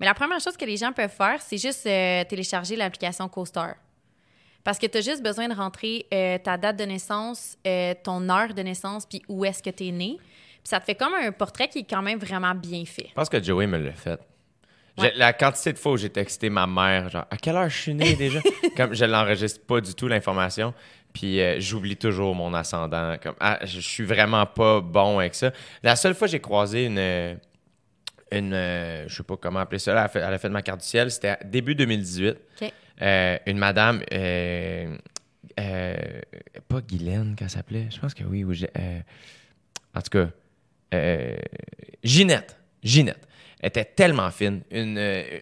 Mais 0.00 0.06
la 0.06 0.14
première 0.14 0.40
chose 0.40 0.56
que 0.56 0.64
les 0.64 0.76
gens 0.76 0.92
peuvent 0.92 1.08
faire, 1.08 1.40
c'est 1.40 1.56
juste 1.56 1.86
euh, 1.86 2.24
télécharger 2.24 2.76
l'application 2.76 3.28
CoStar. 3.28 3.76
Parce 4.64 4.78
que 4.78 4.86
tu 4.86 4.98
as 4.98 5.00
juste 5.00 5.22
besoin 5.22 5.48
de 5.48 5.54
rentrer 5.54 6.04
euh, 6.12 6.36
ta 6.36 6.58
date 6.58 6.76
de 6.76 6.84
naissance, 6.84 7.56
euh, 7.66 7.94
ton 8.02 8.28
heure 8.28 8.52
de 8.52 8.60
naissance, 8.60 9.06
puis 9.06 9.22
où 9.28 9.44
est-ce 9.44 9.62
que 9.62 9.70
tu 9.70 9.86
es 9.86 9.92
né. 9.92 10.16
Puis 10.18 10.60
ça 10.64 10.80
te 10.80 10.84
fait 10.84 10.94
comme 10.94 11.14
un 11.14 11.32
portrait 11.32 11.68
qui 11.68 11.78
est 11.78 11.88
quand 11.88 12.02
même 12.02 12.18
vraiment 12.18 12.54
bien 12.54 12.84
fait. 12.84 13.06
Je 13.08 13.14
pense 13.14 13.28
que 13.28 13.42
Joey 13.42 13.66
me 13.66 13.78
l'a 13.78 13.92
fait. 13.92 14.20
Ouais. 14.98 15.12
La 15.14 15.32
quantité 15.32 15.72
de 15.72 15.78
fois 15.78 15.92
où 15.92 15.96
j'ai 15.96 16.10
texté 16.10 16.50
ma 16.50 16.66
mère, 16.66 17.08
genre, 17.08 17.24
à 17.30 17.36
quelle 17.36 17.56
heure 17.56 17.68
je 17.68 17.78
suis 17.78 17.94
né 17.94 18.14
déjà? 18.14 18.40
comme 18.76 18.92
je 18.92 19.04
l'enregistre 19.04 19.64
pas 19.64 19.80
du 19.80 19.94
tout, 19.94 20.08
l'information. 20.08 20.74
Puis 21.12 21.40
euh, 21.40 21.58
j'oublie 21.60 21.96
toujours 21.96 22.34
mon 22.34 22.52
ascendant. 22.54 23.16
Comme, 23.22 23.34
ah, 23.40 23.58
je 23.64 23.80
suis 23.80 24.04
vraiment 24.04 24.46
pas 24.46 24.80
bon 24.80 25.18
avec 25.18 25.34
ça. 25.34 25.52
La 25.82 25.96
seule 25.96 26.14
fois 26.14 26.26
que 26.28 26.32
j'ai 26.32 26.40
croisé 26.40 26.84
une. 26.86 26.98
euh, 26.98 27.34
une 28.30 28.52
euh, 28.52 29.08
je 29.08 29.14
sais 29.16 29.22
pas 29.22 29.36
comment 29.36 29.60
appeler 29.60 29.78
ça, 29.78 29.92
elle 29.92 29.98
a 29.98 30.08
fait, 30.08 30.20
elle 30.20 30.34
a 30.34 30.38
fait 30.38 30.50
ma 30.50 30.60
carte 30.62 30.80
du 30.80 30.86
ciel, 30.86 31.10
c'était 31.10 31.38
début 31.44 31.74
2018. 31.74 32.36
OK. 32.62 32.72
Euh, 33.00 33.38
une 33.46 33.58
madame, 33.58 34.02
pas 35.56 36.80
Guylaine 36.86 37.34
qu'elle 37.36 37.50
s'appelait, 37.50 37.86
je 37.90 37.98
pense 37.98 38.12
que 38.14 38.24
oui. 38.24 38.44
ou 38.44 38.52
en 39.94 40.02
tout 40.02 40.10
cas, 40.10 40.28
Ginette. 42.04 42.56
Ginette. 42.82 43.26
Elle 43.60 43.68
était 43.68 43.84
tellement 43.84 44.30
fine. 44.30 44.62
Une, 44.70 44.98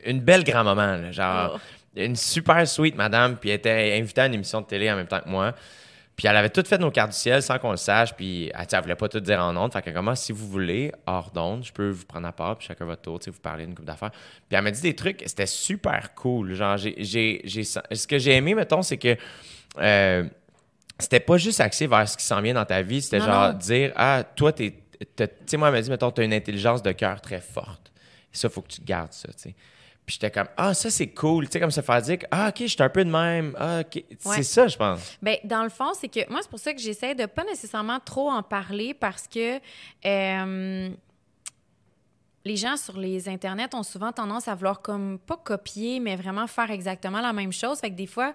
une 0.07 0.21
belle 0.21 0.45
grand-maman, 0.45 0.97
là, 0.97 1.13
genre 1.13 1.53
Oh. 1.57 1.61
Une 1.97 2.17
super 2.17 2.67
sweet 2.69 2.95
madame, 2.97 3.37
puis 3.37 3.51
elle 3.51 3.57
était 3.57 3.99
invitée 4.01 4.21
à 4.23 4.27
une 4.27 4.35
émission 4.35 4.61
de 4.61 4.67
télé 4.67 4.91
en 4.91 4.97
même 4.97 5.07
temps 5.09 5.21
que 5.21 5.29
moi. 5.29 5.55
Puis 6.15 6.27
elle 6.29 6.37
avait 6.39 6.49
tout 6.49 6.63
fait 6.67 6.79
nos 6.79 6.91
cartes 6.91 7.11
du 7.11 7.17
ciel 7.17 7.43
sans 7.43 7.59
qu'on 7.59 7.73
le 7.73 7.77
sache, 7.77 8.15
puis 8.15 8.51
elle, 8.55 8.67
tu 8.67 8.75
elle 8.75 8.81
voulait 8.81 8.95
pas 8.97 9.09
tout 9.09 9.21
dire 9.21 9.39
en 9.39 9.55
ondes. 9.55 9.71
Fait 9.71 9.83
que 9.83 9.91
comment, 9.91 10.15
si 10.15 10.33
vous 10.33 10.49
voulez, 10.49 10.91
hors 11.07 11.31
d'onde, 11.31 11.63
je 11.63 11.73
peux 11.73 11.91
vous 11.91 12.07
prendre 12.07 12.27
à 12.27 12.33
part, 12.33 12.57
puis 12.57 12.67
chacun 12.69 12.87
votre 12.87 13.03
tour, 13.03 13.19
tu 13.19 13.27
sais, 13.27 13.31
vous 13.31 13.41
parler 13.41 13.67
d'une 13.67 13.75
couple 13.75 13.87
d'affaires. 13.89 14.11
Puis 14.13 14.57
elle 14.57 14.63
m'a 14.63 14.71
dit 14.71 14.81
des 14.81 14.97
trucs, 14.97 15.23
c'était 15.27 15.45
super 15.47 16.15
cool. 16.15 16.55
Genre, 16.55 16.79
j'ai, 16.79 16.95
j'ai, 17.05 17.43
j'ai- 17.45 17.65
ce 17.65 18.07
que 18.07 18.19
j'ai 18.19 18.33
aimé, 18.35 18.55
mettons, 18.55 18.81
c'est 18.81 18.97
que 18.97 19.15
euh, 19.79 20.25
c'était 20.99 21.21
pas 21.21 21.37
juste 21.37 21.61
axé 21.61 21.87
vers 21.87 22.09
ce 22.09 22.17
qui 22.17 22.25
s'en 22.25 22.41
vient 22.41 22.55
dans 22.55 22.65
ta 22.65 22.81
vie, 22.81 23.03
c'était 23.03 23.19
Non, 23.19 23.27
genre 23.27 23.53
non. 23.53 23.59
dire, 23.59 23.93
ah, 23.97 24.23
toi, 24.25 24.55
tu 24.55 24.73
sais, 25.47 25.57
moi, 25.59 25.69
elle 25.69 25.75
m'a 25.75 25.83
dit, 25.83 25.91
mettons, 25.91 26.11
t'as 26.11 26.25
une 26.25 26.33
intelligence 26.33 26.83
de 26.83 26.93
cœur 26.93 27.21
très 27.21 27.43
forte. 27.43 27.93
Et 28.33 28.37
ça, 28.39 28.49
faut 28.49 28.63
que 28.63 28.69
tu 28.69 28.81
gardes 28.81 29.13
ça, 29.13 29.29
tu 29.29 29.51
sais. 29.51 29.55
Puis 30.07 30.15
j'étais 30.21 30.31
comme, 30.31 30.49
ah, 30.57 30.73
ça, 30.73 30.89
c'est 30.89 31.09
cool. 31.09 31.47
Tu 31.47 31.53
sais, 31.53 31.61
comme 31.61 31.73
se 31.73 31.81
faire 31.81 32.01
dire, 32.01 32.19
que, 32.19 32.27
ah, 32.31 32.49
OK, 32.51 32.61
je 32.61 32.67
suis 32.67 32.83
un 32.83 32.89
peu 32.89 33.05
de 33.05 33.11
même. 33.11 33.57
Ah, 33.59 33.81
OK. 33.81 33.97
Ouais. 33.97 34.37
C'est 34.37 34.45
ça, 34.45 34.69
je 34.69 34.77
pense. 34.77 35.19
Ben, 35.21 35.37
dans 35.43 35.65
le 35.65 35.69
fond, 35.69 35.93
c'est 35.99 36.09
que 36.09 36.31
moi, 36.31 36.39
c'est 36.43 36.49
pour 36.49 36.61
ça 36.61 36.73
que 36.73 36.81
j'essaie 36.81 37.17
de 37.17 37.27
pas 37.27 37.43
nécessairement 37.43 37.99
trop 37.99 38.31
en 38.31 38.45
parler 38.45 38.95
parce 38.95 39.27
que 39.27 39.59
euh, 40.07 40.91
les 42.45 42.57
gens 42.57 42.77
sur 42.77 42.97
les 42.97 43.29
internets 43.29 43.75
ont 43.75 43.83
souvent 43.83 44.13
tendance 44.13 44.47
à 44.47 44.55
vouloir 44.55 44.81
comme 44.81 45.19
pas 45.19 45.37
copier, 45.37 45.99
mais 45.99 46.15
vraiment 46.15 46.47
faire 46.47 46.71
exactement 46.71 47.21
la 47.21 47.33
même 47.33 47.53
chose. 47.53 47.81
Fait 47.81 47.91
que 47.91 47.97
des 47.97 48.07
fois, 48.07 48.33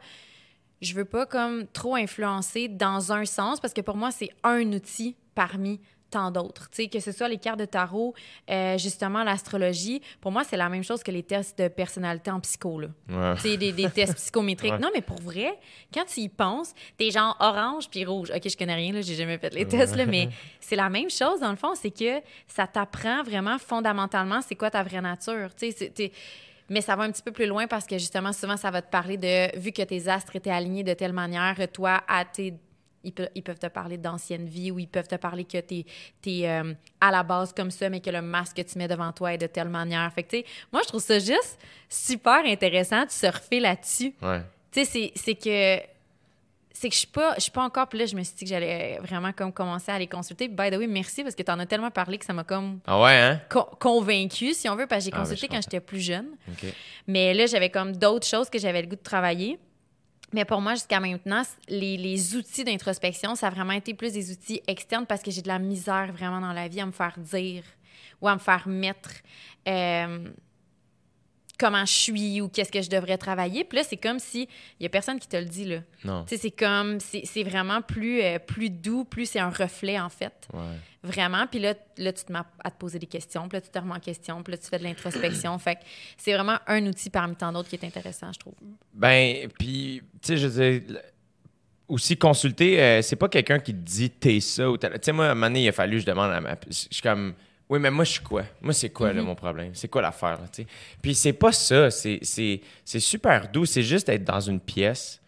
je 0.82 0.93
veux 0.93 1.05
pas 1.05 1.26
comme 1.26 1.67
trop 1.67 1.95
influencer 1.95 2.67
dans 2.67 3.13
un 3.13 3.24
sens 3.24 3.61
parce 3.61 3.74
que 3.74 3.80
pour 3.80 3.95
moi, 3.95 4.11
c'est 4.11 4.32
un 4.43 4.74
outil 4.74 5.15
parmi 5.36 5.80
tant 6.12 6.30
d'autres. 6.30 6.70
Tu 6.70 6.84
sais, 6.84 6.88
que 6.88 6.99
ce 6.99 7.12
soit 7.12 7.28
les 7.28 7.38
cartes 7.38 7.59
de 7.59 7.66
tarot, 7.66 8.14
euh, 8.49 8.78
justement 8.78 9.24
l'astrologie, 9.24 10.01
pour 10.20 10.32
moi, 10.32 10.43
c'est 10.43 10.57
la 10.57 10.70
même 10.70 10.84
chose 10.84 11.01
que 11.01 11.12
les 11.12 11.24
tests 11.24 11.57
de 11.57 11.68
personnalité 11.68 12.30
en 12.30 12.39
psycho, 12.39 12.80
là. 12.80 12.88
Ouais. 13.09 13.36
Tu 13.36 13.41
sais, 13.41 13.57
des, 13.57 13.72
des 13.72 13.89
tests 13.89 14.16
psychométriques. 14.16 14.62
Ouais. 14.72 14.80
Non, 14.80 14.89
mais 14.93 15.01
pour 15.01 15.20
vrai, 15.20 15.59
quand 15.93 16.05
tu 16.05 16.22
y 16.22 16.30
penses, 16.30 16.74
t'es 16.95 17.09
genre 17.12 17.36
orange 17.39 17.89
puis 17.89 18.05
rouge. 18.05 18.32
OK, 18.34 18.47
je 18.47 18.55
connais 18.55 18.76
rien, 18.76 18.93
là, 18.93 19.01
j'ai 19.01 19.16
jamais 19.16 19.38
fait 19.38 19.53
les 19.53 19.68
tests, 19.68 19.95
là, 19.95 20.05
mais 20.05 20.30
c'est 20.59 20.76
la 20.76 20.89
même 20.89 21.09
chose, 21.09 21.39
dans 21.39 21.49
le 21.49 21.57
fond, 21.57 21.74
c'est 21.76 21.91
que 21.91 22.22
ça 22.47 22.68
t'apprend 22.68 23.24
vraiment 23.24 23.57
fondamentalement 23.57 24.41
c'est 24.41 24.55
quoi 24.55 24.70
ta 24.70 24.84
vraie 24.84 25.01
nature. 25.01 25.49
Tu 25.55 25.72
sais, 25.72 26.12
mais 26.70 26.80
ça 26.80 26.95
va 26.95 27.03
un 27.03 27.12
petit 27.12 27.22
peu 27.22 27.34
plus 27.34 27.47
loin 27.47 27.68
parce 27.68 27.86
que 27.86 27.97
justement, 27.97 28.32
souvent, 28.32 28.55
ça 28.55 28.72
va 28.72 28.82
te 28.82 28.89
parler 28.89 29.18
de, 29.18 29.59
vu 29.59 29.74
que 29.74 29.82
tes 29.82 30.07
astres 30.07 30.38
étaient 30.38 30.51
alignés 30.51 30.84
de 30.84 30.93
telle 30.93 31.12
manière, 31.12 31.57
toi, 31.74 32.01
à 32.07 32.24
tes 32.24 32.53
ils, 33.04 33.12
pe- 33.14 33.30
ils 33.36 33.41
peuvent 33.43 33.60
te 33.60 33.68
parler 33.68 33.97
d'ancienne 33.97 34.45
vie 34.45 34.72
ou 34.72 34.80
ils 34.80 34.88
peuvent 34.88 35.08
te 35.08 35.16
parler 35.16 35.43
que 35.45 35.58
tu 35.60 35.84
es, 36.28 36.47
à 37.02 37.12
la 37.12 37.24
base 37.24 37.54
comme 37.54 37.72
ça, 37.72 37.89
mais 37.89 37.99
que 37.99 38.10
le 38.10 38.22
masque 38.22 38.58
que 38.58 38.62
tu 38.62 38.78
mets 38.78 38.88
devant 38.88 39.12
toi 39.12 39.34
est 39.34 39.38
de 39.38 39.47
telle 39.47 39.70
manière. 39.70 40.12
Fait 40.14 40.24
que, 40.24 40.38
moi, 40.72 40.82
je 40.84 40.88
trouve 40.89 41.02
ça 41.02 41.18
juste 41.20 41.60
super 41.89 42.45
intéressant 42.45 43.06
de 43.06 43.12
surfer 43.12 43.60
là-dessus. 43.60 44.14
Ouais. 44.22 44.41
Tu 44.72 44.86
sais, 44.86 45.12
c'est- 45.16 45.36
que. 45.36 45.84
C'est 46.74 46.88
que 46.89 46.95
je 46.95 46.99
suis 46.99 47.08
pas, 47.08 47.36
je 47.36 47.41
suis 47.41 47.52
pas 47.52 47.64
encore. 47.64 47.88
Puis 47.89 47.99
là, 47.99 48.06
je 48.08 48.16
me 48.16 48.24
suis 48.24 48.34
dit 48.36 48.45
que 48.45 48.49
j'allais 48.49 48.97
vraiment 49.04 49.32
comme 49.34 49.54
commencer 49.54 49.91
à 49.91 49.99
les 49.99 50.08
consulter. 50.08 50.47
By 50.47 50.72
the 50.72 50.78
way, 50.78 50.88
merci 50.88 51.22
parce 51.22 51.36
que 51.36 51.43
tu 51.43 51.52
en 51.52 51.60
as 51.60 51.68
tellement 51.68 51.91
parlé 51.91 52.18
que 52.18 52.26
ça 52.26 52.34
m'a 52.34 52.43
comme 52.43 52.80
Ah 52.88 52.99
ouais, 52.99 53.12
hein? 53.20 53.41
si 54.56 54.68
on 54.68 54.76
veut, 54.76 54.88
parce 54.88 55.04
que 55.06 55.12
j'ai 55.12 55.14
Ah, 55.14 55.18
ben, 55.18 55.24
consulté 55.30 55.47
quand 55.47 55.62
j'étais 55.62 55.80
plus 55.80 55.99
jeune. 55.99 56.30
Mais 57.06 57.36
là, 57.36 57.45
j'avais 57.45 57.70
comme 57.70 57.91
d'autres 57.95 58.26
choses 58.26 58.49
que 58.49 58.58
j'avais 58.58 58.82
le 58.82 58.88
goût 58.88 58.95
de 58.95 59.02
travailler. 59.04 59.60
Mais 60.34 60.45
pour 60.45 60.61
moi, 60.61 60.73
jusqu'à 60.75 60.99
maintenant, 60.99 61.41
les, 61.67 61.97
les 61.97 62.36
outils 62.36 62.63
d'introspection, 62.63 63.36
ça 63.36 63.47
a 63.47 63.49
vraiment 63.49 63.73
été 63.73 63.93
plus 63.93 64.13
des 64.13 64.32
outils 64.32 64.61
externes 64.67 65.05
parce 65.05 65.21
que 65.21 65.32
j'ai 65.32 65.41
de 65.41 65.47
la 65.47 65.59
misère 65.59 66.11
vraiment 66.13 66.39
dans 66.39 66.53
la 66.53 66.67
vie 66.67 66.79
à 66.79 66.86
me 66.86 66.91
faire 66.91 67.15
dire 67.17 67.63
ou 68.21 68.27
à 68.27 68.36
me 68.36 68.39
faire 68.39 68.67
mettre 68.67 69.11
euh, 69.67 70.29
comment 71.62 71.86
je 71.86 71.93
suis 71.93 72.41
ou 72.41 72.49
qu'est-ce 72.49 72.72
que 72.72 72.82
je 72.82 72.89
devrais 72.89 73.20
travailler. 73.20 73.64
Puis 73.64 73.78
là, 73.78 73.84
c'est 73.88 73.97
comme 73.97 74.18
si 74.18 74.49
il 74.80 74.84
y 74.84 74.86
a 74.88 74.89
personne 74.89 75.20
qui 75.20 75.28
te 75.28 75.38
le 75.38 75.45
dit 75.45 75.66
là. 75.66 75.78
Non. 76.03 76.26
Tu 76.26 76.36
sais, 76.36 76.41
c'est 76.41 76.51
comme 76.51 76.97
c'est 76.99 77.43
vraiment 77.43 77.84
plus 77.84 78.24
euh, 78.24 78.39
plus 78.39 78.72
doux, 78.72 79.05
plus 79.05 79.28
c'est 79.28 79.39
un 79.39 79.51
reflet 79.51 79.99
en 79.99 80.09
fait. 80.09 80.47
Ouais. 80.51 80.59
Vraiment. 81.03 81.45
Puis 81.47 81.59
là, 81.59 81.76
là, 81.97 82.12
tu 82.14 82.26
te 82.26 82.34
mets 82.34 82.39
à 82.64 82.72
te 82.72 82.78
poser 82.78 82.97
des 82.97 83.05
questions. 83.05 83.47
Puis 83.47 83.57
là, 83.57 83.62
tu 83.62 83.70
te 83.70 83.78
remets 83.78 83.93
en 83.93 83.99
question. 83.99 84.41
Puis 84.41 84.51
là, 84.53 84.57
tu 84.57 84.68
fais 84.68 84.80
de 84.80 84.84
l'introspection. 84.84 85.57
fait 85.59 85.76
que 85.76 85.82
c'est 86.18 86.34
vraiment 86.34 86.57
un 86.66 86.86
outil 86.88 87.12
parmi 87.12 87.36
tant 87.36 87.51
d'autres 87.51 87.70
qui 87.70 87.76
est 87.76 87.86
intéressant, 87.86 88.32
je 88.34 88.39
trouve. 88.39 88.53
Ben, 88.93 89.47
puis, 89.57 90.01
tu 90.22 90.28
sais, 90.28 90.38
je 90.38 90.47
veux 90.47 90.80
dire, 90.80 90.99
aussi 91.88 92.18
consulter, 92.18 92.82
euh, 92.82 93.01
c'est 93.01 93.16
pas 93.16 93.30
quelqu'un 93.30 93.59
qui 93.59 93.74
te 93.74 93.80
dit 93.80 94.09
t'es 94.09 94.39
ça 94.39 94.70
ou 94.70 94.78
t'as. 94.78 94.89
Tu 94.91 94.99
sais, 95.03 95.12
moi, 95.12 95.28
à 95.28 95.32
un 95.32 95.36
moment 95.36 95.47
donné, 95.47 95.64
il 95.64 95.70
a 95.70 95.74
fallu, 95.74 95.99
je 95.99 96.05
demande 96.05 96.32
à 96.32 96.41
ma. 96.41 96.55
Je 96.68 96.74
suis 96.74 97.01
comme, 97.01 97.34
oui, 97.72 97.80
mais 97.80 97.89
moi, 97.89 98.03
je 98.03 98.11
suis 98.11 98.22
quoi? 98.22 98.43
Moi, 98.61 98.74
c'est 98.74 98.89
quoi, 98.89 99.13
là, 99.13 99.22
mon 99.22 99.34
problème? 99.34 99.72
C'est 99.74 99.88
quoi 99.88 100.01
l'affaire, 100.01 100.41
là? 100.41 100.65
Puis 101.01 101.15
c'est 101.15 101.32
pas 101.32 101.53
ça. 101.53 101.89
C'est, 101.89 102.19
super 102.84 103.49
doux. 103.49 103.65
C'est 103.65 103.82
juste 103.82 104.09
être 104.09 104.26
dans 104.26 104.41
une 104.41 104.59
pièce 104.59 105.22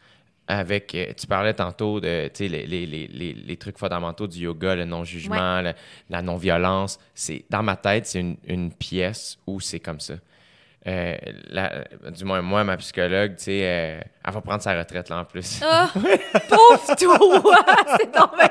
avec. 0.45 0.93
euh, 0.93 1.13
tu 1.15 1.25
parlais 1.25 1.53
tantôt 1.53 2.01
de, 2.01 2.27
tu 2.27 2.43
sais, 2.43 2.47
les, 2.49 2.67
les, 2.67 2.85
les, 2.85 3.07
les, 3.33 3.57
trucs 3.57 3.77
fondamentaux 3.77 4.27
du 4.27 4.39
yoga, 4.39 4.75
le 4.75 4.83
non-jugement, 4.83 5.63
la 6.09 6.21
non-violence. 6.21 6.99
C'est, 7.15 7.45
dans 7.49 7.63
ma 7.63 7.77
tête, 7.77 8.07
c'est 8.07 8.19
une, 8.19 8.35
une 8.45 8.73
pièce 8.73 9.37
où 9.47 9.61
c'est 9.61 9.79
comme 9.79 10.01
ça. 10.01 10.15
Euh, 10.85 11.15
la- 11.47 11.85
du 12.11 12.25
moins, 12.25 12.41
moi, 12.41 12.65
ma 12.65 12.75
psychologue, 12.75 13.37
tu 13.37 13.43
sais, 13.45 13.61
euh, 13.63 14.01
elle 14.25 14.33
va 14.33 14.41
prendre 14.41 14.61
sa 14.61 14.77
retraite, 14.77 15.07
là, 15.07 15.19
en 15.19 15.23
plus. 15.23 15.61
Ah! 15.63 15.89
pauvre 15.93 16.95
toi! 16.97 17.65
c'est 17.97 18.11
tombé. 18.11 18.49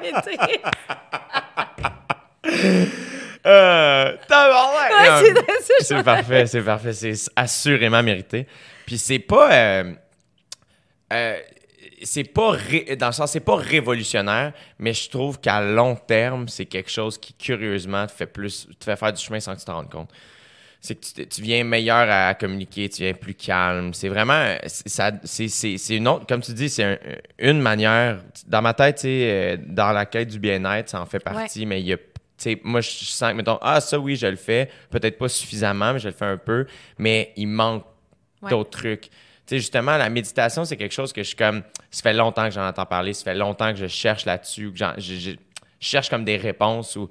Euh! 3.47 4.17
Ouais, 4.91 5.21
c'est 5.81 6.03
parfait, 6.05 6.47
c'est 6.47 6.63
parfait. 6.63 6.93
C'est 6.93 7.15
assurément 7.37 8.03
mérité. 8.03 8.47
Puis 8.87 8.99
c'est 8.99 9.19
pas. 9.19 9.53
euh, 9.53 9.93
euh, 11.13 11.39
c'est 12.05 12.25
pas 12.25 12.51
ré- 12.51 12.97
dans 12.97 13.07
le 13.09 13.13
sens 13.13 13.31
c'est 13.33 13.41
pas 13.41 13.55
révolutionnaire 13.57 14.53
mais 14.81 14.93
je 14.93 15.09
trouve 15.09 15.39
qu'à 15.41 15.61
long 15.61 15.95
terme 15.95 16.49
c'est 16.49 16.65
quelque 16.67 16.91
chose 16.91 17.17
qui 17.19 17.33
curieusement 17.35 18.07
te 18.09 18.13
fait 18.13 18.27
plus 18.27 18.67
te 18.81 18.85
fait 18.85 18.97
faire 18.97 19.13
du 19.13 19.23
chemin 19.23 19.39
sans 19.39 19.55
que 19.55 19.61
tu 19.61 19.67
t'en 19.67 19.75
rendes 19.75 19.91
compte 19.91 20.11
c'est 20.81 20.97
que 20.97 21.23
tu, 21.23 21.43
viens 21.43 21.63
meilleur 21.63 22.09
à, 22.11 22.35
communiquer 22.35 22.89
tu 22.89 23.03
viens 23.03 23.13
plus 23.15 23.35
calme 23.35 23.95
c'est 23.95 24.09
vraiment 24.09 24.57
ça 24.67 25.13
c'est 25.23 25.97
une 25.97 26.09
autre 26.09 26.27
comme 26.27 26.41
tu 26.41 26.53
dis 26.55 26.69
c'est 26.69 26.83
un- 26.85 26.99
une 27.39 27.61
manière 27.61 28.19
dans 28.49 28.63
ma 28.63 28.75
tête 28.75 28.97
tu 28.97 29.03
sais 29.03 29.61
dans 29.65 29.93
la 29.93 30.07
quête 30.07 30.29
du 30.29 30.41
bien-être 30.41 30.89
ça 30.89 31.01
en 31.01 31.07
fait 31.07 31.21
partie 31.21 31.67
mais 31.67 31.81
il 31.81 31.87
y 31.87 31.93
a 31.93 31.99
moi, 32.63 32.81
je 32.81 32.89
sens 32.91 33.31
que, 33.33 33.37
mettons, 33.37 33.59
ah, 33.63 33.81
ça, 33.81 33.99
oui, 33.99 34.17
je 34.17 34.27
le 34.27 34.37
fais. 34.37 34.71
Peut-être 34.91 35.19
pas 35.19 35.29
suffisamment, 35.29 35.93
mais 35.93 35.99
je 35.99 36.09
le 36.09 36.15
fais 36.15 36.25
un 36.27 36.37
peu. 36.39 36.67
Mais 36.99 37.33
il 37.37 37.47
manque 37.47 37.85
Ouais. 38.43 38.51
d'autres 38.51 38.71
trucs. 38.71 39.03
Tu 39.03 39.11
sais, 39.47 39.59
justement, 39.59 39.97
la 39.97 40.09
méditation, 40.11 40.65
c'est 40.65 40.77
quelque 40.77 40.93
chose 40.95 41.13
que 41.13 41.23
je 41.23 41.29
suis 41.29 41.37
comme. 41.37 41.63
Ça 41.93 42.03
fait 42.03 42.13
longtemps 42.13 42.45
que 42.49 42.51
j'en 42.55 42.67
entends 42.67 42.87
parler, 42.87 43.13
ça 43.13 43.23
fait 43.25 43.35
longtemps 43.37 43.71
que 43.73 43.79
je 43.79 43.87
cherche 43.87 44.25
là-dessus, 44.25 44.73
que 44.73 44.79
je, 44.79 44.85
je- 45.01 45.31
je 45.31 45.37
cherche 45.81 46.09
comme 46.11 46.25
des 46.25 46.37
réponses. 46.37 46.97
Ou... 46.97 47.09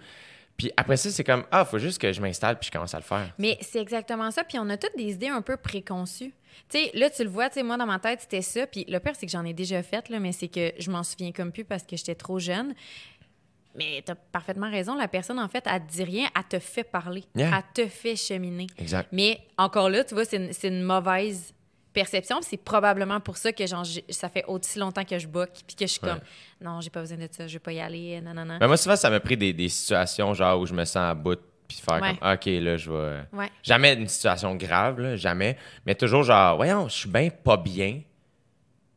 Puis 0.57 0.71
après 0.75 0.97
ça, 0.97 1.09
c'est 1.09 1.23
comme, 1.23 1.45
ah, 1.51 1.63
faut 1.65 1.79
juste 1.79 1.99
que 2.01 2.11
je 2.11 2.19
m'installe 2.21 2.59
puis 2.59 2.67
je 2.67 2.71
commence 2.71 2.93
à 2.93 2.97
le 2.97 3.03
faire. 3.03 3.31
Mais 3.37 3.57
c'est 3.61 3.79
exactement 3.79 4.29
ça. 4.31 4.43
Puis 4.43 4.59
on 4.59 4.69
a 4.69 4.75
toutes 4.77 4.95
des 4.97 5.11
idées 5.13 5.27
un 5.29 5.41
peu 5.41 5.55
préconçues. 5.57 6.33
Tu 6.69 6.79
sais, 6.79 6.91
là, 6.93 7.09
tu 7.09 7.23
le 7.23 7.29
vois, 7.29 7.47
tu 7.49 7.55
sais, 7.55 7.63
moi, 7.63 7.77
dans 7.77 7.85
ma 7.85 7.97
tête, 7.99 8.19
c'était 8.21 8.41
ça. 8.41 8.67
Puis 8.67 8.85
le 8.89 8.99
pire, 8.99 9.13
c'est 9.17 9.25
que 9.25 9.31
j'en 9.31 9.45
ai 9.45 9.53
déjà 9.53 9.81
fait, 9.83 10.09
là, 10.09 10.19
mais 10.19 10.31
c'est 10.33 10.49
que 10.49 10.71
je 10.77 10.91
m'en 10.91 11.03
souviens 11.03 11.31
comme 11.31 11.51
plus 11.51 11.63
parce 11.63 11.83
que 11.83 11.95
j'étais 11.95 12.15
trop 12.15 12.39
jeune. 12.39 12.73
Mais 13.75 14.01
t'as 14.05 14.15
parfaitement 14.15 14.69
raison. 14.69 14.95
La 14.95 15.07
personne, 15.07 15.39
en 15.39 15.47
fait, 15.47 15.65
elle 15.65 15.85
te 15.85 15.91
dit 15.91 16.03
rien, 16.03 16.27
elle 16.35 16.43
te 16.43 16.59
fait 16.59 16.83
parler. 16.83 17.23
Yeah. 17.35 17.51
Elle 17.57 17.85
te 17.85 17.89
fait 17.89 18.15
cheminer. 18.15 18.67
Exact. 18.77 19.09
Mais 19.11 19.39
encore 19.57 19.89
là, 19.89 20.03
tu 20.03 20.13
vois, 20.13 20.25
c'est 20.25 20.37
une, 20.37 20.51
une 20.75 20.83
mauvaise 20.83 21.53
perception. 21.93 22.41
C'est 22.41 22.57
probablement 22.57 23.19
pour 23.19 23.37
ça 23.37 23.51
que 23.51 23.65
genre, 23.65 23.85
ça 24.09 24.29
fait 24.29 24.43
aussi 24.47 24.79
longtemps 24.79 25.03
que 25.05 25.17
je 25.19 25.27
boque. 25.27 25.51
Puis 25.67 25.75
que 25.75 25.85
je 25.87 25.91
suis 25.93 26.01
Ouais. 26.03 26.09
comme, 26.09 26.19
non, 26.61 26.81
j'ai 26.81 26.89
pas 26.89 27.01
besoin 27.01 27.17
de 27.17 27.27
ça, 27.31 27.47
je 27.47 27.53
vais 27.53 27.59
pas 27.59 27.71
y 27.73 27.79
aller, 27.79 28.19
non, 28.21 28.33
non, 28.33 28.45
non. 28.45 28.57
Mais 28.59 28.67
moi, 28.67 28.77
souvent, 28.77 28.95
ça 28.95 29.09
m'a 29.09 29.19
pris 29.19 29.37
des, 29.37 29.53
des 29.53 29.69
situations 29.69 30.33
genre 30.33 30.59
où 30.59 30.65
je 30.65 30.73
me 30.73 30.83
sens 30.85 30.97
à 30.97 31.13
bout 31.13 31.39
puis 31.67 31.77
faire 31.77 32.01
Ouais. 32.01 32.17
comme, 32.17 32.31
OK, 32.33 32.45
là, 32.45 32.75
je 32.77 32.91
vais. 32.91 33.21
Ouais. 33.31 33.49
Jamais 33.63 33.93
une 33.93 34.07
situation 34.07 34.55
grave, 34.55 34.99
là, 34.99 35.15
jamais. 35.15 35.57
Mais 35.85 35.95
toujours 35.95 36.23
genre, 36.23 36.57
voyons, 36.57 36.89
je 36.89 36.95
suis 36.95 37.09
bien 37.09 37.29
pas 37.29 37.55
bien. 37.57 38.01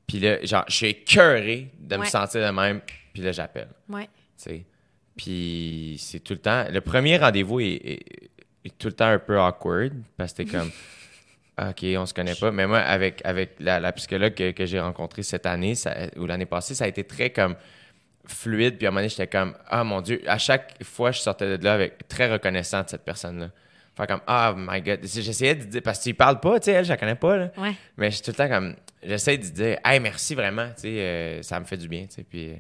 Puis 0.07 0.19
là, 0.21 0.45
genre, 0.45 0.65
je 0.69 0.75
suis 0.75 0.87
écœuré 0.89 1.71
de 1.79 1.97
me 1.97 2.05
sentir 2.05 2.45
de 2.45 2.51
même. 2.53 2.81
Puis 3.13 3.23
là, 3.23 3.31
j'appelle. 3.33 3.69
Ouais. 3.89 4.09
Tu 4.37 4.43
sais. 4.51 4.65
Puis 5.17 5.97
c'est 6.01 6.21
tout 6.21 6.33
le 6.35 6.41
temps. 6.41 6.65
Le 6.71 6.81
premier 6.81 7.17
rendez-vous 7.19 7.61
est, 7.61 7.67
est- 7.75 8.31
est 8.65 8.79
tout 8.79 8.89
le 8.89 8.95
temps 8.95 9.07
un 9.09 9.19
peu 9.19 9.39
awkward 9.41 9.93
parce 10.17 10.33
que 10.33 10.39
t'es 10.39 10.45
comme. 10.47 10.71
Ah, 11.57 11.71
OK, 11.71 11.85
on 11.97 12.05
se 12.05 12.13
connaît 12.13 12.35
pas. 12.35 12.51
Mais 12.51 12.67
moi, 12.67 12.81
avec, 12.81 13.21
avec 13.25 13.51
la, 13.61 13.79
la 13.79 13.93
psychologue 13.93 14.35
que, 14.35 14.51
que 14.51 14.67
j'ai 14.67 14.81
rencontrée 14.81 15.23
cette 15.23 15.47
année 15.47 15.77
ça- 15.77 15.95
ou 16.17 16.27
l'année 16.27 16.47
passée, 16.47 16.75
ça 16.75 16.85
a 16.85 16.89
été 16.89 17.05
très 17.05 17.31
comme 17.31 17.55
fluide. 18.27 18.77
Puis 18.77 18.87
à 18.87 18.89
un 18.89 18.91
moment 18.91 18.99
donné, 19.03 19.09
j'étais 19.09 19.29
comme 19.29 19.55
Ah 19.69 19.85
mon 19.85 20.01
Dieu, 20.01 20.21
à 20.27 20.37
chaque 20.39 20.83
fois, 20.83 21.13
je 21.13 21.21
sortais 21.21 21.57
de 21.57 21.63
là 21.65 21.75
avec 21.75 22.09
très 22.09 22.29
reconnaissant 22.29 22.83
de 22.83 22.89
cette 22.89 23.05
personne-là. 23.05 23.51
Faire 23.97 24.07
comme 24.09 24.21
Ah 24.27 24.53
my 24.57 24.83
God. 24.83 24.99
J'essayais 25.05 25.55
de 25.55 25.63
dire, 25.63 25.83
parce 25.85 26.01
qu'il 26.01 26.17
parle 26.17 26.41
pas, 26.41 26.59
tu 26.59 26.65
sais, 26.65 26.73
elle, 26.73 26.85
je 26.85 26.91
la 26.91 26.97
connais 26.97 27.15
pas. 27.15 27.37
Là. 27.37 27.53
Ouais. 27.57 27.75
Mais 27.99 28.11
je 28.11 28.17
suis 28.17 28.25
tout 28.25 28.33
le 28.33 28.37
temps 28.37 28.49
comme. 28.49 28.75
J'essaie 29.05 29.39
de 29.39 29.45
dire, 29.47 29.79
hey, 29.85 30.01
merci 30.01 30.35
vraiment, 30.35 30.67
tu 30.75 30.83
sais, 30.83 30.89
euh, 30.99 31.43
ça 31.43 31.61
me 31.61 31.67
fait 31.67 31.77
du 31.77 31.87
bien, 31.87 32.07
tu 32.07 32.15
sais. 32.17 32.25
Puis, 32.25 32.51
euh, 32.51 32.57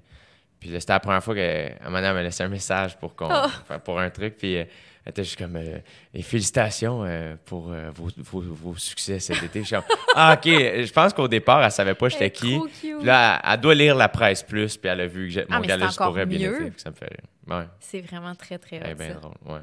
puis 0.64 0.72
là, 0.72 0.80
c'était 0.80 0.94
la 0.94 1.00
première 1.00 1.22
fois 1.22 1.34
qu'à 1.34 1.40
un 1.82 1.84
moment 1.84 1.96
donné, 1.98 2.06
elle 2.08 2.14
m'a 2.14 2.22
laissé 2.22 2.42
un 2.42 2.48
message 2.48 2.96
pour, 2.96 3.14
qu'on, 3.14 3.28
Oh. 3.30 3.74
pour 3.84 4.00
un 4.00 4.08
truc. 4.08 4.38
Puis 4.38 4.56
euh, 4.56 4.64
elle 5.04 5.10
était 5.10 5.22
juste 5.24 5.36
comme, 5.38 5.56
euh, 5.56 5.76
et 6.14 6.22
félicitations 6.22 7.04
euh, 7.04 7.34
pour 7.44 7.70
euh, 7.70 7.90
vos, 7.94 8.08
vos, 8.16 8.40
vos 8.40 8.74
succès 8.76 9.18
cet 9.18 9.42
été. 9.42 9.60
Je 9.60 9.66
suis 9.66 9.76
comme, 9.76 9.84
ah, 10.16 10.32
OK. 10.38 10.46
Je 10.46 10.90
pense 10.90 11.12
qu'au 11.12 11.28
départ, 11.28 11.62
elle 11.62 11.70
savait 11.70 11.92
pas 11.94 12.08
j'étais 12.08 12.30
qui. 12.30 12.58
Puis 12.80 12.94
là, 13.02 13.42
elle, 13.44 13.52
elle 13.52 13.60
doit 13.60 13.74
lire 13.74 13.94
la 13.94 14.08
presse 14.08 14.42
plus, 14.42 14.78
puis 14.78 14.88
elle 14.90 15.02
a 15.02 15.06
vu 15.06 15.26
que 15.26 15.32
j'ai- 15.34 15.44
Ah, 15.50 15.58
mon 15.60 15.66
gars 15.66 15.76
pourrait 15.98 16.24
bien 16.24 16.50
puis 16.52 16.72
ça 16.78 16.88
me 16.90 16.94
fait 16.94 17.10
rire. 17.10 17.58
Ouais, 17.58 17.66
C'est 17.78 18.00
vraiment 18.00 18.34
très, 18.34 18.56
très 18.56 18.78
bien 18.94 19.14
drôle, 19.20 19.34
ouais. 19.44 19.60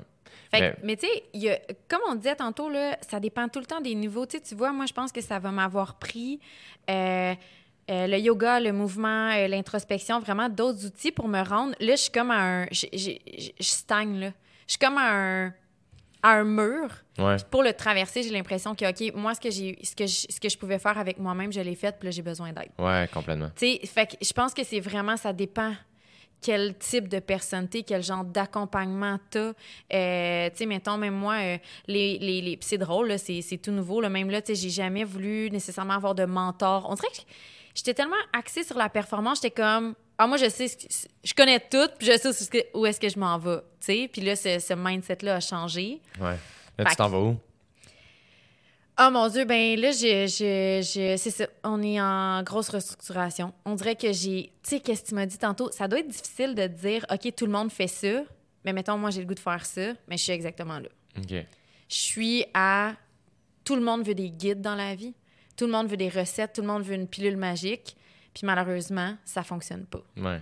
Fait 0.51 0.59
que- 0.59 0.63
Mais- 0.63 0.75
mais 0.83 0.95
tu 0.97 1.07
sais, 1.07 1.61
comme 1.87 2.01
on 2.09 2.13
disait 2.15 2.35
tantôt, 2.35 2.69
là, 2.69 2.97
ça 3.01 3.19
dépend 3.19 3.47
tout 3.47 3.59
le 3.59 3.65
temps 3.65 3.81
des 3.81 3.95
niveaux. 3.95 4.25
Tu 4.27 4.37
vois, 4.53 4.71
moi, 4.71 4.85
je 4.85 4.93
pense 4.93 5.11
que 5.11 5.21
ça 5.21 5.39
va 5.39 5.49
m'avoir 5.49 5.95
pris 5.95 6.39
euh, 7.91 8.07
le 8.07 8.17
yoga, 8.17 8.59
le 8.59 8.71
mouvement, 8.71 9.31
euh, 9.33 9.47
l'introspection, 9.47 10.19
vraiment 10.19 10.47
d'autres 10.49 10.85
outils 10.85 11.11
pour 11.11 11.27
me 11.27 11.41
rendre. 11.43 11.75
Là, 11.79 11.91
je 11.95 12.01
suis 12.03 12.11
comme 12.11 12.31
à 12.31 12.61
un. 12.61 12.65
Je 12.71 13.17
stagne, 13.59 14.19
là. 14.19 14.31
Je 14.67 14.71
suis 14.73 14.79
comme 14.79 14.97
à 14.97 15.11
un, 15.11 15.47
à 16.23 16.29
un 16.37 16.43
mur. 16.45 16.87
Ouais. 17.17 17.35
Pour 17.49 17.63
le 17.63 17.73
traverser, 17.73 18.23
j'ai 18.23 18.29
l'impression 18.29 18.73
que, 18.75 18.89
OK, 18.89 19.13
moi, 19.15 19.33
ce 19.35 19.41
que, 19.41 19.51
j'ai, 19.51 19.77
ce, 19.83 19.95
que 19.95 20.05
je, 20.07 20.25
ce 20.29 20.39
que 20.39 20.47
je 20.49 20.57
pouvais 20.57 20.79
faire 20.79 20.97
avec 20.97 21.19
moi-même, 21.19 21.51
je 21.51 21.59
l'ai 21.59 21.75
fait, 21.75 21.97
puis 21.99 22.07
là, 22.07 22.11
j'ai 22.11 22.21
besoin 22.21 22.53
d'aide. 22.53 22.69
Ouais, 22.79 23.09
complètement. 23.13 23.49
Tu 23.55 23.73
sais, 23.73 23.85
fait 23.85 24.05
que 24.07 24.15
je 24.25 24.31
pense 24.31 24.53
que 24.53 24.63
c'est 24.63 24.79
vraiment, 24.79 25.17
ça 25.17 25.33
dépend 25.33 25.73
quel 26.41 26.75
type 26.77 27.07
de 27.07 27.19
personne 27.19 27.67
t'es, 27.67 27.83
quel 27.83 28.01
genre 28.01 28.23
d'accompagnement 28.23 29.19
t'as. 29.29 29.51
Euh, 29.93 30.49
tu 30.51 30.57
sais, 30.57 30.65
mettons, 30.65 30.97
même 30.97 31.13
moi, 31.13 31.35
euh, 31.35 31.57
les, 31.87 32.17
les, 32.19 32.41
les- 32.41 32.57
c'est 32.61 32.77
drôle, 32.79 33.09
là, 33.09 33.17
c'est, 33.17 33.41
c'est 33.41 33.57
tout 33.57 33.71
nouveau. 33.71 33.99
Là, 34.01 34.09
même 34.09 34.29
là, 34.29 34.41
tu 34.41 34.55
sais, 34.55 34.61
j'ai 34.61 34.69
jamais 34.71 35.03
voulu 35.03 35.51
nécessairement 35.51 35.93
avoir 35.95 36.15
de 36.15 36.25
mentor. 36.25 36.87
On 36.89 36.95
dirait 36.95 37.09
que 37.09 37.21
j'étais 37.75 37.93
tellement 37.93 38.15
axée 38.33 38.63
sur 38.63 38.77
la 38.77 38.89
performance, 38.89 39.39
j'étais 39.41 39.51
comme, 39.61 39.95
ah, 40.17 40.27
moi, 40.27 40.37
je 40.37 40.49
sais, 40.49 40.67
ce 40.67 40.75
que- 40.77 40.93
je 41.23 41.33
connais 41.33 41.59
tout, 41.59 41.87
puis 41.97 42.07
je 42.07 42.17
sais 42.17 42.27
où 42.27 42.31
est-ce 42.31 42.49
que- 42.49 42.77
où 42.77 42.85
est-ce 42.85 42.99
que 42.99 43.09
je 43.09 43.17
m'en 43.19 43.37
vais. 43.37 43.57
Tu 43.57 43.63
sais, 43.79 44.09
puis 44.11 44.21
là, 44.21 44.35
ce, 44.35 44.59
ce 44.59 44.73
mindset-là 44.73 45.35
a 45.35 45.39
changé. 45.39 46.01
Ouais. 46.19 46.37
Là, 46.77 46.85
Fait 46.85 46.89
tu 46.91 46.95
t'en 46.97 47.09
vas 47.09 47.19
où? 47.19 47.37
Oh 48.99 49.09
mon 49.09 49.27
Dieu, 49.29 49.45
ben 49.45 49.79
là, 49.79 49.91
je, 49.91 50.27
je, 50.27 50.81
je- 50.83 51.15
c'est 51.17 51.31
ça. 51.31 51.47
On 51.63 51.81
est 51.81 51.99
en 51.99 52.43
grosse 52.43 52.69
restructuration. 52.69 53.53
On 53.65 53.73
dirait 53.75 53.95
que 53.95 54.11
j'ai. 54.11 54.51
Tu 54.61 54.69
sais, 54.69 54.79
qu'est-ce 54.79 55.03
que 55.03 55.07
tu 55.07 55.15
m'as 55.15 55.25
dit 55.25 55.37
tantôt? 55.39 55.71
Ça 55.71 55.87
doit 55.87 55.99
être 55.99 56.07
difficile 56.07 56.53
de 56.53 56.67
dire, 56.67 57.05
OK, 57.11 57.33
tout 57.35 57.45
le 57.47 57.51
monde 57.51 57.71
fait 57.71 57.87
ça, 57.87 58.21
mais 58.63 58.73
mettons, 58.73 58.97
moi, 58.97 59.09
j'ai 59.09 59.21
le 59.21 59.27
goût 59.27 59.33
de 59.33 59.39
faire 59.39 59.65
ça, 59.65 59.93
mais 60.07 60.17
je 60.17 60.23
suis 60.23 60.33
exactement 60.33 60.77
là. 60.79 60.89
OK. 61.17 61.29
Je 61.31 61.45
suis 61.95 62.45
à. 62.53 62.93
Tout 63.63 63.75
le 63.75 63.81
monde 63.81 64.05
veut 64.05 64.13
des 64.15 64.29
guides 64.29 64.61
dans 64.61 64.75
la 64.75 64.93
vie. 64.93 65.13
Tout 65.61 65.67
le 65.67 65.73
monde 65.73 65.89
veut 65.89 65.97
des 65.97 66.09
recettes. 66.09 66.53
Tout 66.53 66.61
le 66.61 66.67
monde 66.67 66.81
veut 66.81 66.95
une 66.95 67.07
pilule 67.07 67.37
magique. 67.37 67.95
Puis 68.33 68.47
malheureusement, 68.47 69.15
ça 69.23 69.43
fonctionne 69.43 69.85
pas. 69.85 70.01
Ouais. 70.17 70.41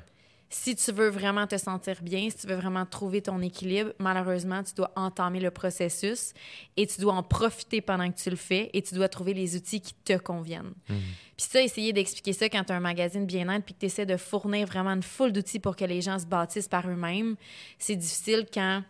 Si 0.49 0.77
tu 0.77 0.93
veux 0.93 1.09
vraiment 1.09 1.45
te 1.45 1.57
sentir 1.57 2.01
bien, 2.01 2.29
si 2.29 2.37
tu 2.37 2.47
veux 2.47 2.55
vraiment 2.55 2.85
trouver 2.85 3.21
ton 3.21 3.41
équilibre, 3.41 3.91
malheureusement, 3.99 4.63
tu 4.63 4.73
dois 4.75 4.93
entamer 4.95 5.41
le 5.41 5.51
processus 5.51 6.31
et 6.77 6.87
tu 6.87 7.01
dois 7.01 7.15
en 7.15 7.23
profiter 7.23 7.81
pendant 7.81 8.09
que 8.09 8.17
tu 8.17 8.29
le 8.29 8.37
fais 8.37 8.69
et 8.71 8.81
tu 8.81 8.95
dois 8.95 9.09
trouver 9.09 9.33
les 9.33 9.57
outils 9.57 9.81
qui 9.81 9.93
te 9.93 10.17
conviennent. 10.17 10.71
Puis 10.87 11.47
ça, 11.49 11.61
essayer 11.61 11.91
d'expliquer 11.91 12.31
ça 12.31 12.47
quand 12.47 12.63
tu 12.63 12.71
as 12.71 12.77
un 12.77 12.79
magazine 12.79 13.25
bien-être 13.25 13.65
puis 13.65 13.73
que 13.73 13.79
tu 13.79 13.87
essaies 13.87 14.05
de 14.05 14.15
fournir 14.15 14.67
vraiment 14.67 14.91
une 14.91 15.03
foule 15.03 15.33
d'outils 15.33 15.59
pour 15.59 15.75
que 15.75 15.83
les 15.83 15.99
gens 15.99 16.17
se 16.17 16.25
bâtissent 16.25 16.69
par 16.69 16.87
eux-mêmes, 16.89 17.35
c'est 17.77 17.97
difficile 17.97 18.45
quand 18.53 18.83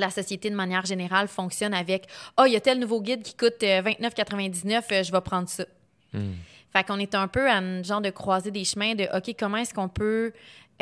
la 0.00 0.10
société, 0.10 0.50
de 0.50 0.54
manière 0.54 0.84
générale, 0.84 1.28
fonctionne 1.28 1.74
avec 1.74 2.06
«Ah, 2.36 2.46
il 2.46 2.52
y 2.52 2.56
a 2.56 2.60
tel 2.60 2.78
nouveau 2.78 3.00
guide 3.00 3.22
qui 3.22 3.34
coûte 3.34 3.62
euh, 3.62 3.82
29,99, 3.82 4.82
euh, 4.92 5.02
je 5.02 5.12
vais 5.12 5.20
prendre 5.20 5.48
ça. 5.48 5.64
Fait 6.72 6.84
qu'on 6.84 6.98
est 6.98 7.14
un 7.14 7.28
peu 7.28 7.48
à 7.48 7.56
un 7.56 7.82
genre 7.82 8.00
de 8.00 8.10
croiser 8.10 8.50
des 8.50 8.64
chemins 8.64 8.94
de 8.94 9.04
OK, 9.16 9.34
comment 9.38 9.58
est-ce 9.58 9.72
qu'on 9.72 9.88
peut 9.88 10.32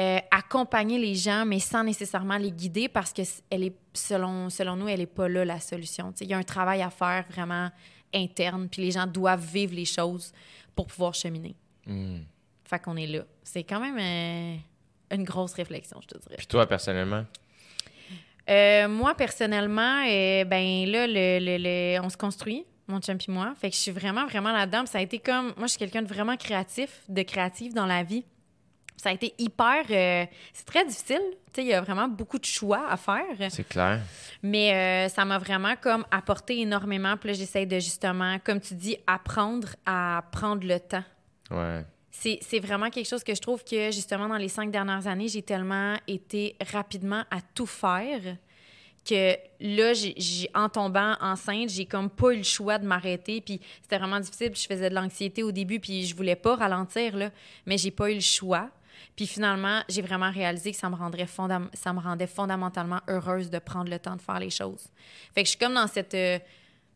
euh, 0.01 0.19
accompagner 0.33 0.99
les 0.99 1.15
gens, 1.15 1.45
mais 1.47 1.61
sans 1.61 1.85
nécessairement 1.85 2.37
les 2.37 2.51
guider 2.51 2.89
parce 2.89 3.13
que 3.13 3.23
elle 3.49 3.63
est, 3.63 3.77
selon, 3.93 4.51
selon 4.51 4.75
nous, 4.75 4.89
elle 4.89 4.99
n'est 4.99 5.07
pas 5.07 5.29
là 5.29 5.45
la 5.45 5.61
solution. 5.61 6.13
Il 6.21 6.27
y 6.27 6.35
a 6.35 6.39
un 6.39 6.43
travail 6.43 6.83
à 6.83 6.91
faire 6.91 7.25
vraiment 7.31 7.71
interne, 8.13 8.69
puis 8.69 8.83
les 8.83 8.91
gens 8.91 9.07
doivent 9.07 9.45
vivre 9.45 9.73
les 9.73 9.85
choses 9.85 10.33
pour 10.75 10.87
pouvoir 10.87 11.15
cheminer. 11.15 11.55
Hmm. 11.87 12.23
Fait 12.65 12.81
qu'on 12.81 12.97
est 12.97 13.07
là. 13.07 13.21
C'est 13.45 13.63
quand 13.63 13.79
même 13.79 13.99
euh, 13.99 15.15
une 15.15 15.23
grosse 15.23 15.55
réflexion, 15.55 16.01
je 16.03 16.09
te 16.09 16.19
dirais. 16.19 16.37
Puis 16.39 16.47
toi, 16.49 16.67
personnellement? 16.67 17.25
Euh, 18.51 18.89
moi, 18.89 19.15
personnellement, 19.15 20.05
euh, 20.07 20.45
ben 20.45 20.87
là, 20.87 21.07
le, 21.07 21.39
le- 21.39 21.59
le- 21.59 22.01
on 22.05 22.09
se 22.11 22.17
construit, 22.17 22.65
mon 22.87 23.01
chum 23.01 23.17
et 23.27 23.31
moi. 23.31 23.55
Fait 23.59 23.71
que 23.71 23.77
je 23.77 23.81
suis 23.81 23.91
vraiment, 23.91 24.27
vraiment 24.27 24.53
là-dedans. 24.53 24.85
Ça 24.87 24.99
a 24.99 25.01
été 25.01 25.19
comme... 25.19 25.47
Moi, 25.57 25.63
je 25.67 25.69
suis 25.69 25.79
quelqu'un 25.79 26.03
de 26.03 26.09
vraiment 26.09 26.37
créatif, 26.37 27.01
de 27.09 27.23
créatif 27.23 27.73
dans 27.73 27.87
la 27.87 28.03
vie. 28.03 28.25
Ça 28.97 29.09
a 29.11 29.13
été 29.13 29.35
hyper... 29.39 29.85
euh, 29.91 30.25
c'est 30.53 30.65
très 30.67 30.85
difficile. 30.85 31.21
Tu 31.53 31.61
sais, 31.61 31.63
il 31.63 31.69
y 31.69 31.73
a 31.75 31.81
vraiment 31.81 32.09
beaucoup 32.09 32.39
de 32.39 32.45
choix 32.45 32.87
à 32.89 32.97
faire. 32.97 33.25
C'est 33.51 33.67
clair. 33.69 34.01
Mais 34.43 35.09
ça 35.09 35.25
m'a 35.25 35.39
vraiment 35.39 35.75
comme 35.81 36.05
apporté 36.11 36.61
énormément. 36.61 37.17
Puis 37.17 37.29
là, 37.31 37.35
j'essaie 37.35 37.67
de 37.67 37.77
justement, 37.77 38.39
comme 38.45 38.61
tu 38.61 38.75
dis, 38.75 38.97
apprendre 39.07 39.69
à 39.87 40.23
prendre 40.33 40.67
le 40.67 40.79
temps. 40.81 41.05
Ouais. 41.51 41.85
C'est 42.17 42.61
vraiment 42.61 42.91
quelque 42.91 43.09
chose 43.09 43.25
que 43.25 43.35
je 43.35 43.41
trouve 43.41 43.65
que, 43.65 43.91
justement, 43.91 44.29
dans 44.29 44.37
les 44.37 44.49
cinq 44.49 44.71
dernières 44.71 45.07
années, 45.07 45.29
j'ai 45.29 45.43
tellement 45.43 45.97
été 46.07 46.57
rapidement 46.73 47.25
à 47.31 47.41
tout 47.55 47.67
faire 47.67 48.37
que 49.07 49.37
là, 49.61 49.93
j'ai- 49.93 50.49
en 50.55 50.71
tombant 50.71 51.17
enceinte, 51.21 51.69
j'ai 51.69 51.85
comme 51.85 52.09
pas 52.09 52.33
eu 52.33 52.39
le 52.39 52.43
choix 52.43 52.79
de 52.79 52.87
m'arrêter. 52.87 53.43
Puis 53.43 53.61
c'était 53.83 53.99
vraiment 53.99 54.21
difficile. 54.21 54.53
Je 54.55 54.67
faisais 54.67 54.89
de 54.89 54.95
l'anxiété 54.95 55.43
au 55.43 55.53
début, 55.53 55.79
puis 55.81 56.07
je 56.07 56.17
voulais 56.17 56.37
pas 56.37 56.57
ralentir, 56.57 57.15
là. 57.17 57.31
Mais 57.67 57.77
j'ai 57.77 57.91
pas 57.91 58.11
eu 58.11 58.15
le 58.15 58.21
choix. 58.21 58.71
Puis 59.17 59.27
finalement, 59.27 59.83
j'ai 59.91 60.01
vraiment 60.01 60.31
réalisé 60.31 60.71
que 60.71 60.79
ça 60.79 60.89
me, 60.89 60.95
rendrait 60.97 61.27
ça 61.27 61.93
me 61.93 62.01
rendait 62.01 62.27
fondamentalement 62.27 63.01
heureuse 63.09 63.51
de 63.51 63.59
prendre 63.59 63.91
le 63.91 63.99
temps 63.99 64.17
de 64.17 64.23
faire 64.23 64.41
les 64.41 64.51
choses. 64.51 64.87
Fait 65.35 65.43
que 65.43 65.47
je 65.47 65.51
suis 65.51 65.59
comme 65.59 65.75
dans 65.75 65.89
cette... 65.89 66.15
euh, 66.15 66.39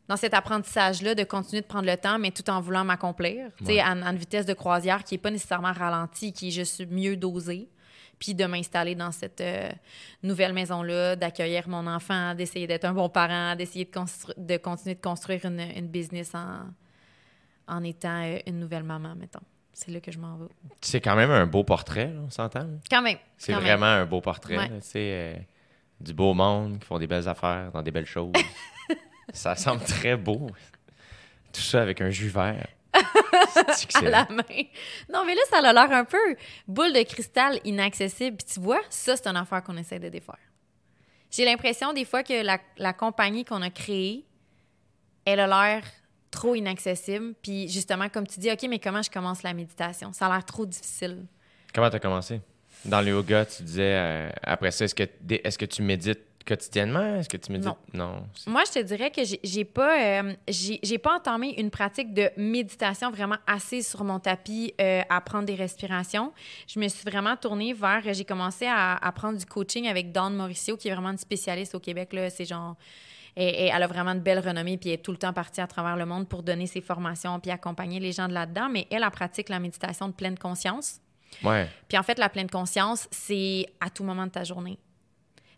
dans 0.09 0.17
cet 0.17 0.33
apprentissage-là, 0.35 1.15
de 1.15 1.23
continuer 1.25 1.61
de 1.63 1.67
prendre 1.67 1.87
le 1.87 1.97
temps, 1.97 2.19
mais 2.19 2.31
tout 2.31 2.49
en 2.51 2.61
voulant 2.61 2.85
m'accomplir, 2.85 3.51
Ouais. 3.67 3.79
à, 3.81 3.89
à 3.91 4.11
une 4.11 4.17
vitesse 4.17 4.47
de 4.47 4.55
croisière 4.55 5.05
qui 5.05 5.15
n'est 5.15 5.19
pas 5.19 5.31
nécessairement 5.31 5.73
ralentie, 5.73 6.33
qui 6.33 6.49
est 6.49 6.51
juste 6.51 6.87
mieux 6.91 7.17
dosée, 7.17 7.69
puis 8.19 8.35
de 8.35 8.45
m'installer 8.47 8.95
dans 8.97 9.13
cette 9.13 9.41
euh, 9.41 9.71
nouvelle 10.23 10.53
maison-là, 10.53 11.15
d'accueillir 11.15 11.69
mon 11.69 11.87
enfant, 11.87 12.35
d'essayer 12.35 12.67
d'être 12.67 12.85
un 12.87 12.93
bon 12.93 13.09
parent, 13.09 13.55
d'essayer 13.55 13.85
de, 13.85 14.57
continuer 14.57 14.95
de 14.97 15.01
construire 15.01 15.45
une, 15.45 15.61
une 15.61 15.87
business 15.89 16.35
en, 16.35 16.63
en 17.69 17.85
étant 17.85 18.23
euh, 18.25 18.39
une 18.47 18.59
nouvelle 18.59 18.83
maman, 18.83 19.15
mettons. 19.15 19.39
C'est 19.73 19.93
là 19.93 20.01
que 20.01 20.11
je 20.11 20.19
m'en 20.19 20.37
vais. 20.39 20.47
C'est 20.81 21.01
quand 21.01 21.15
même 21.15 21.31
un 21.31 21.47
beau 21.47 21.63
portrait, 21.63 22.07
là, 22.13 22.21
on 22.27 22.31
s'entend? 22.31 22.67
Quand 22.91 23.03
même. 23.03 23.19
C'est 23.37 23.53
même. 23.53 23.61
vraiment 23.63 23.87
un 23.87 24.07
beau 24.07 24.21
portrait. 24.21 24.57
Ouais. 24.59 24.71
sais, 24.81 24.99
euh, 25.13 25.35
du 26.01 26.13
beau 26.15 26.35
monde 26.35 26.81
qui 26.81 26.87
font 26.87 26.99
des 26.99 27.07
belles 27.07 27.29
affaires 27.29 27.71
dans 27.73 27.83
des 27.83 27.93
belles 27.93 28.07
choses. 28.07 28.33
ça 29.33 29.55
semble 29.57 29.83
très 29.83 30.17
beau. 30.17 30.49
Tout 31.53 31.61
ça 31.61 31.83
avec 31.83 32.01
un 32.01 32.11
jus 32.11 32.29
vert. 32.29 32.67
C'est 33.75 33.97
à 33.97 34.03
la 34.03 34.29
main. 34.31 34.65
Non, 35.13 35.25
mais 35.25 35.35
là, 35.35 35.41
ça 35.51 35.59
a 35.59 35.73
l'air 35.73 35.93
un 35.93 36.05
peu 36.05 36.37
boule 36.67 36.93
de 36.93 37.03
cristal 37.03 37.61
inaccessible. 37.65 38.37
Puis 38.37 38.55
tu 38.55 38.61
vois, 38.61 38.81
ça, 38.91 39.17
c'est 39.17 39.27
une 39.27 39.37
affaire 39.37 39.63
qu'on 39.63 39.77
essaie 39.77 39.99
de 39.99 40.09
défaire. 40.09 40.39
J'ai 41.31 41.45
l'impression 41.45 41.93
des 41.93 42.05
fois 42.05 42.23
que 42.23 42.43
la, 42.43 42.59
la 42.79 42.93
compagnie 42.93 43.45
qu'on 43.45 43.63
a 43.63 43.71
créée, 43.71 44.25
elle 45.25 45.41
a 45.41 45.47
l'air 45.47 45.83
trop 46.31 46.55
inaccessible. 46.55 47.35
Puis 47.43 47.69
justement, 47.69 48.09
comme 48.09 48.27
tu 48.27 48.41
dis, 48.41 48.51
OK, 48.51 48.67
mais 48.69 48.79
comment 48.79 49.03
je 49.03 49.11
commence 49.11 49.43
la 49.43 49.53
méditation? 49.55 50.13
Ça 50.13 50.27
a 50.27 50.33
l'air 50.33 50.45
trop 50.45 50.67
difficile. 50.67 51.27
Comment 51.75 51.91
tu 51.91 51.97
as 51.97 52.01
commencé? 52.01 52.41
Dans 52.85 53.01
le 53.01 53.09
yoga, 53.09 53.45
tu 53.45 53.63
disais, 53.63 53.95
euh, 53.95 54.31
après 54.43 54.71
ça, 54.71 54.85
est-ce 54.85 54.95
que, 54.95 55.03
est-ce 55.29 55.59
que 55.59 55.65
tu 55.65 55.83
médites 55.83 56.28
quotidiennement? 56.45 57.17
Est-ce 57.17 57.29
que 57.29 57.37
tu 57.37 57.53
médites? 57.53 57.73
Non. 57.93 58.23
c'est- 58.35 58.49
Moi, 58.51 58.63
je 58.67 58.81
te 58.81 58.85
dirais 58.85 59.11
que 59.11 59.23
j'ai- 59.43 59.65
pas, 59.65 60.01
euh, 60.23 60.35
j'ai 60.49 60.99
pas 60.99 61.17
entamé 61.17 61.55
une 61.59 61.71
pratique 61.71 62.13
de 62.15 62.31
méditation 62.37 63.11
vraiment 63.11 63.37
assise 63.47 63.87
sur 63.89 64.05
mon 64.05 64.19
tapis 64.19 64.75
euh, 64.81 65.03
à 65.09 65.21
prendre 65.21 65.45
des 65.47 65.55
respirations. 65.55 66.33
Je 66.67 66.81
me 66.81 66.89
suis 66.89 67.05
vraiment 67.09 67.37
tournée 67.37 67.73
vers. 67.73 68.03
J'ai 68.13 68.25
commencé 68.25 68.67
à, 68.67 68.97
à 68.97 69.13
prendre 69.13 69.39
du 69.39 69.45
coaching 69.47 69.87
avec 69.89 70.13
Dawn 70.13 70.35
Mauricio, 70.35 70.77
qui 70.77 70.89
est 70.89 70.93
vraiment 70.93 71.11
une 71.11 71.19
spécialiste 71.19 71.75
au 71.75 71.81
Québec. 71.81 72.13
Là, 72.13 72.31
c'est 72.31 72.45
genre. 72.45 72.77
Et, 73.37 73.67
et 73.67 73.71
elle 73.73 73.83
a 73.83 73.87
vraiment 73.87 74.15
de 74.17 74.21
belles 74.21 74.41
renommées, 74.41 74.79
puis 74.79 74.89
elle 74.91 74.95
est 74.95 75.03
tout 75.03 75.13
le 75.13 75.19
temps 75.19 75.33
partie 75.33 75.61
à 75.61 75.67
travers 75.69 75.97
le 75.97 76.05
monde 76.07 76.27
pour 76.29 76.43
donner 76.43 76.67
ses 76.67 76.81
formations, 76.81 77.39
puis 77.39 77.53
accompagner 77.53 78.01
les 78.01 78.11
gens 78.11 78.27
de 78.27 78.33
là-dedans. 78.33 78.69
Mais 78.69 78.87
elle, 78.91 79.05
elle 79.05 79.11
pratique 79.13 79.49
la 79.49 79.61
méditation 79.61 80.09
de 80.09 80.13
pleine 80.13 80.37
conscience. 80.37 81.01
Ouais. 81.45 81.69
Puis 81.89 81.97
en 81.99 82.03
fait, 82.03 82.19
la 82.19 82.31
pleine 82.31 82.51
conscience, 82.51 83.07
c'est 83.13 83.67
à 83.81 83.91
tout 83.91 84.03
moment 84.03 84.25
de 84.27 84.31
ta 84.33 84.43
journée. 84.45 84.79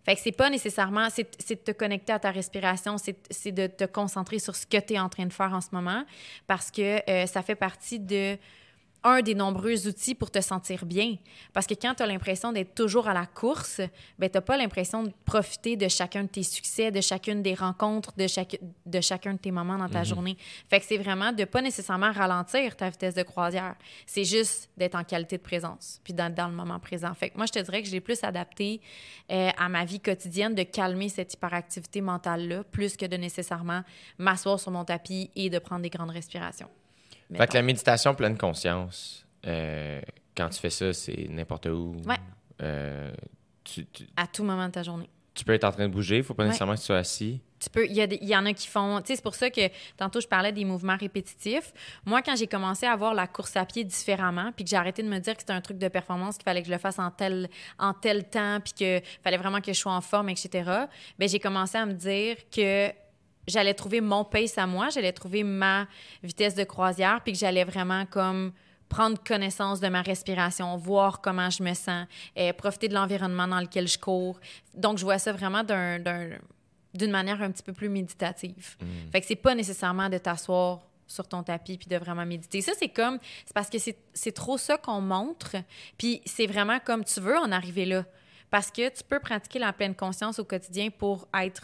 Fait 0.05 0.15
que 0.15 0.21
c'est 0.23 0.33
pas 0.33 0.49
nécessairement, 0.49 1.09
c'est 1.11 1.29
de 1.51 1.55
te 1.61 1.73
connecter 1.73 2.13
à 2.13 2.19
ta 2.19 2.31
respiration, 2.31 2.97
c'est 2.97 3.17
c'est 3.31 3.53
de 3.53 3.67
te 3.67 3.85
concentrer 3.85 4.39
sur 4.39 4.57
ce 4.57 4.67
que 4.67 4.79
tu 4.79 4.95
es 4.95 4.99
en 4.99 5.09
train 5.09 5.27
de 5.27 5.33
faire 5.33 5.53
en 5.53 5.61
ce 5.61 5.69
moment 5.73 6.05
parce 6.47 6.71
que 6.71 7.09
euh, 7.11 7.27
ça 7.27 7.43
fait 7.43 7.55
partie 7.55 8.01
de 8.01 8.39
un 9.03 9.23
des 9.23 9.35
nombreux 9.35 9.87
outils 9.87 10.15
pour 10.15 10.31
te 10.31 10.41
sentir 10.41 10.85
bien. 10.85 11.17
Parce 11.53 11.67
que 11.67 11.75
quand 11.75 11.95
tu 11.95 12.03
as 12.03 12.07
l'impression 12.07 12.53
d'être 12.53 12.75
toujours 12.75 13.09
à 13.09 13.15
la 13.15 13.27
course, 13.27 13.81
ben 14.19 14.29
tu 14.31 14.41
pas 14.41 14.57
l'impression 14.57 15.03
de 15.03 15.13
profiter 15.25 15.77
de 15.77 15.89
chacun 15.89 16.25
de 16.25 16.29
tes 16.29 16.43
succès, 16.43 16.91
de 16.91 17.01
chacune 17.01 17.43
des 17.43 17.55
rencontres, 17.55 18.13
de, 18.17 18.27
chaque, 18.27 18.59
de 18.87 19.01
chacun 19.01 19.35
de 19.35 19.39
tes 19.39 19.51
moments 19.51 19.79
dans 19.79 19.89
ta 19.89 20.05
journée. 20.05 20.37
Fait 20.69 20.81
que 20.81 20.87
c'est 20.87 20.99
vraiment 20.99 21.33
de 21.33 21.45
pas 21.45 21.63
nécessairement 21.63 22.13
ralentir 22.13 22.77
ta 22.77 22.91
vitesse 22.91 23.15
de 23.15 23.23
croisière. 23.23 23.77
C'est 24.07 24.25
juste 24.25 24.71
d'être 24.77 24.95
en 24.95 25.05
qualité 25.05 25.37
de 25.37 25.43
présence, 25.43 26.01
puis 26.05 26.13
d'être 26.13 26.35
dans 26.35 26.49
le 26.49 26.55
moment 26.55 26.79
présent. 26.79 27.13
Fait 27.15 27.31
que 27.31 27.37
moi, 27.37 27.47
je 27.47 27.53
te 27.53 27.59
dirais 27.59 27.83
que 27.83 27.89
je 27.89 27.93
l'ai 27.93 28.01
plus 28.01 28.23
adapté 28.25 28.81
euh, 29.31 29.51
à 29.57 29.69
ma 29.69 29.85
vie 29.85 30.01
quotidienne, 30.01 30.55
de 30.55 30.63
calmer 30.63 31.09
cette 31.09 31.35
hyperactivité 31.35 32.01
mentale-là, 32.01 32.65
plus 32.65 32.97
que 32.97 33.07
de 33.07 33.17
nécessairement 33.17 33.83
m'asseoir 34.19 34.59
sur 34.59 34.71
mon 34.71 34.85
tapis 34.85 35.31
et 35.35 35.51
de 35.51 35.59
prendre 35.59 35.83
des 35.83 35.91
grandes 35.91 36.11
respirations. 36.11 36.69
Fait 37.37 37.47
que 37.47 37.55
la 37.55 37.63
méditation 37.63 38.15
pleine 38.15 38.37
conscience, 38.39 39.25
euh, 39.47 40.01
quand 40.37 40.49
tu 40.49 40.59
fais 40.61 40.71
ça, 40.71 40.93
c'est 40.93 41.27
n'importe 41.29 41.67
où. 41.67 41.97
Ouais. 42.07 42.17
Euh, 42.63 43.13
tu, 43.65 43.87
tu- 43.87 44.07
À 44.17 44.27
tout 44.27 44.45
moment 44.45 44.67
de 44.67 44.73
ta 44.73 44.83
journée. 44.83 45.09
tu 45.35 45.45
peux 45.45 45.53
être 45.55 45.65
en 45.65 45.73
train 45.73 45.89
de 45.89 45.93
bouger, 45.93 46.19
il 46.19 46.23
faut 46.25 46.35
pas 46.35 46.43
Ouais. 46.43 46.49
nécessairement 46.49 46.75
que 46.75 46.81
tu 46.81 46.87
sois 46.87 46.99
assis. 46.99 47.41
Tu 47.61 47.69
peux, 47.71 47.87
il 47.87 47.93
y, 47.97 48.27
y 48.27 48.37
en 48.37 48.47
a 48.47 48.53
qui 48.55 48.67
font, 48.67 49.01
tu 49.01 49.09
sais, 49.09 49.17
c'est 49.17 49.23
pour 49.23 49.35
ça 49.35 49.49
que 49.51 49.61
tantôt 49.97 50.21
je 50.21 50.27
parlais 50.27 50.51
des 50.51 50.65
mouvements 50.65 50.97
répétitifs. 50.97 51.73
Moi, 52.07 52.23
quand 52.23 52.35
j'ai 52.35 52.47
commencé 52.47 52.87
à 52.87 52.97
voir 52.97 53.13
la 53.15 53.27
course 53.27 53.55
à 53.57 53.65
pied 53.67 53.85
différemment, 53.85 54.51
puis 54.57 54.65
que 54.65 54.71
j'ai 54.71 54.77
arrêté 54.77 55.03
de 55.03 55.09
me 55.09 55.19
dire 55.19 55.35
que 55.35 55.41
c'était 55.41 55.53
un 55.53 55.61
truc 55.61 55.77
de 55.79 55.89
performance, 55.89 56.37
qu'il 56.37 56.45
fallait 56.45 56.63
que 56.63 56.69
je 56.69 56.73
le 56.73 56.79
fasse 56.79 56.99
en 56.99 57.11
tel, 57.11 57.49
en 57.79 57.93
tel 57.93 58.25
temps, 58.29 58.61
puis 58.65 58.73
qu'il 58.73 59.03
fallait 59.23 59.37
vraiment 59.37 59.61
que 59.61 59.73
je 59.75 59.79
sois 59.79 59.93
en 59.93 60.01
forme, 60.01 60.31
etc., 60.31 60.49
ben 61.19 61.29
j'ai 61.29 61.39
commencé 61.39 61.77
à 61.79 61.85
me 61.87 61.93
dire 61.93 62.37
que 62.55 62.91
j'allais 63.51 63.75
trouver 63.75 64.01
mon 64.01 64.25
pace 64.25 64.57
à 64.59 64.67
moi, 64.67 64.89
j'allais 64.89 65.13
trouver 65.13 65.43
ma 65.45 65.87
vitesse 66.23 66.55
de 66.55 66.65
croisière, 66.65 67.21
puis 67.23 67.33
que 67.33 67.39
j'allais 67.39 67.65
vraiment 67.65 68.07
comme 68.07 68.53
prendre 68.89 69.23
connaissance 69.23 69.79
de 69.81 69.89
ma 69.89 70.03
respiration, 70.03 70.77
voir 70.77 71.21
comment 71.21 71.49
je 71.51 71.63
me 71.63 71.75
sens, 71.75 72.07
euh, 72.37 72.53
profiter 72.53 72.89
de 72.89 72.95
l'environnement 72.95 73.47
dans 73.47 73.61
lequel 73.61 73.87
je 73.87 73.99
cours. 73.99 74.41
Donc, 74.75 74.99
je 74.99 75.05
vois 75.05 75.19
ça 75.19 75.33
vraiment 75.33 75.63
d'un- 75.63 75.99
d'un- 76.01 76.39
d'une 76.93 77.11
manière 77.13 77.41
un 77.41 77.53
petit 77.53 77.63
peu 77.63 77.73
plus 77.73 77.89
méditative. 77.89 78.77
Fait 79.13 79.21
que 79.21 79.27
c'est 79.27 79.37
pas 79.37 79.55
nécessairement 79.55 80.09
de 80.09 80.19
t'asseoir 80.19 80.81
sur 81.07 81.27
ton 81.29 81.43
tapis 81.45 81.77
puis 81.79 81.87
de 81.89 81.97
vraiment 81.97 82.27
méditer. 82.27 82.61
Ça, 82.63 82.73
c'est 82.77 82.89
comme... 82.89 83.19
C'est 83.47 83.55
parce 83.55 83.71
que 83.71 83.79
c'est 83.79 83.97
c'est 84.13 84.33
trop 84.33 84.59
ça 84.59 84.77
qu'on 84.77 85.01
montre, 85.01 85.55
puis 85.97 86.21
c'est 86.25 86.47
vraiment 86.47 86.79
comme 86.81 87.05
tu 87.05 87.21
veux 87.21 87.37
en 87.39 87.53
arriver 87.53 87.85
là. 87.85 88.05
Parce 88.51 88.73
que 88.73 88.89
tu 88.89 89.05
peux 89.09 89.21
pratiquer 89.21 89.61
la 89.61 89.73
pleine 89.73 89.95
conscience 89.95 90.41
au 90.41 90.45
quotidien 90.45 90.91
pour 90.91 91.29
être 91.41 91.63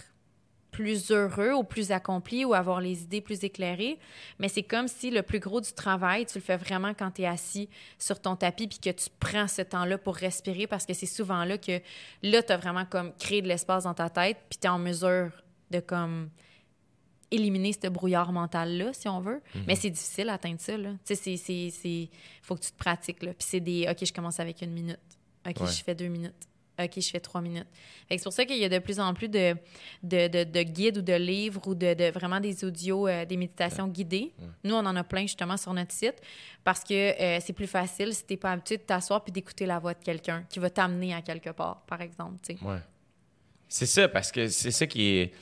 plus 0.76 1.10
heureux 1.10 1.52
ou 1.54 1.64
plus 1.64 1.90
accompli 1.90 2.44
ou 2.44 2.52
avoir 2.52 2.82
les 2.82 3.02
idées 3.04 3.22
plus 3.22 3.42
éclairées. 3.44 3.98
Mais 4.38 4.48
c'est 4.48 4.62
comme 4.62 4.88
si 4.88 5.10
le 5.10 5.22
plus 5.22 5.38
gros 5.40 5.62
du 5.62 5.72
travail, 5.72 6.26
tu 6.26 6.36
le 6.36 6.42
fais 6.44 6.58
vraiment 6.58 6.92
quand 6.92 7.10
tu 7.12 7.22
es 7.22 7.26
assis 7.26 7.70
sur 7.98 8.20
ton 8.20 8.36
tapis 8.36 8.66
puis 8.68 8.78
que 8.78 8.90
tu 8.90 9.06
prends 9.18 9.48
ce 9.48 9.62
temps-là 9.62 9.96
pour 9.96 10.14
respirer 10.16 10.66
parce 10.66 10.84
que 10.84 10.92
c'est 10.92 11.06
souvent 11.06 11.44
là 11.44 11.56
que 11.56 11.80
là, 12.22 12.42
tu 12.42 12.52
as 12.52 12.58
vraiment 12.58 12.84
comme 12.84 13.14
créé 13.18 13.40
de 13.40 13.48
l'espace 13.48 13.84
dans 13.84 13.94
ta 13.94 14.10
tête 14.10 14.36
puis 14.50 14.58
tu 14.60 14.66
es 14.66 14.70
en 14.70 14.78
mesure 14.78 15.30
de 15.70 15.80
comme 15.80 16.28
éliminer 17.30 17.72
ce 17.72 17.88
brouillard 17.88 18.30
mental-là, 18.32 18.92
si 18.92 19.08
on 19.08 19.20
veut. 19.20 19.40
Mais 19.66 19.74
c'est 19.76 19.90
difficile 19.90 20.26
d'atteindre 20.26 20.60
ça. 20.60 20.74
Tu 21.06 21.16
sais, 21.16 21.36
c'est- 21.70 22.10
faut 22.42 22.54
que 22.54 22.60
tu 22.60 22.70
te 22.70 22.78
pratiques, 22.78 23.22
là. 23.22 23.32
Puis 23.32 23.46
c'est 23.48 23.60
des... 23.60 23.88
OK, 23.90 24.04
je 24.04 24.12
commence 24.12 24.38
avec 24.40 24.60
une 24.62 24.72
minute. 24.72 25.00
OK, 25.48 25.60
Ouais. 25.60 25.66
je 25.66 25.82
fais 25.82 25.94
deux 25.94 26.08
minutes. 26.08 26.34
OK, 26.78 26.90
je 27.00 27.08
fais 27.10 27.20
trois 27.20 27.40
minutes. 27.40 27.66
C'est 28.10 28.22
pour 28.22 28.32
ça 28.32 28.44
qu'il 28.44 28.58
y 28.58 28.64
a 28.64 28.68
de 28.68 28.78
plus 28.78 29.00
en 29.00 29.14
plus 29.14 29.28
de, 29.28 29.54
de, 30.02 30.28
de, 30.28 30.44
de 30.44 30.62
guides 30.62 30.98
ou 30.98 31.02
de 31.02 31.14
livres 31.14 31.60
ou 31.66 31.74
de, 31.74 31.94
de 31.94 32.10
vraiment 32.10 32.38
des 32.38 32.64
audios, 32.64 33.08
euh, 33.08 33.24
des 33.24 33.36
méditations 33.36 33.88
guidées. 33.88 34.32
Nous, 34.62 34.74
on 34.74 34.84
en 34.84 34.94
a 34.94 35.02
plein 35.04 35.22
justement 35.22 35.56
sur 35.56 35.72
notre 35.72 35.92
site 35.92 36.16
parce 36.62 36.84
que 36.84 36.94
euh, 36.94 37.38
c'est 37.40 37.53
plus 37.54 37.66
facile 37.66 38.12
si 38.14 38.24
t'es 38.24 38.36
pas 38.36 38.53
habitué 38.53 38.76
de 38.76 38.82
t'asseoir 38.82 39.24
puis 39.24 39.32
d'écouter 39.32 39.64
la 39.64 39.78
voix 39.78 39.94
de 39.94 40.03
quelqu'un 40.04 40.44
qui 40.50 40.58
va 40.58 40.68
t'amener 40.68 41.14
à 41.14 41.22
quelque 41.22 41.50
part, 41.50 41.82
par 41.86 42.00
exemple. 42.03 42.34
tu 42.46 42.57
sais. 42.57 42.64
Ouais. 42.64 42.78
C'est 43.68 43.86
ça, 43.86 44.08
parce 44.08 44.30
que 44.30 44.48
c'est 44.48 44.70
ça 44.70 44.86
qui 44.86 45.16
est. 45.18 45.32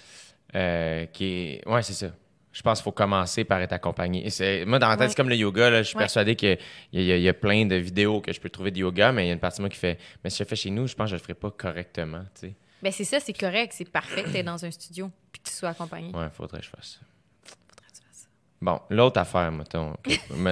euh, 0.55 1.07
qui 1.07 1.25
est... 1.25 1.69
Ouais, 1.69 1.83
c'est 1.83 1.93
ça. 1.95 2.15
Je 2.55 2.63
pense 2.63 2.79
qu'il 2.79 2.85
faut 2.85 2.93
commencer 2.93 3.45
par 3.45 3.61
être 3.61 3.73
accompagné. 3.73 4.27
Moi, 4.67 4.79
dans 4.79 4.87
ma 4.89 4.95
tête, 4.97 5.01
Ouais. 5.03 5.09
c'est 5.11 5.15
comme 5.17 5.29
le 5.29 5.35
yoga. 5.37 5.69
Là, 5.71 5.83
je 5.83 5.89
suis 5.89 5.97
Ouais. 5.97 6.03
persuadé 6.05 6.37
qu'il 6.37 6.57
y, 6.93 7.03
y 7.03 7.13
a- 7.13 7.17
il 7.17 7.23
y 7.23 7.29
a 7.29 7.35
plein 7.35 7.67
de 7.67 7.75
vidéos 7.75 8.21
que 8.21 8.33
je 8.33 8.41
peux 8.41 8.49
trouver 8.49 8.71
de 8.71 8.79
yoga, 8.79 9.11
mais 9.13 9.25
il 9.25 9.27
y 9.27 9.31
a 9.31 9.33
une 9.35 9.41
partie 9.41 9.59
de 9.59 9.63
moi 9.63 9.69
qui 9.71 9.77
fait 9.77 9.99
Mais 10.23 10.31
si 10.31 10.39
je 10.39 10.45
le 10.45 10.49
fais 10.49 10.57
chez 10.57 10.71
nous, 10.71 10.87
je 10.87 10.95
pense 10.95 11.07
que 11.07 11.11
je 11.11 11.15
le 11.17 11.21
ferai 11.21 11.35
pas 11.35 11.51
correctement. 11.51 12.23
Tu 12.35 12.49
sais. 12.49 12.55
Ben 12.81 12.93
c'est 12.93 13.05
ça, 13.05 13.19
c'est 13.19 13.33
correct, 13.33 13.73
c'est 13.75 13.89
parfait 13.91 14.23
que 14.23 14.31
tu 14.31 14.43
dans 14.43 14.65
un 14.65 14.71
studio 14.71 15.11
puis 15.33 15.43
que 15.43 15.49
tu 15.49 15.55
sois 15.55 15.71
accompagné. 15.71 16.15
Ouais, 16.15 16.29
faudrait 16.33 16.59
que 16.61 16.65
je 16.65 16.71
fasse 16.71 17.01
ça. 17.01 17.07
Faudrait 17.43 17.89
que 17.91 17.97
tu 17.97 18.03
fasses 18.07 18.21
ça. 18.23 18.29
Bon, 18.63 18.81
l'autre 18.91 19.19
affaire, 19.21 19.51
mettons. 19.51 19.95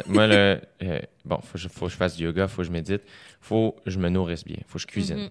moi, 0.08 0.26
là, 0.26 0.58
euh, 0.82 1.00
bon, 1.24 1.38
faut 1.40 1.52
que, 1.52 1.58
je, 1.58 1.68
faut 1.68 1.86
que 1.86 1.92
je 1.92 1.96
fasse 1.96 2.16
du 2.16 2.24
yoga, 2.24 2.48
faut 2.48 2.62
que 2.62 2.66
je 2.68 2.72
médite, 2.72 3.02
faut 3.40 3.76
que 3.84 3.90
je 3.90 3.98
me 4.00 4.08
nourrisse 4.08 4.44
bien, 4.44 4.56
faut 4.66 4.74
que 4.78 4.82
je 4.82 4.86
cuisine. 4.88 5.18
Mhm. 5.18 5.30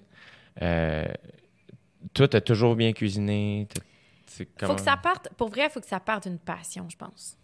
Euh, 0.61 1.05
toi, 2.13 2.27
t'as 2.27 2.41
toujours 2.41 2.75
bien 2.75 2.93
cuisiné? 2.93 3.67
Faut 4.67 4.75
que 4.75 4.81
ça 4.81 4.97
parte, 4.97 5.29
pour 5.37 5.49
vrai, 5.49 5.69
faut 5.69 5.79
que 5.81 5.87
ça 5.87 5.99
parte 5.99 6.27
d'une 6.27 6.39
passion, 6.39 6.87
je 6.89 6.97
pense. 6.97 7.37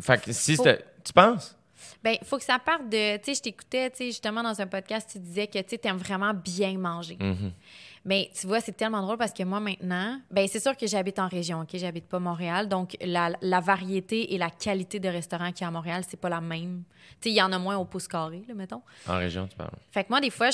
Fait 0.00 0.20
que 0.22 0.32
si 0.32 0.56
Faut- 0.56 0.64
Tu 1.04 1.12
penses? 1.12 1.56
Ben, 2.02 2.16
faut 2.22 2.38
que 2.38 2.44
ça 2.44 2.58
parte 2.60 2.88
de. 2.88 3.16
Tu 3.18 3.24
sais, 3.24 3.34
je 3.34 3.42
t'écoutais, 3.42 3.90
tu 3.90 3.96
sais, 3.98 4.06
justement, 4.06 4.42
dans 4.42 4.60
un 4.60 4.66
podcast, 4.68 5.08
tu 5.12 5.18
disais 5.18 5.48
que 5.48 5.58
tu 5.58 5.76
aimes 5.82 5.96
vraiment 5.96 6.32
bien 6.32 6.78
manger. 6.78 7.16
Mhm. 7.18 7.52
Mais 8.04 8.30
tu 8.38 8.46
vois, 8.46 8.60
c'est 8.60 8.72
tellement 8.76 9.02
drôle 9.02 9.16
parce 9.18 9.32
que 9.32 9.42
moi, 9.42 9.58
maintenant, 9.60 10.20
ben 10.30 10.46
c'est 10.48 10.58
sûr 10.60 10.76
que 10.76 10.86
j'habite 10.86 11.18
en 11.18 11.28
région, 11.28 11.60
OK? 11.60 11.68
J'habite 11.74 12.06
pas 12.08 12.18
Montréal. 12.20 12.68
Donc, 12.68 12.96
la, 13.00 13.32
la 13.42 13.60
variété 13.60 14.32
et 14.34 14.38
la 14.38 14.50
qualité 14.50 15.00
de 15.00 15.08
restaurants 15.08 15.50
qu'il 15.52 15.62
y 15.62 15.64
a 15.64 15.68
à 15.68 15.70
Montréal, 15.72 16.02
c'est 16.08 16.16
pas 16.20 16.28
la 16.28 16.40
même. 16.40 16.84
Tu 17.20 17.28
sais, 17.28 17.30
il 17.30 17.36
y 17.36 17.42
en 17.42 17.52
a 17.52 17.58
moins 17.58 17.76
au 17.76 17.84
pouce 17.84 18.06
carré, 18.08 18.44
là, 18.48 18.54
mettons. 18.54 18.82
En 19.08 19.18
région, 19.18 19.46
tu 19.48 19.56
parles. 19.56 19.70
Fait 19.90 20.04
que 20.04 20.08
moi, 20.10 20.20
des 20.20 20.30
fois, 20.30 20.50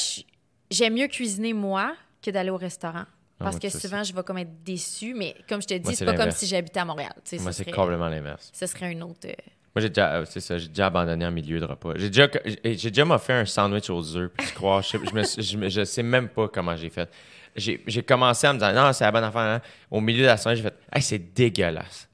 j'aime 0.70 0.94
mieux 0.94 1.08
cuisiner 1.08 1.52
moi 1.52 1.94
que 2.22 2.30
d'aller 2.30 2.50
au 2.50 2.56
restaurant. 2.56 3.04
Parce 3.38 3.58
que 3.58 3.68
souvent, 3.68 4.02
je 4.02 4.12
vais 4.12 4.22
comme 4.22 4.38
être 4.38 4.62
déçue. 4.64 5.14
Mais 5.14 5.34
comme 5.48 5.62
je 5.62 5.66
te 5.68 5.74
dis, 5.74 5.94
c'est 5.94 6.04
pas 6.04 6.14
comme 6.14 6.30
si 6.30 6.46
j'habitais 6.46 6.80
à 6.80 6.84
Montréal. 6.84 7.12
Tu 7.24 7.36
sais, 7.36 7.42
Moi, 7.42 7.52
ce 7.52 7.58
c'est 7.58 7.64
serait- 7.64 7.76
complètement 7.76 8.08
l'inverse. 8.08 8.50
Ce 8.52 8.66
serait 8.66 8.90
une 8.92 9.02
autre. 9.02 9.26
euh, 9.26 9.32
Moi, 9.74 9.82
j'ai 9.82 9.88
déjà, 9.90 10.14
euh, 10.14 10.24
c'est 10.24 10.40
ça, 10.40 10.58
j'ai 10.58 10.68
déjà 10.68 10.86
abandonné 10.86 11.24
en 11.26 11.30
milieu 11.30 11.60
de 11.60 11.64
repas. 11.64 11.92
J'ai 11.96 12.08
déjà, 12.08 12.28
j'ai 12.64 12.90
déjà 12.90 13.18
fait 13.18 13.32
un 13.34 13.44
sandwich 13.44 13.90
aux 13.90 14.16
œufs, 14.16 14.30
puis 14.36 14.46
tu 14.48 14.54
crois, 14.54 14.80
je 14.82 14.98
je, 15.42 15.56
me 15.56 15.68
je, 15.68 15.84
sais 15.84 16.02
même 16.02 16.28
pas 16.30 16.48
comment 16.48 16.74
j'ai 16.76 16.90
fait. 16.90 17.08
J'ai 17.54 17.82
j'ai 17.86 18.02
commencé 18.02 18.46
à 18.46 18.52
me 18.52 18.58
dire, 18.58 18.72
non, 18.72 18.92
c'est 18.92 19.04
la 19.04 19.12
bonne 19.12 19.24
affaire. 19.24 19.40
hein. 19.42 19.60
Au 19.90 20.00
milieu 20.00 20.22
de 20.22 20.26
la 20.26 20.36
semaine, 20.36 20.56
j'ai 20.56 20.62
fait, 20.62 20.74
hey, 20.92 21.02
c'est 21.02 21.18
dégueulasse. 21.34 22.08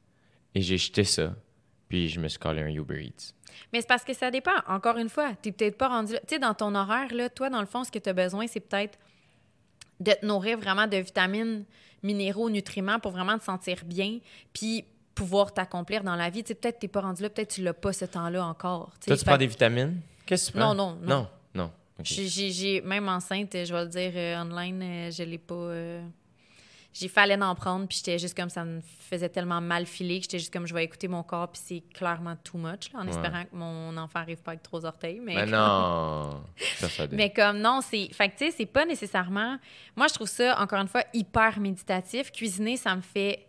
Et 0.55 0.61
j'ai 0.63 0.77
jeté 0.79 1.05
ça, 1.05 1.35
puis 1.89 2.09
je 2.09 2.21
me 2.21 2.29
suis 2.29 2.39
collé 2.39 2.63
un 2.63 2.69
Uber 2.69 3.03
Eats. 3.03 3.33
Mais 3.73 3.81
c'est 3.81 3.89
parce 3.89 4.05
que 4.05 4.13
ça 4.15 4.31
dépend. 4.31 4.53
Encore 4.69 4.97
une 4.99 5.09
fois, 5.09 5.33
tu 5.43 5.53
peut-être 5.53 5.77
pas 5.79 5.89
rendu. 5.89 6.13
Tu 6.13 6.35
sais, 6.35 6.39
dans 6.39 6.55
ton 6.55 6.75
horaire, 6.75 7.13
là, 7.15 7.29
toi, 7.29 7.51
dans 7.51 7.61
le 7.61 7.67
fond, 7.67 7.83
ce 7.83 7.91
que 7.91 7.99
tu 7.99 8.09
as 8.09 8.13
besoin, 8.13 8.47
c'est 8.47 8.61
peut-être 8.61 8.99
de 10.01 10.13
te 10.13 10.25
nourrir 10.27 10.59
vraiment 10.59 10.87
de 10.87 10.97
vitamines, 10.97 11.65
minéraux, 12.03 12.51
nutriments 12.51 12.99
pour 13.01 13.13
vraiment 13.13 13.39
te 13.39 13.45
sentir 13.45 13.79
bien, 13.85 14.19
puis 14.53 14.85
pouvoir 15.15 15.55
t'accomplir 15.55 16.03
dans 16.03 16.17
la 16.17 16.29
vie. 16.31 16.43
Tu 16.43 16.49
sais, 16.49 16.55
peut-être 16.55 16.77
que 16.77 16.81
tu 16.87 16.89
pas 16.89 17.01
rendu 17.01 17.23
là, 17.23 17.31
peut-être 17.31 17.51
que 17.51 17.55
tu 17.55 17.63
l'as 17.63 17.73
pas 17.75 17.93
ce 17.93 18.05
temps-là 18.05 18.45
encore. 18.45 18.91
tu 19.01 19.05
sais. 19.05 19.07
Toi, 19.11 19.17
tu 19.17 19.25
Fait 19.25 19.31
prends 19.31 19.39
des 19.39 19.47
vitamines? 19.47 20.01
Qu'est-ce 20.27 20.49
que 20.49 20.53
tu 20.53 20.59
prends? 20.59 20.75
Non, 20.75 20.93
non, 20.93 20.99
non. 21.03 21.29
Non, 21.57 21.71
j'ai- 22.51 22.81
même 22.81 23.09
enceinte, 23.09 23.53
je 23.53 23.73
vais 23.73 23.85
le 23.85 23.89
dire 23.89 24.13
euh, 24.17 24.43
online, 24.43 24.83
euh, 24.83 25.11
je 25.13 25.23
l'ai 25.23 25.39
pas. 25.39 25.55
euh, 25.55 26.03
J'ai 26.97 27.09
fallait 27.09 27.37
d'en 27.37 27.55
prendre, 27.57 27.89
puis 27.89 27.97
j'étais 27.99 28.21
juste 28.21 28.37
comme 28.37 28.49
ça 28.49 28.65
me 28.65 28.81
faisait 28.81 29.29
tellement 29.29 29.61
mal 29.61 29.85
filer 29.85 30.19
que 30.19 30.23
j'étais 30.23 30.39
juste 30.39 30.53
comme 30.53 30.65
je 30.65 30.73
vais 30.73 30.85
écouter 30.85 31.09
mon 31.09 31.25
corps, 31.25 31.49
puis 31.51 31.61
c'est 31.65 31.83
clairement 31.93 32.37
too 32.37 32.57
much, 32.57 32.93
là, 32.93 33.01
en 33.01 33.03
Ouais. 33.03 33.11
espérant 33.11 33.43
que 33.43 33.55
mon 33.57 33.97
enfant 33.97 34.21
arrive 34.21 34.41
pas 34.43 34.53
avec 34.53 34.63
trois 34.63 34.87
orteils. 34.87 35.19
Mais, 35.21 35.35
Mais 35.35 35.47
non. 35.51 36.45
Mais 37.11 37.33
comme 37.33 37.59
non, 37.59 37.81
c'est. 37.83 38.09
Fait 38.13 38.29
que 38.29 38.37
tu 38.39 38.45
sais, 38.47 38.51
c'est 38.57 38.67
pas 38.67 38.85
nécessairement. 38.87 39.59
Moi, 39.97 40.07
je 40.07 40.15
trouve 40.15 40.29
ça, 40.29 40.57
encore 40.61 40.81
une 40.81 40.89
fois, 40.89 41.03
hyper 41.13 41.59
méditatif. 41.59 42.31
Cuisiner, 42.31 42.77
ça 42.77 42.95
me 42.95 43.03
fait. 43.03 43.45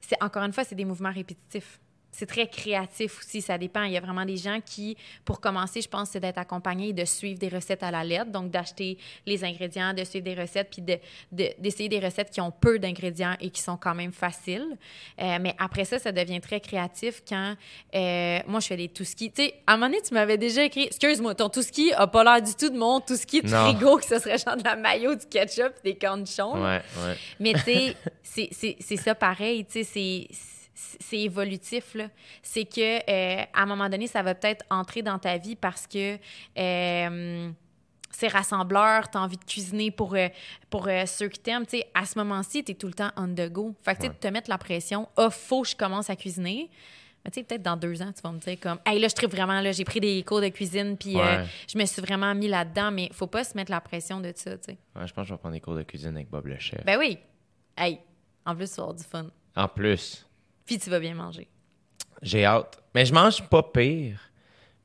C'est 0.00 0.22
Encore 0.22 0.44
une 0.44 0.52
fois, 0.52 0.62
c'est 0.64 0.74
des 0.76 0.84
mouvements 0.84 1.12
répétitifs. 1.12 1.80
C'est 2.16 2.26
très 2.26 2.46
créatif 2.46 3.18
aussi, 3.18 3.42
ça 3.42 3.58
dépend. 3.58 3.82
Il 3.82 3.92
y 3.92 3.96
a 3.96 4.00
vraiment 4.00 4.24
des 4.24 4.36
gens 4.36 4.60
qui, 4.64 4.96
pour 5.24 5.40
commencer, 5.40 5.80
je 5.82 5.88
pense, 5.88 6.10
c'est 6.10 6.20
d'être 6.20 6.38
accompagné 6.38 6.90
et 6.90 6.92
de 6.92 7.04
suivre 7.04 7.40
des 7.40 7.48
recettes 7.48 7.82
à 7.82 7.90
la 7.90 8.04
lettre. 8.04 8.30
Donc, 8.30 8.52
d'acheter 8.52 8.98
les 9.26 9.42
ingrédients, 9.42 9.92
de 9.92 10.04
suivre 10.04 10.24
des 10.24 10.34
recettes, 10.34 10.68
puis 10.70 10.80
de- 10.82 10.98
de- 11.32 11.50
d'essayer 11.58 11.88
des 11.88 11.98
recettes 11.98 12.30
qui 12.30 12.40
ont 12.40 12.52
peu 12.52 12.78
d'ingrédients 12.78 13.34
et 13.40 13.50
qui 13.50 13.60
sont 13.60 13.76
quand 13.76 13.96
même 13.96 14.12
faciles. 14.12 14.76
Euh, 15.20 15.38
mais 15.40 15.56
après 15.58 15.84
ça, 15.84 15.98
ça 15.98 16.12
devient 16.12 16.40
très 16.40 16.60
créatif 16.60 17.20
quand 17.28 17.56
euh, 17.96 18.38
moi, 18.46 18.60
je 18.60 18.66
fais 18.68 18.76
des 18.76 18.88
tout 18.88 19.04
ski. 19.04 19.32
Tu 19.32 19.42
sais, 19.42 19.54
à 19.66 19.72
un 19.72 19.76
moment 19.76 19.88
donné, 19.90 20.02
tu 20.02 20.14
m'avais 20.14 20.38
déjà 20.38 20.62
écrit 20.62 20.84
Excuse-moi, 20.84 21.34
ton 21.34 21.48
tout 21.48 21.62
ski 21.62 21.92
a 21.94 22.06
pas 22.06 22.22
l'air 22.22 22.40
du 22.40 22.54
tout 22.54 22.70
de 22.70 22.78
mon 22.78 23.00
tout 23.00 23.16
ski 23.16 23.42
de 23.42 23.48
Non. 23.48 23.64
frigo, 23.74 23.96
que 23.96 24.04
ce 24.04 24.20
serait 24.20 24.38
genre 24.38 24.56
de 24.56 24.62
la 24.62 24.76
maillot, 24.76 25.16
du 25.16 25.26
ketchup, 25.26 25.72
des 25.82 25.96
cornichons. 25.96 26.54
Ouais, 26.62 26.80
ouais. 27.04 27.16
Mais 27.40 27.54
tu 27.54 27.94
sais, 28.22 28.76
c'est 28.80 28.96
ça 28.96 29.16
pareil, 29.16 29.64
tu 29.64 29.82
sais, 29.82 29.84
c'est- 29.84 30.28
c'est 30.74 31.20
évolutif. 31.20 31.96
C'est 32.42 32.64
que, 32.64 32.98
euh, 33.10 33.44
à 33.52 33.62
un 33.62 33.66
moment 33.66 33.88
donné, 33.88 34.06
ça 34.06 34.22
va 34.22 34.34
peut-être 34.34 34.64
entrer 34.70 35.02
dans 35.02 35.18
ta 35.18 35.38
vie 35.38 35.54
parce 35.56 35.86
que 35.86 36.18
euh, 36.58 37.50
c'est 38.10 38.28
rassembleur, 38.28 39.10
tu 39.10 39.18
as 39.18 39.20
envie 39.20 39.36
de 39.36 39.44
cuisiner 39.44 39.90
pour, 39.90 40.14
euh, 40.14 40.28
pour 40.70 40.88
ceux 41.06 41.28
qui 41.28 41.40
t'aiment. 41.40 41.64
À 41.94 42.04
ce 42.06 42.18
moment-ci, 42.18 42.62
tu 42.64 42.72
es 42.72 42.74
tout 42.74 42.86
le 42.86 42.94
temps 42.94 43.10
on 43.16 43.28
the 43.28 43.50
go. 43.50 43.74
Fait 43.82 43.94
que, 43.94 44.00
tu 44.00 44.06
sais, 44.06 44.08
Ouais. 44.10 44.18
te 44.20 44.28
mettre 44.28 44.50
la 44.50 44.58
pression, 44.58 45.08
ah, 45.16 45.30
faut 45.30 45.62
que 45.62 45.68
je 45.68 45.76
commence 45.76 46.10
à 46.10 46.16
cuisiner. 46.16 46.70
Mais 47.24 47.30
tu 47.30 47.40
sais, 47.40 47.44
peut-être 47.44 47.62
dans 47.62 47.76
deux 47.76 48.02
ans, 48.02 48.12
tu 48.14 48.20
vas 48.20 48.32
me 48.32 48.38
dire 48.38 48.60
comme, 48.60 48.78
hey, 48.84 49.00
là, 49.00 49.08
je 49.08 49.14
tripe 49.14 49.30
vraiment, 49.30 49.58
là, 49.60 49.72
j'ai 49.72 49.84
pris 49.84 49.98
des 49.98 50.22
cours 50.24 50.42
de 50.42 50.48
cuisine, 50.48 50.96
puis 50.98 51.16
Ouais. 51.16 51.44
je 51.66 51.78
me 51.78 51.86
suis 51.86 52.02
vraiment 52.02 52.34
mis 52.34 52.48
là-dedans, 52.48 52.90
mais 52.90 53.08
faut 53.12 53.26
pas 53.26 53.44
se 53.44 53.56
mettre 53.56 53.70
la 53.70 53.80
pression 53.80 54.20
de 54.20 54.30
ça, 54.36 54.58
tu 54.58 54.64
sais. 54.72 54.78
Ouais, 54.94 55.06
je 55.06 55.14
pense 55.14 55.24
que 55.24 55.28
je 55.28 55.34
vais 55.34 55.38
prendre 55.38 55.54
des 55.54 55.60
cours 55.60 55.74
de 55.74 55.82
cuisine 55.84 56.10
avec 56.16 56.28
Bob 56.28 56.46
le 56.46 56.58
chef. 56.58 56.84
Ben 56.84 56.98
oui. 56.98 57.16
Hey, 57.78 57.98
en 58.44 58.54
plus, 58.54 58.68
tu 58.68 58.76
vas 58.76 58.82
avoir 58.82 58.94
du 58.96 59.04
fun. 59.04 59.26
En 59.56 59.68
plus, 59.68 60.26
Puis 60.66 60.78
tu 60.78 60.90
vas 60.90 61.00
bien 61.00 61.14
manger. 61.14 61.48
j'ai 62.22 62.44
hâte. 62.44 62.78
Mais 62.94 63.04
je 63.04 63.12
mange 63.12 63.42
pas 63.48 63.62
pire, 63.62 64.18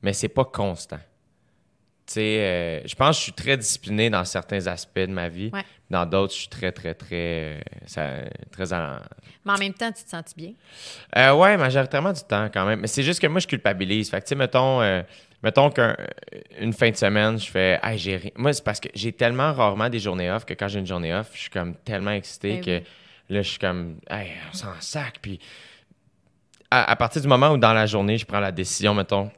mais 0.02 0.12
c'est 0.12 0.28
pas 0.28 0.44
constant. 0.44 0.98
Tu 2.06 2.14
sais, 2.14 2.20
euh, 2.40 2.86
je 2.88 2.94
pense 2.96 3.10
que 3.16 3.18
je 3.18 3.22
suis 3.22 3.32
très 3.32 3.56
discipliné 3.56 4.10
dans 4.10 4.24
certains 4.24 4.66
aspects 4.66 4.98
de 4.98 5.06
ma 5.06 5.28
vie. 5.28 5.50
Ouais. 5.52 5.62
Dans 5.88 6.04
d'autres, 6.04 6.34
je 6.34 6.40
suis 6.40 6.48
très, 6.48 6.72
très, 6.72 6.92
très. 6.94 7.14
euh, 7.14 7.60
ça, 7.86 8.08
très 8.50 8.72
à- 8.72 9.00
Mais 9.44 9.52
en 9.52 9.58
même 9.58 9.74
temps, 9.74 9.92
tu 9.92 10.02
te 10.02 10.10
sens 10.10 10.34
bien? 10.36 10.52
Euh, 11.16 11.32
ouais, 11.34 11.56
majoritairement 11.56 12.12
du 12.12 12.22
temps 12.22 12.48
quand 12.52 12.66
même. 12.66 12.80
Mais 12.80 12.88
c'est 12.88 13.04
juste 13.04 13.20
que 13.20 13.28
moi, 13.28 13.38
je 13.38 13.46
culpabilise. 13.46 14.10
Fait 14.10 14.18
que, 14.20 14.24
tu 14.24 14.30
sais, 14.30 14.34
mettons, 14.34 14.82
euh, 14.82 15.02
mettons 15.44 15.70
qu'une 15.70 16.72
fin 16.72 16.90
de 16.90 16.96
semaine, 16.96 17.38
je 17.38 17.48
fais, 17.48 17.78
hey, 17.80 17.96
j'ai 17.96 18.32
Moi, 18.36 18.52
c'est 18.54 18.64
parce 18.64 18.80
que 18.80 18.88
j'ai 18.92 19.12
tellement 19.12 19.52
rarement 19.52 19.88
des 19.88 20.00
journées 20.00 20.32
off 20.32 20.44
que 20.44 20.54
quand 20.54 20.66
j'ai 20.66 20.80
une 20.80 20.86
journée 20.88 21.14
off, 21.14 21.30
je 21.34 21.38
suis 21.42 21.50
comme 21.50 21.76
tellement 21.76 22.10
excité 22.12 22.54
Ben 22.56 22.64
que 22.64 22.78
oui. 22.78 22.84
là, 23.36 23.42
je 23.42 23.48
suis 23.50 23.58
comme, 23.60 24.00
hey, 24.10 24.32
on 24.50 24.56
s'en 24.56 24.74
sac. 24.80 25.18
Puis 25.22 25.38
à, 26.70 26.90
à 26.90 26.96
partir 26.96 27.22
du 27.22 27.28
moment 27.28 27.50
où 27.50 27.58
dans 27.58 27.72
la 27.72 27.86
journée, 27.86 28.18
je 28.18 28.26
prends 28.26 28.40
la 28.40 28.52
décision, 28.52 28.94
mettons, 28.94 29.30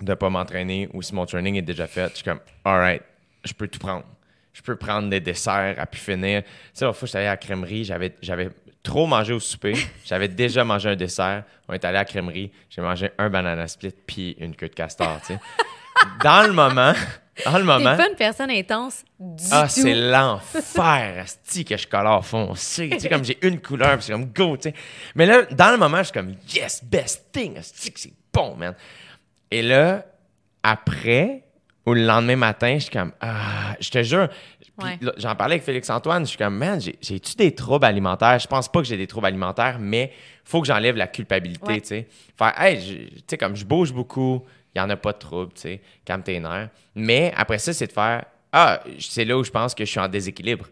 de 0.00 0.14
pas 0.14 0.30
m'entraîner 0.30 0.88
ou 0.92 1.02
si 1.02 1.14
mon 1.14 1.26
training 1.26 1.56
est 1.56 1.62
déjà 1.62 1.86
fait, 1.86 2.10
je 2.10 2.16
suis 2.16 2.24
comme, 2.24 2.40
alright, 2.64 3.02
je 3.44 3.52
peux 3.52 3.68
tout 3.68 3.78
prendre. 3.78 4.04
Je 4.52 4.62
peux 4.62 4.76
prendre 4.76 5.10
des 5.10 5.20
desserts 5.20 5.76
à 5.78 5.86
pu 5.86 5.98
finir. 5.98 6.42
Tu 6.42 6.48
sais, 6.72 6.84
l'autre 6.86 6.98
fois, 6.98 7.06
j'étais 7.06 7.18
allé 7.18 7.26
à 7.26 7.32
la 7.32 7.36
crèmerie, 7.36 7.84
j'avais, 7.84 8.16
j'avais 8.22 8.50
trop 8.82 9.06
mangé 9.06 9.32
au 9.32 9.40
souper. 9.40 9.74
J'avais 10.04 10.28
déjà 10.28 10.64
mangé 10.64 10.88
un 10.88 10.96
dessert. 10.96 11.42
On 11.68 11.74
est 11.74 11.84
allé 11.84 11.98
à 11.98 12.00
la 12.00 12.04
crèmerie, 12.04 12.52
j'ai 12.70 12.80
mangé 12.80 13.10
un 13.18 13.28
banana 13.28 13.66
split 13.66 13.92
puis 14.06 14.36
une 14.38 14.54
queue 14.54 14.68
de 14.68 14.74
castor, 14.74 15.20
tu 15.20 15.34
sais. 15.34 15.40
Dans 16.22 16.46
le 16.46 16.52
moment, 16.52 16.92
dans 17.44 17.52
le 17.52 17.58
T'es 17.58 17.64
moment, 17.64 17.96
pas 17.96 18.08
une 18.08 18.16
personne 18.16 18.50
intense 18.50 19.04
du 19.20 19.44
ah, 19.50 19.64
tout. 19.64 19.80
c'est 19.80 19.94
l'enfer, 20.10 21.22
asti, 21.22 21.64
que 21.64 21.76
je 21.76 21.86
colore 21.86 22.24
foncé. 22.24 22.88
Tu 22.90 23.00
sais, 23.00 23.08
comme 23.08 23.24
j'ai 23.24 23.38
une 23.46 23.60
couleur, 23.60 24.02
c'est 24.02 24.12
comme 24.12 24.26
go, 24.26 24.56
tu 24.56 24.70
sais. 24.70 24.74
Mais 25.14 25.26
là, 25.26 25.42
dans 25.50 25.70
le 25.70 25.76
moment, 25.76 25.98
je 25.98 26.04
suis 26.04 26.12
comme 26.12 26.34
yes, 26.54 26.82
best 26.84 27.26
thing, 27.32 27.58
asti, 27.58 27.92
que 27.92 28.00
c'est 28.00 28.12
bon, 28.32 28.56
man. 28.56 28.74
Et 29.50 29.62
là, 29.62 30.04
après, 30.62 31.42
ou 31.84 31.94
le 31.94 32.04
lendemain 32.04 32.36
matin, 32.36 32.74
je 32.74 32.84
suis 32.84 32.90
comme 32.92 33.12
ah, 33.20 33.76
je 33.80 33.90
te 33.90 34.02
jure. 34.02 34.28
Ouais. 34.82 34.98
j'en 35.16 35.34
parlais 35.34 35.54
avec 35.54 35.64
Félix-Antoine, 35.64 36.24
je 36.24 36.28
suis 36.30 36.36
comme 36.36 36.54
man, 36.58 36.78
j'ai- 36.78 36.98
j'ai-tu 37.00 37.34
des 37.36 37.54
troubles 37.54 37.86
alimentaires? 37.86 38.38
Je 38.38 38.46
pense 38.46 38.70
pas 38.70 38.80
que 38.82 38.86
j'ai 38.86 38.98
des 38.98 39.06
troubles 39.06 39.26
alimentaires, 39.28 39.78
mais 39.80 40.12
faut 40.44 40.60
que 40.60 40.66
j'enlève 40.66 40.96
la 40.96 41.06
culpabilité, 41.06 41.66
Ouais. 41.66 41.80
tu 41.80 41.86
sais. 41.88 42.08
Faire, 42.36 42.60
hey, 42.60 42.78
tu 43.16 43.22
sais, 43.26 43.38
comme 43.38 43.56
je 43.56 43.64
bouge 43.64 43.90
beaucoup, 43.94 44.44
il 44.76 44.78
y 44.78 44.82
en 44.82 44.90
a 44.90 44.96
pas 44.96 45.12
de 45.12 45.18
trouble, 45.18 45.52
tu 45.54 45.62
sais, 45.62 45.80
calme 46.04 46.22
tes 46.22 46.38
nerfs. 46.38 46.68
Mais 46.94 47.32
après 47.34 47.58
ça, 47.58 47.72
c'est 47.72 47.86
de 47.86 47.92
faire, 47.92 48.26
ah, 48.52 48.82
c'est 49.00 49.24
là 49.24 49.38
où 49.38 49.42
je 49.42 49.50
pense 49.50 49.74
que 49.74 49.84
je 49.86 49.90
suis 49.90 50.00
en 50.00 50.08
déséquilibre. 50.08 50.66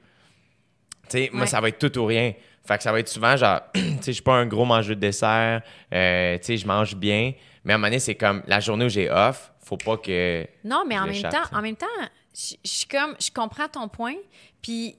Tu 1.09 1.19
sais, 1.19 1.31
moi, 1.33 1.47
ça 1.47 1.61
va 1.61 1.69
être 1.69 1.79
tout 1.79 1.99
ou 1.99 2.05
rien. 2.05 2.35
Fait 2.67 2.77
que 2.77 2.83
ça 2.83 2.93
va 2.93 3.01
être 3.01 3.09
souvent 3.09 3.35
genre, 3.37 3.61
tu 3.75 3.81
sais, 3.81 3.99
je 4.07 4.13
suis 4.13 4.23
pas 4.23 4.35
un 4.35 4.47
gros 4.47 4.67
mangeur 4.67 4.95
de 4.95 5.01
dessert, 5.01 5.63
euh, 5.93 6.37
tu 6.39 6.45
sais, 6.45 6.57
je 6.59 6.67
mange 6.67 6.95
bien. 6.95 7.33
Mais 7.65 7.73
à 7.73 7.77
un 7.77 7.79
moment 7.79 7.89
donné, 7.89 7.99
c'est 7.99 8.15
comme 8.15 8.43
la 8.47 8.61
journée 8.61 8.85
où 8.85 8.91
j'ai 8.91 9.11
off, 9.11 9.53
faut 9.61 9.79
pas 9.79 9.97
que. 9.97 10.47
Non, 10.65 10.85
mais 10.87 10.99
en 10.99 11.07
même 11.07 11.23
temps, 11.23 11.45
en 11.53 11.63
même 11.63 11.77
temps, 11.77 11.87
je 12.35 12.57
je 12.63 12.71
suis 12.71 12.87
comme, 12.87 13.15
je 13.19 13.31
comprends 13.31 13.69
ton 13.69 13.89
point, 13.89 14.17
puis 14.61 14.97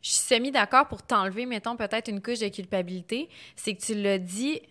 je 0.00 0.10
suis 0.10 0.20
semi 0.20 0.50
d'accord 0.50 0.88
pour 0.88 1.02
t'enlever, 1.02 1.44
mettons, 1.44 1.76
peut-être 1.76 2.08
une 2.08 2.22
couche 2.22 2.38
de 2.38 2.48
culpabilité. 2.48 3.28
C'est 3.54 3.74
que 3.74 3.82
tu 3.82 3.94
l'as 3.94 4.18
dit, 4.18 4.62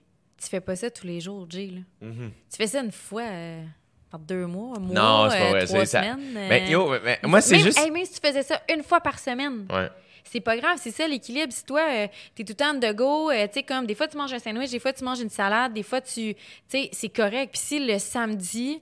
tu 0.41 0.47
fais 0.49 0.61
pas 0.61 0.75
ça 0.75 0.89
tous 0.89 1.05
les 1.07 1.19
jours, 1.21 1.45
Jay, 1.49 1.67
là. 1.73 2.07
Tu 2.49 2.57
fais 2.57 2.67
ça 2.67 2.79
une 2.81 2.91
fois 2.91 3.23
euh, 3.23 3.63
par 4.09 4.19
deux 4.19 4.45
mois, 4.45 4.77
un 4.77 4.79
mois, 4.79 4.95
Non, 4.95 5.29
c'est 5.29 5.37
pas 5.37 5.43
euh, 5.45 5.49
vrai. 5.51 5.65
trois 5.65 5.79
c'est 5.81 5.85
ça. 5.85 6.01
euh, 6.03 6.15
Mais 6.33 6.69
yo, 6.69 6.89
mais- 6.89 6.99
mais 7.03 7.19
moi, 7.29 7.41
c'est 7.41 7.59
juste. 7.59 7.77
hey, 7.79 7.91
même 7.91 8.05
si 8.05 8.19
tu 8.19 8.27
faisais 8.27 8.43
ça 8.43 8.61
une 8.73 8.83
fois 8.83 8.99
par 9.01 9.19
semaine, 9.19 9.65
Ouais. 9.71 9.89
c'est 10.23 10.39
pas 10.39 10.57
grave, 10.57 10.77
c'est 10.81 10.91
ça 10.91 11.07
l'équilibre. 11.07 11.51
Si 11.53 11.63
toi, 11.65 11.81
euh, 11.81 12.07
t'es 12.35 12.43
tout 12.43 12.53
le 12.53 12.55
temps 12.55 12.73
de 12.73 12.91
go, 12.91 13.29
euh, 13.29 13.45
tu 13.47 13.53
sais, 13.59 13.63
comme 13.63 13.85
des 13.85 13.95
fois 13.95 14.07
tu 14.07 14.17
manges 14.17 14.33
un 14.33 14.39
sandwich, 14.39 14.71
des 14.71 14.79
fois 14.79 14.93
tu 14.93 15.03
manges 15.03 15.19
une 15.19 15.29
salade, 15.29 15.73
des 15.73 15.83
fois 15.83 16.01
tu. 16.01 16.33
Tu 16.33 16.37
sais, 16.67 16.89
c'est 16.91 17.09
correct. 17.09 17.51
Puis 17.51 17.61
si 17.61 17.85
le 17.85 17.99
samedi, 17.99 18.81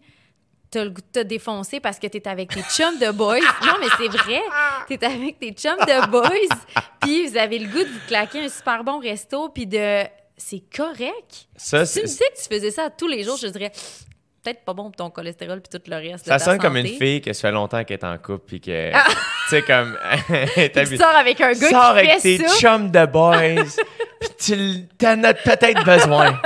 t'as 0.70 0.84
le 0.84 0.90
goût 0.92 1.02
de 1.02 1.22
te 1.22 1.26
défoncer 1.26 1.80
parce 1.80 1.98
que 2.00 2.08
t'es 2.08 2.28
avec 2.28 2.50
tes 2.50 2.62
chums 2.64 2.98
de 3.00 3.12
boys. 3.12 3.40
non, 3.66 3.74
mais 3.80 3.88
c'est 3.98 4.08
vrai. 4.10 4.42
T'es 4.88 5.04
avec 5.04 5.40
tes 5.40 5.52
chums 5.52 5.78
de 5.80 6.08
boys, 6.10 6.30
puis 7.02 7.28
vous 7.28 7.38
avez 7.38 7.60
le 7.60 7.68
goût 7.68 7.80
de 7.84 7.90
vous 7.90 8.08
claquer 8.08 8.42
un 8.46 8.50
super 8.50 8.84
bon 8.84 9.00
resto, 9.00 9.50
puis 9.50 9.66
de 9.66 10.04
c'est 10.38 10.64
correct. 10.76 11.47
Ça, 11.55 11.85
Si 11.85 11.95
tu 11.95 12.01
me 12.01 12.05
disais 12.05 12.26
que 12.35 12.41
tu 12.41 12.55
faisais 12.55 12.72
ça 12.72 12.89
tous 12.89 13.07
les 13.07 13.23
jours, 13.23 13.38
je 13.38 13.47
dirais 13.47 13.72
peut-être 14.43 14.64
pas 14.64 14.73
bon 14.73 14.84
pour 14.84 14.95
ton 14.95 15.09
cholestérol 15.09 15.61
puis 15.61 15.77
tout 15.77 15.89
le 15.89 15.95
reste. 15.97 16.26
de 16.26 16.30
ça 16.30 16.38
ta 16.38 16.45
sonne 16.45 16.57
comme 16.59 16.77
une 16.77 16.88
fille 16.88 17.19
que 17.22 17.34
ça 17.34 17.41
fait 17.49 17.51
longtemps 17.51 17.84
qu'elle 17.84 17.99
est 17.99 18.05
en 18.05 18.18
couple 18.18 18.45
puis 18.47 18.61
que. 18.61 18.91
tu 18.91 18.97
sais, 19.49 19.61
comme. 19.64 19.97
Puis 20.55 20.69
tu 20.72 20.97
sors 20.97 21.15
avec 21.15 21.41
un 21.41 21.51
gars 21.53 21.69
Sors 21.69 21.81
avec 21.84 22.11
fait 22.22 22.38
tes 22.38 22.47
ça. 22.47 22.55
chums 22.59 22.89
de 22.91 23.05
boys, 23.05 23.64
pis 24.22 24.30
tu 24.39 24.88
t'en 24.97 25.22
as 25.23 25.34
peut-être 25.34 25.84
besoin. 25.84 26.39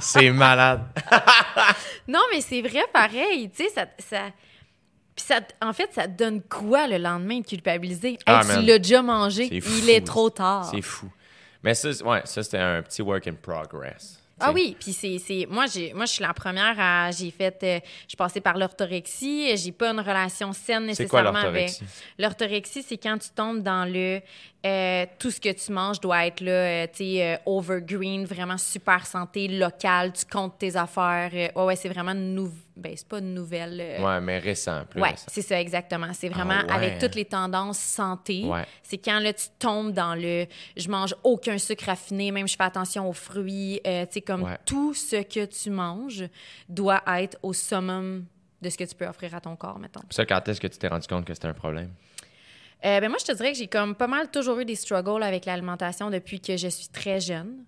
C'est 0.00 0.30
malade. 0.30 0.82
Non, 2.08 2.20
mais 2.32 2.40
c'est 2.40 2.62
vrai 2.62 2.84
pareil. 2.92 3.50
Tu 3.50 3.64
sais, 3.64 3.70
ça. 3.70 3.86
ça... 3.98 4.20
Puis 5.16 5.24
ça, 5.26 5.40
en 5.60 5.72
fait, 5.72 5.88
ça 5.92 6.06
te 6.06 6.12
donne 6.16 6.40
quoi 6.42 6.86
le 6.86 6.98
lendemain 6.98 7.40
de 7.40 7.44
culpabiliser? 7.46 8.10
Hey, 8.10 8.18
Ah, 8.26 8.42
tu 8.44 8.60
l'as 8.62 8.78
déjà 8.78 9.02
mangé, 9.02 9.48
C'est 9.48 9.56
il 9.78 9.90
est 9.90 10.06
trop 10.06 10.30
tard. 10.30 10.68
C'est 10.72 10.82
fou. 10.82 11.10
Mais 11.62 11.74
ça, 11.74 11.88
ouais, 12.04 12.22
ça 12.24 12.42
c'était 12.42 12.58
un 12.58 12.82
petit 12.82 13.02
work 13.02 13.26
in 13.26 13.34
progress. 13.34 14.20
Ah 14.38 14.52
oui, 14.52 14.76
puis 14.78 14.92
c'est, 14.92 15.46
moi 15.48 15.64
j'ai 15.66 15.94
moi 15.94 16.04
je 16.04 16.12
suis 16.12 16.22
la 16.22 16.34
première 16.34 16.78
à 16.78 17.10
j'ai 17.10 17.30
fait 17.30 17.58
euh, 17.62 17.80
je 18.06 18.40
par 18.40 18.58
l'orthorexie, 18.58 19.56
j'ai 19.56 19.72
pas 19.72 19.92
une 19.92 20.00
relation 20.00 20.52
saine 20.52 20.80
quoi 20.80 20.88
nécessairement 20.88 21.38
avec 21.38 21.70
l'orthorexie, 22.18 22.82
c'est 22.82 22.98
quand 22.98 23.16
tu 23.16 23.30
tombes 23.30 23.62
dans 23.62 23.90
le 23.90 24.20
euh, 24.66 25.06
tout 25.18 25.30
ce 25.30 25.40
que 25.40 25.52
tu 25.52 25.70
manges 25.72 26.00
doit 26.00 26.26
être 26.26 26.40
là 26.40 26.50
euh, 26.50 26.86
tu 26.88 27.04
sais 27.04 27.34
euh, 27.34 27.36
overgreen, 27.46 28.24
vraiment 28.24 28.58
super 28.58 29.06
santé, 29.06 29.48
local, 29.48 30.12
tu 30.12 30.24
comptes 30.24 30.58
tes 30.58 30.74
affaires. 30.76 31.30
euh, 31.32 31.48
ouais 31.54 31.64
ouais, 31.64 31.76
c'est 31.76 31.88
vraiment 31.88 32.12
une 32.12 32.50
ben 32.76 32.92
c'est 32.94 33.08
pas 33.08 33.18
une 33.20 33.32
nouvelle 33.32 33.80
Ouais, 34.02 34.20
mais 34.20 34.38
récent, 34.38 34.84
plus 34.90 35.00
Ouais, 35.00 35.14
c'est 35.28 35.40
ça, 35.40 35.58
exactement. 35.58 36.08
C'est 36.12 36.28
vraiment 36.28 36.58
Ah 36.62 36.66
ouais. 36.66 36.72
avec 36.86 36.98
toutes 36.98 37.14
les 37.14 37.24
tendances 37.24 37.78
santé. 37.78 38.44
Ouais. 38.44 38.66
C'est 38.82 38.98
quand 38.98 39.18
là, 39.18 39.32
tu 39.32 39.46
tombes 39.58 39.92
dans 39.92 40.14
le 40.14 40.44
je 40.76 40.88
mange 40.90 41.14
aucun 41.24 41.56
sucre 41.56 41.86
raffiné, 41.86 42.30
même 42.32 42.46
je 42.46 42.54
fais 42.56 42.64
attention 42.64 43.08
aux 43.08 43.14
fruits. 43.14 43.80
tu 43.84 43.90
sais, 44.10 44.20
comme 44.20 44.42
Ouais. 44.42 44.58
tout 44.66 44.92
ce 44.92 45.22
que 45.22 45.46
tu 45.46 45.70
manges 45.70 46.24
doit 46.68 47.02
être 47.18 47.38
au 47.42 47.52
summum 47.54 48.26
de 48.60 48.68
ce 48.70 48.76
que 48.76 48.84
tu 48.84 48.94
peux 48.94 49.06
offrir 49.06 49.34
à 49.34 49.40
ton 49.40 49.54
corps, 49.56 49.78
mettons. 49.78 50.00
Ça, 50.10 50.26
quand 50.26 50.46
est-ce 50.48 50.60
que 50.60 50.66
tu 50.66 50.76
t'es 50.78 50.88
rendu 50.88 51.06
compte 51.06 51.24
que 51.24 51.32
c'était 51.34 51.48
un 51.48 51.54
problème? 51.54 51.90
Euh, 52.84 53.00
ben 53.00 53.08
moi, 53.08 53.16
je 53.20 53.24
te 53.24 53.32
dirais 53.32 53.52
que 53.52 53.58
j'ai 53.58 53.66
comme 53.68 53.94
pas 53.94 54.06
mal 54.06 54.30
toujours 54.30 54.58
eu 54.60 54.64
des 54.64 54.74
struggles 54.76 55.22
avec 55.22 55.44
l'alimentation 55.46 56.10
depuis 56.10 56.40
que 56.40 56.56
je 56.56 56.68
suis 56.68 56.88
très 56.88 57.20
jeune. 57.20 57.64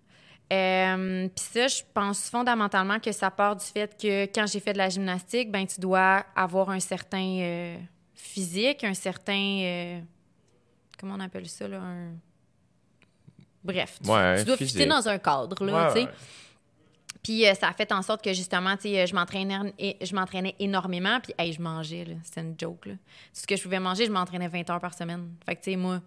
Euh, 0.53 1.29
Puis 1.35 1.45
ça, 1.53 1.67
je 1.69 1.83
pense 1.93 2.31
fondamentalement 2.31 2.99
que 3.01 3.13
ça 3.13 3.31
part 3.31 3.57
du 3.57 3.65
fait 3.65 3.97
que 4.01 4.25
quand 4.27 4.47
j'ai 4.47 4.61
fait 4.61 4.73
de 4.73 4.79
la 4.79 4.89
gymnastique, 4.89 5.51
ben 5.51 5.67
tu 5.67 5.81
dois 5.81 6.25
avoir 6.37 6.71
un 6.71 6.81
certain 6.81 7.39
euh, 7.41 7.77
physique, 8.15 8.85
un 8.85 8.95
certain... 8.95 10.03
comment 10.99 11.15
on 11.17 11.21
appelle 11.21 11.49
ça, 11.49 11.69
là? 11.69 11.79
Un... 11.81 12.13
Bref, 13.65 13.99
tu, 14.03 14.11
Ouais, 14.11 14.39
tu 14.39 14.45
dois 14.45 14.57
physique. 14.57 14.77
fitter 14.77 14.89
dans 14.89 15.07
un 15.09 15.19
cadre, 15.19 15.65
là, 15.65 15.89
Ouais, 15.89 15.93
tu 15.95 16.01
sais. 16.01 16.07
ouais. 16.07 16.13
Puis 17.23 17.47
euh, 17.47 17.55
ça 17.55 17.69
a 17.69 17.73
fait 17.73 17.91
en 17.93 18.03
sorte 18.03 18.23
que 18.23 18.33
justement, 18.33 18.77
tu 18.77 18.83
sais, 18.83 19.07
je 19.07 19.15
m'entraînais, 19.15 19.75
je 20.01 20.15
m'entraînais 20.15 20.55
énormément. 20.59 21.21
Puis, 21.21 21.35
hey, 21.39 21.53
je 21.53 21.61
mangeais, 21.61 22.05
là. 22.05 22.15
C'était 22.23 22.41
une 22.41 22.55
joke, 22.59 22.87
là. 22.87 22.93
Tout 22.95 23.41
ce 23.41 23.47
que 23.47 23.57
je 23.57 23.63
pouvais 23.63 23.81
manger, 23.81 24.07
je 24.07 24.13
m'entraînais 24.13 24.49
20 24.49 24.71
heures 24.71 24.81
par 24.81 24.95
semaine. 24.95 25.31
Fait 25.45 25.57
que, 25.57 25.63
tu 25.63 25.71
sais, 25.73 25.77
moi, 25.77 26.01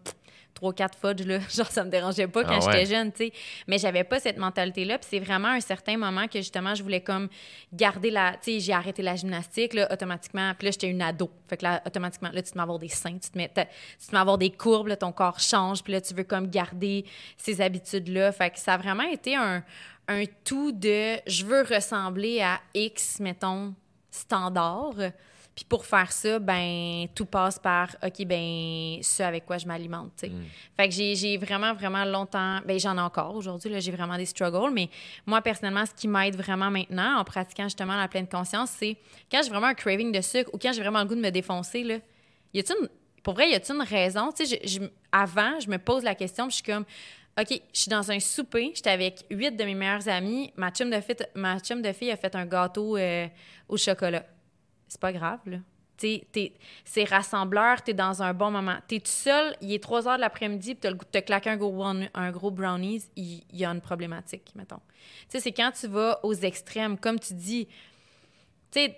3-4 0.59 0.89
fudge, 0.99 1.25
là, 1.25 1.39
genre, 1.49 1.67
ça 1.71 1.83
me 1.83 1.89
dérangeait 1.89 2.27
pas 2.27 2.43
quand 2.43 2.59
Ah 2.61 2.65
ouais. 2.65 2.79
j'étais 2.79 2.95
jeune, 2.95 3.11
tu 3.11 3.25
sais. 3.25 3.33
Mais 3.67 3.77
j'avais 3.77 4.03
pas 4.03 4.19
cette 4.19 4.37
mentalité-là. 4.37 4.97
Puis 4.97 5.07
c'est 5.09 5.19
vraiment 5.19 5.49
un 5.49 5.59
certain 5.59 5.97
moment 5.97 6.27
que, 6.27 6.39
justement, 6.39 6.75
je 6.75 6.83
voulais 6.83 7.01
comme 7.01 7.29
garder 7.73 8.11
la... 8.11 8.33
Tu 8.33 8.53
sais, 8.53 8.59
j'ai 8.59 8.73
arrêté 8.73 9.01
la 9.01 9.15
gymnastique, 9.15 9.73
là, 9.73 9.91
automatiquement. 9.91 10.53
Puis 10.57 10.65
là, 10.65 10.71
j'étais 10.71 10.89
une 10.89 11.01
ado. 11.01 11.29
Fait 11.47 11.57
que 11.57 11.63
là, 11.63 11.81
automatiquement, 11.85 12.29
là, 12.31 12.41
tu 12.41 12.51
te 12.51 12.57
mets 12.57 12.61
à 12.61 12.63
avoir 12.63 12.79
des 12.79 12.89
seins, 12.89 13.17
tu 13.17 13.29
te 13.29 13.37
mets, 13.37 13.49
tu 13.49 14.07
te 14.07 14.11
mets 14.11 14.17
à 14.17 14.21
avoir 14.21 14.37
des 14.37 14.51
courbes, 14.51 14.87
là, 14.87 14.97
ton 14.97 15.11
corps 15.11 15.39
change. 15.39 15.83
Puis 15.83 15.93
là, 15.93 16.01
tu 16.01 16.13
veux 16.13 16.23
comme 16.23 16.47
garder 16.47 17.05
ces 17.37 17.61
habitudes-là. 17.61 18.31
Fait 18.31 18.51
que 18.51 18.59
ça 18.59 18.73
a 18.73 18.77
vraiment 18.77 19.03
été 19.03 19.35
un, 19.35 19.63
un 20.07 20.23
tout 20.43 20.71
de... 20.71 21.17
Je 21.27 21.45
veux 21.45 21.61
ressembler 21.61 22.41
à 22.41 22.59
X, 22.73 23.19
mettons, 23.19 23.73
standard. 24.09 24.95
Puis 25.53 25.65
pour 25.65 25.85
faire 25.85 26.11
ça, 26.13 26.39
ben 26.39 27.07
tout 27.13 27.25
passe 27.25 27.59
par 27.59 27.89
OK, 28.01 28.25
ben 28.25 28.99
ce 29.03 29.21
avec 29.21 29.45
quoi 29.45 29.57
je 29.57 29.67
m'alimente, 29.67 30.11
tu 30.17 30.27
sais. 30.27 30.31
Fait 30.77 30.87
que 30.87 30.95
j'ai, 30.95 31.13
j'ai 31.13 31.37
vraiment, 31.37 31.73
vraiment 31.73 32.05
longtemps... 32.05 32.59
Ben 32.65 32.79
j'en 32.79 32.97
ai 32.97 33.01
encore 33.01 33.35
aujourd'hui, 33.35 33.69
là, 33.69 33.81
j'ai 33.81 33.91
vraiment 33.91 34.15
des 34.15 34.25
struggles, 34.25 34.71
mais 34.73 34.89
moi, 35.25 35.41
personnellement, 35.41 35.85
ce 35.85 35.93
qui 35.93 36.07
m'aide 36.07 36.37
vraiment 36.37 36.71
maintenant, 36.71 37.17
en 37.17 37.25
pratiquant 37.25 37.65
justement 37.65 37.97
la 37.97 38.07
pleine 38.07 38.27
conscience, 38.27 38.71
c'est 38.71 38.95
quand 39.29 39.41
j'ai 39.43 39.49
vraiment 39.49 39.67
un 39.67 39.73
craving 39.73 40.13
de 40.13 40.21
sucre 40.21 40.49
ou 40.53 40.57
quand 40.57 40.71
j'ai 40.71 40.81
vraiment 40.81 41.01
le 41.01 41.05
goût 41.05 41.15
de 41.15 41.21
me 41.21 41.31
défoncer, 41.31 41.83
là, 41.83 41.97
y 42.53 42.59
a-t-il 42.59 42.81
une... 42.81 42.89
Pour 43.21 43.33
vrai, 43.33 43.49
y 43.49 43.53
a-t-il 43.53 43.75
une 43.75 43.83
raison? 43.83 44.31
Tu 44.31 44.45
sais, 44.45 44.61
avant, 45.11 45.59
je 45.59 45.69
me 45.69 45.77
pose 45.77 46.03
la 46.03 46.15
question, 46.15 46.47
puis 46.47 46.57
je 46.57 46.63
suis 46.63 46.73
comme... 46.73 46.85
OK, 47.39 47.61
je 47.73 47.79
suis 47.79 47.89
dans 47.89 48.11
un 48.11 48.19
souper, 48.19 48.73
j'étais 48.75 48.89
avec 48.89 49.25
huit 49.29 49.55
de 49.55 49.63
mes 49.63 49.73
meilleures 49.73 50.07
amies. 50.09 50.51
Ma 50.57 50.69
chum 50.71 50.89
de 50.89 50.99
fille, 50.99 51.15
ma 51.33 51.59
chum 51.59 51.81
de 51.81 51.91
fille 51.93 52.11
a 52.11 52.17
fait 52.17 52.35
un 52.35 52.45
gâteau 52.45 52.97
euh, 52.97 53.27
au 53.69 53.77
chocolat. 53.77 54.25
C'est 54.87 54.99
pas 54.99 55.13
grave, 55.13 55.39
là. 55.45 55.57
C'est 56.83 57.03
rassembleur, 57.03 57.81
t'es 57.83 57.93
dans 57.93 58.23
un 58.23 58.33
bon 58.33 58.51
moment. 58.51 58.77
T'es 58.87 58.99
tout 58.99 59.05
seul, 59.05 59.55
il 59.61 59.71
est 59.73 59.81
3 59.81 60.07
heures 60.07 60.15
de 60.15 60.21
l'après-midi, 60.21 60.73
puis 60.73 60.81
t'as 60.81 60.89
le 60.89 60.97
te 60.97 61.19
claquer 61.19 61.51
un 61.51 61.57
gros, 61.57 61.83
un 61.83 62.31
gros 62.31 62.51
brownies, 62.51 63.03
il 63.15 63.43
il 63.51 63.59
y, 63.59 63.65
a 63.65 63.69
une 63.69 63.81
problématique, 63.81 64.51
mettons. 64.55 64.79
Tu 64.79 65.25
sais, 65.29 65.39
c'est 65.39 65.51
quand 65.51 65.71
tu 65.71 65.87
vas 65.87 66.19
aux 66.23 66.33
extrêmes, 66.33 66.97
comme 66.97 67.19
tu 67.19 67.33
dis, 67.33 67.67
tu 68.71 68.79
sais, 68.79 68.97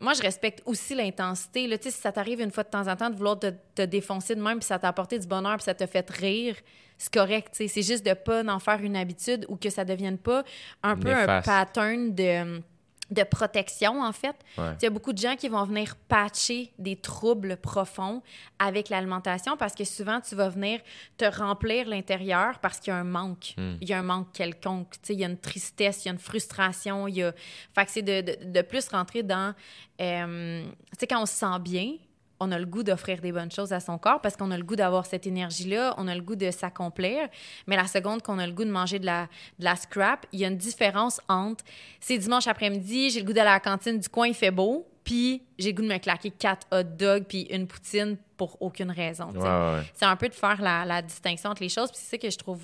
moi, 0.00 0.14
je 0.14 0.22
respecte 0.22 0.62
aussi 0.64 0.94
l'intensité. 0.94 1.66
Là, 1.66 1.76
Tu 1.76 1.84
sais, 1.84 1.90
si 1.90 2.00
ça 2.00 2.10
t'arrive 2.10 2.40
une 2.40 2.50
fois 2.50 2.64
de 2.64 2.70
temps 2.70 2.88
en 2.88 2.96
temps 2.96 3.10
de 3.10 3.16
vouloir 3.16 3.38
te, 3.38 3.52
te 3.74 3.82
défoncer 3.82 4.34
de 4.34 4.42
même, 4.42 4.58
puis 4.58 4.66
ça 4.66 4.78
t'a 4.78 4.88
apporté 4.88 5.18
du 5.18 5.26
bonheur, 5.26 5.56
puis 5.56 5.64
ça 5.64 5.74
t'a 5.74 5.86
fait 5.86 6.08
rire, 6.10 6.56
c'est 6.96 7.12
correct. 7.12 7.48
C'est 7.52 7.82
juste 7.82 8.04
de 8.04 8.14
pas 8.14 8.42
en 8.44 8.58
faire 8.58 8.82
une 8.82 8.96
habitude 8.96 9.44
ou 9.48 9.56
que 9.56 9.70
ça 9.70 9.84
devienne 9.84 10.18
pas 10.18 10.42
un 10.82 10.96
peu 10.96 11.12
un 11.12 11.42
pattern 11.42 12.14
de, 12.14 12.62
de 13.10 13.22
protection, 13.24 14.02
en 14.02 14.12
fait. 14.12 14.36
Ouais. 14.56 14.76
Il 14.80 14.84
y 14.84 14.86
a 14.86 14.90
beaucoup 14.90 15.12
de 15.12 15.18
gens 15.18 15.36
qui 15.36 15.48
vont 15.48 15.64
venir 15.64 15.96
patcher 16.08 16.72
des 16.78 16.96
troubles 16.96 17.56
profonds 17.56 18.22
avec 18.58 18.88
l'alimentation 18.88 19.56
parce 19.56 19.74
que 19.74 19.84
souvent, 19.84 20.20
tu 20.20 20.34
vas 20.34 20.48
venir 20.48 20.80
te 21.16 21.24
remplir 21.24 21.88
l'intérieur 21.88 22.58
parce 22.60 22.78
qu'il 22.78 22.92
y 22.92 22.96
a 22.96 22.98
un 22.98 23.04
manque. 23.04 23.54
Hmm. 23.56 23.76
Il 23.80 23.88
y 23.88 23.92
a 23.92 23.98
un 23.98 24.02
manque 24.02 24.32
quelconque. 24.32 24.92
Tu 24.92 24.98
sais, 25.02 25.14
il 25.14 25.20
y 25.20 25.24
a 25.24 25.28
une 25.28 25.38
tristesse, 25.38 26.04
il 26.04 26.08
y 26.08 26.10
a 26.10 26.12
une 26.12 26.18
frustration. 26.18 27.08
Il 27.08 27.16
y 27.16 27.22
a... 27.22 27.32
Fait 27.74 27.84
que 27.84 27.90
c'est 27.90 28.02
de, 28.02 28.20
de, 28.20 28.52
de 28.52 28.62
plus 28.62 28.88
rentrer 28.88 29.22
dans... 29.22 29.54
euh, 30.00 30.62
tu 30.62 30.96
sais, 30.98 31.06
quand 31.06 31.22
on 31.22 31.26
se 31.26 31.34
sent 31.34 31.58
bien, 31.60 31.94
on 32.40 32.50
a 32.50 32.58
le 32.58 32.66
goût 32.66 32.82
d'offrir 32.82 33.20
des 33.20 33.32
bonnes 33.32 33.50
choses 33.50 33.72
à 33.72 33.80
son 33.80 33.98
corps 33.98 34.20
parce 34.20 34.36
qu'on 34.36 34.50
a 34.50 34.56
le 34.56 34.64
goût 34.64 34.76
d'avoir 34.76 35.06
cette 35.06 35.26
énergie-là, 35.26 35.94
on 35.98 36.08
a 36.08 36.14
le 36.14 36.22
goût 36.22 36.36
de 36.36 36.50
s'accomplir. 36.50 37.28
Mais 37.66 37.76
la 37.76 37.86
seconde 37.86 38.22
qu'on 38.22 38.38
a 38.38 38.46
le 38.46 38.52
goût 38.52 38.64
de 38.64 38.70
manger 38.70 38.98
de 38.98 39.06
la, 39.06 39.28
de 39.58 39.64
la 39.64 39.76
scrap, 39.76 40.26
il 40.32 40.40
y 40.40 40.44
a 40.44 40.48
une 40.48 40.56
différence 40.56 41.20
entre 41.28 41.64
c'est 42.00 42.18
dimanche 42.18 42.46
après-midi, 42.46 43.10
j'ai 43.10 43.20
le 43.20 43.26
goût 43.26 43.32
d'aller 43.32 43.50
à 43.50 43.54
la 43.54 43.60
cantine 43.60 43.98
du 43.98 44.08
coin, 44.08 44.26
il 44.26 44.34
fait 44.34 44.50
beau, 44.50 44.88
puis 45.04 45.42
j'ai 45.58 45.70
le 45.70 45.76
goût 45.76 45.82
de 45.82 45.88
me 45.92 45.98
claquer 45.98 46.30
quatre 46.30 46.66
hot 46.72 46.82
dogs 46.82 47.24
puis 47.28 47.42
une 47.50 47.66
poutine 47.66 48.16
pour 48.36 48.56
aucune 48.60 48.90
raison. 48.90 49.28
ouais, 49.32 49.40
ouais. 49.40 49.82
C'est 49.94 50.06
un 50.06 50.16
peu 50.16 50.28
de 50.28 50.34
faire 50.34 50.62
la, 50.62 50.84
la 50.84 51.02
distinction 51.02 51.50
entre 51.50 51.62
les 51.62 51.68
choses. 51.68 51.90
Puis 51.90 52.00
c'est 52.02 52.10
ça 52.10 52.18
que 52.18 52.30
je 52.30 52.38
trouve 52.38 52.60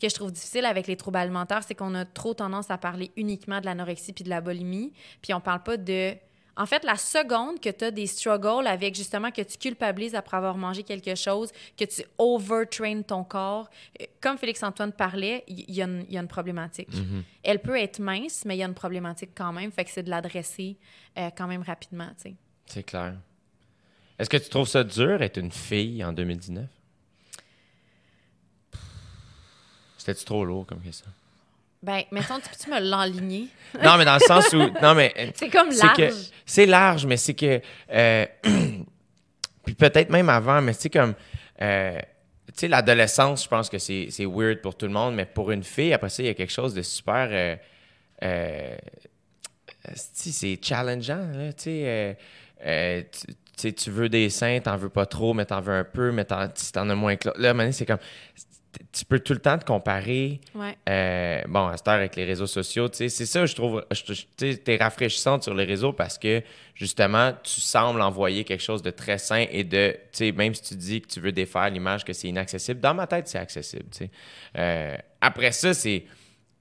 que 0.00 0.08
je 0.08 0.14
trouve 0.14 0.32
difficile 0.32 0.64
avec 0.64 0.86
les 0.86 0.96
troubles 0.96 1.18
alimentaires, 1.18 1.62
c'est 1.62 1.74
qu'on 1.74 1.94
a 1.94 2.06
trop 2.06 2.32
tendance 2.32 2.70
à 2.70 2.78
parler 2.78 3.10
uniquement 3.16 3.60
de 3.60 3.66
l'anorexie 3.66 4.14
puis 4.14 4.24
de 4.24 4.30
la 4.30 4.40
bulimie, 4.40 4.94
puis 5.20 5.34
on 5.34 5.40
parle 5.40 5.62
pas 5.62 5.76
de 5.76 6.14
en 6.56 6.66
fait, 6.66 6.84
la 6.84 6.96
seconde 6.96 7.60
que 7.60 7.70
tu 7.70 7.84
as 7.84 7.90
des 7.90 8.06
struggles 8.06 8.66
avec 8.66 8.94
justement 8.94 9.30
que 9.30 9.42
tu 9.42 9.56
culpabilises 9.56 10.14
après 10.14 10.36
avoir 10.36 10.56
mangé 10.56 10.82
quelque 10.82 11.14
chose, 11.14 11.50
que 11.78 11.84
tu 11.84 12.02
overtrains 12.18 13.02
ton 13.02 13.24
corps, 13.24 13.68
euh, 14.00 14.04
comme 14.20 14.36
Félix-Antoine 14.36 14.92
parlait, 14.92 15.44
il 15.48 15.60
y, 15.70 15.74
y 15.76 15.82
a 15.82 15.86
une- 15.86 16.28
problématique. 16.28 16.88
Elle 17.42 17.60
peut 17.60 17.78
être 17.78 17.98
mince, 18.00 18.44
mais 18.44 18.56
il 18.56 18.58
y 18.58 18.62
a 18.62 18.66
une 18.66 18.74
problématique 18.74 19.30
quand 19.34 19.52
même, 19.52 19.70
fait 19.72 19.84
que 19.84 19.90
c'est 19.90 20.02
de 20.02 20.10
l'adresser 20.10 20.76
euh, 21.18 21.30
quand 21.36 21.46
même 21.46 21.62
rapidement. 21.62 22.10
C'est 22.66 22.82
clair. 22.82 23.14
Est-ce 24.18 24.28
que 24.28 24.36
tu 24.36 24.50
trouves 24.50 24.68
ça 24.68 24.84
dur 24.84 25.22
être 25.22 25.38
une 25.38 25.50
fille 25.52 26.04
en 26.04 26.12
2019? 26.12 26.66
C'était-tu 29.98 30.24
trop 30.24 30.44
lourd 30.44 30.66
comme 30.66 30.80
question? 30.80 31.10
Ben, 31.82 32.02
mettons, 32.10 32.36
tu 32.40 32.48
peux-tu 32.48 32.70
me 32.70 32.80
l'enligner? 32.90 33.48
Non, 33.82 33.96
mais 33.96 34.04
dans 34.04 34.14
le 34.14 34.20
sens 34.20 34.52
où. 34.52 34.58
Non, 34.82 34.94
mais. 34.94 35.14
euh, 35.18 35.30
C'est 35.34 35.48
comme 35.48 35.70
large. 35.70 36.12
C'est 36.44 36.66
large, 36.66 37.06
mais 37.06 37.16
c'est 37.16 37.34
que. 37.34 37.60
euh, 37.92 38.26
puis 39.64 39.74
peut-être 39.74 40.10
même 40.10 40.28
avant, 40.28 40.60
mais 40.60 40.72
c'est 40.72 40.90
comme. 40.90 41.14
euh, 41.62 41.98
tu 42.48 42.52
sais, 42.56 42.68
l'adolescence, 42.68 43.44
je 43.44 43.48
pense 43.48 43.70
que 43.70 43.78
c'est 43.78 44.08
weird 44.26 44.60
pour 44.60 44.76
tout 44.76 44.86
le 44.86 44.92
monde, 44.92 45.14
mais 45.14 45.24
pour 45.24 45.52
une 45.52 45.62
fille, 45.62 45.92
après 45.92 46.08
ça, 46.10 46.22
il 46.22 46.26
y 46.26 46.30
a 46.30 46.34
quelque 46.34 46.52
chose 46.52 46.74
de 46.74 46.82
super. 46.82 47.28
euh, 48.22 48.76
c'est 49.94 50.58
challengeant, 50.62 51.28
là, 51.32 51.52
tu 51.52 51.62
sais. 51.62 52.16
tu- 53.56 53.90
veux 53.90 54.08
des 54.08 54.30
seins, 54.30 54.58
t'en 54.60 54.76
veux 54.76 54.88
pas 54.88 55.06
trop, 55.06 55.32
mais 55.32 55.44
t'en 55.46 55.60
veux 55.60 55.72
un 55.74 55.84
peu, 55.84 56.10
mais 56.12 56.24
t'en, 56.24 56.48
as 56.48 56.94
moins 56.94 57.16
que. 57.16 57.30
Là, 57.36 57.50
à 57.50 57.54
un 57.54 57.72
c'est 57.72 57.86
comme. 57.86 57.98
Tu 58.92 59.04
peux 59.04 59.18
tout 59.18 59.32
le 59.32 59.40
temps 59.40 59.58
te 59.58 59.64
comparer. 59.64 60.40
Ouais. 60.54 60.76
Euh, 60.88 61.42
bon, 61.48 61.66
à 61.66 61.76
cette 61.76 61.88
heure 61.88 61.94
avec 61.94 62.14
les 62.14 62.24
réseaux 62.24 62.46
sociaux, 62.46 62.88
tu 62.88 62.98
sais, 62.98 63.08
c'est 63.08 63.26
ça, 63.26 63.44
je 63.44 63.54
trouve, 63.54 63.84
tu 64.36 64.58
t'es 64.58 64.76
rafraîchissante 64.76 65.42
sur 65.42 65.54
les 65.54 65.64
réseaux 65.64 65.92
parce 65.92 66.18
que, 66.18 66.40
justement, 66.74 67.32
tu 67.42 67.60
sembles 67.60 68.00
envoyer 68.00 68.44
quelque 68.44 68.62
chose 68.62 68.80
de 68.82 68.90
très 68.90 69.18
sain 69.18 69.44
et 69.50 69.64
de, 69.64 69.92
tu 69.92 69.98
sais, 70.12 70.32
même 70.32 70.54
si 70.54 70.62
tu 70.62 70.74
dis 70.76 71.00
que 71.00 71.08
tu 71.08 71.20
veux 71.20 71.32
défaire 71.32 71.68
l'image 71.70 72.04
que 72.04 72.12
c'est 72.12 72.28
inaccessible, 72.28 72.80
dans 72.80 72.94
ma 72.94 73.06
tête, 73.08 73.26
c'est 73.26 73.38
accessible, 73.38 73.86
tu 73.90 73.98
sais. 74.04 74.10
Euh, 74.56 74.96
après 75.20 75.50
ça, 75.52 75.74
c'est. 75.74 76.04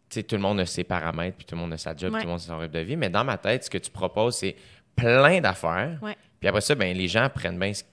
Tu 0.09 0.15
sais, 0.15 0.23
tout 0.23 0.35
le 0.35 0.41
monde 0.41 0.59
a 0.59 0.65
ses 0.65 0.83
paramètres, 0.83 1.37
puis 1.37 1.45
tout 1.45 1.53
le 1.53 1.61
monde 1.61 1.73
a 1.73 1.77
sa 1.77 1.95
job, 1.95 2.11
Ouais. 2.11 2.21
tout 2.21 2.25
le 2.25 2.31
monde 2.31 2.39
a 2.39 2.43
son 2.43 2.57
rythme 2.57 2.73
de 2.73 2.79
vie. 2.79 2.95
Mais 2.97 3.09
dans 3.11 3.23
ma 3.23 3.37
tête, 3.37 3.65
ce 3.65 3.69
que 3.69 3.77
tu 3.77 3.91
proposes, 3.91 4.37
c'est 4.37 4.55
plein 4.95 5.39
d'affaires. 5.41 5.99
Ouais. 6.01 6.15
Puis 6.39 6.49
après 6.49 6.61
ça, 6.61 6.73
ben, 6.73 6.97
les 6.97 7.07
gens 7.07 7.29
prennent 7.29 7.59
bien 7.59 7.71
ce, 7.71 7.83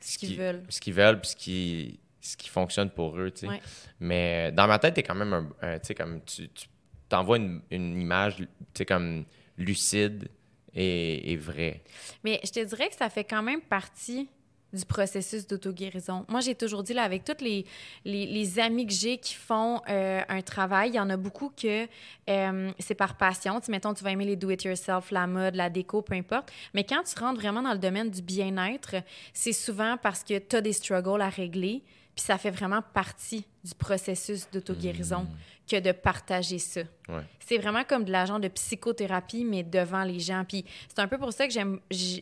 Ce 0.00 0.18
qu'ils 0.18 0.36
veulent. 0.36 0.62
ce 0.68 0.78
qu'ils 0.82 0.92
veulent, 0.92 1.18
puis 1.18 1.30
ce 1.30 1.36
qui, 1.36 1.98
ce 2.26 2.36
qui 2.36 2.48
fonctionne 2.48 2.90
pour 2.90 3.18
eux. 3.18 3.32
Ouais. 3.42 3.60
Mais 4.00 4.48
euh, 4.48 4.54
dans 4.54 4.66
ma 4.66 4.78
tête, 4.78 4.94
t'es 4.94 5.02
quand 5.02 5.14
même 5.14 5.32
un, 5.32 5.74
un- 5.74 5.94
comme 5.96 6.20
tu, 6.24 6.48
tu 6.48 6.66
t'envoies 7.08 7.36
une, 7.36 7.60
une 7.70 8.00
image, 8.00 8.42
comme 8.88 9.24
lucide 9.58 10.28
et, 10.74 11.32
et 11.32 11.36
vraie. 11.36 11.82
Mais 12.24 12.40
je 12.42 12.50
te 12.50 12.64
dirais 12.64 12.88
que 12.88 12.96
ça 12.96 13.10
fait 13.10 13.24
quand 13.24 13.42
même 13.42 13.60
partie 13.60 14.28
du 14.72 14.84
processus 14.84 15.46
d'auto-guérison. 15.46 16.26
Moi, 16.28 16.40
j'ai 16.40 16.56
toujours 16.56 16.82
dit, 16.82 16.94
là, 16.94 17.04
avec 17.04 17.22
toutes 17.22 17.42
les, 17.42 17.64
les, 18.04 18.26
les 18.26 18.58
amis 18.58 18.84
que 18.88 18.92
j'ai 18.92 19.18
qui 19.18 19.34
font 19.34 19.80
euh, 19.88 20.20
un 20.28 20.42
travail, 20.42 20.88
il 20.88 20.94
y 20.96 20.98
en 20.98 21.10
a 21.10 21.16
beaucoup 21.16 21.50
que 21.50 21.86
euh, 22.28 22.70
c'est 22.80 22.96
par 22.96 23.16
passion. 23.16 23.60
Tu 23.60 23.70
mettons, 23.70 23.94
tu 23.94 24.02
vas 24.02 24.10
aimer 24.10 24.24
les 24.24 24.34
do-it-yourself, 24.34 25.12
la 25.12 25.28
mode, 25.28 25.54
la 25.54 25.70
déco, 25.70 26.02
peu 26.02 26.14
importe. 26.14 26.50
Mais 26.72 26.82
quand 26.82 27.04
tu 27.04 27.16
rentres 27.20 27.38
vraiment 27.40 27.62
dans 27.62 27.72
le 27.72 27.78
domaine 27.78 28.10
du 28.10 28.20
bien-être, 28.20 28.96
c'est 29.32 29.52
souvent 29.52 29.96
parce 29.96 30.24
que 30.24 30.38
tu 30.40 30.56
as 30.56 30.60
des 30.60 30.72
struggles 30.72 31.22
à 31.22 31.28
régler, 31.28 31.84
puis 32.14 32.24
ça 32.24 32.38
fait 32.38 32.50
vraiment 32.50 32.82
partie 32.92 33.44
du 33.64 33.74
processus 33.74 34.48
d'auto-guérison 34.50 35.26
que 35.68 35.80
de 35.80 35.92
partager 35.92 36.58
ça. 36.58 36.82
Ouais. 37.08 37.22
C'est 37.40 37.58
vraiment 37.58 37.84
comme 37.84 38.04
de 38.04 38.12
l'agent 38.12 38.38
de 38.38 38.48
psychothérapie, 38.48 39.44
mais 39.44 39.62
devant 39.62 40.04
les 40.04 40.20
gens. 40.20 40.44
Puis 40.46 40.64
c'est 40.88 41.00
un 41.00 41.08
peu 41.08 41.18
pour 41.18 41.32
ça 41.32 41.46
que 41.46 41.52
j'aime 41.52 41.80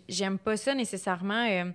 j'aime 0.09 0.39
pas 0.39 0.57
ça 0.57 0.75
nécessairement. 0.75 1.47
euh, 1.51 1.71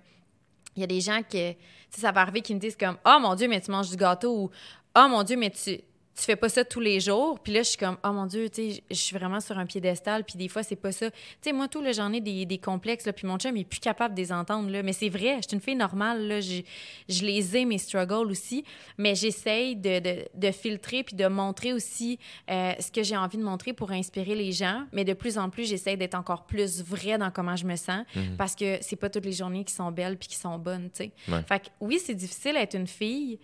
Il 0.76 0.80
y 0.80 0.84
a 0.84 0.86
des 0.86 1.00
gens 1.00 1.20
qui, 1.28 1.56
ça 1.90 2.12
va 2.12 2.22
arriver 2.22 2.40
qui 2.40 2.54
me 2.54 2.60
disent 2.60 2.76
comme 2.76 2.96
«Oh 3.04 3.18
mon 3.20 3.34
Dieu, 3.34 3.48
mais 3.48 3.60
tu 3.60 3.70
manges 3.70 3.90
du 3.90 3.96
gâteau» 3.96 4.34
ou 4.44 4.50
«Oh 4.96 5.06
mon 5.08 5.22
Dieu, 5.22 5.36
mais 5.36 5.50
tu, 5.50 5.80
tu 6.18 6.24
fais 6.24 6.36
pas 6.36 6.48
ça 6.48 6.64
tous 6.64 6.80
les 6.80 6.98
jours.» 7.00 7.38
Puis 7.42 7.52
là, 7.52 7.62
je 7.62 7.68
suis 7.68 7.78
comme 7.78 7.96
«Oh 8.04 8.12
mon 8.12 8.26
Dieu, 8.26 8.50
tu 8.50 8.72
sais, 8.72 8.82
je 8.90 8.96
suis 8.96 9.16
vraiment 9.16 9.40
sur 9.40 9.56
un 9.56 9.66
piédestal.» 9.66 10.24
Puis 10.26 10.36
des 10.36 10.48
fois, 10.48 10.62
c'est 10.62 10.76
pas 10.76 10.90
ça. 10.90 11.10
Tu 11.10 11.16
sais, 11.42 11.52
moi, 11.52 11.68
tout, 11.68 11.80
là, 11.80 11.92
j'en 11.92 12.12
ai 12.12 12.20
des, 12.20 12.44
des 12.44 12.58
complexes, 12.58 13.06
là, 13.06 13.12
puis 13.12 13.26
mon 13.26 13.38
chum, 13.38 13.56
il 13.56 13.60
est 13.60 13.64
plus 13.64 13.80
capable 13.80 14.14
de 14.14 14.20
les 14.20 14.32
entendre, 14.32 14.68
là. 14.70 14.82
Mais 14.82 14.92
c'est 14.92 15.08
vrai, 15.08 15.36
je 15.36 15.48
suis 15.48 15.54
une 15.54 15.60
fille 15.60 15.76
normale, 15.76 16.26
là. 16.26 16.40
Je, 16.40 16.62
je 17.08 17.24
les 17.24 17.56
ai, 17.56 17.64
mes 17.64 17.78
struggles 17.78 18.30
aussi. 18.30 18.64
Mais 18.98 19.14
j'essaye 19.14 19.76
de, 19.76 20.00
de, 20.00 20.24
de 20.34 20.50
filtrer 20.50 21.04
puis 21.04 21.14
de 21.14 21.26
montrer 21.26 21.72
aussi 21.72 22.18
euh, 22.50 22.72
ce 22.80 22.90
que 22.90 23.02
j'ai 23.02 23.16
envie 23.16 23.38
de 23.38 23.44
montrer 23.44 23.72
pour 23.72 23.92
inspirer 23.92 24.34
les 24.34 24.52
gens. 24.52 24.84
Mais 24.92 25.04
de 25.04 25.12
plus 25.12 25.38
en 25.38 25.50
plus, 25.50 25.68
j'essaye 25.68 25.96
d'être 25.96 26.14
encore 26.14 26.46
plus 26.46 26.82
vraie 26.82 27.18
dans 27.18 27.30
comment 27.30 27.56
je 27.56 27.64
me 27.64 27.76
sens 27.76 28.04
parce 28.36 28.54
que 28.54 28.78
c'est 28.80 28.96
pas 28.96 29.08
toutes 29.08 29.24
les 29.24 29.32
journées 29.32 29.64
qui 29.64 29.72
sont 29.72 29.92
belles 29.92 30.16
puis 30.16 30.28
qui 30.28 30.36
sont 30.36 30.58
bonnes, 30.58 30.90
tu 30.90 31.04
sais. 31.04 31.12
Ouais. 31.28 31.42
Fait 31.48 31.60
que 31.60 31.66
oui, 31.80 32.00
c'est 32.04 32.14
difficile 32.14 32.54
d'être 32.54 32.74
une 32.74 32.86
fille. 32.86 33.38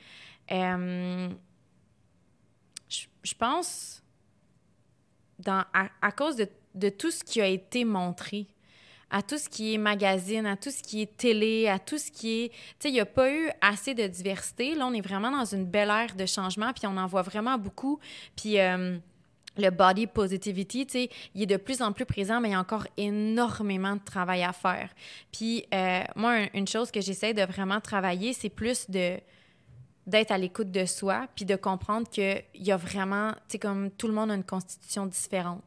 Euh, 0.51 1.29
je, 3.23 3.35
pense, 3.35 4.03
dans, 5.39 5.65
à, 5.73 5.89
à 6.03 6.13
cause 6.13 6.37
de, 6.37 6.49
de 6.75 6.89
tout 6.89 7.11
ce 7.11 7.23
qui 7.25 7.41
a 7.41 7.47
été 7.47 7.85
montré, 7.85 8.47
à 9.11 9.23
tout 9.23 9.39
ce 9.39 9.49
qui 9.49 9.75
est 9.75 9.79
magazine, 9.79 10.47
à 10.47 10.57
tout 10.57 10.71
ce 10.71 10.83
qui 10.83 11.03
est 11.03 11.17
télé, 11.17 11.69
à 11.69 11.79
tout 11.79 11.99
ce 11.99 12.11
qui 12.11 12.45
est... 12.45 12.49
Tu 12.49 12.57
sais, 12.81 12.89
il 12.89 12.95
n'y 12.95 13.01
a 13.01 13.07
pas 13.07 13.31
eu 13.31 13.49
assez 13.61 13.95
de 13.95 14.07
diversité. 14.07 14.75
Là, 14.75 14.87
on 14.87 14.93
est 14.93 15.01
vraiment 15.01 15.31
dans 15.31 15.45
une 15.45 15.67
belle 15.67 15.91
ère 15.91 16.17
de 16.17 16.27
changement, 16.27 16.73
puis 16.73 16.87
on 16.87 16.97
en 16.97 17.07
voit 17.07 17.23
vraiment 17.23 17.59
beaucoup. 17.59 17.99
Puis... 18.37 18.59
euh, 18.59 18.99
le 19.57 19.71
body 19.71 20.09
positivity, 20.09 20.85
tu 20.85 20.93
sais, 20.93 21.11
il 21.33 21.43
est 21.43 21.47
de 21.47 21.57
plus 21.59 21.81
en 21.81 21.93
plus 21.93 22.05
présent, 22.05 22.41
mais 22.41 22.49
il 22.49 22.53
y 22.53 22.55
a 22.57 22.59
encore 22.59 22.89
énormément 22.97 23.95
de 23.95 24.03
travail 24.05 24.43
à 24.43 24.53
faire. 24.53 24.91
Puis 25.31 25.65
euh, 25.73 26.03
moi, 26.17 26.33
un- 26.33 26.49
une 26.55 26.67
chose 26.67 26.91
que 26.91 27.01
j'essaie 27.01 27.35
de 27.35 27.43
vraiment 27.43 27.81
travailler, 27.81 28.33
c'est 28.33 28.49
plus 28.49 28.91
de 28.91 29.17
d'être 30.07 30.31
à 30.31 30.39
l'écoute 30.39 30.71
de 30.71 30.85
soi, 30.85 31.27
puis 31.35 31.45
de 31.45 31.57
comprendre 31.57 32.09
qu'il 32.09 32.43
y 32.55 32.73
a 32.73 32.77
vraiment, 32.77 33.33
tu 33.33 33.39
sais, 33.49 33.59
comme 33.59 33.91
tout 33.91 34.07
le 34.07 34.15
monde 34.15 34.31
a 34.31 34.35
une 34.35 34.45
constitution 34.45 35.07
différente. 35.07 35.65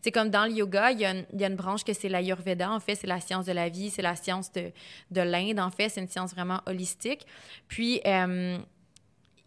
C'est 0.00 0.12
comme 0.12 0.30
dans 0.30 0.44
le 0.44 0.52
yoga, 0.52 0.92
il 0.92 1.00
y, 1.00 1.04
a 1.04 1.10
une, 1.10 1.24
il 1.32 1.40
y 1.40 1.44
a 1.44 1.48
une 1.48 1.56
branche 1.56 1.82
que 1.82 1.92
c'est 1.92 2.08
l'Ayurveda. 2.08 2.70
En 2.70 2.78
fait, 2.78 2.94
c'est 2.94 3.08
la 3.08 3.20
science 3.20 3.46
de 3.46 3.52
la 3.52 3.68
vie, 3.68 3.90
c'est 3.90 4.02
la 4.02 4.14
science 4.14 4.52
de, 4.52 4.70
de 5.10 5.20
l'Inde. 5.20 5.58
En 5.58 5.70
fait, 5.70 5.88
c'est 5.88 6.00
une 6.00 6.08
science 6.08 6.32
vraiment 6.32 6.60
holistique. 6.66 7.26
Puis, 7.66 8.00
euh, 8.06 8.58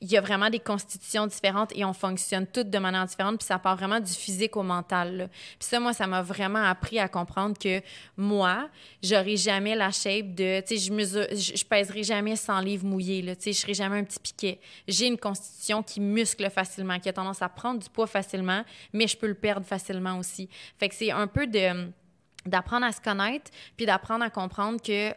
il 0.02 0.12
y 0.12 0.18
a 0.18 0.22
vraiment 0.22 0.50
des 0.50 0.60
constitutions 0.60 1.28
différentes 1.28 1.76
et 1.76 1.84
on 1.84 1.94
fonctionne 1.94 2.48
toutes 2.48 2.70
de 2.70 2.78
manière 2.78 3.06
différente. 3.06 3.40
Puis 3.40 3.46
ça 3.46 3.60
part 3.60 3.76
vraiment 3.76 4.00
du 4.00 4.12
physique 4.12 4.56
au 4.56 4.64
mental. 4.64 5.18
là. 5.18 5.28
Puis 5.28 5.68
ça, 5.68 5.80
moi, 5.80 5.94
ça 5.94 6.08
m'a 6.08 6.22
vraiment 6.22 6.64
appris 6.64 7.00
à 7.00 7.10
comprendre 7.10 7.58
que 7.58 7.82
moi, 8.16 8.70
j'aurais 9.04 9.36
jamais 9.36 9.76
la 9.76 9.92
shape 9.92 10.34
de... 10.36 10.62
Tu 10.62 10.78
sais, 10.78 10.90
je, 10.90 11.56
je, 11.56 11.66
pèserai 11.66 12.04
jamais 12.04 12.36
100 12.36 12.60
livres 12.62 12.86
mouillés. 12.86 13.22
Là, 13.22 13.36
tu 13.36 13.44
sais, 13.44 13.54
je 13.54 13.60
serai 13.60 13.74
jamais 13.74 13.98
un 14.00 14.04
petit 14.04 14.20
piquet. 14.20 14.60
J'ai 14.88 15.08
une 15.08 15.18
constitution 15.18 15.84
qui 15.84 16.00
muscle 16.00 16.50
facilement, 16.50 17.00
qui 17.00 17.10
a 17.10 17.14
tendance 17.14 17.42
à 17.42 17.50
prendre 17.50 17.80
du 17.80 17.90
poids 17.90 18.08
facilement, 18.08 18.64
mais 18.94 19.08
je 19.08 19.18
peux 19.18 19.28
le 19.28 19.36
perdre 19.36 19.66
facilement 19.66 20.18
aussi. 20.18 20.50
Fait 20.78 20.88
que 20.88 20.96
c'est 20.96 21.12
un 21.12 21.28
peu 21.28 21.48
de 21.48 21.90
d'apprendre 22.46 22.86
à 22.86 22.94
se 22.94 23.02
connaître, 23.02 23.52
puis 23.76 23.86
d'apprendre 23.86 24.24
à 24.24 24.30
comprendre 24.30 24.82
que 24.82 25.14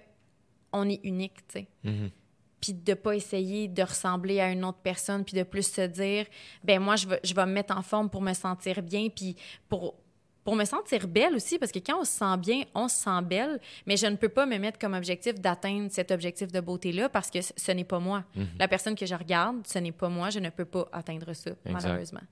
on 0.73 0.89
est 0.89 1.01
unique, 1.05 1.37
tu 1.47 1.61
sais 1.85 2.13
puis 2.63 2.73
de 2.73 2.95
pas 2.95 3.15
essayer 3.15 3.69
de 3.69 3.83
ressembler 3.83 4.41
à 4.41 4.51
une 4.51 4.65
autre 4.65 4.79
personne, 4.83 5.23
puis 5.25 5.37
de 5.37 5.43
plus 5.43 5.71
se 5.71 5.83
dire, 5.83 6.25
ben 6.65 6.79
moi, 6.81 6.97
je 6.97 7.07
vais, 7.09 7.21
je 7.23 7.35
vais 7.35 7.45
me 7.45 7.53
mettre 7.53 7.77
en 7.77 7.83
forme 7.83 8.09
pour 8.09 8.23
me 8.23 8.33
sentir 8.33 8.81
bien, 8.83 9.09
puis 9.15 9.37
pour, 9.69 9.97
pour 10.45 10.57
me 10.57 10.65
sentir 10.65 11.07
belle 11.07 11.35
aussi, 11.35 11.59
parce 11.59 11.71
que 11.71 11.79
quand 11.81 12.01
on 12.01 12.05
se 12.05 12.13
sent 12.13 12.37
bien, 12.39 12.63
on 12.75 12.89
se 12.89 12.97
sent 12.97 13.21
belle, 13.25 13.61
mais 13.87 13.97
je 13.97 14.07
ne 14.07 14.17
peux 14.17 14.29
pas 14.29 14.47
me 14.47 14.57
mettre 14.59 14.79
comme 14.79 14.95
objectif 14.95 15.35
d'atteindre 15.41 15.89
cet 15.91 16.11
objectif 16.11 16.51
de 16.51 16.61
beauté-là, 16.61 17.09
parce 17.09 17.31
que 17.31 17.39
ce 17.43 17.73
n'est 17.73 17.85
pas 17.85 17.99
moi. 17.99 18.25
La 18.59 18.67
personne 18.69 18.95
que 18.97 19.07
je 19.07 19.15
regarde, 19.15 19.67
ce 19.67 19.79
n'est 19.79 19.93
pas 19.93 20.09
moi, 20.09 20.31
je 20.31 20.39
ne 20.39 20.51
peux 20.51 20.65
pas 20.65 20.89
atteindre 20.93 21.33
ça, 21.35 21.51
malheureusement. 21.69 22.23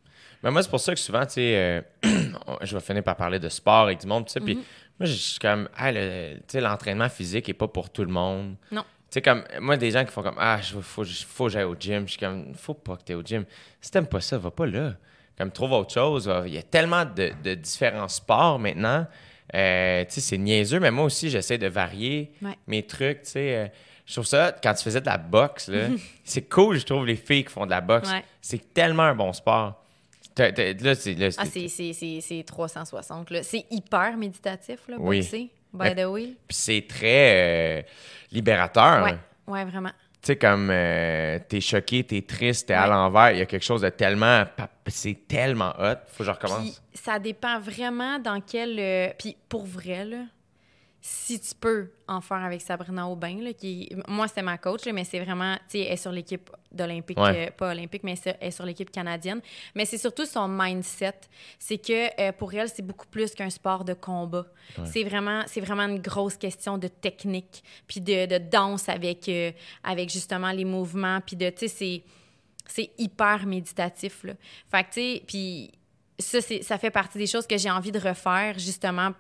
Mais 0.42 0.50
moi, 0.50 0.62
c'est 0.62 0.70
pour 0.70 0.80
ça 0.80 0.94
que 0.94 1.00
souvent, 1.00 1.24
tu 1.26 1.34
sais, 1.34 1.56
euh, 1.56 1.82
je 2.62 2.76
vais 2.76 2.80
finir 2.82 3.02
par 3.02 3.16
parler 3.16 3.38
de 3.38 3.48
sport 3.48 3.82
avec 3.82 4.00
du 4.00 4.06
monde, 4.06 4.26
tu 4.26 4.32
sais, 4.32 4.40
puis 4.40 4.54
Mhm. 4.56 4.62
moi, 4.98 5.06
je 5.06 5.12
suis 5.12 5.38
comme, 5.38 5.68
le- 5.80 6.36
sais, 6.48 6.60
l'entraînement 6.60 7.08
physique 7.08 7.48
est 7.48 7.54
pas 7.54 7.68
pour 7.68 7.90
tout 7.90 8.02
le 8.04 8.10
monde. 8.12 8.56
Non. 8.70 8.84
Tu 9.10 9.14
sais, 9.14 9.22
comme, 9.22 9.42
moi, 9.60 9.76
des 9.76 9.90
gens 9.90 10.04
qui 10.04 10.12
font 10.12 10.22
comme, 10.22 10.36
ah, 10.38 10.58
il 10.60 10.80
faut, 10.82 11.04
faut 11.04 11.44
que 11.46 11.50
j'aille 11.50 11.64
au 11.64 11.74
gym. 11.78 12.04
Je 12.06 12.12
suis 12.12 12.20
comme, 12.20 12.54
faut 12.54 12.74
pas 12.74 12.96
que 12.96 13.02
tu 13.04 13.14
au 13.14 13.22
gym. 13.22 13.44
Si 13.80 13.90
t'aimes 13.90 14.06
pas 14.06 14.20
ça, 14.20 14.38
va 14.38 14.50
pas 14.52 14.66
là. 14.66 14.94
Comme, 15.36 15.50
trouve 15.50 15.72
autre 15.72 15.92
chose. 15.92 16.30
Il 16.46 16.54
y 16.54 16.58
a 16.58 16.62
tellement 16.62 17.04
de, 17.04 17.32
de 17.42 17.54
différents 17.54 18.06
sports 18.08 18.58
maintenant. 18.58 19.06
Euh, 19.54 20.04
tu 20.04 20.12
sais, 20.12 20.20
c'est 20.20 20.38
niaiseux, 20.38 20.78
mais 20.78 20.92
moi 20.92 21.06
aussi, 21.06 21.28
j'essaie 21.28 21.58
de 21.58 21.66
varier 21.66 22.30
Ouais. 22.40 22.56
mes 22.68 22.86
trucs, 22.86 23.22
tu 23.22 23.30
sais. 23.30 23.56
euh, 23.56 23.66
je 24.06 24.12
trouve 24.12 24.26
ça, 24.26 24.54
quand 24.62 24.74
tu 24.74 24.84
faisais 24.84 25.00
de 25.00 25.06
la 25.06 25.18
boxe, 25.18 25.68
là, 25.68 25.88
c'est 26.24 26.48
cool, 26.48 26.78
je 26.78 26.84
trouve, 26.86 27.04
les 27.06 27.16
filles 27.16 27.44
qui 27.44 27.50
font 27.52 27.64
de 27.66 27.70
la 27.70 27.80
boxe. 27.80 28.10
Ouais. 28.12 28.24
C'est 28.40 28.72
tellement 28.72 29.02
un 29.04 29.14
bon 29.16 29.32
sport. 29.32 29.84
Là, 30.38 30.94
c'est. 30.94 31.14
là, 31.14 31.28
Ah, 31.36 31.44
c'est- 31.44 31.68
c'est- 31.68 31.68
c'est 31.68 31.92
c'est- 31.92 32.20
c'est 32.20 32.42
360, 32.44 33.30
là. 33.30 33.42
C'est 33.42 33.66
hyper 33.70 34.16
méditatif, 34.16 34.78
là, 34.88 34.96
Oui. 35.00 35.18
boxer, 35.20 35.50
by 35.72 35.94
the 35.94 36.04
way. 36.06 36.36
Puis 36.48 36.56
c'est 36.56 36.86
très 36.88 37.78
euh, 37.78 37.82
libérateur. 38.32 39.04
Ouais, 39.04 39.16
ouais, 39.46 39.64
vraiment. 39.64 39.90
Tu 40.22 40.26
sais, 40.26 40.36
comme 40.36 40.68
euh, 40.70 41.38
t'es 41.48 41.60
choqué, 41.62 42.04
t'es 42.04 42.20
triste, 42.22 42.68
t'es 42.68 42.74
à 42.74 42.86
l'envers, 42.86 43.30
il 43.32 43.38
y 43.38 43.42
a 43.42 43.46
quelque 43.46 43.64
chose 43.64 43.80
de 43.80 43.88
tellement. 43.88 44.44
C'est 44.86 45.26
tellement 45.26 45.72
hot. 45.78 45.94
Faut 46.08 46.18
que 46.18 46.24
je 46.24 46.30
recommence. 46.30 46.80
Puis 46.92 47.00
ça 47.02 47.18
dépend 47.18 47.58
vraiment 47.58 48.18
dans 48.18 48.40
quel. 48.40 48.78
euh, 48.78 49.08
Puis 49.18 49.36
pour 49.48 49.64
vrai, 49.64 50.04
là, 50.04 50.24
si 51.02 51.40
tu 51.40 51.54
peux 51.54 51.90
en 52.08 52.20
faire 52.20 52.38
avec 52.44 52.60
Sabrina 52.60 53.08
Aubin, 53.08 53.40
là, 53.42 53.52
qui 53.54 53.90
moi 54.06 54.28
c'est 54.28 54.42
ma 54.42 54.58
coach, 54.58 54.84
là, 54.84 54.92
mais 54.92 55.04
c'est 55.04 55.20
vraiment, 55.20 55.54
tu 55.56 55.62
sais, 55.68 55.80
elle 55.80 55.92
est 55.92 55.96
sur 55.96 56.12
l'équipe 56.12 56.50
d'Olympique, 56.70 57.18
Ouais. 57.18 57.48
euh, 57.48 57.50
pas 57.50 57.70
olympique, 57.70 58.02
mais 58.04 58.14
elle 58.24 58.36
est 58.40 58.50
sur 58.50 58.64
l'équipe 58.66 58.90
canadienne. 58.90 59.40
Mais 59.74 59.84
c'est 59.86 59.96
surtout 59.98 60.26
son 60.26 60.46
mindset, 60.46 61.14
c'est 61.58 61.78
que 61.78 62.20
euh, 62.20 62.32
pour 62.32 62.52
elle 62.54 62.68
c'est 62.68 62.82
beaucoup 62.82 63.06
plus 63.06 63.34
qu'un 63.34 63.48
sport 63.50 63.84
de 63.84 63.94
combat. 63.94 64.46
C'est 64.84 65.02
vraiment, 65.04 65.42
c'est 65.46 65.60
vraiment 65.60 65.84
une 65.86 66.00
grosse 66.00 66.36
question 66.36 66.76
de 66.78 66.88
technique, 66.88 67.62
puis 67.86 68.00
de, 68.00 68.26
de 68.26 68.38
danse 68.38 68.88
avec, 68.88 69.28
euh, 69.28 69.52
avec 69.82 70.10
justement 70.10 70.52
les 70.52 70.64
mouvements, 70.66 71.20
puis 71.24 71.36
de, 71.36 71.48
tu 71.50 71.60
sais, 71.60 71.68
c'est 71.68 72.02
c'est 72.66 72.90
hyper 72.98 73.46
méditatif. 73.46 74.22
Là. 74.22 74.34
Fait 74.70 74.84
que, 74.84 74.88
tu 74.90 74.92
sais, 75.00 75.22
puis 75.26 75.72
ça, 76.20 76.38
ça 76.40 76.78
fait 76.78 76.90
partie 76.90 77.18
des 77.18 77.26
choses 77.26 77.44
que 77.46 77.58
j'ai 77.58 77.70
envie 77.70 77.90
de 77.90 77.98
refaire, 77.98 78.58
justement, 78.60 79.10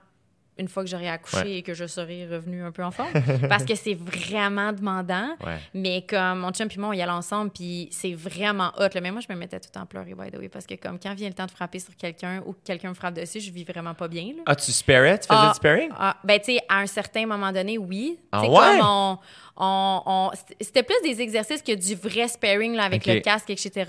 une 0.58 0.68
fois 0.68 0.82
que 0.84 0.90
j'aurai 0.90 1.08
accouché 1.08 1.38
Ouais. 1.40 1.52
et 1.58 1.62
que 1.62 1.72
je 1.74 1.86
serai 1.86 2.26
revenue 2.26 2.62
un 2.62 2.70
peu 2.72 2.84
en 2.84 2.90
forme. 2.90 3.08
parce 3.48 3.64
que 3.64 3.74
c'est 3.74 3.94
vraiment 3.94 4.72
demandant. 4.72 5.36
Ouais. 5.44 5.58
Mais 5.74 6.04
comme 6.08 6.40
mon 6.40 6.50
chum 6.50 6.68
puis 6.68 6.78
moi, 6.78 6.90
on 6.90 6.92
y 6.92 7.00
allait 7.00 7.10
ensemble, 7.12 7.50
puis 7.50 7.88
c'est 7.90 8.12
vraiment 8.12 8.72
hot. 8.78 8.88
Là. 8.94 9.00
Mais 9.00 9.10
moi, 9.10 9.20
je 9.26 9.32
me 9.32 9.38
mettais 9.38 9.58
tout 9.60 9.70
à 9.78 9.86
pleurer, 9.86 10.14
by 10.14 10.30
the 10.30 10.36
way, 10.38 10.48
parce 10.48 10.66
que 10.66 10.74
comme 10.74 10.98
quand 10.98 11.14
vient 11.14 11.28
le 11.28 11.34
temps 11.34 11.46
de 11.46 11.50
frapper 11.50 11.78
sur 11.78 11.96
quelqu'un 11.96 12.42
ou 12.46 12.52
que 12.52 12.58
quelqu'un 12.64 12.90
me 12.90 12.94
frappe 12.94 13.14
dessus, 13.14 13.40
je 13.40 13.50
vis 13.50 13.64
vraiment 13.64 13.94
pas 13.94 14.08
bien. 14.08 14.24
Là. 14.36 14.42
Ah, 14.46 14.56
tu 14.56 14.70
sparais? 14.72 15.18
Tu 15.18 15.28
faisais 15.28 15.38
Ah, 15.40 15.52
du 15.88 15.88
ah, 15.98 16.16
ben, 16.24 16.38
tu 16.38 16.52
sais, 16.56 16.60
à 16.68 16.78
un 16.78 16.86
certain 16.86 17.26
moment 17.26 17.52
donné, 17.52 17.78
oui. 17.78 18.18
Ah 18.32 18.42
sais, 18.42 18.48
ouais? 18.48 18.56
comme 18.56 18.86
on, 18.86 19.18
on, 19.60 20.02
on- 20.06 20.30
C'était 20.60 20.82
plus 20.82 20.96
des 21.02 21.20
exercices 21.20 21.62
que 21.62 21.72
du 21.72 21.94
vrai 21.94 22.26
sparring 22.28 22.74
là, 22.74 22.84
avec 22.84 23.04
le 23.06 23.20
casque, 23.20 23.50
etc. 23.50 23.84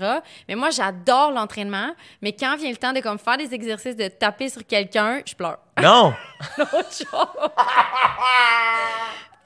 Mais 0.48 0.54
moi, 0.54 0.70
j'adore 0.70 1.30
l'entraînement. 1.32 1.94
Mais 2.20 2.32
quand 2.32 2.56
vient 2.56 2.70
le 2.70 2.76
temps 2.76 2.92
de 2.92 3.00
comme, 3.00 3.18
faire 3.18 3.38
des 3.38 3.52
exercices 3.54 3.96
de 3.96 4.08
taper 4.08 4.48
sur 4.50 4.64
quelqu'un, 4.66 5.22
je 5.26 5.34
pleure. 5.34 5.58
Non! 5.82 6.12
Chose. 6.58 7.02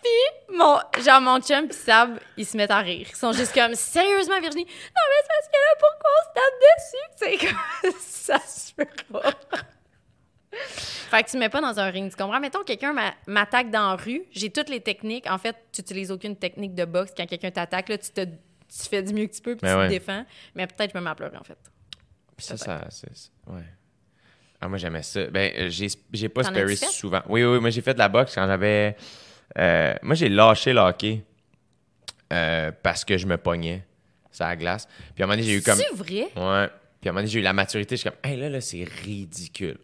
Puis, 0.03 0.57
mon, 0.57 0.79
genre, 1.05 1.21
mon 1.21 1.41
chum 1.41 1.67
puis 1.69 1.77
Sab, 1.77 2.19
ils 2.37 2.47
se 2.47 2.57
mettent 2.57 2.71
à 2.71 2.79
rire. 2.79 3.07
Ils 3.11 3.17
sont 3.17 3.33
juste 3.33 3.53
comme, 3.53 3.75
sérieusement, 3.75 4.39
Virginie? 4.41 4.65
Non, 4.65 4.71
mais 4.71 5.23
c'est 5.23 5.29
parce 5.29 5.49
que 5.49 5.57
là, 5.57 5.73
pourquoi 5.81 6.11
on 6.15 6.23
se 6.23 6.33
tape 6.35 6.59
dessus? 6.63 7.41
Sais, 7.41 7.47
comme, 7.47 7.93
ça 8.01 8.39
se 8.39 8.73
fait 8.75 9.03
pas. 9.11 9.33
Fait 10.69 11.23
que 11.23 11.31
tu 11.31 11.39
mets 11.39 11.49
pas 11.49 11.61
dans 11.61 11.79
un 11.79 11.89
ring, 11.91 12.11
tu 12.11 12.17
comprends? 12.17 12.41
Mettons, 12.41 12.65
quelqu'un 12.65 12.93
m'a- 12.93 13.15
m'attaque 13.27 13.71
dans 13.71 13.91
la 13.91 13.97
rue, 13.97 14.23
j'ai 14.33 14.51
toutes 14.51 14.69
les 14.69 14.81
techniques. 14.81 15.29
En 15.31 15.39
fait, 15.39 15.57
tu 15.73 15.81
utilises 15.81 16.11
aucune 16.11 16.37
technique 16.37 16.75
de 16.75 16.85
boxe. 16.85 17.13
Quand 17.17 17.27
quelqu'un 17.27 17.51
t'attaque, 17.51 17.89
là, 17.89 17.99
tu, 17.99 18.11
te, 18.11 18.25
tu 18.25 18.89
fais 18.91 19.03
du 19.03 19.15
mieux 19.15 19.27
que 19.27 19.35
tu 19.35 19.41
peux, 19.43 19.55
puis 19.57 19.63
Ben 19.63 19.75
tu 19.75 19.79
ouais. 19.79 19.87
te 19.87 19.91
défends. 19.93 20.25
Mais 20.55 20.67
peut-être 20.67 20.93
je 20.93 20.99
me 20.99 21.05
mets 21.05 21.11
à 21.11 21.15
pleurer, 21.15 21.37
en 21.37 21.45
fait. 21.45 21.59
Puis 22.37 22.45
ça, 22.47 22.57
ça, 22.57 22.85
c'est- 22.91 23.31
ouais. 23.47 23.63
Ah, 24.61 24.69
moi, 24.69 24.79
j'aimais 24.79 25.03
ça. 25.03 25.27
Ben, 25.27 25.53
euh, 25.57 25.69
j'ai, 25.71 25.87
j'ai 26.13 26.29
pas 26.29 26.43
sparé 26.43 26.75
souvent. 26.77 27.23
Oui, 27.29 27.45
oui, 27.45 27.61
moi, 27.61 27.71
j'ai 27.71 27.83
fait 27.83 27.95
de 27.95 27.99
la 27.99 28.09
boxe 28.09 28.35
quand 28.35 28.47
j'avais. 28.47 28.97
euh, 29.59 29.95
moi, 30.03 30.15
j'ai 30.15 30.29
lâché 30.29 30.73
le 30.73 30.81
hockey 30.81 31.23
euh, 32.33 32.73
parce 32.83 33.05
que 33.05 33.17
je 33.17 33.27
me 33.27 33.37
pognais 33.37 33.85
sur 34.33 34.45
la 34.45 34.57
glace. 34.57 34.89
Puis 35.15 35.23
à 35.23 35.25
un 35.25 35.29
moment 35.29 35.37
donné, 35.37 35.47
j'ai 35.49 35.59
eu 35.59 35.63
comme. 35.63 35.79
C'est 35.79 35.95
vrai? 35.95 36.29
Ouais. 36.37 36.69
Puis 37.01 37.09
à 37.09 37.11
un 37.11 37.13
moment 37.13 37.21
donné, 37.21 37.27
j'ai 37.29 37.39
eu 37.39 37.43
la 37.43 37.53
maturité. 37.53 37.97
Je 37.97 38.01
suis 38.01 38.11
comme, 38.11 38.19
hey, 38.25 38.37
là, 38.39 38.49
là, 38.49 38.61
c'est 38.61 38.85
ridicule. 39.05 39.79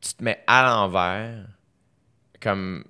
Tu 0.00 0.14
te 0.14 0.24
mets 0.24 0.42
à 0.46 0.62
l'envers, 0.62 1.46
comme, 2.40 2.84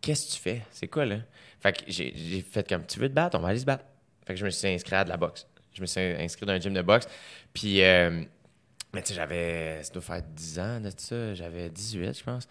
qu'est-ce 0.00 0.26
que 0.26 0.32
tu 0.32 0.38
fais? 0.38 0.62
C'est 0.70 0.88
quoi, 0.88 1.04
là? 1.04 1.16
Fait 1.60 1.72
que 1.72 1.84
j'ai, 1.88 2.44
fait 2.48 2.68
comme, 2.68 2.86
tu 2.86 2.98
veux 2.98 3.08
te 3.08 3.14
battre? 3.14 3.38
On 3.38 3.42
va 3.42 3.48
aller 3.48 3.58
se 3.58 3.64
battre. 3.64 3.84
Fait 4.26 4.34
que 4.34 4.40
je 4.40 4.44
me 4.44 4.50
suis 4.50 4.68
inscrit 4.68 4.96
à 4.96 5.04
de 5.04 5.08
la 5.08 5.16
boxe. 5.16 5.46
Je 5.72 5.80
me 5.80 5.86
suis 5.86 6.00
inscrit 6.00 6.46
dans 6.46 6.52
un 6.52 6.60
gym 6.60 6.74
de 6.74 6.82
boxe. 6.82 7.08
Puis, 7.52 7.82
euh, 7.82 8.22
mais 8.92 9.02
tu 9.02 9.08
sais, 9.08 9.14
j'avais, 9.14 9.82
ça 9.82 9.92
doit 9.92 10.02
faire 10.02 10.22
10 10.22 10.58
ans 10.58 10.80
de 10.80 10.90
ça. 10.96 11.34
J'avais 11.34 11.70
18, 11.70 12.18
je 12.18 12.24
pense. 12.24 12.46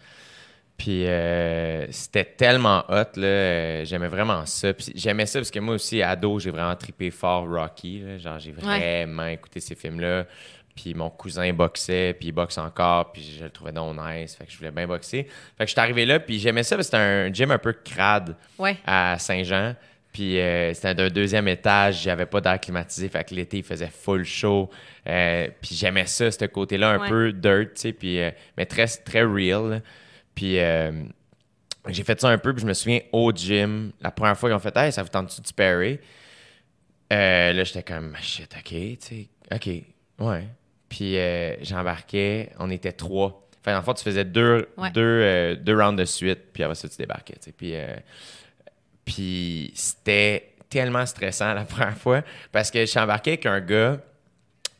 Puis 0.76 1.06
euh, 1.06 1.86
c'était 1.92 2.24
tellement 2.24 2.84
hot, 2.88 3.16
là. 3.16 3.84
j'aimais 3.84 4.08
vraiment 4.08 4.44
ça. 4.46 4.72
Puis 4.72 4.92
j'aimais 4.96 5.26
ça 5.26 5.38
parce 5.38 5.50
que 5.50 5.60
moi 5.60 5.74
aussi, 5.74 6.02
ado, 6.02 6.40
j'ai 6.40 6.50
vraiment 6.50 6.74
trippé 6.74 7.10
fort 7.10 7.48
Rocky. 7.48 8.00
là. 8.00 8.18
Genre, 8.18 8.38
j'ai 8.38 8.52
vraiment 8.52 9.26
écouté 9.26 9.60
ces 9.60 9.74
films-là. 9.74 10.26
Puis 10.74 10.94
mon 10.94 11.10
cousin 11.10 11.52
boxait, 11.52 12.14
puis 12.18 12.28
il 12.28 12.32
boxe 12.32 12.56
encore, 12.58 13.12
puis 13.12 13.36
je 13.38 13.44
le 13.44 13.50
trouvais 13.50 13.72
donc 13.72 13.94
nice. 13.96 14.34
Fait 14.36 14.46
que 14.46 14.52
je 14.52 14.56
voulais 14.56 14.70
bien 14.70 14.86
boxer. 14.86 15.24
Fait 15.24 15.64
que 15.64 15.66
je 15.66 15.72
suis 15.72 15.80
arrivé 15.80 16.06
là, 16.06 16.18
puis 16.18 16.38
j'aimais 16.38 16.62
ça 16.62 16.76
parce 16.76 16.88
que 16.88 16.96
c'était 16.96 17.02
un 17.02 17.32
gym 17.32 17.50
un 17.50 17.58
peu 17.58 17.72
crade 17.74 18.36
Ouais. 18.58 18.76
à 18.86 19.16
Saint-Jean. 19.18 19.74
Puis 20.12 20.38
euh, 20.40 20.72
c'était 20.74 20.94
d'un 20.94 21.08
deuxième 21.08 21.48
étage, 21.48 22.02
j'avais 22.02 22.26
pas 22.26 22.40
d'air 22.40 22.60
climatisé, 22.60 23.08
fait 23.08 23.24
que 23.24 23.34
l'été 23.34 23.58
il 23.58 23.62
faisait 23.64 23.88
full 23.88 24.24
chaud. 24.24 24.68
Euh, 25.06 25.48
puis 25.60 25.74
j'aimais 25.74 26.04
ça, 26.06 26.30
ce 26.30 26.44
côté-là 26.46 26.90
un 26.92 26.98
Ouais. 27.00 27.08
peu 27.08 27.32
dirt, 27.32 27.74
tu 27.74 27.80
sais, 27.80 27.92
puis 27.92 28.20
euh, 28.20 28.30
mais 28.56 28.66
très 28.66 28.86
très 28.86 29.22
real. 29.22 29.70
là. 29.70 29.80
Puis 30.34 30.58
euh, 30.58 30.92
j'ai 31.88 32.02
fait 32.04 32.20
ça 32.20 32.28
un 32.28 32.38
peu, 32.38 32.52
puis 32.52 32.62
je 32.62 32.66
me 32.66 32.74
souviens 32.74 33.00
au 33.12 33.32
gym, 33.32 33.92
la 34.00 34.10
première 34.10 34.36
fois 34.38 34.48
qu'ils 34.50 34.56
ont 34.56 34.60
fait 34.60 34.76
Hey, 34.76 34.92
ça 34.92 35.02
vous 35.02 35.08
tente-tu 35.08 35.40
de 35.40 35.46
sparrer? 35.46 36.00
Euh, 37.12 37.52
là, 37.52 37.64
j'étais 37.64 37.82
comme 37.82 38.14
shit, 38.22 38.54
ok, 38.58 38.64
tu 38.68 38.96
sais, 39.00 39.28
ok, 39.54 39.66
ouais. 40.26 40.44
Puis 40.94 41.16
euh, 41.16 41.54
j'embarquais, 41.62 42.50
on 42.58 42.68
était 42.70 42.92
trois. 42.92 43.48
Fait 43.64 43.72
en 43.72 43.80
fait, 43.82 43.94
tu 43.94 44.04
faisais 44.04 44.26
deux, 44.26 44.68
Ouais. 44.76 44.90
deux, 44.90 45.00
euh, 45.00 45.54
deux 45.56 45.74
rounds 45.80 45.98
de 45.98 46.04
suite, 46.04 46.52
puis 46.52 46.62
après 46.62 46.74
ça, 46.74 46.86
tu 46.86 46.96
débarquais, 46.98 47.32
tu 47.36 47.44
sais. 47.44 47.52
Puis, 47.52 47.74
euh, 47.74 47.86
puis 49.04 49.72
c'était 49.74 50.50
tellement 50.68 51.06
stressant 51.06 51.54
la 51.54 51.64
première 51.64 51.96
fois 51.96 52.22
parce 52.50 52.70
que 52.70 52.80
je 52.80 52.86
suis 52.86 52.98
embarqué 53.00 53.30
avec 53.32 53.46
un 53.46 53.60
gars. 53.60 53.98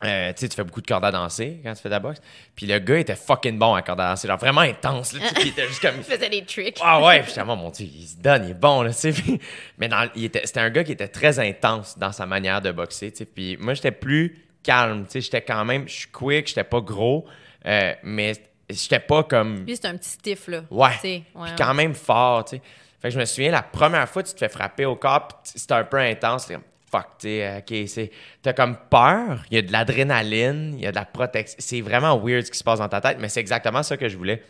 euh, 0.05 0.33
tu 0.33 0.41
sais, 0.41 0.49
tu 0.49 0.57
fais 0.57 0.65
beaucoup 0.65 0.81
de 0.83 0.87
cordes 0.87 1.05
à 1.05 1.11
danser 1.13 1.61
quand 1.63 1.73
tu 1.75 1.81
fais 1.81 1.89
de 1.89 1.95
la 1.95 2.01
boxe. 2.01 2.21
Puis 2.57 2.67
le 2.67 2.79
gars 2.79 2.99
était 2.99 3.15
fucking 3.15 3.57
bon 3.59 3.73
à 3.75 3.83
cordes 3.83 4.01
à 4.01 4.11
danser, 4.11 4.27
genre 4.29 4.39
vraiment 4.39 4.63
intense. 4.63 5.13
Là, 5.15 5.21
il 5.41 5.49
était 5.49 5.67
juste 5.69 5.81
comme. 5.81 5.95
Il 5.99 6.03
faisait 6.05 6.29
des 6.29 6.45
tricks. 6.45 6.79
Ah 6.83 7.01
ouais, 7.03 7.21
puis 7.21 7.29
j'étais, 7.31 7.43
oh, 7.49 7.57
mon 7.57 7.71
Dieu, 7.71 7.87
il 7.87 8.07
se 8.07 8.17
donne, 8.17 8.45
il 8.45 8.51
est 8.51 8.55
bon, 8.55 8.83
là, 8.83 8.91
tu 8.93 8.97
sais. 8.99 9.13
Puis- 9.23 9.41
Mais 9.79 9.89
dans, 9.89 10.09
il 10.17 10.25
était, 10.25 10.43
c'était 10.45 10.61
un 10.61 10.71
gars 10.71 10.83
qui 10.85 10.93
était 10.93 11.09
très 11.09 11.39
intense 11.39 11.97
dans 11.99 12.13
sa 12.13 12.27
manière 12.27 12.61
de 12.61 12.71
boxer, 12.73 13.13
tu 13.13 13.19
sais. 13.19 13.25
Puis 13.27 13.57
moi, 13.59 13.75
j'étais 13.75 13.93
plus 13.93 14.45
calme, 14.63 15.05
tu 15.05 15.13
sais. 15.13 15.21
J'étais 15.21 15.43
quand 15.43 15.65
même, 15.65 15.89
je 15.89 15.93
suis 15.93 16.09
quick, 16.09 16.49
j'étais 16.49 16.65
pas 16.65 16.81
gros, 16.81 17.27
euh, 17.67 17.95
mais 18.03 18.33
j'étais 18.69 19.01
pas 19.01 19.25
comme. 19.25 19.65
Lui, 19.65 19.77
c'est 19.77 19.87
un 19.87 19.97
petit 19.97 20.11
stiff, 20.11 20.49
là. 20.49 20.63
Ouais. 20.71 20.91
Puis 21.03 21.25
ouais. 21.35 21.49
quand 21.57 21.75
même 21.75 21.95
fort, 21.95 22.45
tu 22.45 22.57
sais. 22.57 22.63
Fait 23.01 23.09
que 23.09 23.15
je 23.15 23.19
me 23.19 23.25
souviens, 23.25 23.51
la 23.51 23.63
première 23.63 24.09
fois 24.09 24.23
tu 24.23 24.33
te 24.33 24.39
fais 24.39 24.49
frapper 24.49 24.87
au 24.87 24.95
corps, 24.95 25.29
c'était 25.43 25.75
un 25.75 25.83
peu 25.83 25.99
intense. 25.99 26.43
C'était 26.43 26.55
comme, 26.55 26.65
fuck, 26.89 27.07
tu 27.19 27.27
sais, 27.27 27.59
OK, 27.59 27.89
c'est... 27.89 28.11
T'as 28.43 28.53
comme 28.53 28.77
peur, 28.77 29.43
il 29.51 29.57
y 29.57 29.59
a 29.59 29.63
de 29.63 29.73
l'adrénaline, 29.73 30.75
il 30.75 30.85
y 30.85 30.87
a 30.87 30.91
de 30.93 30.97
la 30.97 31.05
protection. 31.05 31.57
C'est 31.59 31.81
vraiment 31.81 32.17
weird 32.17 32.45
ce 32.45 32.51
qui 32.53 32.59
se 32.59 32.63
passe 32.63 32.79
dans 32.79 32.89
ta 32.89 33.01
tête, 33.01 33.17
mais 33.19 33.29
c'est 33.29 33.41
exactement 33.41 33.83
ça 33.83 33.97
que 33.97 34.09
je 34.09 34.17
voulais. 34.17 34.43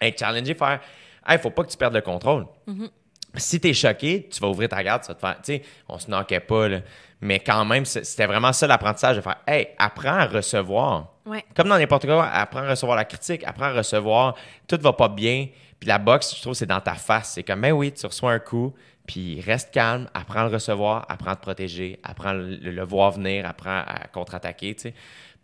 Être 0.00 0.18
challengé, 0.20 0.54
faire, 0.54 0.80
hey, 1.26 1.38
faut 1.38 1.50
pas 1.50 1.64
que 1.64 1.70
tu 1.70 1.76
perdes 1.76 1.94
le 1.94 2.02
contrôle. 2.02 2.46
Mm-hmm. 2.68 2.90
Si 3.36 3.58
t'es 3.58 3.74
choqué, 3.74 4.28
tu 4.30 4.38
vas 4.40 4.48
ouvrir 4.48 4.68
ta 4.68 4.84
garde, 4.84 5.02
tu 5.02 5.08
vas 5.08 5.14
te 5.14 5.20
faire, 5.20 5.36
tu 5.36 5.54
sais, 5.54 5.62
on 5.88 5.98
se 5.98 6.08
knockait 6.08 6.40
pas, 6.40 6.68
là. 6.68 6.80
Mais 7.20 7.40
quand 7.40 7.64
même, 7.64 7.84
c'était 7.84 8.26
vraiment 8.26 8.52
ça 8.52 8.66
l'apprentissage 8.66 9.16
de 9.16 9.20
faire, 9.20 9.36
hey, 9.46 9.68
apprends 9.78 10.16
à 10.18 10.26
recevoir. 10.26 11.14
Ouais. 11.24 11.44
Comme 11.56 11.68
dans 11.68 11.78
n'importe 11.78 12.06
quoi, 12.06 12.26
apprends 12.26 12.64
à 12.64 12.70
recevoir 12.70 12.96
la 12.96 13.04
critique, 13.04 13.42
apprends 13.44 13.66
à 13.66 13.72
recevoir, 13.72 14.34
tout 14.66 14.78
va 14.80 14.92
pas 14.92 15.08
bien. 15.08 15.48
Puis 15.80 15.88
la 15.88 15.98
boxe, 15.98 16.34
je 16.36 16.42
trouve, 16.42 16.54
c'est 16.54 16.66
dans 16.66 16.80
ta 16.80 16.94
face. 16.94 17.32
C'est 17.34 17.42
comme, 17.42 17.60
ben 17.60 17.72
oui, 17.72 17.92
tu 17.92 18.06
reçois 18.06 18.32
un 18.32 18.38
coup, 18.38 18.74
puis 19.06 19.40
reste 19.40 19.72
calme, 19.72 20.08
apprends 20.12 20.40
à 20.40 20.48
le 20.48 20.54
recevoir, 20.54 21.06
apprends 21.08 21.30
à 21.30 21.36
te 21.36 21.42
protéger, 21.42 21.98
apprends 22.02 22.30
à 22.30 22.34
le, 22.34 22.56
le 22.56 22.84
voir 22.84 23.12
venir, 23.12 23.46
apprends 23.46 23.82
à 23.86 24.06
contre-attaquer, 24.12 24.74
tu 24.74 24.82
sais. 24.82 24.94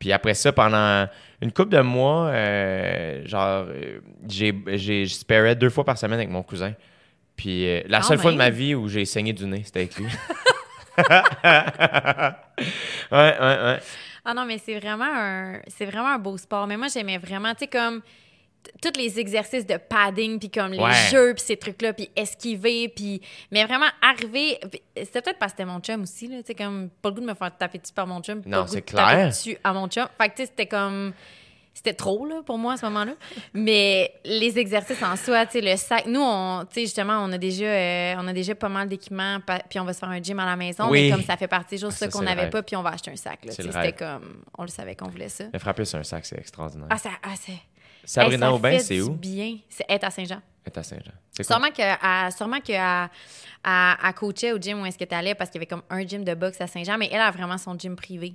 Puis 0.01 0.13
après 0.13 0.33
ça, 0.33 0.51
pendant 0.51 1.07
une 1.43 1.53
couple 1.53 1.77
de 1.77 1.81
mois, 1.83 2.29
euh, 2.29 3.25
genre, 3.27 3.67
euh, 3.69 4.01
j'ai, 4.27 4.55
j'ai, 4.75 5.07
deux 5.55 5.69
fois 5.69 5.85
par 5.85 5.99
semaine 5.99 6.19
avec 6.19 6.31
mon 6.31 6.43
cousin. 6.43 6.73
Puis 7.37 7.69
euh, 7.69 7.83
la 7.87 8.01
seule 8.01 8.19
fois 8.19 8.33
de 8.33 8.37
ma 8.39 8.49
vie 8.49 8.75
où 8.75 8.89
j'ai 8.89 9.05
saigné 9.05 9.35
du 9.35 9.47
nez, 9.47 9.63
c'était 9.65 9.81
avec 9.81 9.97
lui. 9.97 10.07
ouais, 13.13 13.13
ouais, 13.13 13.39
ouais. 13.41 13.79
Ah 14.25 14.35
non, 14.35 14.45
mais 14.45 14.59
c'est 14.59 14.79
vraiment 14.79 15.09
un 15.11 15.61
c'est 15.67 15.87
vraiment 15.87 16.09
un 16.15 16.19
beau 16.19 16.37
sport. 16.37 16.67
Mais 16.67 16.77
moi, 16.77 16.89
j'aimais 16.89 17.19
vraiment, 17.19 17.53
tu 17.55 17.61
sais, 17.61 17.67
comme 17.69 18.03
tous 18.83 18.93
les 18.99 19.19
exercices 19.19 19.67
de 19.67 19.79
padding, 19.79 20.39
puis 20.39 20.51
comme 20.51 20.73
les 20.73 20.79
Ouais. 20.79 20.93
jeux, 21.11 21.33
puis 21.35 21.43
ces 21.43 21.57
trucs-là, 21.57 21.95
puis 21.95 22.11
esquiver, 22.15 22.91
puis... 22.95 23.23
Mais 23.51 23.65
vraiment, 23.65 23.87
arriver... 24.03 24.61
C'était 24.95 25.23
peut-être 25.23 25.39
parce 25.39 25.53
que 25.53 25.59
c'était 25.59 25.65
mon 25.73 25.81
chum 25.81 26.03
aussi, 26.03 26.29
là, 26.29 26.39
tu 26.43 26.49
sais, 26.49 26.55
comme... 26.55 26.91
Pas 27.01 27.09
le 27.09 27.15
goût 27.15 27.21
de 27.23 27.27
me 27.27 27.35
faire 27.35 27.57
taper 27.57 27.79
dessus 27.79 27.95
par 27.95 28.07
mon 28.07 28.21
chum, 28.21 28.43
Non, 28.45 28.45
pas 28.45 28.57
le 28.59 28.63
goût 28.65 28.69
c'est 28.75 28.81
de 28.81 28.85
taper 28.97 29.13
clair. 29.15 29.29
dessus 29.29 29.57
à 29.65 29.73
mon 29.73 29.89
chum. 29.89 30.07
Fait 30.21 30.29
que, 30.29 30.35
tu 30.37 30.43
sais, 30.43 30.47
c'était 30.51 30.67
comme... 30.67 31.15
C'était 31.83 31.95
trop, 31.95 32.27
là, 32.27 32.43
pour 32.45 32.59
moi, 32.59 32.75
à 32.75 32.77
ce 32.77 32.85
moment-là. 32.85 33.13
Mais 33.55 34.13
les 34.23 34.59
exercices 34.59 35.03
en 35.03 35.17
soi, 35.17 35.47
tu 35.47 35.53
sais, 35.53 35.61
le 35.63 35.79
sac... 35.79 36.05
Nous, 36.05 36.21
on... 36.21 36.67
Tu 36.67 36.75
sais, 36.75 36.81
justement, 36.83 37.25
on 37.25 37.33
a 37.33 37.39
déjà... 37.39 37.65
euh, 37.65 38.15
on 38.19 38.29
a 38.29 38.35
déjà 38.35 38.55
pas 38.55 38.69
mal 38.69 38.87
d'équipements, 38.87 39.39
puis 39.71 39.81
on 39.81 39.85
va 39.85 39.95
se 39.95 39.99
faire 40.01 40.11
un 40.11 40.21
gym 40.21 40.39
à 40.41 40.45
la 40.45 40.57
maison, 40.57 40.91
Oui. 40.91 41.05
mais 41.05 41.11
comme 41.17 41.23
ça 41.25 41.39
fait 41.39 41.49
partie 41.49 41.77
des 41.77 41.81
choses 41.81 41.95
Ah, 41.95 41.99
ça, 42.01 42.09
qu'on 42.09 42.21
n'avait 42.21 42.51
pas, 42.51 42.63
puis 42.63 42.77
on 42.77 42.83
va 42.83 42.91
acheter 42.91 43.11
un 43.13 43.17
sac, 43.17 43.39
C'était 43.49 43.93
comme... 43.95 44.43
On 44.59 44.63
le 44.65 44.69
savait 44.69 44.95
qu'on 44.95 45.09
voulait 45.09 45.31
ça. 45.31 45.45
Mais 45.55 45.59
frapper 45.59 45.87
sur 45.87 45.99
un 45.99 46.03
sac, 46.05 46.27
c'est 46.27 46.39
extraordinaire. 46.39 46.89
Ah, 46.91 46.99
ça, 46.99 47.09
ah, 47.23 47.31
c'est. 47.41 47.55
Sabrina 48.05 48.49
Hey, 48.49 48.53
Aubin, 48.53 48.79
c'est 48.79 49.01
où? 49.01 49.13
bien. 49.13 49.57
C'est 49.71 49.87
être 49.89 50.05
à 50.05 50.11
Saint-Jean. 50.11 50.43
Est 50.67 50.77
à 50.77 50.83
Saint-Jean. 50.83 51.13
Sûrement 51.43 51.71
que, 51.71 51.83
à, 51.83 52.31
sûrement 52.31 52.61
que 52.61 52.73
à, 52.77 53.11
à, 53.65 54.07
à 54.07 54.13
coacher 54.13 54.53
au 54.53 54.59
gym 54.59 54.83
où 54.83 54.87
est-ce 54.87 54.99
que 54.99 55.05
tu 55.05 55.15
allais 55.15 55.35
parce 55.35 55.51
qu'il 55.51 55.59
y 55.59 55.65
avait 55.65 55.67
comme 55.67 55.83
un 55.89 56.07
gym 56.07 56.23
de 56.25 56.35
boxe 56.35 56.61
à 56.61 56.67
Saint-Jean, 56.67 56.99
mais 56.99 57.09
elle 57.11 57.21
a 57.21 57.31
vraiment 57.31 57.57
son 57.59 57.79
gym 57.79 57.97
privé. 57.97 58.35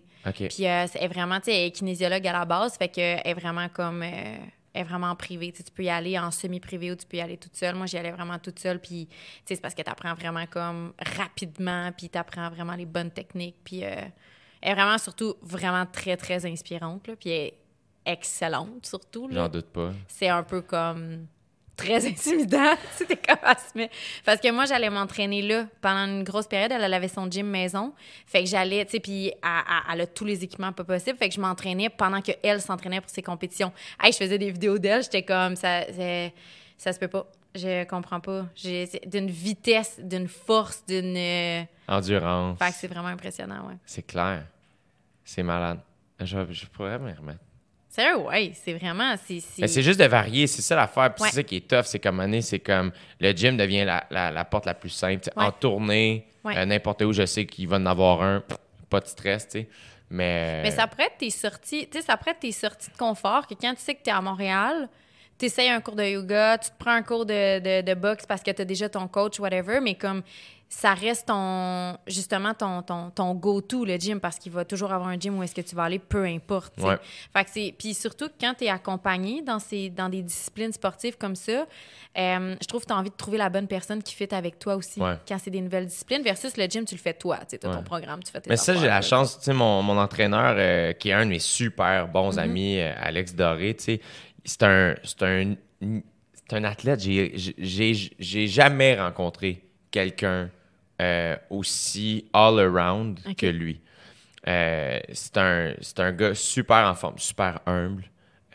Puis 0.50 0.66
euh, 0.68 0.86
elle 0.96 1.04
est 1.04 1.08
vraiment, 1.08 1.38
tu 1.40 1.46
sais, 1.46 1.56
elle 1.56 1.68
est 1.68 1.72
kinésiologue 1.72 2.26
à 2.28 2.34
la 2.34 2.46
base, 2.46 2.78
fait 2.78 2.88
qu'elle 2.88 3.22
est 3.24 3.34
vraiment 3.36 3.70
comme. 3.70 4.02
euh, 4.02 4.38
elle 4.74 4.82
est 4.82 4.84
vraiment 4.84 5.12
en 5.12 5.16
privé. 5.16 5.52
Tu 5.52 5.60
sais, 5.60 5.64
tu 5.64 5.72
peux 5.72 5.84
y 5.84 5.90
aller 5.90 6.20
en 6.20 6.32
semi-privé 6.32 6.92
ou 6.92 6.96
tu 6.96 7.06
peux 7.06 7.16
y 7.16 7.22
aller 7.22 7.38
toute 7.38 7.56
seule. 7.56 7.76
Moi, 7.76 7.86
j'y 7.86 7.98
allais 7.98 8.12
vraiment 8.12 8.38
toute 8.40 8.60
seule. 8.60 8.80
Puis, 8.82 9.08
tu 9.08 9.14
sais, 9.46 9.56
c'est 9.56 9.62
parce 9.62 9.74
que 9.74 9.82
tu 9.82 9.90
apprends 9.90 10.14
vraiment 10.16 10.46
comme 10.48 10.92
rapidement, 11.18 11.92
puis 11.96 12.10
tu 12.10 12.18
apprends 12.18 12.50
vraiment 12.50 12.76
les 12.76 12.86
bonnes 12.86 13.12
techniques. 13.12 13.56
Puis, 13.64 13.86
euh, 13.86 13.96
elle 14.62 14.72
est 14.72 14.76
vraiment, 14.76 14.98
surtout, 14.98 15.36
vraiment 15.42 15.86
très, 15.86 16.18
très 16.18 16.46
inspirante. 16.46 17.08
Là, 17.08 17.16
puis, 17.16 17.30
elle 17.30 17.46
est 17.46 17.58
excellente, 18.06 18.86
surtout. 18.86 19.30
J'en 19.32 19.48
doute 19.48 19.68
pas. 19.68 19.92
c'est 20.10 20.28
un 20.30 20.44
peu 20.44 20.62
comme 20.62 21.26
très 21.76 22.06
intimidant. 22.08 22.74
C'était 22.94 23.18
comme 23.18 23.38
se 23.38 23.78
met- 23.78 23.90
Parce 24.26 24.40
que 24.40 24.52
moi, 24.52 24.66
j'allais 24.66 24.90
m'entraîner 24.90 25.42
là 25.42 25.66
pendant 25.82 26.06
une 26.12 26.24
grosse 26.24 26.48
période. 26.48 26.72
Elle, 26.72 26.84
elle 26.84 26.94
avait 26.94 27.08
son 27.08 27.30
gym 27.30 27.48
maison. 27.48 27.94
Fait 28.26 28.44
que 28.44 28.50
j'allais, 28.50 28.86
tu 28.86 28.92
sais, 28.92 29.00
puis 29.00 29.28
elle, 29.44 29.94
elle- 29.94 30.02
a 30.02 30.08
tous 30.08 30.26
les 30.26 30.44
équipements 30.44 30.74
pas 30.74 30.84
possibles. 30.84 31.18
Fait 31.18 31.30
que 31.30 31.36
je 31.36 31.42
m'entraînais 31.42 31.90
pendant 31.90 32.22
qu'elle 32.22 32.62
s'entraînait 32.62 33.02
pour 33.02 33.10
ses 33.10 33.22
compétitions. 33.22 33.72
Hey, 34.02 34.12
je 34.12 34.18
faisais 34.18 34.38
des 34.38 34.52
vidéos 34.52 34.78
d'elle. 34.78 35.04
J'étais 35.04 35.24
comme, 35.24 35.56
ça, 35.56 35.82
ça 36.78 36.94
se 36.94 37.00
peut 37.00 37.08
pas. 37.08 37.26
Je 37.54 37.86
comprends 37.86 38.20
pas. 38.20 38.46
D'une 39.06 39.30
vitesse, 39.30 39.98
d'une 40.04 40.28
force, 40.28 40.84
d'une. 40.86 41.16
euh, 41.16 41.64
Endurance. 41.88 42.58
Fait 42.60 42.70
que 42.70 42.76
c'est 42.76 42.88
vraiment 42.88 43.08
impressionnant, 43.08 43.68
ouais. 43.68 43.76
C'est 43.86 44.06
clair. 44.06 44.44
C'est 45.24 45.44
malade. 45.44 45.80
Je, 46.20 46.38
je 46.52 46.66
pourrais 46.66 47.00
me 47.00 47.14
remettre. 47.16 47.40
Sérieux, 47.96 48.18
ouais, 48.18 48.52
c'est 48.54 48.74
vraiment. 48.74 49.16
C'est, 49.26 49.40
c'est- 49.40 49.62
Mais 49.62 49.68
c'est 49.68 49.82
juste 49.82 50.00
de 50.00 50.06
varier, 50.06 50.48
c'est 50.48 50.62
ça 50.62 50.76
l'affaire. 50.76 51.14
Puis 51.14 51.24
Ouais. 51.24 51.30
c'est 51.30 51.36
ça 51.38 51.44
qui 51.44 51.56
est 51.58 51.68
tough, 51.68 51.84
c'est 51.86 52.00
comme 52.00 52.20
année, 52.20 52.42
c'est 52.42 52.60
comme 52.60 52.92
le 53.22 53.32
gym 53.32 53.56
devient 53.56 53.86
la, 53.86 54.04
la- 54.10 54.32
la 54.32 54.44
porte 54.46 54.66
la 54.66 54.74
plus 54.74 54.90
simple. 54.90 55.30
Ouais. 55.36 55.44
En 55.46 55.52
tournée, 55.52 56.28
Ouais. 56.44 56.58
euh, 56.58 56.66
n'importe 56.66 57.02
où, 57.04 57.14
je 57.14 57.26
sais 57.26 57.46
qu'il 57.46 57.68
va 57.70 57.78
en 57.78 57.86
avoir 57.86 58.22
un, 58.22 58.44
pas 58.90 59.00
de 59.00 59.08
stress, 59.08 59.48
tu 59.48 59.60
sais. 59.62 59.70
Mais, 60.10 60.62
Mais 60.64 60.72
ça 60.72 60.86
pourrait 60.88 61.06
être 61.06 61.18
tes 61.18 61.30
sorties, 61.32 61.88
tu 61.90 61.98
sais, 62.00 62.06
ça 62.06 62.16
pourrait 62.18 62.32
être 62.32 62.40
tes 62.40 62.52
sorties 62.52 62.92
de 62.92 62.98
confort 62.98 63.48
que 63.48 63.56
quand 63.56 63.74
tu 63.74 63.82
sais 63.82 63.96
que 63.96 64.04
tu 64.04 64.10
es 64.10 64.14
à 64.14 64.22
Montréal, 64.22 64.88
tu 65.40 65.46
essayes 65.46 65.70
un 65.70 65.82
cours 65.82 65.96
de 65.96 66.04
yoga, 66.04 66.58
tu 66.60 66.70
te 66.70 66.76
prends 66.78 66.92
un 66.92 67.02
cours 67.02 67.26
de, 67.26 67.60
de, 67.60 67.82
de 67.82 67.94
boxe 67.96 68.26
parce 68.26 68.44
que 68.44 68.52
tu 68.52 68.62
as 68.62 68.66
déjà 68.66 68.88
ton 68.88 69.08
coach, 69.08 69.40
whatever, 69.40 69.80
mais 69.82 69.96
comme 69.96 70.22
ça 70.68 70.94
reste 70.96 71.28
ton 71.28 71.96
justement 72.08 72.54
ton, 72.54 72.82
ton, 72.82 73.10
ton 73.12 73.34
go-to 73.36 73.86
le 73.86 73.96
gym 73.98 74.20
parce 74.20 74.38
qu'il 74.40 74.52
va 74.52 74.66
toujours 74.66 74.92
avoir 74.92 75.10
un 75.10 75.18
gym 75.18 75.38
où 75.38 75.44
est-ce 75.44 75.54
que 75.56 75.62
tu 75.62 75.76
vas 75.76 75.84
aller 75.84 76.00
peu 76.00 76.26
importe. 76.26 76.74
Ouais. 76.82 76.98
fait 77.32 77.44
que 77.46 77.50
c'est 77.52 77.74
puis 77.78 77.94
surtout 77.94 78.28
quand 78.42 78.54
tu 78.58 78.66
es 78.66 78.70
accompagné 78.70 79.42
dans 79.42 79.60
ces 79.60 79.90
dans 79.90 80.10
des 80.10 80.22
disciplines 80.24 80.74
sportives 80.74 81.18
comme 81.18 81.36
ça 81.36 81.66
euh, 82.18 82.56
je 82.62 82.66
trouve 82.68 82.82
que 82.82 82.88
tu 82.88 82.94
as 82.94 82.98
envie 82.98 83.10
de 83.12 83.16
trouver 83.16 83.38
la 83.38 83.50
bonne 83.50 83.68
personne 83.68 84.02
qui 84.02 84.14
fit 84.16 84.28
avec 84.34 84.58
toi 84.60 84.76
aussi 84.76 85.00
Ouais. 85.00 85.16
quand 85.28 85.38
c'est 85.38 85.52
des 85.52 85.62
nouvelles 85.62 85.86
disciplines 85.86 86.24
versus 86.24 86.58
le 86.58 86.66
gym 86.66 86.84
tu 86.84 86.96
le 86.96 87.00
fais 87.02 87.14
toi 87.14 87.40
tu 87.48 87.56
Ouais. 87.56 87.74
ton 87.74 87.84
programme 87.84 88.22
tu 88.24 88.32
fais 88.32 88.42
tes 88.42 88.50
Mais 88.50 88.58
ça, 88.58 88.74
j'ai 88.76 88.88
la 88.88 89.02
chance, 89.02 89.38
tu 89.38 89.46
sais, 89.46 89.54
mon, 89.54 89.82
mon 89.82 89.98
entraîneur, 89.98 90.56
euh, 90.58 90.94
qui 90.94 91.10
est 91.10 91.14
un 91.14 91.26
de 91.26 91.30
mes 91.30 91.40
super 91.40 92.08
Mm-hmm. 92.08 92.12
bons 92.12 92.38
amis, 92.40 92.80
euh, 92.80 92.92
Alex 92.98 93.34
Doré, 93.36 93.76
tu 93.76 93.84
sais, 93.84 94.02
c'est 94.44 94.64
un, 94.64 94.96
c'est 95.04 95.24
un, 95.24 95.56
c'est 96.34 96.54
un 96.58 96.64
athlète. 96.64 97.00
J'ai- 97.02 97.34
J'ai 97.36 97.94
j'ai 98.20 98.48
jamais 98.48 99.00
rencontré 99.00 99.65
quelqu'un 99.96 100.50
euh, 101.02 101.36
aussi 101.50 102.26
all-around 102.34 103.20
Ok. 103.28 103.36
que 103.38 103.46
lui. 103.48 103.82
Euh, 104.48 105.00
c'est 105.14 105.38
un, 105.38 105.74
un 105.98 106.12
gars 106.12 106.36
super 106.36 106.86
en 106.88 106.94
forme, 106.96 107.18
super 107.18 107.60
humble. 107.66 108.04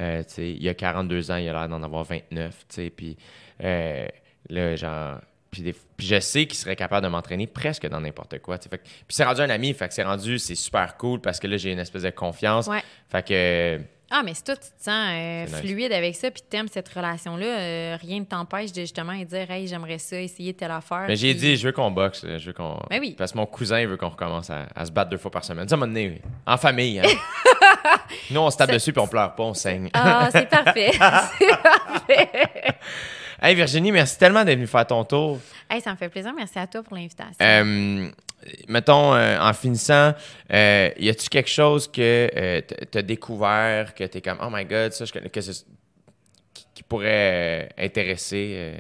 Euh, 0.01 0.23
il 0.39 0.69
a 0.69 0.75
42 0.75 1.31
ans, 1.31 1.37
il 1.37 1.49
a 1.49 1.53
l'air 1.53 1.69
d'en 1.69 1.83
avoir 1.83 2.05
29, 2.05 2.51
tu 2.59 2.65
sais, 2.69 2.91
puis 2.91 3.17
euh, 3.65 4.07
là, 4.49 4.77
genre... 4.77 5.21
Puis, 5.51 5.63
des- 5.63 5.75
puis 5.97 6.07
je 6.07 6.21
sais 6.21 6.47
qu'il 6.47 6.57
serait 6.57 6.77
capable 6.77 7.05
de 7.05 7.11
m'entraîner 7.11 7.49
presque 7.49 7.85
dans 7.89 8.01
n'importe 8.01 8.39
quoi. 8.39 8.57
Fait 8.59 8.79
puis 8.79 8.89
c'est 9.09 9.25
rendu 9.25 9.41
un 9.41 9.51
ami, 9.51 9.75
fait 9.75 9.89
que 9.89 9.95
c'est 9.95 10.05
rendu, 10.05 10.39
c'est 10.39 10.55
super 10.55 10.97
cool 10.97 11.21
parce 11.21 11.41
que 11.41 11.49
là, 11.49 11.57
j'ai 11.57 11.73
une 11.73 11.81
espèce 11.81 12.05
de 12.05 12.11
confiance. 12.11 12.69
Ouais. 12.69 12.83
Fait 13.09 13.27
que, 13.27 13.81
Ah, 14.13 14.23
mais 14.25 14.35
si 14.35 14.43
toi, 14.43 14.57
tu 14.57 14.63
te 14.63 14.83
sens 14.83 15.09
euh, 15.13 15.45
nice. 15.47 15.57
fluide 15.61 15.93
avec 15.93 16.17
ça, 16.17 16.31
puis 16.33 16.43
t'aimes 16.49 16.67
cette 16.69 16.89
relation-là, 16.89 17.47
euh, 17.47 17.97
rien 18.01 18.19
ne 18.19 18.25
t'empêche 18.25 18.73
de 18.73 18.81
justement 18.81 19.13
dire, 19.15 19.49
hey, 19.51 19.69
j'aimerais 19.69 19.99
ça, 19.99 20.21
essayer 20.21 20.53
telle 20.53 20.73
affaire. 20.73 21.05
mais 21.07 21.15
j'ai 21.17 21.31
puis- 21.33 21.41
dit, 21.41 21.57
je 21.57 21.67
veux 21.67 21.73
qu'on 21.73 21.91
boxe, 21.93 22.27
je 22.27 22.47
veux 22.47 22.53
qu'on... 22.53 22.77
Ben 22.91 22.99
oui. 23.01 23.15
Parce 23.17 23.31
que 23.33 23.39
mon 23.39 23.47
cousin, 23.47 23.81
il 23.81 23.87
veut 23.87 23.97
qu'on 23.97 24.09
recommence 24.09 24.51
à, 24.51 24.67
à 24.75 24.85
se 24.85 24.91
battre 24.91 25.11
deux 25.11 25.17
fois 25.19 25.31
par 25.31 25.45
semaine. 25.45 25.69
Ça 25.69 25.77
m'a 25.77 25.87
donné, 25.87 26.21
en 26.47 26.57
famille. 26.57 26.99
Hein. 26.99 27.05
Nous, 28.31 28.41
on 28.41 28.51
se 28.51 28.57
tape 28.57 28.69
Ça- 28.71 28.75
dessus 28.75 28.93
puis 28.93 29.01
on 29.01 29.07
pleure 29.07 29.33
pas, 29.35 29.45
on 29.45 29.55
saigne. 29.55 29.89
Ah, 29.95 30.29
c'est 30.33 30.49
parfait. 30.49 30.91
c'est 31.39 31.63
parfait. 31.63 32.29
Hey 33.43 33.55
Virginie, 33.55 33.91
merci 33.91 34.19
tellement 34.19 34.45
d'être 34.45 34.57
venue 34.57 34.67
faire 34.67 34.87
ton 34.87 35.03
tour. 35.03 35.39
hey, 35.71 35.81
ça 35.81 35.93
me 35.93 35.97
fait 35.97 36.11
plaisir. 36.11 36.35
Merci 36.37 36.59
à 36.59 36.67
toi 36.67 36.83
pour 36.83 36.95
l'invitation. 36.95 37.37
Euh, 37.41 38.11
mettons, 38.69 39.15
euh, 39.15 39.41
en 39.41 39.55
finissant, 39.55 40.13
euh, 40.53 40.91
y 40.99 41.09
a-tu 41.09 41.31
quelque 41.31 41.49
chose 41.49 41.91
que 41.91 42.63
tu 42.91 42.99
as 42.99 43.03
découvert, 43.03 43.95
que 43.95 44.05
tu 44.05 44.19
es 44.19 44.21
comme, 44.21 44.39
oh 44.43 44.51
my 44.53 44.67
god, 44.67 44.93
ça, 44.93 45.07
je 45.07 45.13
connais, 45.13 45.31
que 45.31 45.41
qui, 46.75 46.83
pourrait 46.83 47.71
intéresser 47.79 48.75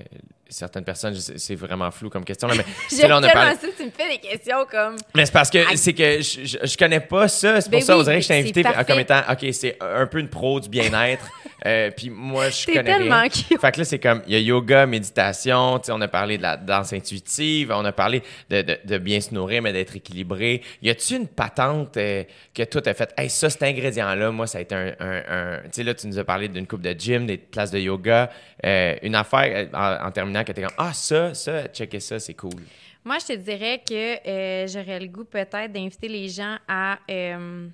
certaines 0.51 0.85
personnes? 0.85 1.15
C'est 1.15 1.55
vraiment 1.55 1.91
flou 1.91 2.11
comme 2.11 2.25
question, 2.25 2.49
là, 2.49 2.55
mais 2.57 2.65
J'aime 2.97 3.09
là, 3.09 3.19
on 3.19 3.23
a 3.23 3.29
parlé- 3.31 3.55
ça, 3.57 3.67
tu 3.77 3.85
me 3.85 3.91
fais 3.91 4.09
des 4.11 4.19
questions 4.19 4.67
comme... 4.71 4.97
Mais 5.15 5.25
c'est 5.27 5.33
parce 5.33 5.51
que 5.51 5.59
c'est 5.77 5.93
que 5.95 6.21
je, 6.21 6.45
je, 6.45 6.59
je 6.67 6.77
connais 6.77 7.01
pas 7.01 7.29
ça. 7.29 7.61
C'est 7.61 7.71
pour 7.71 7.79
Ben 7.79 7.85
ça, 7.85 7.95
oui, 7.95 8.01
on 8.01 8.05
dirait 8.05 8.17
que 8.17 8.23
je 8.23 8.29
t'ai 8.29 8.39
invité 8.39 8.63
parfait. 8.63 8.85
comme 8.85 8.99
étant, 9.01 9.21
OK, 9.31 9.47
c'est 9.53 9.77
un 9.81 10.07
peu 10.07 10.19
une 10.19 10.29
pro 10.29 10.61
du 10.61 10.69
bien-être. 10.69 11.25
euh, 11.67 11.91
puis 11.97 12.11
moi, 12.11 12.49
je 12.51 12.67
connais 12.67 12.83
tellement 12.85 13.21
rien. 13.21 13.29
cute. 13.29 13.61
Fait 13.61 13.73
que 13.73 13.79
là, 13.79 13.85
c'est 13.85 13.99
comme, 13.99 14.23
il 14.27 14.33
y 14.33 14.37
a 14.37 14.41
yoga, 14.41 14.87
méditation, 14.87 15.79
tu 15.79 15.87
sais, 15.87 15.93
on 15.93 16.01
a 16.01 16.09
parlé 16.09 16.37
de 16.39 16.43
la 16.43 16.57
danse 16.57 16.93
intuitive, 16.93 17.73
on 17.75 17.85
a 17.85 17.93
parlé 17.93 18.23
de, 18.49 18.63
de, 18.63 18.79
de 18.85 18.99
bien 18.99 19.21
se 19.21 19.35
nourrir, 19.35 19.63
mais 19.63 19.73
d'être 19.73 19.97
équilibré. 19.97 20.63
Y 20.83 20.91
a-tu 20.91 21.15
une 21.17 21.27
patente 21.29 21.97
euh, 21.97 22.25
que 22.55 22.63
toi, 22.65 22.81
t'as 22.83 22.95
fait, 22.95 23.13
hey, 23.17 23.29
ça, 23.31 23.51
cet 23.51 23.63
ingrédient-là, 23.63 24.31
moi, 24.31 24.47
ça 24.47 24.59
a 24.59 24.61
été 24.63 24.75
un. 24.75 24.93
un- 25.01 25.23
un- 25.29 25.59
Tu 25.65 25.69
sais, 25.73 25.83
là, 25.83 25.95
tu 25.95 26.07
nous 26.07 26.19
as 26.19 26.25
parlé 26.25 26.49
d'une 26.49 26.67
coupe 26.67 26.83
de 26.83 26.95
gym, 26.99 27.27
des 27.27 27.39
classes 27.39 27.71
de 27.71 27.79
yoga, 27.79 28.31
euh, 28.65 28.95
une 29.03 29.15
affaire 29.15 29.69
en, 29.73 30.07
en 30.07 30.11
terminant 30.11 30.40
ah, 30.79 30.93
ça, 30.93 31.35
ça, 31.35 31.67
checker 31.69 32.01
ça, 32.01 32.19
c'est 32.19 32.35
cool. 32.35 32.63
Moi, 33.05 33.19
je 33.19 33.27
te 33.27 33.33
dirais 33.33 33.83
que 33.87 34.29
euh, 34.29 34.67
j'aurais 34.67 35.01
le 35.01 35.07
goût 35.07 35.25
peut-être 35.25 35.73
d'inviter 35.73 36.09
les 36.09 36.29
gens 36.29 36.57
à 36.69 36.99
euh, 37.11 37.69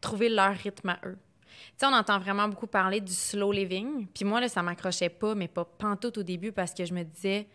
trouver 0.00 0.28
leur 0.28 0.54
rythme 0.54 0.90
à 0.90 0.98
eux. 1.04 1.16
Tu 1.16 1.72
sais, 1.78 1.86
on 1.86 1.94
entend 1.94 2.18
vraiment 2.18 2.48
beaucoup 2.48 2.66
parler 2.66 3.00
du 3.00 3.12
slow 3.12 3.52
living. 3.52 4.06
Puis 4.14 4.24
moi, 4.24 4.40
là, 4.40 4.48
ça 4.48 4.62
m'accrochait 4.62 5.08
pas, 5.10 5.34
mais 5.34 5.48
pas 5.48 5.64
pantoute 5.64 6.18
au 6.18 6.22
début 6.22 6.52
parce 6.52 6.72
que 6.72 6.84
je 6.84 6.94
me 6.94 7.02
disais, 7.02 7.46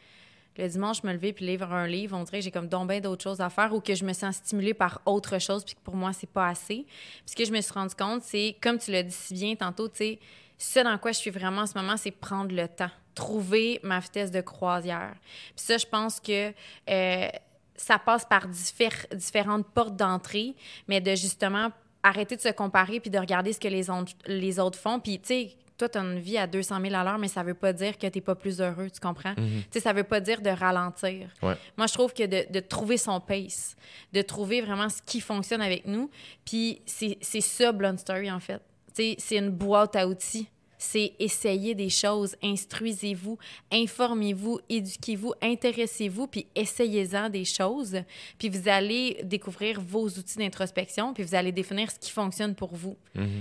le 0.57 0.67
dimanche, 0.67 1.01
je 1.01 1.07
me 1.07 1.13
levais 1.13 1.34
puis 1.34 1.45
lire 1.45 1.71
un 1.71 1.88
livre, 1.88 2.17
on 2.17 2.23
dirait 2.23 2.39
que 2.39 2.43
j'ai 2.43 2.51
comme 2.51 2.67
donc 2.67 2.89
bien 2.89 2.99
d'autres 2.99 3.23
choses 3.23 3.41
à 3.41 3.49
faire 3.49 3.73
ou 3.73 3.79
que 3.79 3.93
je 3.93 4.03
me 4.03 4.13
sens 4.13 4.38
stimulée 4.38 4.73
par 4.73 5.01
autre 5.05 5.39
chose 5.39 5.63
puis 5.63 5.75
que 5.75 5.81
pour 5.81 5.95
moi, 5.95 6.13
c'est 6.13 6.29
pas 6.29 6.47
assez. 6.47 6.85
Puis 6.85 7.23
ce 7.25 7.35
que 7.35 7.45
je 7.45 7.51
me 7.51 7.61
suis 7.61 7.73
rendu 7.73 7.95
compte, 7.95 8.23
c'est, 8.23 8.55
comme 8.61 8.77
tu 8.79 8.91
l'as 8.91 9.03
dit 9.03 9.13
si 9.13 9.34
bien 9.34 9.55
tantôt, 9.55 9.88
tu 9.88 9.97
sais, 9.97 10.19
ce 10.57 10.79
dans 10.79 10.97
quoi 10.97 11.11
je 11.11 11.19
suis 11.19 11.29
vraiment 11.29 11.61
en 11.61 11.67
ce 11.67 11.77
moment, 11.77 11.97
c'est 11.97 12.11
prendre 12.11 12.55
le 12.55 12.67
temps, 12.67 12.89
trouver 13.18 13.80
ma 13.84 13.99
vitesse 13.99 14.30
de 14.31 14.41
croisière. 14.41 15.15
Puis 15.56 15.65
ça, 15.65 15.77
je 15.77 15.85
pense 15.85 16.19
que 16.19 16.53
euh, 16.89 17.27
ça 17.76 17.98
passe 17.99 18.26
par 18.26 18.48
différentes 18.48 19.68
portes 19.68 19.95
d'entrée, 19.95 20.56
mais 20.88 21.02
de 21.02 21.15
justement 21.15 21.69
arrêter 22.03 22.35
de 22.35 22.41
se 22.41 22.49
comparer 22.49 22.99
puis 22.99 23.10
de 23.10 23.18
regarder 23.19 23.52
ce 23.53 23.60
que 23.60 23.68
les, 23.68 23.89
autres- 23.89 24.14
les 24.27 24.60
autres 24.60 24.77
font. 24.80 24.99
Puis, 24.99 25.19
tu 25.19 25.27
sais, 25.27 25.52
toi, 25.77 25.89
tu 25.89 25.98
as 25.98 26.02
une 26.02 26.19
vie 26.19 26.38
à 26.38 26.48
200 26.48 26.80
000 26.81 26.95
à 26.95 27.03
l'heure, 27.03 27.18
mais 27.18 27.27
ça 27.27 27.44
veut 27.44 27.53
pas 27.53 27.73
dire 27.73 27.98
que 27.98 28.07
tu 28.07 28.22
pas 28.22 28.34
plus 28.35 28.61
heureux, 28.61 28.89
tu 28.89 28.99
comprends? 28.99 29.35
Tu 29.35 29.44
sais, 29.72 29.80
ça 29.80 29.94
veut 29.94 30.03
pas 30.03 30.19
dire 30.19 30.41
de 30.41 30.49
ralentir. 30.49 31.30
Ouais. 31.44 31.56
Moi, 31.77 31.85
je 31.88 31.94
trouve 31.94 32.14
que 32.14 32.23
de, 32.26 32.52
de 32.52 32.60
trouver 32.60 32.98
son 32.98 33.19
pace, 33.19 33.76
de 34.14 34.22
trouver 34.22 34.61
vraiment 34.61 34.89
ce 34.89 35.02
qui 35.03 35.19
fonctionne 35.22 35.61
avec 35.61 35.85
nous, 35.85 36.10
puis 36.45 36.81
c'est 36.85 37.18
c'est 37.22 37.41
ça, 37.41 37.72
Blunt 37.72 37.98
Story, 37.98 38.31
en 38.31 38.39
fait. 38.39 38.61
Tu 38.95 39.03
sais, 39.03 39.15
c'est 39.19 39.38
une 39.38 39.49
boîte 39.52 39.95
à 39.95 40.07
outils. 40.07 40.48
C'est 40.79 41.13
essayer 41.19 41.73
des 41.73 41.89
choses, 41.89 42.35
instruisez-vous, 42.43 43.37
informez-vous, 43.71 44.59
éduquez-vous, 44.69 45.33
intéressez-vous, 45.41 46.27
puis 46.27 46.45
essayez-en 46.55 47.29
des 47.29 47.45
choses. 47.45 47.97
Puis 48.37 48.49
vous 48.49 48.69
allez 48.69 49.19
découvrir 49.23 49.81
vos 49.81 50.07
outils 50.07 50.37
d'introspection, 50.37 51.13
puis 51.13 51.23
vous 51.23 51.33
allez 51.35 51.51
définir 51.51 51.89
ce 51.89 51.97
qui 51.97 52.11
fonctionne 52.11 52.53
pour 52.53 52.75
vous. 52.75 52.95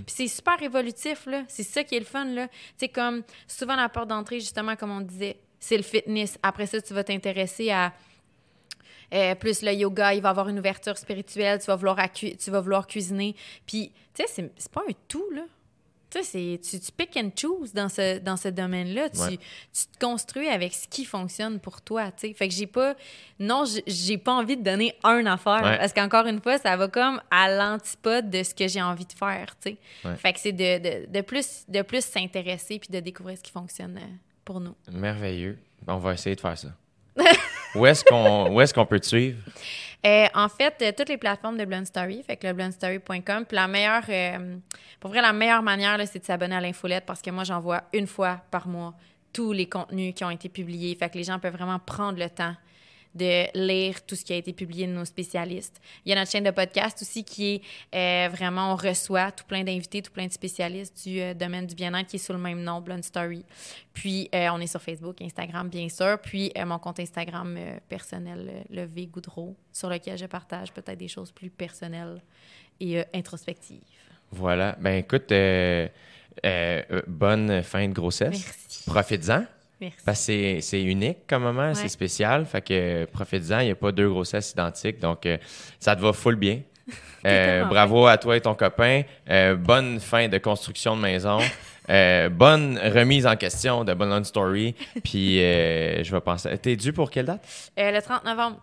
Puis 0.06 0.14
c'est 0.16 0.28
super 0.28 0.62
évolutif, 0.62 1.26
là. 1.26 1.44
C'est 1.48 1.62
ça 1.62 1.84
qui 1.84 1.94
est 1.96 2.00
le 2.00 2.04
fun, 2.06 2.24
là. 2.24 2.48
Sais, 2.78 2.88
comme 2.88 3.22
souvent 3.46 3.76
la 3.76 3.88
porte 3.88 4.08
d'entrée, 4.08 4.40
justement, 4.40 4.74
comme 4.76 4.90
on 4.90 5.00
disait, 5.02 5.36
c'est 5.60 5.76
le 5.76 5.82
fitness. 5.82 6.38
Après 6.42 6.66
ça, 6.66 6.80
tu 6.80 6.94
vas 6.94 7.04
t'intéresser 7.04 7.70
à 7.70 7.92
euh, 9.14 9.34
plus 9.36 9.62
le 9.62 9.72
yoga, 9.72 10.14
il 10.14 10.20
va 10.20 10.30
avoir 10.30 10.48
une 10.48 10.58
ouverture 10.58 10.96
spirituelle, 10.98 11.60
tu 11.60 11.66
vas 11.66 11.76
vouloir, 11.76 11.96
tu 12.12 12.50
vas 12.50 12.60
vouloir 12.60 12.86
cuisiner. 12.86 13.36
Puis, 13.64 13.92
tu 14.14 14.22
sais, 14.24 14.28
c'est- 14.28 14.50
c'est 14.56 14.72
pas 14.72 14.82
un 14.88 14.92
tout, 15.06 15.30
là. 15.32 15.42
Tu 16.20 16.24
sais, 16.26 16.60
tu, 16.62 16.80
tu 16.80 16.92
pick 16.92 17.16
and 17.16 17.30
choose 17.36 17.72
dans 17.72 17.88
ce, 17.88 18.18
dans 18.18 18.36
ce 18.36 18.48
domaine-là. 18.48 19.10
Tu, 19.10 19.18
Ouais. 19.20 19.38
tu 19.38 19.86
te 19.92 19.98
construis 20.04 20.48
avec 20.48 20.72
ce 20.74 20.86
qui 20.88 21.04
fonctionne 21.04 21.58
pour 21.60 21.80
toi, 21.82 22.10
tu 22.12 22.28
sais. 22.28 22.34
Fait 22.34 22.48
que 22.48 22.54
j'ai 22.54 22.66
pas... 22.66 22.94
Non, 23.38 23.64
j'ai 23.86 24.18
pas 24.18 24.32
envie 24.32 24.56
de 24.56 24.62
donner 24.62 24.94
un 25.04 25.26
affaire. 25.26 25.62
Ouais. 25.62 25.78
Parce 25.78 25.92
qu'encore 25.92 26.26
une 26.26 26.40
fois, 26.40 26.58
ça 26.58 26.76
va 26.76 26.88
comme 26.88 27.20
à 27.30 27.48
l'antipode 27.54 28.30
de 28.30 28.42
ce 28.42 28.54
que 28.54 28.66
j'ai 28.68 28.82
envie 28.82 29.06
de 29.06 29.12
faire, 29.12 29.54
tu 29.60 29.70
sais. 29.70 29.76
Ouais. 30.04 30.16
Fait 30.16 30.32
que 30.32 30.40
c'est 30.40 30.52
de, 30.52 30.78
de, 30.78 31.06
de 31.12 31.20
plus, 31.20 31.64
de 31.68 31.82
plus 31.82 32.04
s'intéresser 32.04 32.78
puis 32.78 32.88
de 32.90 33.00
découvrir 33.00 33.36
ce 33.38 33.42
qui 33.42 33.52
fonctionne 33.52 33.98
euh, 33.98 34.06
pour 34.44 34.60
nous. 34.60 34.74
Merveilleux. 34.90 35.58
On 35.86 35.98
va 35.98 36.14
essayer 36.14 36.34
de 36.36 36.40
faire 36.40 36.56
ça. 36.58 36.68
où 37.78 37.86
est-ce 37.86 38.74
qu'on 38.74 38.86
peut 38.86 39.00
te 39.00 39.06
suivre? 39.06 39.38
Euh, 40.06 40.26
en 40.34 40.48
fait, 40.48 40.74
euh, 40.82 40.92
toutes 40.96 41.08
les 41.08 41.16
plateformes 41.16 41.56
de 41.56 41.64
Blonde 41.64 41.86
Story, 41.86 42.22
fait 42.22 42.36
que 42.36 42.46
le 42.46 42.52
blondestory.com. 42.52 43.44
Puis 43.44 43.56
la 43.56 43.66
meilleure, 43.66 44.04
euh, 44.08 44.56
pour 45.00 45.10
vrai, 45.10 45.20
la 45.20 45.32
meilleure 45.32 45.62
manière, 45.62 45.98
c'est 46.06 46.20
de 46.20 46.24
s'abonner 46.24 46.54
à 46.54 46.60
l'infolette 46.60 47.04
parce 47.06 47.20
que 47.20 47.30
moi, 47.30 47.42
j'envoie 47.44 47.82
une 47.92 48.06
fois 48.06 48.40
par 48.50 48.68
mois 48.68 48.94
tous 49.32 49.52
les 49.52 49.66
contenus 49.66 50.14
qui 50.14 50.24
ont 50.24 50.30
été 50.30 50.48
publiés. 50.48 50.94
Fait 50.94 51.10
que 51.10 51.18
les 51.18 51.24
gens 51.24 51.38
peuvent 51.38 51.54
vraiment 51.54 51.78
prendre 51.78 52.18
le 52.18 52.30
temps 52.30 52.54
de 53.16 53.46
lire 53.54 54.04
tout 54.04 54.14
ce 54.14 54.24
qui 54.24 54.32
a 54.32 54.36
été 54.36 54.52
publié 54.52 54.86
de 54.86 54.92
nos 54.92 55.04
spécialistes. 55.04 55.80
Il 56.04 56.10
y 56.10 56.12
a 56.12 56.16
notre 56.16 56.30
chaîne 56.30 56.44
de 56.44 56.50
podcast 56.50 57.00
aussi 57.02 57.24
qui 57.24 57.54
est 57.54 57.62
euh, 57.94 58.28
vraiment, 58.28 58.72
on 58.72 58.76
reçoit 58.76 59.32
tout 59.32 59.44
plein 59.44 59.64
d'invités, 59.64 60.02
tout 60.02 60.12
plein 60.12 60.26
de 60.26 60.32
spécialistes 60.32 61.06
du 61.06 61.20
euh, 61.20 61.34
domaine 61.34 61.66
du 61.66 61.74
bien-être 61.74 62.08
qui 62.08 62.16
est 62.16 62.20
sous 62.20 62.32
le 62.32 62.38
même 62.38 62.62
nom, 62.62 62.80
Blonde 62.80 63.04
Story. 63.04 63.44
Puis 63.92 64.28
euh, 64.34 64.48
on 64.52 64.60
est 64.60 64.66
sur 64.66 64.82
Facebook, 64.82 65.20
Instagram, 65.22 65.68
bien 65.68 65.88
sûr. 65.88 66.18
Puis 66.20 66.52
mon 66.64 66.78
compte 66.78 67.00
Instagram 67.00 67.58
personnel, 67.88 68.64
le 68.70 68.84
V 68.84 69.06
Goudreau, 69.06 69.56
sur 69.72 69.88
lequel 69.88 70.18
je 70.18 70.26
partage 70.26 70.72
peut-être 70.72 70.98
des 70.98 71.08
choses 71.08 71.32
plus 71.32 71.50
personnelles 71.50 72.22
et 72.80 73.02
introspectives. 73.14 73.80
Voilà. 74.30 74.76
Ben 74.78 74.96
écoute, 74.96 75.32
bonne 77.06 77.62
fin 77.62 77.88
de 77.88 77.94
grossesse. 77.94 78.44
Merci. 78.44 78.84
Profites-en. 78.86 79.46
Merci. 79.80 79.96
Parce 80.06 80.26
que 80.26 80.60
c'est- 80.60 80.82
unique 80.82 81.26
comme 81.26 81.42
moment, 81.42 81.74
c'est 81.74 81.88
spécial. 81.88 82.46
Fait 82.46 82.62
que 82.62 83.04
profites-en, 83.06 83.60
il 83.60 83.66
n'y 83.66 83.70
a 83.72 83.74
pas 83.74 83.92
deux 83.92 84.08
grossesses 84.08 84.52
identiques. 84.52 84.98
Donc, 85.00 85.26
euh, 85.26 85.36
ça 85.78 85.94
te 85.94 86.00
va 86.00 86.12
full 86.12 86.36
bien. 86.36 86.60
Euh, 87.26 87.64
bravo 87.64 88.06
à 88.06 88.16
toi 88.18 88.36
et 88.36 88.40
ton 88.40 88.54
copain. 88.54 89.02
Euh, 89.28 89.56
bonne 89.56 89.98
fin 89.98 90.28
de 90.28 90.38
construction 90.38 90.96
de 90.96 91.00
maison. 91.02 91.38
Bonne 91.88 92.78
remise 92.78 93.26
en 93.26 93.34
question 93.34 93.82
de 93.82 93.94
Bonne 93.94 94.22
Story. 94.24 94.76
Puis, 95.04 95.38
je 95.38 96.08
vais 96.08 96.20
penser. 96.20 96.56
T'es 96.58 96.76
dû 96.76 96.92
pour 96.92 97.10
quelle 97.10 97.26
date? 97.26 97.44
Le 97.76 98.00
30 98.00 98.24
novembre. 98.24 98.60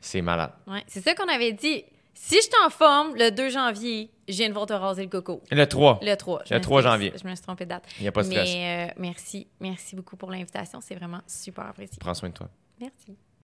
C'est 0.00 0.22
malade. 0.22 0.52
Ouais. 0.66 0.82
C'est 0.86 1.02
ça 1.02 1.14
qu'on 1.14 1.28
avait 1.28 1.52
dit. 1.52 1.84
Si 2.24 2.36
je 2.36 2.40
suis 2.42 2.52
en 2.64 2.70
forme, 2.70 3.16
le 3.16 3.30
2 3.30 3.50
janvier, 3.50 4.08
je 4.28 4.34
viens 4.34 4.48
de 4.48 4.54
voir 4.54 4.66
te 4.66 4.72
raser 4.72 5.02
le 5.02 5.08
coco. 5.08 5.42
Le 5.50 5.64
3. 5.66 5.98
Le 6.02 6.14
3. 6.14 6.42
je 6.46 6.54
Le 6.54 6.58
me 6.60 6.62
3 6.62 6.80
suis- 6.80 6.90
janvier. 6.90 7.12
Je 7.20 7.28
me 7.28 7.34
suis 7.34 7.42
trompée 7.42 7.64
de 7.64 7.70
date. 7.70 7.84
Il 7.98 8.02
n'y 8.02 8.08
a 8.08 8.12
pas 8.12 8.22
de 8.22 8.26
stress. 8.28 8.48
Mais 8.48 8.90
euh, 8.90 8.94
merci. 8.96 9.48
Merci 9.58 9.96
beaucoup 9.96 10.16
pour 10.16 10.30
l'invitation. 10.30 10.80
C'est 10.80 10.94
vraiment 10.94 11.20
super 11.26 11.66
apprécié. 11.66 11.96
Prends 11.98 12.14
soin 12.14 12.28
de 12.28 12.34
toi. 12.34 12.48
Merci. 12.80 13.16